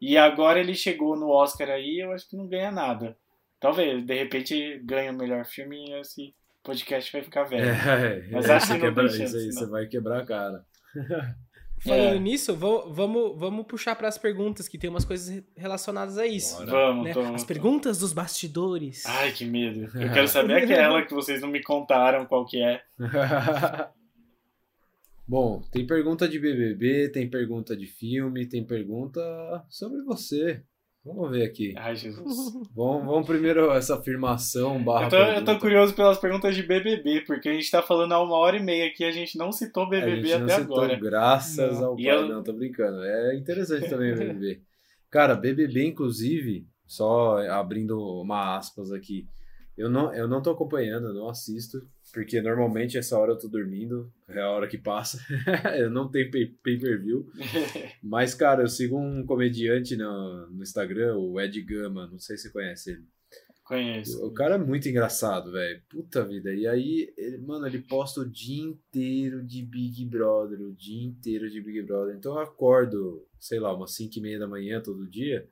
E 0.02 0.18
agora 0.18 0.60
ele 0.60 0.74
chegou 0.74 1.16
no 1.18 1.30
Oscar 1.30 1.70
aí, 1.70 2.00
eu 2.04 2.12
acho 2.14 2.28
que 2.30 2.38
não 2.38 2.47
ganha 2.47 2.72
nada. 2.72 3.18
Talvez, 3.60 4.04
de 4.06 4.14
repente, 4.14 4.80
ganha 4.86 5.12
o 5.12 5.16
melhor 5.18 5.45
filme 5.45 5.76
e 5.89 5.93
esse 6.00 6.34
podcast 6.64 7.12
vai 7.12 7.22
ficar 7.22 7.43
velho. 7.43 7.70
É, 7.70 8.28
Mas 8.32 8.50
acho 8.50 8.68
que 8.68 8.74
não 8.74 8.80
quebra, 8.80 9.08
tem 9.10 9.18
chance, 9.18 9.24
isso 9.26 9.38
aí, 9.38 9.45
não. 9.47 9.52
você 9.54 9.66
vai 9.68 9.86
quebrar 9.88 10.22
a 10.22 10.26
cara. 10.26 10.66
Falando 11.82 12.16
É. 12.16 12.20
nisso, 12.20 12.54
vamo- 12.58 12.93
vamos, 12.93 13.39
vamos 13.39 13.66
puxar 13.66 13.95
para 13.95 14.10
as 14.10 14.18
perguntas, 14.18 14.68
que 14.68 14.78
tem 14.78 14.89
umas 14.89 15.06
coisas 15.06 15.30
re- 15.34 15.43
relacionadas 15.56 16.18
a 16.18 16.26
isso. 16.26 16.58
Bora. 16.58 16.72
Vamos, 16.72 17.06
né? 17.06 17.14
As 17.34 17.45
perguntas 17.45 18.00
dos 18.00 18.12
bastidores. 18.12 19.06
Ai, 19.06 19.32
que 19.32 19.45
medo. 19.45 19.89
Eu 19.97 20.12
quero 20.12 20.28
saber 20.28 20.56
aquela 20.64 21.02
que 21.04 21.14
vocês 21.14 21.41
não 21.41 21.47
me 21.47 21.64
contaram 21.64 22.26
qual 22.26 22.46
que 22.46 22.62
é. 22.62 22.82
Bom, 25.30 25.62
tem 25.72 25.86
pergunta 25.86 26.28
de 26.28 26.39
BBB, 26.39 27.10
tem 27.10 27.30
pergunta 27.30 27.78
de 27.78 27.86
filme, 27.86 28.47
tem 28.47 28.66
pergunta 28.66 29.22
sobre 29.70 30.01
você. 30.01 30.64
Vamos 31.06 31.30
ver 31.30 31.43
aqui. 31.43 31.76
Ai, 31.78 31.96
Jesus. 31.96 32.26
Vamos, 32.76 33.06
vamos 33.06 33.28
primeiro 33.28 33.72
essa 33.72 33.96
afirmação 34.00 34.84
barra 34.84 35.06
Eu 35.06 35.10
tô, 35.10 35.18
eu 35.18 35.46
tô 35.46 35.60
curioso 35.60 35.93
pelas 35.93 36.18
perguntas 36.18 36.56
de 36.56 36.64
BBB, 36.64 37.22
porque 37.28 37.47
a 37.47 37.54
gente 37.54 37.70
tá 37.70 37.82
falando 37.84 38.12
há 38.14 38.24
uma 38.24 38.36
hora 38.38 38.58
e 38.58 38.64
meia 38.64 38.88
aqui, 38.88 39.04
a 39.04 39.12
gente 39.12 39.38
não 39.38 39.51
citou 39.51 39.84
A 39.84 39.89
BBB 39.89 40.16
gente 40.28 40.38
não 40.39 40.46
até 40.46 40.56
citou, 40.62 40.78
agora. 40.82 41.00
graças 41.00 41.80
Não. 41.80 41.88
ao 41.89 41.96
pai. 41.96 42.06
eu- 42.08 42.28
Não, 42.28 42.43
tô 42.43 42.51
brincando. 42.51 43.04
É 43.04 43.36
interessante 43.36 43.88
também 43.88 44.12
o 44.14 44.18
BBB. 44.18 44.62
Cara, 45.12 45.36
BBB, 45.36 45.86
inclusive, 45.86 46.66
só 46.88 47.38
abrindo 47.50 47.97
uma 48.22 48.58
aspas 48.58 48.92
aqui, 48.92 49.26
eu 49.80 49.89
não, 49.89 50.14
eu 50.14 50.28
não 50.28 50.42
tô 50.42 50.50
acompanhando, 50.50 51.08
eu 51.08 51.14
não 51.14 51.30
assisto, 51.30 51.89
porque 52.14 52.42
normalmente 52.42 52.97
essa 52.97 53.18
hora 53.18 53.32
eu 53.32 53.38
tô 53.38 53.47
dormindo, 53.47 54.12
é 54.28 54.42
a 54.42 54.50
hora 54.50 54.68
que 54.68 54.78
passa. 54.78 55.18
eu 55.80 55.89
não 55.89 56.12
tenho 56.12 56.30
pay- 56.30 56.54
pay-per-view. 56.62 57.32
Mas, 58.04 58.34
cara, 58.34 58.62
eu 58.62 58.68
sigo 58.68 59.00
um 59.00 59.26
comediante 59.26 59.96
no, 59.96 60.47
no 60.50 60.62
Instagram, 60.62 61.16
o 61.16 61.39
Ed 61.39 61.62
Gama, 61.62 62.08
não 62.08 62.20
sei 62.20 62.36
se 62.36 62.43
você 62.43 62.50
conhece 62.51 62.92
ele. 62.92 63.06
Conheço. 63.64 64.22
O 64.26 64.34
cara 64.34 64.56
é 64.56 64.58
muito 64.58 64.89
engraçado, 64.89 65.54
velho. 65.54 65.82
Puta 65.88 66.26
vida. 66.26 66.54
E 66.54 66.68
aí, 66.68 67.14
ele, 67.16 67.38
mano, 67.38 67.66
ele 67.66 67.80
posta 67.80 68.20
o 68.20 68.30
dia 68.30 68.62
inteiro 68.62 69.42
de 69.46 69.64
Big 69.64 70.04
Brother, 70.08 70.60
o 70.60 70.74
dia 70.74 71.06
inteiro 71.08 71.50
de 71.50 71.62
Big 71.62 71.84
Brother. 71.84 72.18
Então 72.18 72.34
eu 72.34 72.39
acordo, 72.39 73.26
sei 73.39 73.62
lá, 73.62 73.74
umas 73.74 73.93
5 73.96 74.18
e 74.18 74.22
meia 74.22 74.39
da 74.39 74.47
manhã 74.47 74.82
todo 74.82 75.10
dia, 75.10 75.47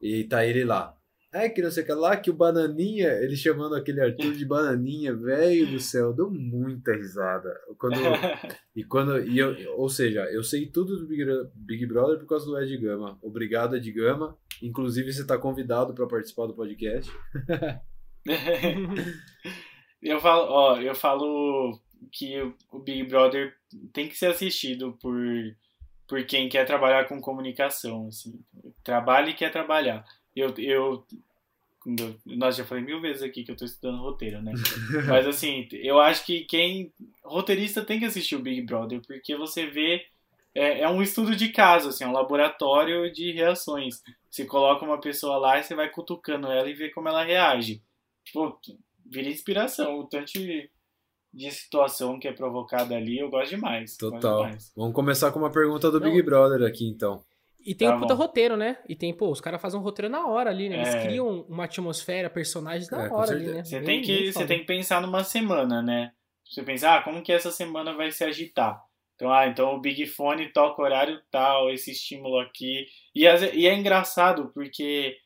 e 0.00 0.24
tá 0.24 0.46
ele 0.46 0.64
lá. 0.64 0.96
É 1.34 1.48
que 1.48 1.62
não 1.62 1.70
sei 1.70 1.82
o 1.82 1.86
que 1.86 1.92
lá, 1.94 2.14
que 2.16 2.28
o 2.30 2.34
Bananinha, 2.34 3.08
ele 3.22 3.34
chamando 3.36 3.74
aquele 3.74 4.02
Arthur 4.02 4.34
de 4.34 4.44
Bananinha, 4.44 5.14
velho 5.14 5.66
do 5.70 5.80
céu, 5.80 6.08
eu 6.08 6.12
dou 6.12 6.30
muita 6.30 6.92
risada. 6.94 7.58
Quando, 7.78 7.94
e 8.76 8.84
quando, 8.84 9.18
e 9.26 9.38
eu, 9.38 9.54
ou 9.78 9.88
seja, 9.88 10.24
eu 10.30 10.42
sei 10.44 10.66
tudo 10.66 10.98
do 10.98 11.06
Big, 11.06 11.24
Big 11.54 11.86
Brother 11.86 12.18
por 12.18 12.26
causa 12.26 12.44
do 12.44 12.58
Ed 12.60 12.76
Gama. 12.76 13.18
Obrigado, 13.22 13.76
Ed 13.76 13.90
Gama. 13.92 14.36
Inclusive, 14.62 15.10
você 15.10 15.26
tá 15.26 15.38
convidado 15.38 15.94
para 15.94 16.06
participar 16.06 16.46
do 16.46 16.54
podcast. 16.54 17.10
eu 20.02 20.20
falo, 20.20 20.42
ó, 20.50 20.76
eu 20.80 20.94
falo 20.94 21.78
que 22.10 22.40
o- 22.42 22.54
o 22.72 22.78
Big 22.78 23.04
Brother 23.04 23.54
tem 23.92 24.08
que 24.08 24.16
ser 24.18 24.26
assistido 24.26 24.92
por, 25.00 25.16
por 26.06 26.24
quem 26.24 26.48
quer 26.48 26.64
trabalhar 26.66 27.06
com 27.08 27.20
comunicação, 27.20 28.08
assim. 28.08 28.38
Trabalha 28.84 29.30
e 29.30 29.34
quer 29.34 29.50
trabalhar. 29.50 30.04
Eu, 30.34 30.54
eu, 30.58 31.04
nós 32.24 32.56
já 32.56 32.64
falei 32.64 32.84
mil 32.84 33.00
vezes 33.00 33.22
aqui 33.22 33.44
que 33.44 33.50
eu 33.50 33.56
tô 33.56 33.64
estudando 33.64 34.02
roteiro, 34.02 34.40
né? 34.40 34.52
Mas 35.06 35.26
assim, 35.26 35.68
eu 35.72 36.00
acho 36.00 36.24
que 36.24 36.44
quem 36.44 36.92
roteirista 37.24 37.84
tem 37.84 37.98
que 37.98 38.04
assistir 38.04 38.36
o 38.36 38.42
Big 38.42 38.62
Brother, 38.62 39.00
porque 39.06 39.36
você 39.36 39.66
vê 39.66 40.06
é, 40.54 40.80
é, 40.80 40.88
um 40.88 41.02
estudo 41.02 41.34
de 41.34 41.48
caso, 41.48 41.88
assim, 41.88 42.04
é 42.04 42.08
um 42.08 42.12
laboratório 42.12 43.10
de 43.12 43.32
reações. 43.32 44.02
Você 44.30 44.44
coloca 44.44 44.84
uma 44.84 45.00
pessoa 45.00 45.38
lá 45.38 45.58
e 45.58 45.62
você 45.62 45.74
vai 45.74 45.88
cutucando 45.88 46.48
ela 46.48 46.68
e 46.68 46.74
vê 46.74 46.90
como 46.90 47.08
ela 47.08 47.24
reage. 47.24 47.82
Tipo, 48.24 48.58
vira 49.04 49.28
inspiração. 49.28 49.98
O 49.98 50.04
tanto 50.04 50.32
de, 50.32 50.70
de 51.32 51.50
situação 51.50 52.18
que 52.18 52.28
é 52.28 52.32
provocada 52.32 52.94
ali, 52.94 53.18
eu 53.18 53.30
gosto 53.30 53.50
demais. 53.50 53.96
Total. 53.96 54.20
Gosto 54.20 54.44
demais. 54.44 54.72
Vamos 54.76 54.94
começar 54.94 55.32
com 55.32 55.38
uma 55.38 55.50
pergunta 55.50 55.90
do 55.90 56.00
Big 56.00 56.22
Brother 56.22 56.66
aqui, 56.66 56.86
então. 56.86 57.24
E 57.64 57.74
tem 57.74 57.88
tá 57.88 57.96
um 57.96 58.00
puta 58.00 58.14
bom. 58.14 58.20
roteiro, 58.22 58.56
né? 58.56 58.78
E 58.88 58.94
tem, 58.96 59.14
pô, 59.14 59.30
os 59.30 59.40
caras 59.40 59.60
fazem 59.60 59.78
um 59.78 59.82
roteiro 59.82 60.10
na 60.10 60.26
hora 60.26 60.50
ali, 60.50 60.68
né? 60.68 60.76
Eles 60.76 60.94
É. 60.94 61.02
criam 61.02 61.46
uma 61.48 61.64
atmosfera, 61.64 62.28
personagens 62.28 62.90
na 62.90 63.06
É, 63.06 63.10
hora 63.12 63.32
ali, 63.32 63.46
né? 63.46 63.64
Você 63.64 63.78
Bem- 63.78 63.86
tem, 63.86 64.02
que, 64.02 64.32
você 64.32 64.46
tem 64.46 64.58
que 64.60 64.66
pensar 64.66 65.00
numa 65.00 65.22
semana, 65.24 65.80
né? 65.80 66.12
Você 66.44 66.62
pensar, 66.62 66.98
ah, 66.98 67.02
como 67.02 67.22
que 67.22 67.32
essa 67.32 67.50
semana 67.50 67.94
vai 67.94 68.10
se 68.10 68.24
agitar? 68.24 68.82
Então, 69.14 69.32
ah, 69.32 69.46
então 69.46 69.74
o 69.74 69.80
Big 69.80 70.04
Fone 70.06 70.52
toca 70.52 70.82
horário 70.82 71.20
tal, 71.30 71.70
esse 71.70 71.92
estímulo 71.92 72.38
aqui. 72.40 72.86
E, 73.14 73.22
e 73.24 73.66
é 73.66 73.74
engraçado, 73.74 74.50
porque 74.52 75.16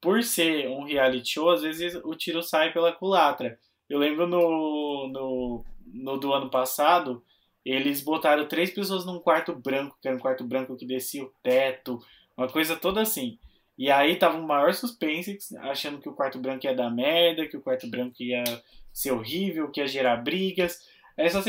por 0.00 0.22
ser 0.22 0.68
um 0.68 0.84
reality 0.84 1.30
show, 1.32 1.50
às 1.50 1.62
vezes 1.62 1.94
o 2.04 2.14
tiro 2.14 2.42
sai 2.42 2.72
pela 2.72 2.92
culatra. 2.92 3.58
Eu 3.88 3.98
lembro 3.98 4.26
no, 4.26 5.08
no, 5.08 5.64
no 5.86 6.16
do 6.18 6.32
ano 6.34 6.50
passado, 6.50 7.24
eles 7.70 8.00
botaram 8.00 8.46
três 8.46 8.70
pessoas 8.70 9.04
num 9.04 9.18
quarto 9.18 9.54
branco, 9.54 9.98
que 10.00 10.06
era 10.06 10.16
um 10.16 10.20
quarto 10.20 10.44
branco 10.44 10.76
que 10.76 10.86
descia 10.86 11.24
o 11.24 11.32
teto, 11.42 12.00
uma 12.36 12.48
coisa 12.48 12.76
toda 12.76 13.02
assim. 13.02 13.38
E 13.76 13.90
aí 13.90 14.16
tava 14.16 14.38
um 14.38 14.46
maior 14.46 14.72
suspense, 14.72 15.36
achando 15.58 15.98
que 15.98 16.08
o 16.08 16.14
quarto 16.14 16.38
branco 16.38 16.64
ia 16.64 16.74
dar 16.74 16.90
merda, 16.90 17.46
que 17.46 17.56
o 17.56 17.60
quarto 17.60 17.88
branco 17.88 18.22
ia 18.22 18.44
ser 18.92 19.10
horrível, 19.10 19.70
que 19.70 19.80
ia 19.80 19.86
gerar 19.86 20.16
brigas. 20.18 20.80
Aí 21.18 21.28
só 21.28 21.42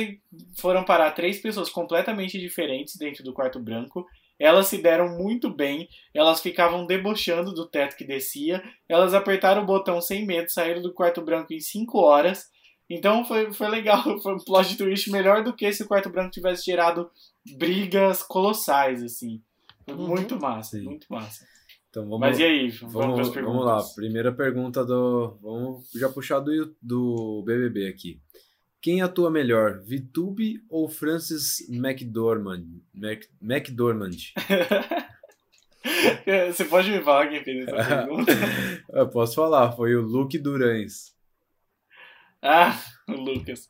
foram 0.58 0.84
parar 0.84 1.12
três 1.12 1.40
pessoas 1.40 1.70
completamente 1.70 2.40
diferentes 2.40 2.96
dentro 2.98 3.24
do 3.24 3.34
quarto 3.34 3.60
branco. 3.60 4.08
Elas 4.40 4.68
se 4.68 4.78
deram 4.80 5.18
muito 5.18 5.50
bem, 5.50 5.88
elas 6.14 6.42
ficavam 6.42 6.86
debochando 6.86 7.54
do 7.54 7.66
teto 7.66 7.96
que 7.96 8.04
descia, 8.04 8.64
elas 8.88 9.14
apertaram 9.14 9.64
o 9.64 9.66
botão 9.66 10.00
sem 10.00 10.26
medo, 10.26 10.50
saíram 10.50 10.82
do 10.82 10.94
quarto 10.94 11.22
branco 11.22 11.54
em 11.54 11.60
5 11.60 11.98
horas. 11.98 12.52
Então 12.90 13.26
foi, 13.26 13.52
foi 13.54 13.68
legal, 13.68 14.02
foi 14.22 14.36
um 14.36 14.40
plot 14.40 14.78
twist 14.78 15.12
melhor 15.12 15.44
do 15.44 15.54
que 15.54 15.72
se 15.74 15.84
o 15.84 15.88
quarto 15.88 16.10
branco 16.10 16.32
tivesse 16.32 16.66
gerado 16.66 17.10
brigas 17.58 18.24
colossais, 18.24 19.04
assim. 19.04 19.42
Foi 19.86 19.94
Uhum. 19.96 20.08
muito 20.08 20.40
massa, 20.40 20.78
Sim. 20.78 20.84
muito 20.86 21.08
massa. 21.10 21.46
Então 21.90 22.04
vamos, 22.04 22.20
Mas 22.20 22.40
e 22.40 22.44
aí, 22.44 22.70
vamos, 22.70 23.32
vamos, 23.32 23.34
vamos 23.34 23.66
lá. 23.66 23.82
Primeira 23.96 24.32
pergunta 24.32 24.86
do. 24.86 25.38
Vamos 25.42 25.90
já 25.96 26.10
puxar 26.10 26.40
do, 26.42 26.76
do 26.82 27.42
BBB 27.46 27.88
aqui. 27.88 28.20
Quem 28.82 29.02
atua 29.02 29.32
melhor, 29.32 29.80
Vitube 29.80 30.62
ou 30.70 30.88
Francis 30.88 31.68
McDormand? 31.70 32.64
Mac, 32.94 33.24
McDormand. 33.42 34.12
Você 36.54 36.66
pode 36.66 36.92
me 36.92 37.02
falar 37.02 37.28
quem 37.28 37.44
fez 37.44 37.68
essa 37.68 37.76
pergunta? 38.06 38.32
Eu 38.90 39.08
posso 39.10 39.36
falar, 39.36 39.72
foi 39.72 39.96
o 39.96 40.02
Luke 40.02 40.38
Durães. 40.38 41.16
Ah, 42.50 42.80
o 43.10 43.12
Lucas. 43.12 43.70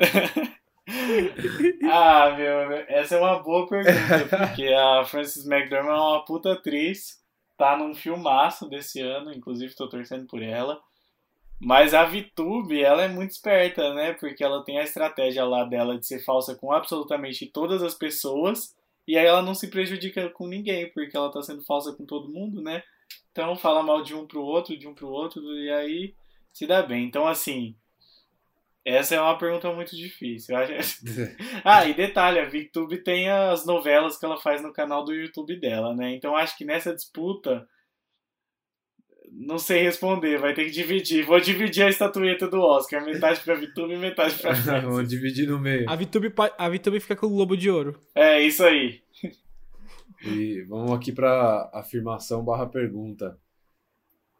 ah, 1.88 2.34
meu, 2.36 2.72
essa 2.88 3.14
é 3.14 3.20
uma 3.20 3.40
boa 3.40 3.68
pergunta, 3.68 4.48
porque 4.48 4.66
a 4.66 5.04
Frances 5.04 5.46
McDormand 5.46 5.94
é 5.94 6.00
uma 6.00 6.24
puta 6.24 6.54
atriz, 6.54 7.22
tá 7.56 7.76
num 7.76 7.94
filmaço 7.94 8.68
desse 8.68 9.00
ano, 9.00 9.32
inclusive 9.32 9.76
tô 9.76 9.88
torcendo 9.88 10.26
por 10.26 10.42
ela. 10.42 10.80
Mas 11.60 11.94
a 11.94 12.04
VTube, 12.04 12.82
ela 12.82 13.04
é 13.04 13.08
muito 13.08 13.30
esperta, 13.30 13.94
né? 13.94 14.14
Porque 14.14 14.42
ela 14.42 14.64
tem 14.64 14.80
a 14.80 14.82
estratégia 14.82 15.44
lá 15.44 15.62
dela 15.62 15.96
de 15.96 16.04
ser 16.04 16.24
falsa 16.24 16.56
com 16.56 16.72
absolutamente 16.72 17.46
todas 17.46 17.80
as 17.80 17.94
pessoas, 17.94 18.74
e 19.06 19.16
aí 19.16 19.24
ela 19.24 19.40
não 19.40 19.54
se 19.54 19.68
prejudica 19.68 20.28
com 20.30 20.48
ninguém, 20.48 20.92
porque 20.92 21.16
ela 21.16 21.30
tá 21.30 21.40
sendo 21.42 21.62
falsa 21.62 21.92
com 21.92 22.04
todo 22.04 22.32
mundo, 22.32 22.60
né? 22.60 22.82
Então 23.30 23.54
fala 23.54 23.84
mal 23.84 24.02
de 24.02 24.16
um 24.16 24.26
pro 24.26 24.42
outro, 24.42 24.76
de 24.76 24.88
um 24.88 24.94
pro 24.94 25.08
outro, 25.08 25.40
e 25.60 25.70
aí 25.70 26.14
se 26.52 26.66
dá 26.66 26.82
bem. 26.82 27.04
Então, 27.04 27.24
assim, 27.24 27.76
essa 28.86 29.16
é 29.16 29.20
uma 29.20 29.36
pergunta 29.36 29.72
muito 29.72 29.96
difícil. 29.96 30.54
Ah, 31.64 31.84
e 31.84 31.92
detalhe, 31.92 32.38
a 32.38 32.44
VTube 32.44 33.02
tem 33.02 33.28
as 33.28 33.66
novelas 33.66 34.16
que 34.16 34.24
ela 34.24 34.40
faz 34.40 34.62
no 34.62 34.72
canal 34.72 35.04
do 35.04 35.12
YouTube 35.12 35.58
dela, 35.58 35.92
né? 35.94 36.14
Então 36.14 36.36
acho 36.36 36.56
que 36.56 36.64
nessa 36.64 36.94
disputa 36.94 37.66
não 39.32 39.58
sei 39.58 39.82
responder, 39.82 40.38
vai 40.38 40.54
ter 40.54 40.66
que 40.66 40.70
dividir. 40.70 41.24
Vou 41.24 41.40
dividir 41.40 41.82
a 41.82 41.90
estatueta 41.90 42.48
do 42.48 42.60
Oscar, 42.60 43.04
metade 43.04 43.40
pra 43.40 43.56
VTube 43.56 43.92
e 43.92 43.98
metade 43.98 44.36
pra 44.36 44.54
Francis. 44.56 44.84
Vamos 44.84 45.08
dividir 45.08 45.48
no 45.48 45.58
meio. 45.58 45.90
A 45.90 45.96
VTube, 45.96 46.32
a 46.56 46.68
VTube 46.68 47.00
fica 47.00 47.16
com 47.16 47.26
o 47.26 47.30
Globo 47.30 47.56
de 47.56 47.68
Ouro. 47.68 48.00
É, 48.14 48.40
isso 48.40 48.64
aí. 48.64 49.02
E 50.24 50.62
vamos 50.62 50.92
aqui 50.92 51.12
para 51.12 51.70
afirmação 51.74 52.44
barra 52.44 52.66
pergunta. 52.66 53.36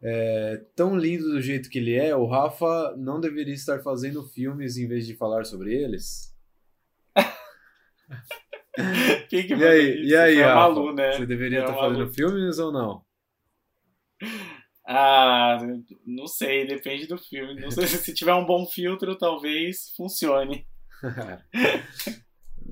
É, 0.09 0.63
tão 0.73 0.97
lindo 0.97 1.25
do 1.31 1.41
jeito 1.41 1.69
que 1.69 1.79
ele 1.79 1.93
é, 1.95 2.15
o 2.15 2.25
Rafa 2.25 2.95
não 2.97 3.19
deveria 3.19 3.53
estar 3.53 3.81
fazendo 3.83 4.23
filmes 4.23 4.77
em 4.77 4.87
vez 4.87 5.05
de 5.05 5.13
falar 5.15 5.43
sobre 5.45 5.73
eles? 5.73 6.33
Quem 9.29 9.45
que 9.47 9.53
E 9.53 9.63
aí, 9.65 9.99
isso? 9.99 10.09
e 10.09 10.15
aí 10.15 10.41
Rafa? 10.41 10.55
Malu, 10.55 10.93
né? 10.93 11.11
Você 11.11 11.25
deveria 11.25 11.59
estar 11.59 11.73
fazendo 11.73 11.99
Malu. 11.99 12.13
filmes 12.13 12.57
ou 12.59 12.71
não? 12.71 13.03
Ah, 14.89 15.57
não 16.05 16.27
sei, 16.27 16.65
depende 16.65 17.07
do 17.07 17.17
filme. 17.17 17.59
Não 17.59 17.69
sei 17.69 17.85
se 17.87 18.13
tiver 18.13 18.33
um 18.33 18.45
bom 18.45 18.65
filtro, 18.65 19.17
talvez 19.17 19.91
funcione. 19.97 20.65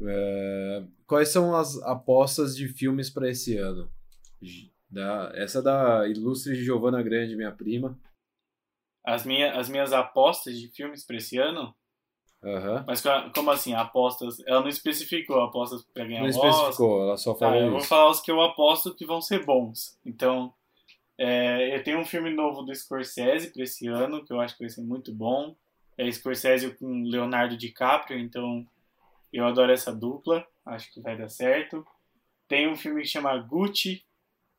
É, 0.07 0.83
quais 1.07 1.29
são 1.29 1.55
as 1.55 1.81
apostas 1.83 2.53
de 2.55 2.67
filmes 2.67 3.09
para 3.09 3.29
esse 3.29 3.57
ano? 3.57 3.89
Da, 4.95 5.29
essa 5.35 5.61
da 5.61 6.07
ilustre 6.07 6.55
Giovana 6.55 7.03
Grande, 7.03 7.35
minha 7.35 7.51
prima. 7.51 7.99
As, 9.05 9.25
minha, 9.25 9.59
as 9.59 9.67
minhas 9.67 9.91
apostas 9.91 10.57
de 10.57 10.69
filmes 10.69 11.03
pra 11.03 11.17
esse 11.17 11.37
ano 11.37 11.75
Aham. 12.41 12.85
Mas 12.87 13.01
co- 13.01 13.31
como 13.33 13.51
assim, 13.51 13.73
apostas? 13.73 14.39
Ela 14.47 14.61
não 14.61 14.69
especificou 14.69 15.41
apostas 15.41 15.83
pra 15.83 16.05
ganhar 16.05 16.21
Não 16.21 16.29
especificou, 16.29 17.01
ela 17.01 17.17
só 17.17 17.33
Tá, 17.33 17.39
falou 17.39 17.59
eu 17.59 17.71
vou 17.71 17.81
falar 17.81 18.09
os 18.09 18.21
que 18.21 18.31
eu 18.31 18.39
aposto 18.41 18.95
que 18.95 19.05
vão 19.05 19.19
ser 19.19 19.43
bons. 19.43 19.99
Então, 20.05 20.53
é, 21.17 21.75
eu 21.75 21.83
tenho 21.83 21.99
um 21.99 22.05
filme 22.05 22.29
novo 22.33 22.61
do 22.61 22.73
Scorsese 22.73 23.51
pra 23.51 23.63
esse 23.63 23.87
ano, 23.87 24.23
que 24.23 24.31
eu 24.31 24.39
acho 24.39 24.55
que 24.55 24.63
vai 24.63 24.69
ser 24.69 24.81
muito 24.81 25.11
bom. 25.11 25.55
É 25.97 26.09
Scorsese 26.09 26.73
com 26.75 27.03
Leonardo 27.03 27.57
DiCaprio, 27.57 28.17
então 28.19 28.65
eu 29.33 29.45
adoro 29.45 29.71
essa 29.73 29.93
dupla, 29.93 30.47
acho 30.65 30.93
que 30.93 31.01
vai 31.01 31.17
dar 31.17 31.27
certo. 31.27 31.85
Tem 32.47 32.69
um 32.69 32.75
filme 32.77 33.01
que 33.01 33.07
chama 33.07 33.35
Gucci, 33.37 34.04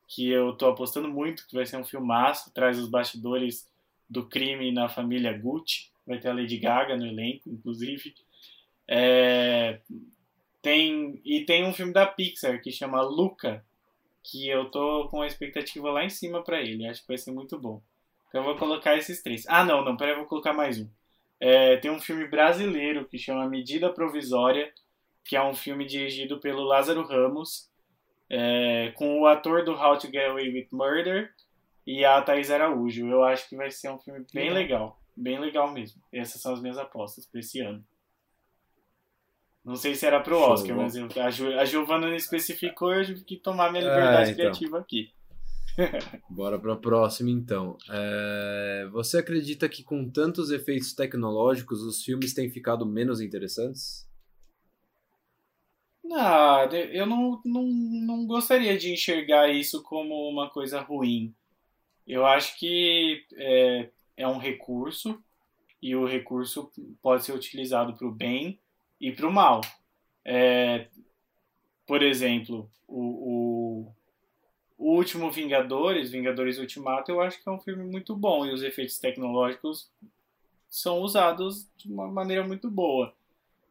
que 0.07 0.29
eu 0.29 0.53
tô 0.53 0.67
apostando 0.67 1.09
muito, 1.09 1.47
que 1.47 1.55
vai 1.55 1.67
ser 1.67 1.77
um 1.77 1.85
filmaço, 1.85 2.53
traz 2.53 2.79
os 2.79 2.89
bastidores 2.89 3.69
do 4.09 4.27
crime 4.27 4.71
na 4.73 4.89
família 4.89 5.37
Gucci. 5.37 5.91
Vai 6.07 6.19
ter 6.21 6.29
a 6.29 6.35
Lady 6.35 6.59
Gaga 6.59 6.97
no 6.97 7.07
elenco, 7.07 7.51
inclusive. 7.51 8.15
É, 8.87 9.81
tem, 10.63 11.21
e 11.25 11.45
tem 11.45 11.65
um 11.65 11.73
filme 11.73 11.93
da 11.93 12.07
Pixar 12.07 12.63
que 12.63 12.71
chama 12.71 13.03
Luca, 13.03 13.65
que 14.23 14.49
eu 14.49 14.71
tô 14.71 15.09
com 15.09 15.23
a 15.23 15.27
expectativa 15.27 15.91
lá 15.91 16.05
em 16.05 16.11
cima 16.11 16.43
pra 16.43 16.61
ele. 16.61 16.87
Acho 16.87 17.03
que 17.03 17.09
vai 17.09 17.19
ser 17.19 17.33
muito 17.33 17.59
bom. 17.59 17.83
Então 18.29 18.41
eu 18.41 18.45
vou 18.45 18.57
colocar 18.57 18.97
esses 18.97 19.23
três. 19.23 19.45
Ah, 19.49 19.65
não, 19.65 19.85
não, 19.85 19.97
peraí, 19.97 20.13
eu 20.13 20.19
vou 20.19 20.27
colocar 20.27 20.53
mais 20.53 20.81
um. 20.81 20.89
É, 21.39 21.77
tem 21.77 21.91
um 21.91 22.01
filme 22.01 22.27
brasileiro 22.27 23.05
que 23.07 23.19
chama 23.19 23.49
Medida 23.49 23.93
Provisória, 23.93 24.73
que 25.25 25.37
é 25.37 25.43
um 25.43 25.55
filme 25.55 25.85
dirigido 25.85 26.39
pelo 26.39 26.63
Lázaro 26.63 27.07
Ramos, 27.07 27.69
é, 28.31 28.93
com 28.97 29.21
o 29.21 29.27
ator 29.27 29.65
do 29.65 29.73
How 29.73 29.99
to 29.99 30.07
Get 30.09 30.29
Away 30.31 30.53
with 30.53 30.69
Murder 30.73 31.31
e 31.87 32.05
a 32.05 32.21
Thais 32.23 32.51
Araújo. 32.51 33.07
Eu 33.09 33.23
acho 33.25 33.49
que 33.49 33.57
vai 33.57 33.71
ser 33.71 33.91
um 33.91 33.99
filme 33.99 34.25
bem 34.33 34.53
legal. 34.53 35.01
Bem 35.17 35.39
legal 35.39 35.73
mesmo. 35.73 36.03
Essas 36.13 36.41
são 36.43 36.53
as 36.53 36.61
minhas 36.61 36.77
apostas 36.79 37.27
pra 37.27 37.41
esse 37.41 37.61
ano. 37.61 37.85
Não 39.65 39.75
sei 39.75 39.95
se 39.95 40.07
era 40.07 40.21
pro 40.21 40.39
Oscar, 40.39 40.77
bom. 40.77 40.83
mas 40.83 40.95
eu, 40.95 41.09
a, 41.21 41.31
Ju, 41.31 41.53
a 41.59 41.65
Giovana 41.65 42.07
não 42.07 42.15
especificou 42.15 42.93
eu 42.95 43.05
tive 43.05 43.25
que 43.25 43.37
tomar 43.37 43.73
minha 43.73 43.83
É, 43.83 43.89
liberdade 43.89 44.31
então. 44.33 44.45
criativa 44.45 44.79
aqui. 44.79 45.11
Bora 46.31 46.59
para 46.59 46.75
a 46.75 46.77
próxima, 46.77 47.31
então. 47.31 47.77
É, 47.91 48.87
Você 48.93 49.19
acredita 49.19 49.69
que 49.69 49.83
com 49.83 50.09
tantos 50.09 50.51
efeitos 50.51 50.95
tecnológicos 50.95 51.83
os 51.83 52.03
filmes 52.03 52.33
têm 52.33 52.49
ficado 52.49 52.87
menos 52.87 53.21
interessantes? 53.21 54.06
Ah, 56.13 56.67
de- 56.67 56.97
eu 56.97 57.07
não, 57.07 57.41
não, 57.45 57.63
não 57.65 58.27
gostaria 58.27 58.79
de 58.79 58.93
enxergar 58.93 59.49
isso 59.51 59.83
como 59.83 60.29
uma 60.29 60.49
coisa 60.51 60.81
ruim. 60.81 61.35
Eu 62.07 62.27
acho 62.27 62.59
que 62.59 63.25
é, 63.35 63.91
é 64.17 64.29
um 64.29 64.39
recurso 64.39 65.23
e 65.83 65.97
o 65.97 66.07
recurso 66.07 66.73
pode 67.03 67.25
ser 67.25 67.33
utilizado 67.35 67.95
para 67.97 68.07
o 68.09 68.13
bem 68.13 68.61
e 69.01 69.13
para 69.13 69.29
o 69.29 69.33
mal. 69.33 69.63
É, 70.25 70.89
por 71.87 72.03
exemplo, 72.03 72.71
o, 72.87 73.87
o, 73.89 73.93
o 74.79 74.97
último 74.97 75.31
Vingadores, 75.31 76.11
Vingadores 76.11 76.59
Ultimato, 76.59 77.11
eu 77.11 77.21
acho 77.21 77.43
que 77.43 77.49
é 77.49 77.53
um 77.53 77.61
filme 77.61 77.85
muito 77.85 78.17
bom 78.17 78.47
e 78.47 78.53
os 78.53 78.63
efeitos 78.63 78.99
tecnológicos 78.99 79.91
são 80.69 81.01
usados 81.01 81.69
de 81.77 81.93
uma 81.93 82.09
maneira 82.09 82.47
muito 82.47 82.71
boa. 82.71 83.15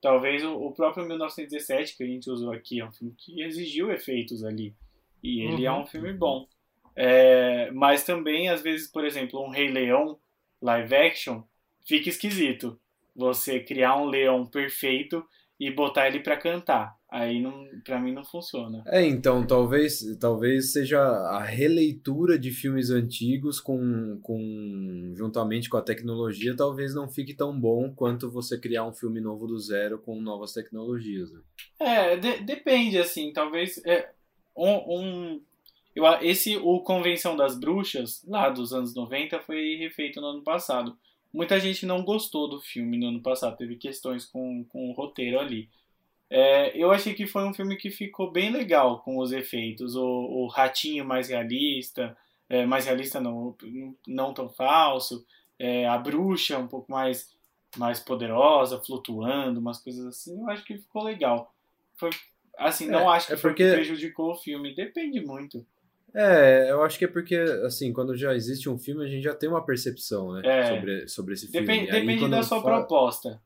Talvez 0.06 0.44
o, 0.44 0.54
o 0.56 0.72
próprio 0.72 1.04
1917 1.08 1.98
que 1.98 2.04
a 2.04 2.06
gente 2.06 2.30
usou 2.30 2.52
aqui 2.54 2.80
é 2.80 2.86
um 2.86 2.92
filme 2.92 3.16
que 3.18 3.42
exigiu 3.42 3.92
efeitos 3.92 4.44
ali. 4.44 4.76
E 5.24 5.42
ele 5.42 5.66
é 5.66 5.72
Uhum. 5.72 5.82
um 5.82 5.86
filme 5.88 6.14
bom. 6.14 6.48
É, 6.96 7.72
mas 7.72 8.04
também, 8.04 8.48
às 8.50 8.62
vezes, 8.62 8.88
por 8.88 9.04
exemplo, 9.04 9.42
um 9.44 9.50
Rei 9.50 9.68
Leão 9.72 10.20
live 10.62 10.96
action 10.96 11.42
fica 11.88 12.08
esquisito. 12.10 12.80
Você 13.16 13.60
criar 13.60 13.96
um 13.98 14.06
leão 14.06 14.46
perfeito 14.46 15.26
e 15.60 15.72
botar 15.72 16.06
ele 16.08 16.20
pra 16.20 16.38
cantar. 16.38 16.96
Aí, 17.18 17.42
não, 17.42 17.66
pra 17.86 17.98
mim, 17.98 18.12
não 18.12 18.26
funciona. 18.26 18.84
É, 18.86 19.02
então, 19.06 19.48
talvez, 19.48 20.04
talvez 20.20 20.74
seja 20.74 21.00
a 21.00 21.42
releitura 21.42 22.38
de 22.38 22.52
filmes 22.52 22.90
antigos 22.90 23.62
com, 23.62 24.20
com 24.22 25.14
juntamente 25.16 25.70
com 25.70 25.78
a 25.78 25.82
tecnologia, 25.82 26.54
talvez 26.58 26.94
não 26.94 27.08
fique 27.08 27.34
tão 27.34 27.58
bom 27.58 27.90
quanto 27.96 28.30
você 28.30 28.60
criar 28.60 28.84
um 28.86 28.92
filme 28.92 29.22
novo 29.22 29.48
do 29.48 29.58
zero 29.58 29.98
com 29.98 30.20
novas 30.20 30.52
tecnologias. 30.52 31.32
né? 31.32 31.40
É, 31.80 32.18
de- 32.18 32.42
depende, 32.44 32.98
assim, 32.98 33.32
talvez 33.32 33.82
é, 33.86 34.10
um, 34.54 34.74
um- 35.00 35.42
eu, 35.96 36.04
esse 36.22 36.58
o 36.58 36.82
Convenção 36.82 37.38
das 37.38 37.58
Bruxas 37.58 38.26
lá 38.28 38.50
dos 38.50 38.74
anos 38.74 38.94
90 38.94 39.40
foi 39.40 39.78
refeito 39.78 40.20
no 40.20 40.28
ano 40.28 40.42
passado. 40.44 40.98
Muita 41.34 41.62
gente 41.62 41.86
não 41.86 42.04
gostou 42.04 42.50
do 42.50 42.60
filme 42.60 42.98
no 42.98 43.08
ano 43.08 43.22
passado, 43.22 43.56
teve 43.56 43.78
questões 43.78 44.26
com, 44.26 44.66
com 44.66 44.90
o 44.90 44.94
roteiro 44.94 45.40
ali. 45.40 45.70
É, 46.30 46.76
eu 46.78 46.92
achei 46.92 47.14
que 47.14 47.28
foi 47.28 47.44
um 47.44 47.54
filme 47.54 47.76
que 47.76 47.90
ficou 47.92 48.32
bem 48.32 48.52
legal 48.52 49.00
com 49.02 49.18
os 49.20 49.32
efeitos, 49.32 49.96
o, 49.96 50.04
o 50.04 50.48
ratinho 50.48 51.06
mais 51.06 51.30
realista, 51.30 52.18
é, 52.50 52.66
mais 52.66 52.86
realista 52.86 53.20
não, 53.20 53.56
não 54.08 54.34
tão 54.34 54.50
falso, 54.50 55.24
é, 55.60 55.88
a 55.88 55.98
bruxa 55.98 56.58
um 56.58 56.68
pouco 56.68 56.92
mais 56.92 57.34
mais 57.78 58.00
poderosa, 58.00 58.80
flutuando, 58.82 59.60
umas 59.60 59.80
coisas 59.84 60.06
assim, 60.06 60.40
eu 60.40 60.50
acho 60.50 60.64
que 60.64 60.78
ficou 60.78 61.04
legal. 61.04 61.54
Foi, 61.98 62.10
assim, 62.58 62.88
não 62.88 63.12
É, 63.12 63.18
acho 63.18 63.28
que 63.28 63.34
é 63.34 63.38
foi 63.38 63.52
o 63.52 63.54
que 63.54 63.64
porque- 63.64 63.76
prejudicou 63.76 64.32
o 64.32 64.36
filme. 64.38 64.74
Depende 64.74 65.20
muito. 65.20 65.66
É, 66.14 66.72
eu 66.72 66.82
acho 66.84 66.98
que 66.98 67.04
é 67.04 67.08
porque, 67.10 67.36
assim, 67.66 67.92
quando 67.92 68.16
já 68.16 68.34
existe 68.34 68.70
um 68.70 68.78
filme, 68.78 69.04
a 69.04 69.08
gente 69.10 69.22
já 69.22 69.36
tem 69.36 69.50
uma 69.50 69.66
percepção, 69.66 70.32
né, 70.32 70.42
É. 70.46 70.66
sobre, 70.74 71.08
sobre 71.10 71.34
esse 71.34 71.48
filme. 71.52 71.68
Depende, 71.68 71.92
depende 71.92 72.30
da 72.30 72.42
sua 72.44 72.62
fala- 72.62 72.78
proposta. 72.78 73.42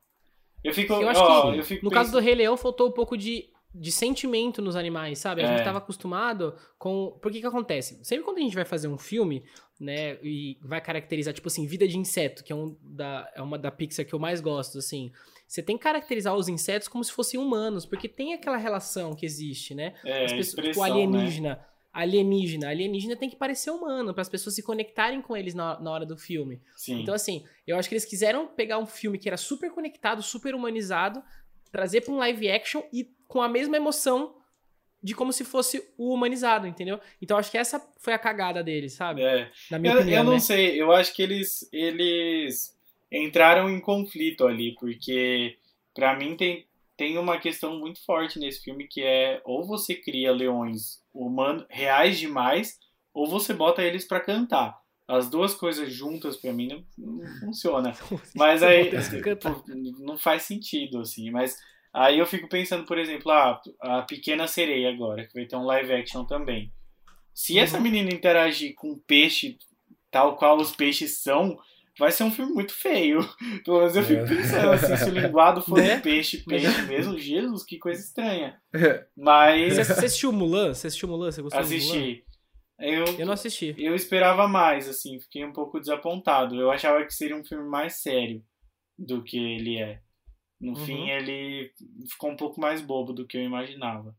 Eu 0.64 0.74
fico, 0.74 0.94
Eu 0.94 1.10
acho 1.10 1.22
ó, 1.22 1.52
que, 1.52 1.58
eu 1.60 1.64
fico 1.64 1.86
no 1.86 1.92
caso 1.92 2.10
do 2.10 2.14
pensando- 2.14 2.26
Rei 2.26 2.36
Leão, 2.36 2.58
faltou 2.58 2.88
um 2.90 2.92
pouco 2.92 3.18
de, 3.18 3.50
de 3.74 3.92
sentimento 3.92 4.62
nos 4.62 4.76
animais, 4.76 5.20
sabe? 5.20 5.42
A 5.42 5.46
É. 5.46 5.48
gente 5.58 5.64
tava 5.64 5.78
acostumado 5.78 6.56
com... 6.78 7.18
Por 7.22 7.32
que 7.32 7.40
que 7.40 7.46
acontece? 7.48 8.00
Sempre 8.04 8.26
quando 8.26 8.38
a 8.38 8.42
gente 8.42 8.56
vai 8.56 8.66
fazer 8.66 8.88
um 8.88 8.98
filme, 8.98 9.44
né, 9.80 10.18
e 10.22 10.58
vai 10.62 10.82
caracterizar, 10.82 11.34
tipo 11.34 11.48
assim, 11.48 11.66
Vida 11.66 11.88
de 11.88 11.98
Inseto, 11.98 12.44
que 12.44 12.52
é, 12.52 12.56
um 12.56 12.76
da, 12.82 13.32
é 13.34 13.42
uma 13.42 13.58
da 13.58 13.72
Pixar 13.72 14.06
que 14.06 14.14
eu 14.14 14.20
mais 14.20 14.42
gosto, 14.42 14.78
assim... 14.78 15.12
Você 15.48 15.64
tem 15.64 15.78
que 15.78 15.84
caracterizar 15.84 16.36
os 16.36 16.48
insetos 16.48 16.88
como 16.88 17.04
se 17.04 17.12
fossem 17.12 17.40
humanos, 17.40 17.84
porque 17.84 18.08
tem 18.08 18.36
aquela 18.36 18.56
relação 18.58 19.16
que 19.16 19.26
existe, 19.26 19.74
né? 19.74 19.96
é, 20.06 20.26
As 20.26 20.32
pessoas, 20.32 20.50
tipo, 20.50 20.60
expressão, 20.62 20.84
alienígena. 20.84 21.60
Alienígena. 21.92 22.70
Alienígena 22.70 23.16
tem 23.16 23.30
que 23.30 23.36
parecer 23.36 23.72
humano, 23.72 24.14
para 24.14 24.22
as 24.22 24.30
pessoas 24.30 24.56
se 24.56 24.64
conectarem 24.64 25.22
com 25.22 25.36
eles 25.36 25.54
na, 25.54 25.80
na 25.80 25.92
hora 25.92 26.06
do 26.06 26.18
filme. 26.18 26.62
Sim. 26.76 27.02
Então, 27.02 27.14
assim, 27.14 27.44
eu 27.66 27.78
acho 27.78 27.90
que 27.90 27.96
eles 27.96 28.06
quiseram 28.06 28.48
pegar 28.48 28.78
um 28.78 28.86
filme 28.86 29.18
que 29.18 29.28
era 29.28 29.38
super 29.38 29.72
conectado, 29.72 30.22
super 30.22 30.54
humanizado, 30.54 31.24
trazer 31.72 32.02
pra 32.02 32.14
um 32.14 32.18
live 32.18 32.50
action 32.50 32.82
e 32.94 33.10
com 33.28 33.42
a 33.42 33.50
mesma 33.50 33.78
emoção 33.78 34.36
de 35.02 35.16
como 35.16 35.32
se 35.32 35.46
fosse 35.46 35.82
o 35.98 36.14
humanizado, 36.14 36.68
entendeu? 36.68 37.00
Então, 37.22 37.38
acho 37.38 37.50
que 37.50 37.58
essa 37.58 37.80
foi 38.00 38.14
a 38.14 38.20
cagada 38.20 38.64
deles, 38.64 38.94
sabe? 38.94 39.22
É. 39.22 39.50
Na 39.72 39.80
minha 39.80 39.94
Eu, 39.94 40.00
opinião, 40.00 40.18
eu 40.20 40.24
não 40.26 40.34
né? 40.34 40.40
sei, 40.40 40.82
eu 40.82 40.92
acho 40.92 41.14
que 41.16 41.22
eles, 41.22 41.68
eles 41.72 42.78
entraram 43.12 43.70
em 43.70 43.80
conflito 43.80 44.46
ali, 44.46 44.76
porque 44.76 45.58
pra 45.94 46.18
mim 46.18 46.36
tem, 46.36 46.66
tem 46.98 47.18
uma 47.18 47.40
questão 47.40 47.80
muito 47.80 48.04
forte 48.06 48.38
nesse 48.40 48.62
filme 48.62 48.88
que 48.88 49.02
é 49.02 49.42
ou 49.46 49.64
você 49.66 49.96
cria 49.96 50.32
leões 50.34 51.02
humanos 51.14 51.66
reais 51.70 52.20
demais, 52.20 52.78
ou 53.14 53.28
você 53.28 53.54
bota 53.54 53.82
eles 53.82 54.06
pra 54.08 54.20
cantar. 54.20 54.78
As 55.08 55.28
duas 55.30 55.56
coisas 55.56 55.92
juntas 55.92 56.38
pra 56.38 56.54
mim 56.54 56.68
não, 56.68 57.18
não 57.20 57.40
funciona. 57.40 57.94
Mas 58.36 58.62
aí 58.62 58.92
não 60.00 60.18
faz 60.18 60.44
sentido 60.44 61.00
assim, 61.02 61.32
mas 61.32 61.58
aí 61.92 62.20
eu 62.20 62.26
fico 62.28 62.48
pensando, 62.48 62.86
por 62.86 62.98
exemplo, 63.00 63.32
ah, 63.32 63.60
a 63.82 64.02
Pequena 64.04 64.46
Sereia 64.48 64.90
agora, 64.90 65.26
que 65.26 65.34
vai 65.34 65.46
ter 65.48 65.56
um 65.56 65.66
live 65.66 65.92
action 65.94 66.24
também. 66.26 66.72
Se 67.34 67.58
essa 67.58 67.78
Uhum. 67.78 67.84
menina 67.84 68.14
interagir 68.14 68.76
com 68.76 68.92
um 68.92 69.00
peixe 69.00 69.58
tal 70.12 70.36
qual 70.36 70.58
os 70.58 70.76
peixes 70.76 71.18
são, 71.24 71.58
vai 72.00 72.12
ser 72.12 72.24
um 72.24 72.32
filme 72.32 72.52
muito 72.54 72.74
feio. 72.74 73.20
Pelo 73.64 73.80
menos 73.80 73.96
eu 73.96 74.04
fico 74.04 74.22
É. 74.22 74.26
pensando 74.28 74.72
assim, 74.72 74.96
se 74.98 75.10
o 75.10 75.14
linguado 75.14 75.62
for 75.62 75.78
Né? 75.78 75.98
um 75.98 76.02
peixe, 76.02 76.38
peixe 76.44 76.82
mesmo, 76.84 77.18
Jesus, 77.20 77.64
que 77.64 77.78
coisa 77.78 78.02
estranha. 78.02 78.60
Mas 79.16 79.76
Você, 79.76 79.84
você 79.84 80.06
assistiu 80.06 80.32
Mulan? 80.32 80.74
Você 80.74 80.88
assistiu 80.88 81.08
Mulan? 81.10 81.32
Você 81.32 81.42
gostou 81.42 81.60
assisti. 81.62 82.24
Eu, 82.80 83.04
Eu 83.20 83.26
não 83.26 83.34
assisti. 83.34 83.76
eu 83.78 83.94
esperava 83.94 84.48
mais, 84.48 84.88
assim, 84.88 85.20
fiquei 85.20 85.44
um 85.46 85.52
pouco 85.52 85.80
desapontado. 85.80 86.56
Eu 86.56 86.72
achava 86.72 87.04
que 87.06 87.14
seria 87.14 87.36
um 87.36 87.44
filme 87.44 87.68
mais 87.70 87.96
sério 88.02 88.42
do 88.98 89.22
que 89.22 89.38
ele 89.38 89.78
é. 89.78 90.02
No 90.62 90.70
Uhum. 90.78 90.86
fim, 90.86 91.10
ele 91.10 91.72
ficou 92.10 92.32
um 92.32 92.36
pouco 92.38 92.60
mais 92.60 92.82
bobo 92.82 93.12
do 93.14 93.26
que 93.28 93.38
eu 93.38 93.42
imaginava. 93.44 94.16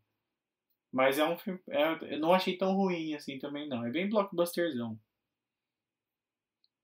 Mas 0.93 1.19
é 1.19 1.25
um 1.25 1.39
filme. 1.39 1.61
é- 1.71 2.15
eu 2.15 2.19
não 2.19 2.33
achei 2.35 2.57
tão 2.57 2.75
ruim 2.75 3.15
assim 3.15 3.39
também, 3.39 3.69
não. 3.69 3.87
É 3.87 3.91
bem 3.91 4.09
blockbusterzão. 4.09 4.99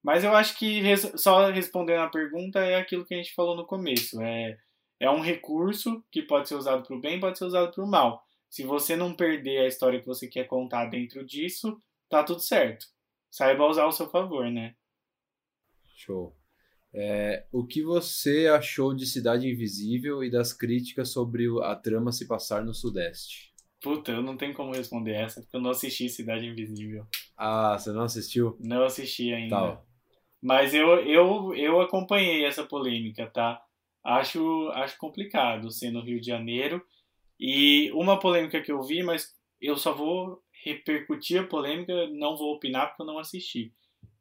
Mas 0.06 0.22
eu 0.22 0.36
acho 0.36 0.56
que, 0.56 0.80
res- 0.80 1.10
só 1.16 1.50
respondendo 1.50 1.98
a 2.02 2.08
pergunta, 2.08 2.60
é 2.60 2.76
aquilo 2.76 3.04
que 3.04 3.12
a 3.12 3.16
gente 3.16 3.34
falou 3.34 3.56
no 3.56 3.66
começo. 3.66 4.22
É, 4.22 4.56
é 5.00 5.10
um 5.10 5.20
recurso 5.20 6.00
que 6.12 6.22
pode 6.22 6.46
ser 6.48 6.54
usado 6.54 6.86
para 6.86 6.96
o 6.96 7.00
bem 7.00 7.18
pode 7.18 7.36
ser 7.36 7.44
usado 7.44 7.72
para 7.74 7.82
o 7.82 7.88
mal. 7.88 8.22
Se 8.48 8.62
você 8.62 8.94
não 8.94 9.12
perder 9.16 9.62
a 9.62 9.66
história 9.66 9.98
que 10.00 10.06
você 10.06 10.28
quer 10.28 10.44
contar 10.44 10.84
dentro 10.86 11.26
disso, 11.26 11.82
tá 12.08 12.22
tudo 12.22 12.38
certo. 12.38 12.86
Saiba 13.32 13.66
usar 13.66 13.82
ao 13.82 13.90
seu 13.90 14.08
favor, 14.08 14.48
né? 14.48 14.76
Show. 15.96 16.36
É, 16.94 17.44
o 17.50 17.66
que 17.66 17.82
você 17.82 18.46
achou 18.46 18.94
de 18.94 19.06
Cidade 19.06 19.48
Invisível 19.50 20.22
e 20.22 20.30
das 20.30 20.52
críticas 20.52 21.08
sobre 21.08 21.46
a 21.64 21.74
trama 21.74 22.12
se 22.12 22.28
passar 22.28 22.64
no 22.64 22.72
Sudeste? 22.72 23.52
Puta, 23.82 24.12
eu 24.12 24.22
não 24.22 24.36
tenho 24.36 24.54
como 24.54 24.72
responder 24.72 25.14
essa, 25.14 25.40
porque 25.40 25.56
eu 25.56 25.60
não 25.60 25.70
assisti 25.70 26.08
Cidade 26.08 26.46
Invisível. 26.46 27.04
Ah, 27.36 27.76
você 27.76 27.90
não 27.90 28.02
assistiu? 28.02 28.56
Não 28.60 28.84
assisti 28.84 29.32
ainda. 29.32 29.56
Tá. 29.56 29.82
Mas 30.42 30.74
eu, 30.74 31.00
eu, 31.00 31.54
eu 31.54 31.80
acompanhei 31.80 32.44
essa 32.44 32.64
polêmica, 32.64 33.26
tá? 33.30 33.60
Acho, 34.04 34.68
acho 34.74 34.96
complicado 34.98 35.70
ser 35.70 35.90
no 35.90 36.00
Rio 36.00 36.20
de 36.20 36.26
Janeiro. 36.26 36.84
E 37.38 37.90
uma 37.92 38.18
polêmica 38.18 38.60
que 38.62 38.70
eu 38.72 38.82
vi, 38.82 39.02
mas 39.02 39.34
eu 39.60 39.76
só 39.76 39.92
vou 39.92 40.42
repercutir 40.64 41.40
a 41.40 41.46
polêmica, 41.46 42.06
não 42.08 42.36
vou 42.36 42.54
opinar 42.54 42.88
porque 42.88 43.02
eu 43.02 43.06
não 43.06 43.18
assisti. 43.18 43.72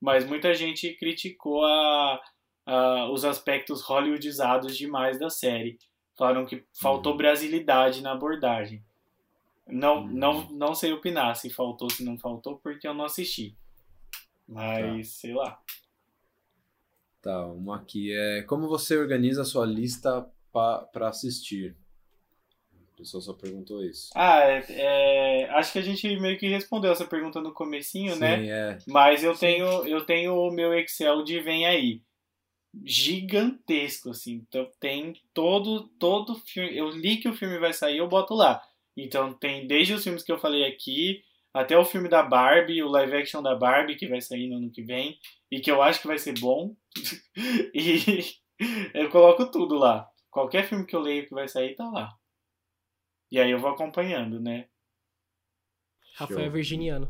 Mas 0.01 0.25
muita 0.25 0.53
gente 0.53 0.93
criticou 0.95 1.63
a, 1.65 2.21
a- 2.65 3.09
os 3.11 3.23
aspectos 3.23 3.81
hollywoodizados 3.81 4.77
demais 4.77 5.19
da 5.19 5.29
série. 5.29 5.77
Falaram 6.17 6.45
que 6.45 6.63
faltou 6.79 7.11
Uhum. 7.11 7.17
brasilidade 7.17 8.01
na 8.01 8.11
abordagem. 8.13 8.83
Não, 9.67 9.97
Uhum. 10.03 10.07
não, 10.13 10.49
não 10.51 10.75
sei 10.75 10.91
opinar 10.93 11.35
se 11.35 11.49
faltou, 11.49 11.89
se 11.89 12.03
não 12.03 12.17
faltou, 12.17 12.57
porque 12.59 12.87
eu 12.87 12.93
não 12.93 13.05
assisti. 13.05 13.55
Mas, 14.47 15.09
sei 15.15 15.33
lá. 15.33 15.59
Tá, 17.25 17.43
uma 17.47 17.77
aqui 17.77 18.15
é 18.15 18.43
como 18.43 18.67
você 18.67 18.95
organiza 18.95 19.41
a 19.41 19.45
sua 19.45 19.65
lista 19.65 20.29
para 20.53 21.07
assistir? 21.07 21.75
A 22.93 22.97
pessoa 22.97 23.19
só 23.19 23.33
perguntou 23.33 23.83
isso. 23.83 24.11
Ah, 24.13 24.41
é, 24.41 24.63
é, 24.69 25.49
acho 25.49 25.73
que 25.73 25.79
a 25.79 25.81
gente 25.81 26.07
meio 26.19 26.37
que 26.37 26.47
respondeu 26.47 26.91
essa 26.91 27.03
pergunta 27.03 27.41
no 27.41 27.51
comecinho, 27.51 28.13
Sim, 28.13 28.19
né? 28.19 28.47
é. 28.47 28.77
Mas 28.85 29.23
eu 29.23 29.33
Sim. 29.33 29.39
tenho, 29.39 29.65
eu 29.87 30.05
tenho 30.05 30.35
o 30.35 30.51
meu 30.51 30.71
Excel 30.75 31.23
de 31.23 31.39
vem 31.39 31.65
aí. 31.65 32.03
Gigantesco, 32.83 34.11
assim. 34.11 34.45
Então 34.47 34.69
tem 34.79 35.15
todo, 35.33 35.87
todo 35.97 36.35
filme. 36.35 36.77
Eu 36.77 36.89
li 36.91 37.17
que 37.17 37.27
o 37.27 37.33
filme 37.33 37.57
vai 37.57 37.73
sair, 37.73 37.97
eu 37.97 38.07
boto 38.07 38.35
lá. 38.35 38.61
Então 38.95 39.33
tem 39.33 39.65
desde 39.65 39.95
os 39.95 40.03
filmes 40.03 40.21
que 40.21 40.31
eu 40.31 40.37
falei 40.37 40.63
aqui, 40.63 41.23
até 41.55 41.77
o 41.77 41.85
filme 41.85 42.09
da 42.09 42.21
Barbie, 42.21 42.83
o 42.83 42.89
live 42.89 43.15
action 43.15 43.41
da 43.41 43.55
Barbie, 43.55 43.95
que 43.95 44.09
vai 44.09 44.19
sair 44.19 44.49
no 44.49 44.57
ano 44.57 44.69
que 44.69 44.83
vem, 44.83 45.17
e 45.49 45.61
que 45.61 45.71
eu 45.71 45.81
acho 45.81 46.01
que 46.01 46.07
vai 46.07 46.17
ser 46.17 46.37
bom. 46.37 46.75
e 47.73 48.35
eu 48.93 49.09
coloco 49.09 49.49
tudo 49.49 49.75
lá. 49.75 50.05
Qualquer 50.29 50.67
filme 50.67 50.85
que 50.85 50.93
eu 50.93 50.99
leio 50.99 51.25
que 51.25 51.33
vai 51.33 51.47
sair, 51.47 51.73
tá 51.73 51.89
lá. 51.89 52.13
E 53.31 53.39
aí 53.39 53.49
eu 53.49 53.57
vou 53.57 53.69
acompanhando, 53.69 54.37
né? 54.37 54.67
Rafael. 56.15 56.51
Virginiano. 56.51 57.09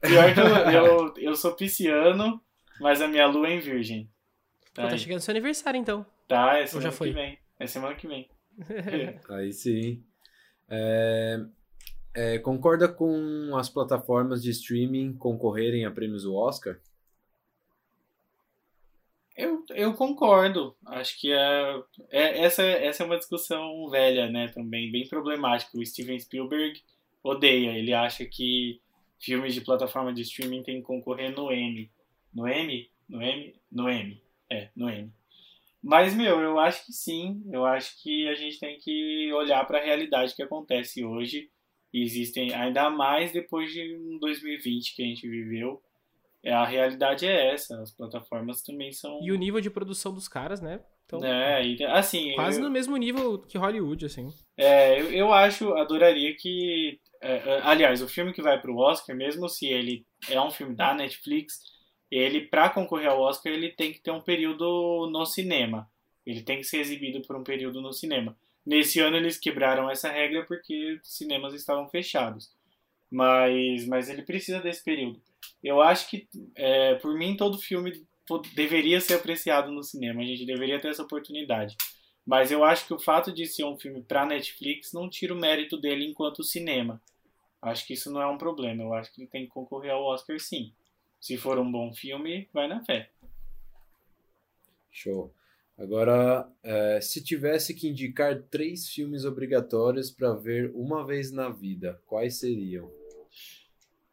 Pior 0.00 0.32
que 0.32 0.40
eu, 0.40 0.46
eu, 0.72 1.14
eu 1.18 1.36
sou 1.36 1.54
pisciano, 1.54 2.42
mas 2.80 3.02
a 3.02 3.08
minha 3.08 3.26
lua 3.26 3.48
é 3.48 3.56
em 3.56 3.60
virgem. 3.60 4.10
Pô, 4.74 4.80
Tá, 4.80 4.88
tá 4.88 4.96
chegando 4.96 5.20
seu 5.20 5.32
aniversário, 5.32 5.78
então. 5.78 6.06
tá 6.26 6.58
é 6.58 6.66
semana 6.66 6.90
já 6.90 6.96
foi? 6.96 7.08
que 7.08 7.14
vem. 7.14 7.38
É 7.58 7.66
semana 7.66 7.94
que 7.94 8.08
vem. 8.08 8.30
Aí 9.28 9.52
sim. 9.52 10.02
É, 10.70 11.38
é, 12.14 12.38
concorda 12.38 12.88
com 12.88 13.56
as 13.56 13.68
plataformas 13.68 14.42
de 14.42 14.50
streaming 14.50 15.14
concorrerem 15.14 15.84
a 15.84 15.90
prêmios 15.90 16.24
do 16.24 16.34
Oscar? 16.34 16.78
Eu, 19.36 19.64
eu 19.70 19.94
concordo. 19.94 20.76
Acho 20.86 21.18
que 21.18 21.32
é, 21.32 21.82
é, 22.10 22.44
essa, 22.44 22.62
essa 22.62 23.02
é 23.02 23.06
uma 23.06 23.18
discussão 23.18 23.88
velha, 23.88 24.28
né? 24.28 24.48
Também 24.48 24.92
bem 24.92 25.08
problemática. 25.08 25.76
O 25.78 25.84
Steven 25.84 26.18
Spielberg 26.18 26.80
odeia. 27.22 27.70
Ele 27.70 27.94
acha 27.94 28.24
que 28.26 28.80
filmes 29.18 29.54
de 29.54 29.62
plataforma 29.62 30.12
de 30.12 30.22
streaming 30.22 30.62
têm 30.62 30.76
que 30.76 30.86
concorrer 30.86 31.34
no 31.34 31.50
M. 31.50 31.90
No 32.34 32.46
M? 32.46 32.90
No 33.08 33.22
M? 33.22 33.54
No 33.70 33.88
M. 33.88 34.22
É, 34.50 34.68
no 34.76 34.90
M. 34.90 35.10
Mas, 35.82 36.14
meu, 36.14 36.40
eu 36.40 36.60
acho 36.60 36.86
que 36.86 36.92
sim. 36.92 37.42
Eu 37.50 37.64
acho 37.64 38.00
que 38.02 38.28
a 38.28 38.34
gente 38.34 38.60
tem 38.60 38.78
que 38.78 39.32
olhar 39.32 39.66
para 39.66 39.78
a 39.78 39.84
realidade 39.84 40.34
que 40.34 40.42
acontece 40.42 41.04
hoje. 41.04 41.50
E 41.92 42.02
existem, 42.02 42.54
ainda 42.54 42.88
mais 42.88 43.32
depois 43.32 43.72
de 43.72 43.96
um 43.96 44.18
2020 44.18 44.96
que 44.96 45.02
a 45.02 45.06
gente 45.06 45.28
viveu. 45.28 45.82
É, 46.42 46.52
a 46.52 46.64
realidade 46.64 47.26
é 47.26 47.52
essa. 47.52 47.80
As 47.80 47.92
plataformas 47.92 48.62
também 48.62 48.92
são. 48.92 49.20
E 49.22 49.30
o 49.30 49.36
nível 49.36 49.60
de 49.60 49.70
produção 49.70 50.12
dos 50.12 50.26
caras, 50.26 50.60
né? 50.60 50.80
Então, 51.04 51.22
é, 51.24 51.64
e, 51.64 51.84
assim. 51.84 52.34
Quase 52.34 52.58
eu, 52.58 52.64
no 52.64 52.70
mesmo 52.70 52.96
nível 52.96 53.38
que 53.38 53.58
Hollywood, 53.58 54.06
assim. 54.06 54.28
É, 54.56 55.00
eu, 55.00 55.12
eu 55.12 55.32
acho, 55.32 55.74
adoraria 55.74 56.34
que. 56.36 56.98
É, 57.20 57.34
é 57.34 57.60
aliás, 57.62 58.02
o 58.02 58.08
filme 58.08 58.32
que 58.32 58.42
vai 58.42 58.60
pro 58.60 58.76
Oscar, 58.76 59.14
mesmo 59.14 59.48
se 59.48 59.66
ele 59.66 60.06
é 60.28 60.40
um 60.40 60.50
filme 60.50 60.74
da 60.74 60.94
Netflix, 60.94 61.60
ele, 62.10 62.42
para 62.42 62.70
concorrer 62.70 63.08
ao 63.08 63.20
Oscar, 63.20 63.52
ele 63.52 63.70
tem 63.70 63.92
que 63.92 64.00
ter 64.00 64.10
um 64.10 64.20
período 64.20 65.08
no 65.12 65.24
cinema. 65.24 65.88
Ele 66.26 66.42
tem 66.42 66.58
que 66.58 66.64
ser 66.64 66.78
exibido 66.78 67.22
por 67.22 67.36
um 67.36 67.44
período 67.44 67.80
no 67.80 67.92
cinema. 67.92 68.36
Nesse 68.64 69.00
ano 69.00 69.16
eles 69.16 69.38
quebraram 69.38 69.90
essa 69.90 70.08
regra 70.10 70.44
porque 70.44 70.98
cinemas 71.02 71.54
estavam 71.54 71.88
fechados. 71.88 72.50
Mas, 73.10 73.86
mas 73.86 74.08
ele 74.08 74.22
precisa 74.22 74.60
desse 74.60 74.82
período. 74.82 75.20
Eu 75.62 75.82
acho 75.82 76.08
que, 76.08 76.28
é, 76.54 76.94
por 76.94 77.14
mim, 77.14 77.36
todo 77.36 77.58
filme 77.58 78.04
deveria 78.54 79.00
ser 79.00 79.14
apreciado 79.14 79.70
no 79.70 79.82
cinema. 79.82 80.22
A 80.22 80.24
gente 80.24 80.46
deveria 80.46 80.80
ter 80.80 80.88
essa 80.88 81.02
oportunidade. 81.02 81.76
Mas 82.24 82.50
eu 82.52 82.64
acho 82.64 82.86
que 82.86 82.94
o 82.94 83.00
fato 83.00 83.32
de 83.32 83.46
ser 83.46 83.64
um 83.64 83.78
filme 83.78 84.02
para 84.02 84.24
Netflix 84.24 84.92
não 84.92 85.10
tira 85.10 85.34
o 85.34 85.38
mérito 85.38 85.76
dele 85.76 86.06
enquanto 86.06 86.44
cinema. 86.44 87.02
Acho 87.60 87.86
que 87.86 87.94
isso 87.94 88.10
não 88.10 88.22
é 88.22 88.26
um 88.26 88.38
problema. 88.38 88.82
Eu 88.82 88.94
acho 88.94 89.12
que 89.12 89.20
ele 89.20 89.28
tem 89.28 89.44
que 89.44 89.52
concorrer 89.52 89.92
ao 89.92 90.04
Oscar 90.04 90.38
sim. 90.38 90.72
Se 91.20 91.36
for 91.36 91.58
um 91.58 91.70
bom 91.70 91.92
filme, 91.92 92.48
vai 92.52 92.66
na 92.66 92.82
fé. 92.84 93.10
Show. 94.90 95.32
Agora, 95.82 96.48
é, 96.62 97.00
se 97.00 97.22
tivesse 97.24 97.74
que 97.74 97.88
indicar 97.88 98.40
três 98.44 98.88
filmes 98.88 99.24
obrigatórios 99.24 100.12
para 100.12 100.32
ver 100.32 100.70
uma 100.76 101.04
vez 101.04 101.32
na 101.32 101.48
vida, 101.48 102.00
quais 102.06 102.38
seriam? 102.38 102.88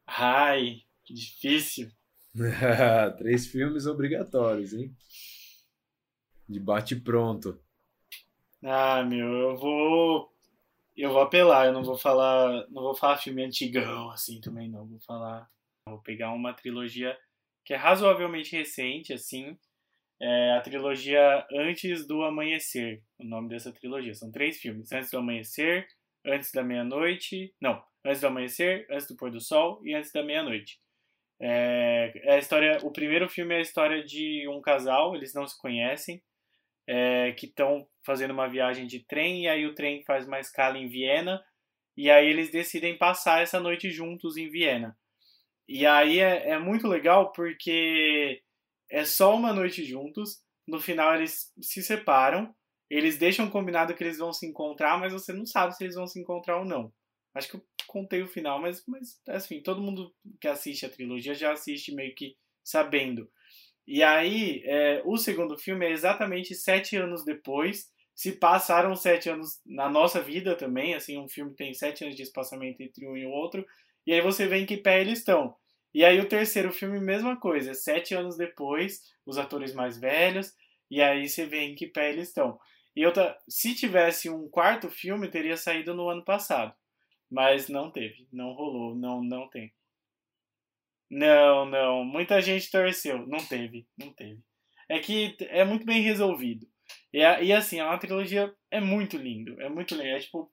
Ai, 0.07 0.81
que 1.05 1.13
difícil. 1.13 1.91
três 3.19 3.45
filmes 3.45 3.85
obrigatórios, 3.85 4.73
hein? 4.73 4.91
De 6.47 6.59
bate 6.59 6.95
pronto. 6.95 7.59
Ah, 8.63 9.03
meu, 9.03 9.27
eu 9.27 9.55
vou 9.55 10.33
eu 10.97 11.11
vou 11.11 11.21
apelar, 11.21 11.67
eu 11.67 11.73
não 11.73 11.83
vou 11.83 11.97
falar, 11.97 12.67
não 12.71 12.81
vou 12.81 12.95
falar 12.95 13.17
filme 13.17 13.43
antigão 13.43 14.09
assim 14.09 14.41
também 14.41 14.67
não, 14.67 14.87
vou 14.87 14.99
falar 14.99 15.49
Vou 15.85 15.99
pegar 15.99 16.31
uma 16.33 16.53
trilogia 16.53 17.17
que 17.65 17.73
é 17.73 17.77
razoavelmente 17.77 18.55
recente, 18.55 19.13
assim, 19.13 19.57
é 20.21 20.51
a 20.53 20.61
trilogia 20.61 21.45
Antes 21.51 22.05
do 22.05 22.23
Amanhecer, 22.23 23.01
o 23.17 23.23
nome 23.23 23.49
dessa 23.49 23.71
trilogia. 23.71 24.13
São 24.13 24.31
três 24.31 24.57
filmes: 24.57 24.91
Antes 24.91 25.11
do 25.11 25.17
Amanhecer, 25.17 25.87
Antes 26.25 26.51
da 26.51 26.63
Meia-Noite, 26.63 27.53
não, 27.61 27.81
Antes 28.05 28.21
do 28.21 28.27
Amanhecer, 28.27 28.85
Antes 28.89 29.07
do 29.07 29.15
Pôr 29.15 29.31
do 29.31 29.39
Sol 29.39 29.81
e 29.85 29.93
Antes 29.93 30.11
da 30.11 30.23
Meia-Noite. 30.23 30.79
É, 31.41 32.11
é, 32.23 32.35
a 32.35 32.37
história, 32.37 32.77
o 32.83 32.91
primeiro 32.91 33.29
filme 33.29 33.55
é 33.55 33.59
a 33.59 33.61
história 33.61 34.03
de 34.03 34.45
um 34.49 34.61
casal, 34.61 35.15
eles 35.15 35.33
não 35.33 35.47
se 35.47 35.57
conhecem, 35.57 36.21
é, 36.85 37.31
que 37.31 37.45
estão 37.45 37.87
fazendo 38.05 38.31
uma 38.31 38.49
viagem 38.49 38.85
de 38.85 38.99
trem 38.99 39.43
e 39.43 39.47
aí 39.47 39.65
o 39.65 39.73
trem 39.73 40.03
faz 40.03 40.27
uma 40.27 40.39
escala 40.39 40.77
em 40.77 40.89
Viena 40.89 41.41
e 41.95 42.09
aí 42.09 42.27
eles 42.27 42.49
decidem 42.51 42.97
passar 42.97 43.41
essa 43.41 43.59
noite 43.59 43.89
juntos 43.89 44.35
em 44.37 44.49
Viena. 44.49 44.97
E 45.67 45.85
aí 45.85 46.19
é, 46.19 46.49
é 46.49 46.59
muito 46.59 46.87
legal 46.87 47.31
porque 47.31 48.41
é 48.89 49.05
só 49.05 49.35
uma 49.35 49.53
noite 49.53 49.83
juntos. 49.83 50.41
No 50.67 50.79
final 50.79 51.15
eles 51.15 51.51
se 51.61 51.81
separam. 51.83 52.53
Eles 52.89 53.17
deixam 53.17 53.49
combinado 53.49 53.93
que 53.93 54.03
eles 54.03 54.17
vão 54.17 54.33
se 54.33 54.47
encontrar, 54.47 54.99
mas 54.99 55.13
você 55.13 55.31
não 55.31 55.45
sabe 55.45 55.75
se 55.75 55.83
eles 55.83 55.95
vão 55.95 56.07
se 56.07 56.19
encontrar 56.19 56.57
ou 56.57 56.65
não. 56.65 56.91
Acho 57.35 57.49
que 57.49 57.55
eu 57.57 57.65
contei 57.87 58.21
o 58.23 58.27
final, 58.27 58.59
mas, 58.59 58.83
mas 58.87 59.21
assim, 59.27 59.61
todo 59.61 59.81
mundo 59.81 60.13
que 60.41 60.47
assiste 60.47 60.85
a 60.85 60.89
trilogia 60.89 61.35
já 61.35 61.51
assiste 61.51 61.93
meio 61.93 62.13
que 62.15 62.35
sabendo. 62.63 63.29
E 63.87 64.03
aí, 64.03 64.61
é, 64.65 65.01
o 65.05 65.17
segundo 65.17 65.57
filme 65.57 65.85
é 65.85 65.91
exatamente 65.91 66.53
sete 66.55 66.95
anos 66.95 67.23
depois. 67.23 67.87
Se 68.15 68.33
passaram 68.33 68.95
sete 68.95 69.29
anos 69.29 69.59
na 69.65 69.89
nossa 69.89 70.21
vida 70.21 70.55
também, 70.55 70.93
assim, 70.93 71.17
um 71.17 71.27
filme 71.27 71.55
tem 71.55 71.73
sete 71.73 72.03
anos 72.03 72.15
de 72.15 72.23
espaçamento 72.23 72.81
entre 72.81 73.07
um 73.07 73.15
e 73.15 73.25
o 73.25 73.31
outro. 73.31 73.65
E 74.05 74.13
aí 74.13 74.21
você 74.21 74.47
vê 74.47 74.57
em 74.57 74.65
que 74.65 74.77
pé 74.77 75.01
eles 75.01 75.19
estão. 75.19 75.55
E 75.93 76.05
aí 76.05 76.19
o 76.19 76.27
terceiro 76.27 76.71
filme, 76.71 76.99
mesma 76.99 77.35
coisa. 77.39 77.73
Sete 77.73 78.13
anos 78.13 78.37
depois, 78.37 79.01
os 79.25 79.37
atores 79.37 79.73
mais 79.73 79.97
velhos. 79.97 80.53
E 80.89 81.01
aí 81.01 81.27
você 81.27 81.45
vê 81.45 81.61
em 81.61 81.75
que 81.75 81.87
pé 81.87 82.11
eles 82.11 82.29
estão. 82.29 82.59
E 82.95 83.05
outra, 83.05 83.37
se 83.47 83.75
tivesse 83.75 84.29
um 84.29 84.47
quarto 84.49 84.89
filme, 84.89 85.29
teria 85.29 85.57
saído 85.57 85.93
no 85.93 86.09
ano 86.09 86.23
passado. 86.23 86.73
Mas 87.29 87.69
não 87.69 87.91
teve. 87.91 88.27
Não 88.31 88.53
rolou. 88.53 88.95
Não, 88.95 89.23
não 89.23 89.47
tem. 89.47 89.73
Não, 91.09 91.65
não. 91.65 92.03
Muita 92.03 92.41
gente 92.41 92.69
torceu. 92.69 93.25
Não 93.27 93.39
teve. 93.39 93.87
Não 93.97 94.11
teve. 94.13 94.41
É 94.87 94.99
que 94.99 95.37
é 95.41 95.63
muito 95.63 95.85
bem 95.85 96.01
resolvido. 96.01 96.67
E, 97.13 97.19
e 97.19 97.53
assim, 97.53 97.79
é 97.79 97.83
uma 97.83 97.99
trilogia. 97.99 98.53
É 98.71 98.81
muito 98.81 99.17
lindo. 99.17 99.59
É 99.61 99.69
muito 99.69 99.95
lindo. 99.95 100.07
É 100.07 100.19
tipo 100.19 100.51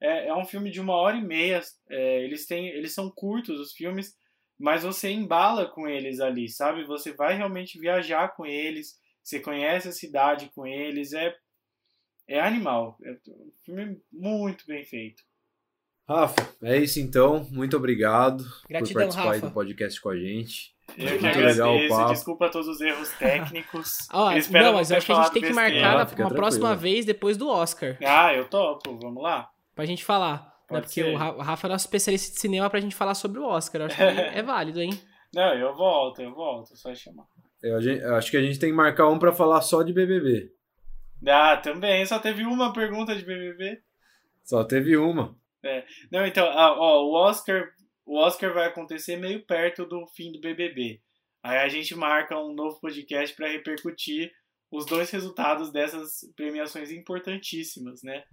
é, 0.00 0.28
é 0.28 0.34
um 0.34 0.44
filme 0.44 0.70
de 0.70 0.80
uma 0.80 0.94
hora 0.94 1.16
e 1.16 1.22
meia. 1.22 1.60
É, 1.88 2.22
eles, 2.22 2.46
têm, 2.46 2.68
eles 2.68 2.92
são 2.92 3.10
curtos, 3.10 3.58
os 3.58 3.72
filmes, 3.72 4.14
mas 4.58 4.82
você 4.82 5.10
embala 5.10 5.66
com 5.66 5.88
eles 5.88 6.20
ali, 6.20 6.48
sabe? 6.48 6.84
Você 6.84 7.12
vai 7.12 7.36
realmente 7.36 7.78
viajar 7.78 8.28
com 8.34 8.44
eles, 8.46 8.98
você 9.22 9.40
conhece 9.40 9.88
a 9.88 9.92
cidade 9.92 10.50
com 10.54 10.66
eles. 10.66 11.12
É, 11.12 11.34
é 12.28 12.40
animal. 12.40 12.96
É 13.04 13.12
um 13.28 13.50
filme 13.64 14.00
muito 14.12 14.66
bem 14.66 14.84
feito. 14.84 15.22
Rafa, 16.06 16.54
é 16.62 16.76
isso 16.76 17.00
então. 17.00 17.46
Muito 17.50 17.76
obrigado 17.76 18.44
Gratidão, 18.68 18.92
por 18.92 19.08
participar 19.08 19.34
Rafa. 19.34 19.46
do 19.48 19.52
podcast 19.54 20.00
com 20.00 20.10
a 20.10 20.16
gente. 20.16 20.74
Eu 20.98 21.06
Muito 21.08 21.20
que 21.20 21.26
agradeço, 21.26 21.62
legal 21.64 21.76
o 21.76 21.88
papo. 21.88 22.12
desculpa 22.12 22.50
todos 22.50 22.68
os 22.68 22.78
erros 22.82 23.08
técnicos. 23.18 24.06
Espero 24.36 24.66
não, 24.66 24.72
mas 24.74 24.90
eu 24.90 24.98
acho 24.98 25.06
que 25.06 25.12
a 25.12 25.22
gente 25.22 25.32
tem 25.32 25.42
que 25.42 25.52
marcar 25.54 25.96
Ah, 26.00 26.04
na- 26.04 26.24
uma 26.26 26.34
próxima 26.34 26.76
vez 26.76 27.06
depois 27.06 27.38
do 27.38 27.48
Oscar. 27.48 27.96
Ah, 28.04 28.34
eu 28.34 28.46
topo, 28.50 28.98
vamos 28.98 29.22
lá. 29.22 29.48
Pra 29.74 29.86
gente 29.86 30.04
falar. 30.04 30.53
Né? 30.64 30.80
Pode 30.80 30.86
Porque 30.86 31.02
ser. 31.02 31.14
o 31.14 31.16
Ra- 31.16 31.32
o 31.36 31.40
Rafa 31.40 31.66
é 31.66 31.70
nosso 31.70 31.84
especialista 31.86 32.32
de 32.34 32.40
cinema 32.40 32.68
pra 32.70 32.80
gente 32.80 32.94
falar 32.94 33.14
sobre 33.14 33.38
o 33.38 33.44
Oscar. 33.44 33.82
Eu 33.82 33.86
acho 33.86 33.96
que 33.96 34.02
é 34.38 34.42
válido, 34.42 34.80
hein? 34.80 34.90
Não, 35.34 35.54
eu 35.54 35.74
volto, 35.74 36.22
eu 36.22 36.34
volto, 36.34 36.76
só 36.76 36.94
chamar. 36.94 37.26
Eu, 37.62 37.76
a 37.76 37.80
gente- 37.80 38.02
eu 38.02 38.14
acho 38.14 38.30
que 38.30 38.36
a 38.36 38.42
gente 38.42 38.58
tem 38.58 38.70
que 38.70 38.76
marcar 38.76 39.08
um 39.08 39.18
para 39.18 39.32
falar 39.32 39.60
só 39.62 39.82
de 39.82 39.92
BBB. 39.92 40.50
Ah, 41.26 41.56
também, 41.56 42.04
só 42.04 42.18
teve 42.18 42.44
uma 42.44 42.72
pergunta 42.72 43.14
de 43.16 43.24
BBB. 43.24 43.80
Só 44.44 44.62
teve 44.62 44.96
uma. 44.96 45.34
Não, 46.12 46.26
então, 46.26 46.46
ah, 46.50 46.74
ó, 46.78 47.02
o 47.04 47.12
Oscar, 47.14 47.70
o 48.04 48.18
Oscar 48.18 48.52
vai 48.52 48.66
acontecer 48.66 49.16
meio 49.16 49.42
perto 49.46 49.86
do 49.86 50.06
fim 50.08 50.30
do 50.30 50.40
BBB. 50.40 51.00
Aí 51.42 51.58
a 51.58 51.68
gente 51.68 51.94
marca 51.94 52.38
um 52.38 52.52
novo 52.54 52.78
podcast 52.80 53.34
para 53.34 53.48
repercutir 53.48 54.30
os 54.70 54.84
dois 54.84 55.10
resultados 55.10 55.72
dessas 55.72 56.20
premiações 56.36 56.90
importantíssimas, 56.90 58.02
né? 58.02 58.24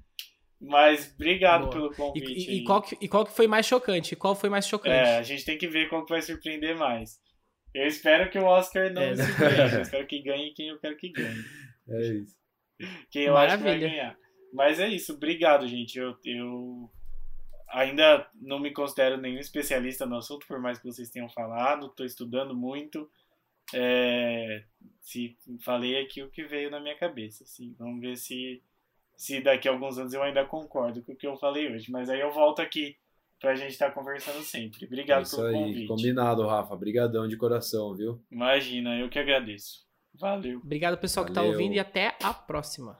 Mas 0.61 1.11
obrigado 1.15 1.61
Boa. 1.61 1.71
pelo 1.71 1.91
E, 1.91 1.95
convite. 1.95 2.31
e- 2.33 2.45
e 2.45 2.59
aí. 2.59 2.63
qual 2.63 2.81
que, 2.81 2.97
e 3.01 3.07
qual 3.07 3.25
que 3.25 3.33
foi 3.35 3.47
mais 3.47 3.65
chocante? 3.65 4.15
Qual 4.15 4.35
foi 4.35 4.49
mais 4.49 4.67
chocante? 4.67 4.93
É, 4.95 5.17
a 5.17 5.23
gente 5.23 5.43
tem 5.43 5.57
que 5.57 5.67
ver 5.67 5.89
qual 5.89 6.05
que 6.05 6.11
vai 6.11 6.21
surpreender 6.21 6.77
mais. 6.77 7.19
Eu 7.73 7.87
espero 7.87 8.29
que 8.29 8.37
o 8.37 8.45
Oscar 8.45 8.91
não 8.93 9.01
É. 9.01 9.11
Eu 9.11 9.81
espero 9.81 10.05
que 10.07 10.21
ganhe 10.21 10.53
quem 10.53 10.67
eu 10.69 10.79
quero 10.79 10.95
que 10.97 11.09
ganhe. 11.09 11.43
É 11.89 12.01
isso. 12.13 12.35
Quem 13.09 13.23
eu 13.23 13.35
acho 13.37 13.57
que 13.57 13.63
vai 13.63 13.73
Maravilha. 13.73 13.89
ganhar. 13.89 14.17
Mas 14.53 14.79
é 14.79 14.87
isso, 14.89 15.13
obrigado, 15.13 15.67
gente. 15.67 15.97
Eu, 15.97 16.15
eu 16.25 16.91
ainda 17.69 18.27
não 18.35 18.59
me 18.59 18.71
considero 18.71 19.17
nenhum 19.17 19.39
especialista 19.39 20.05
no 20.05 20.17
assunto, 20.17 20.45
por 20.45 20.59
mais 20.59 20.77
que 20.77 20.85
vocês 20.85 21.09
tenham 21.09 21.29
falado. 21.29 21.87
Estou 21.87 22.05
estudando 22.05 22.53
muito. 22.55 23.09
É, 23.73 24.63
se 25.01 25.37
falei 25.63 25.97
aqui 26.01 26.21
o 26.21 26.29
que 26.29 26.43
veio 26.43 26.69
na 26.69 26.79
minha 26.79 26.97
cabeça. 26.97 27.45
Assim, 27.45 27.73
vamos 27.79 28.01
ver 28.01 28.17
se, 28.17 28.61
se 29.15 29.41
daqui 29.41 29.67
a 29.67 29.71
alguns 29.71 29.97
anos 29.97 30.13
eu 30.13 30.23
ainda 30.23 30.45
concordo 30.45 31.01
com 31.03 31.11
o 31.13 31.15
que 31.15 31.27
eu 31.27 31.37
falei 31.37 31.73
hoje. 31.73 31.91
Mas 31.91 32.09
aí 32.09 32.19
eu 32.19 32.31
volto 32.31 32.61
aqui 32.61 32.95
pra 33.39 33.55
gente 33.55 33.71
estar 33.71 33.91
conversando 33.91 34.41
sempre. 34.43 34.83
É 34.83 34.87
Obrigado 34.87 35.23
isso 35.23 35.35
pelo 35.35 35.47
aí. 35.47 35.53
convite. 35.53 35.87
Combinado, 35.87 36.45
Rafa. 36.45 36.75
Brigadão 36.75 37.27
de 37.27 37.37
coração, 37.37 37.93
viu? 37.95 38.23
Imagina, 38.31 38.97
eu 38.97 39.09
que 39.09 39.19
agradeço. 39.19 39.85
Valeu. 40.13 40.59
Obrigado, 40.59 40.97
pessoal, 40.97 41.25
que 41.25 41.31
tá 41.33 41.41
Valeu. 41.41 41.53
ouvindo 41.55 41.73
e 41.73 41.79
até 41.79 42.15
a 42.21 42.33
próxima. 42.33 42.99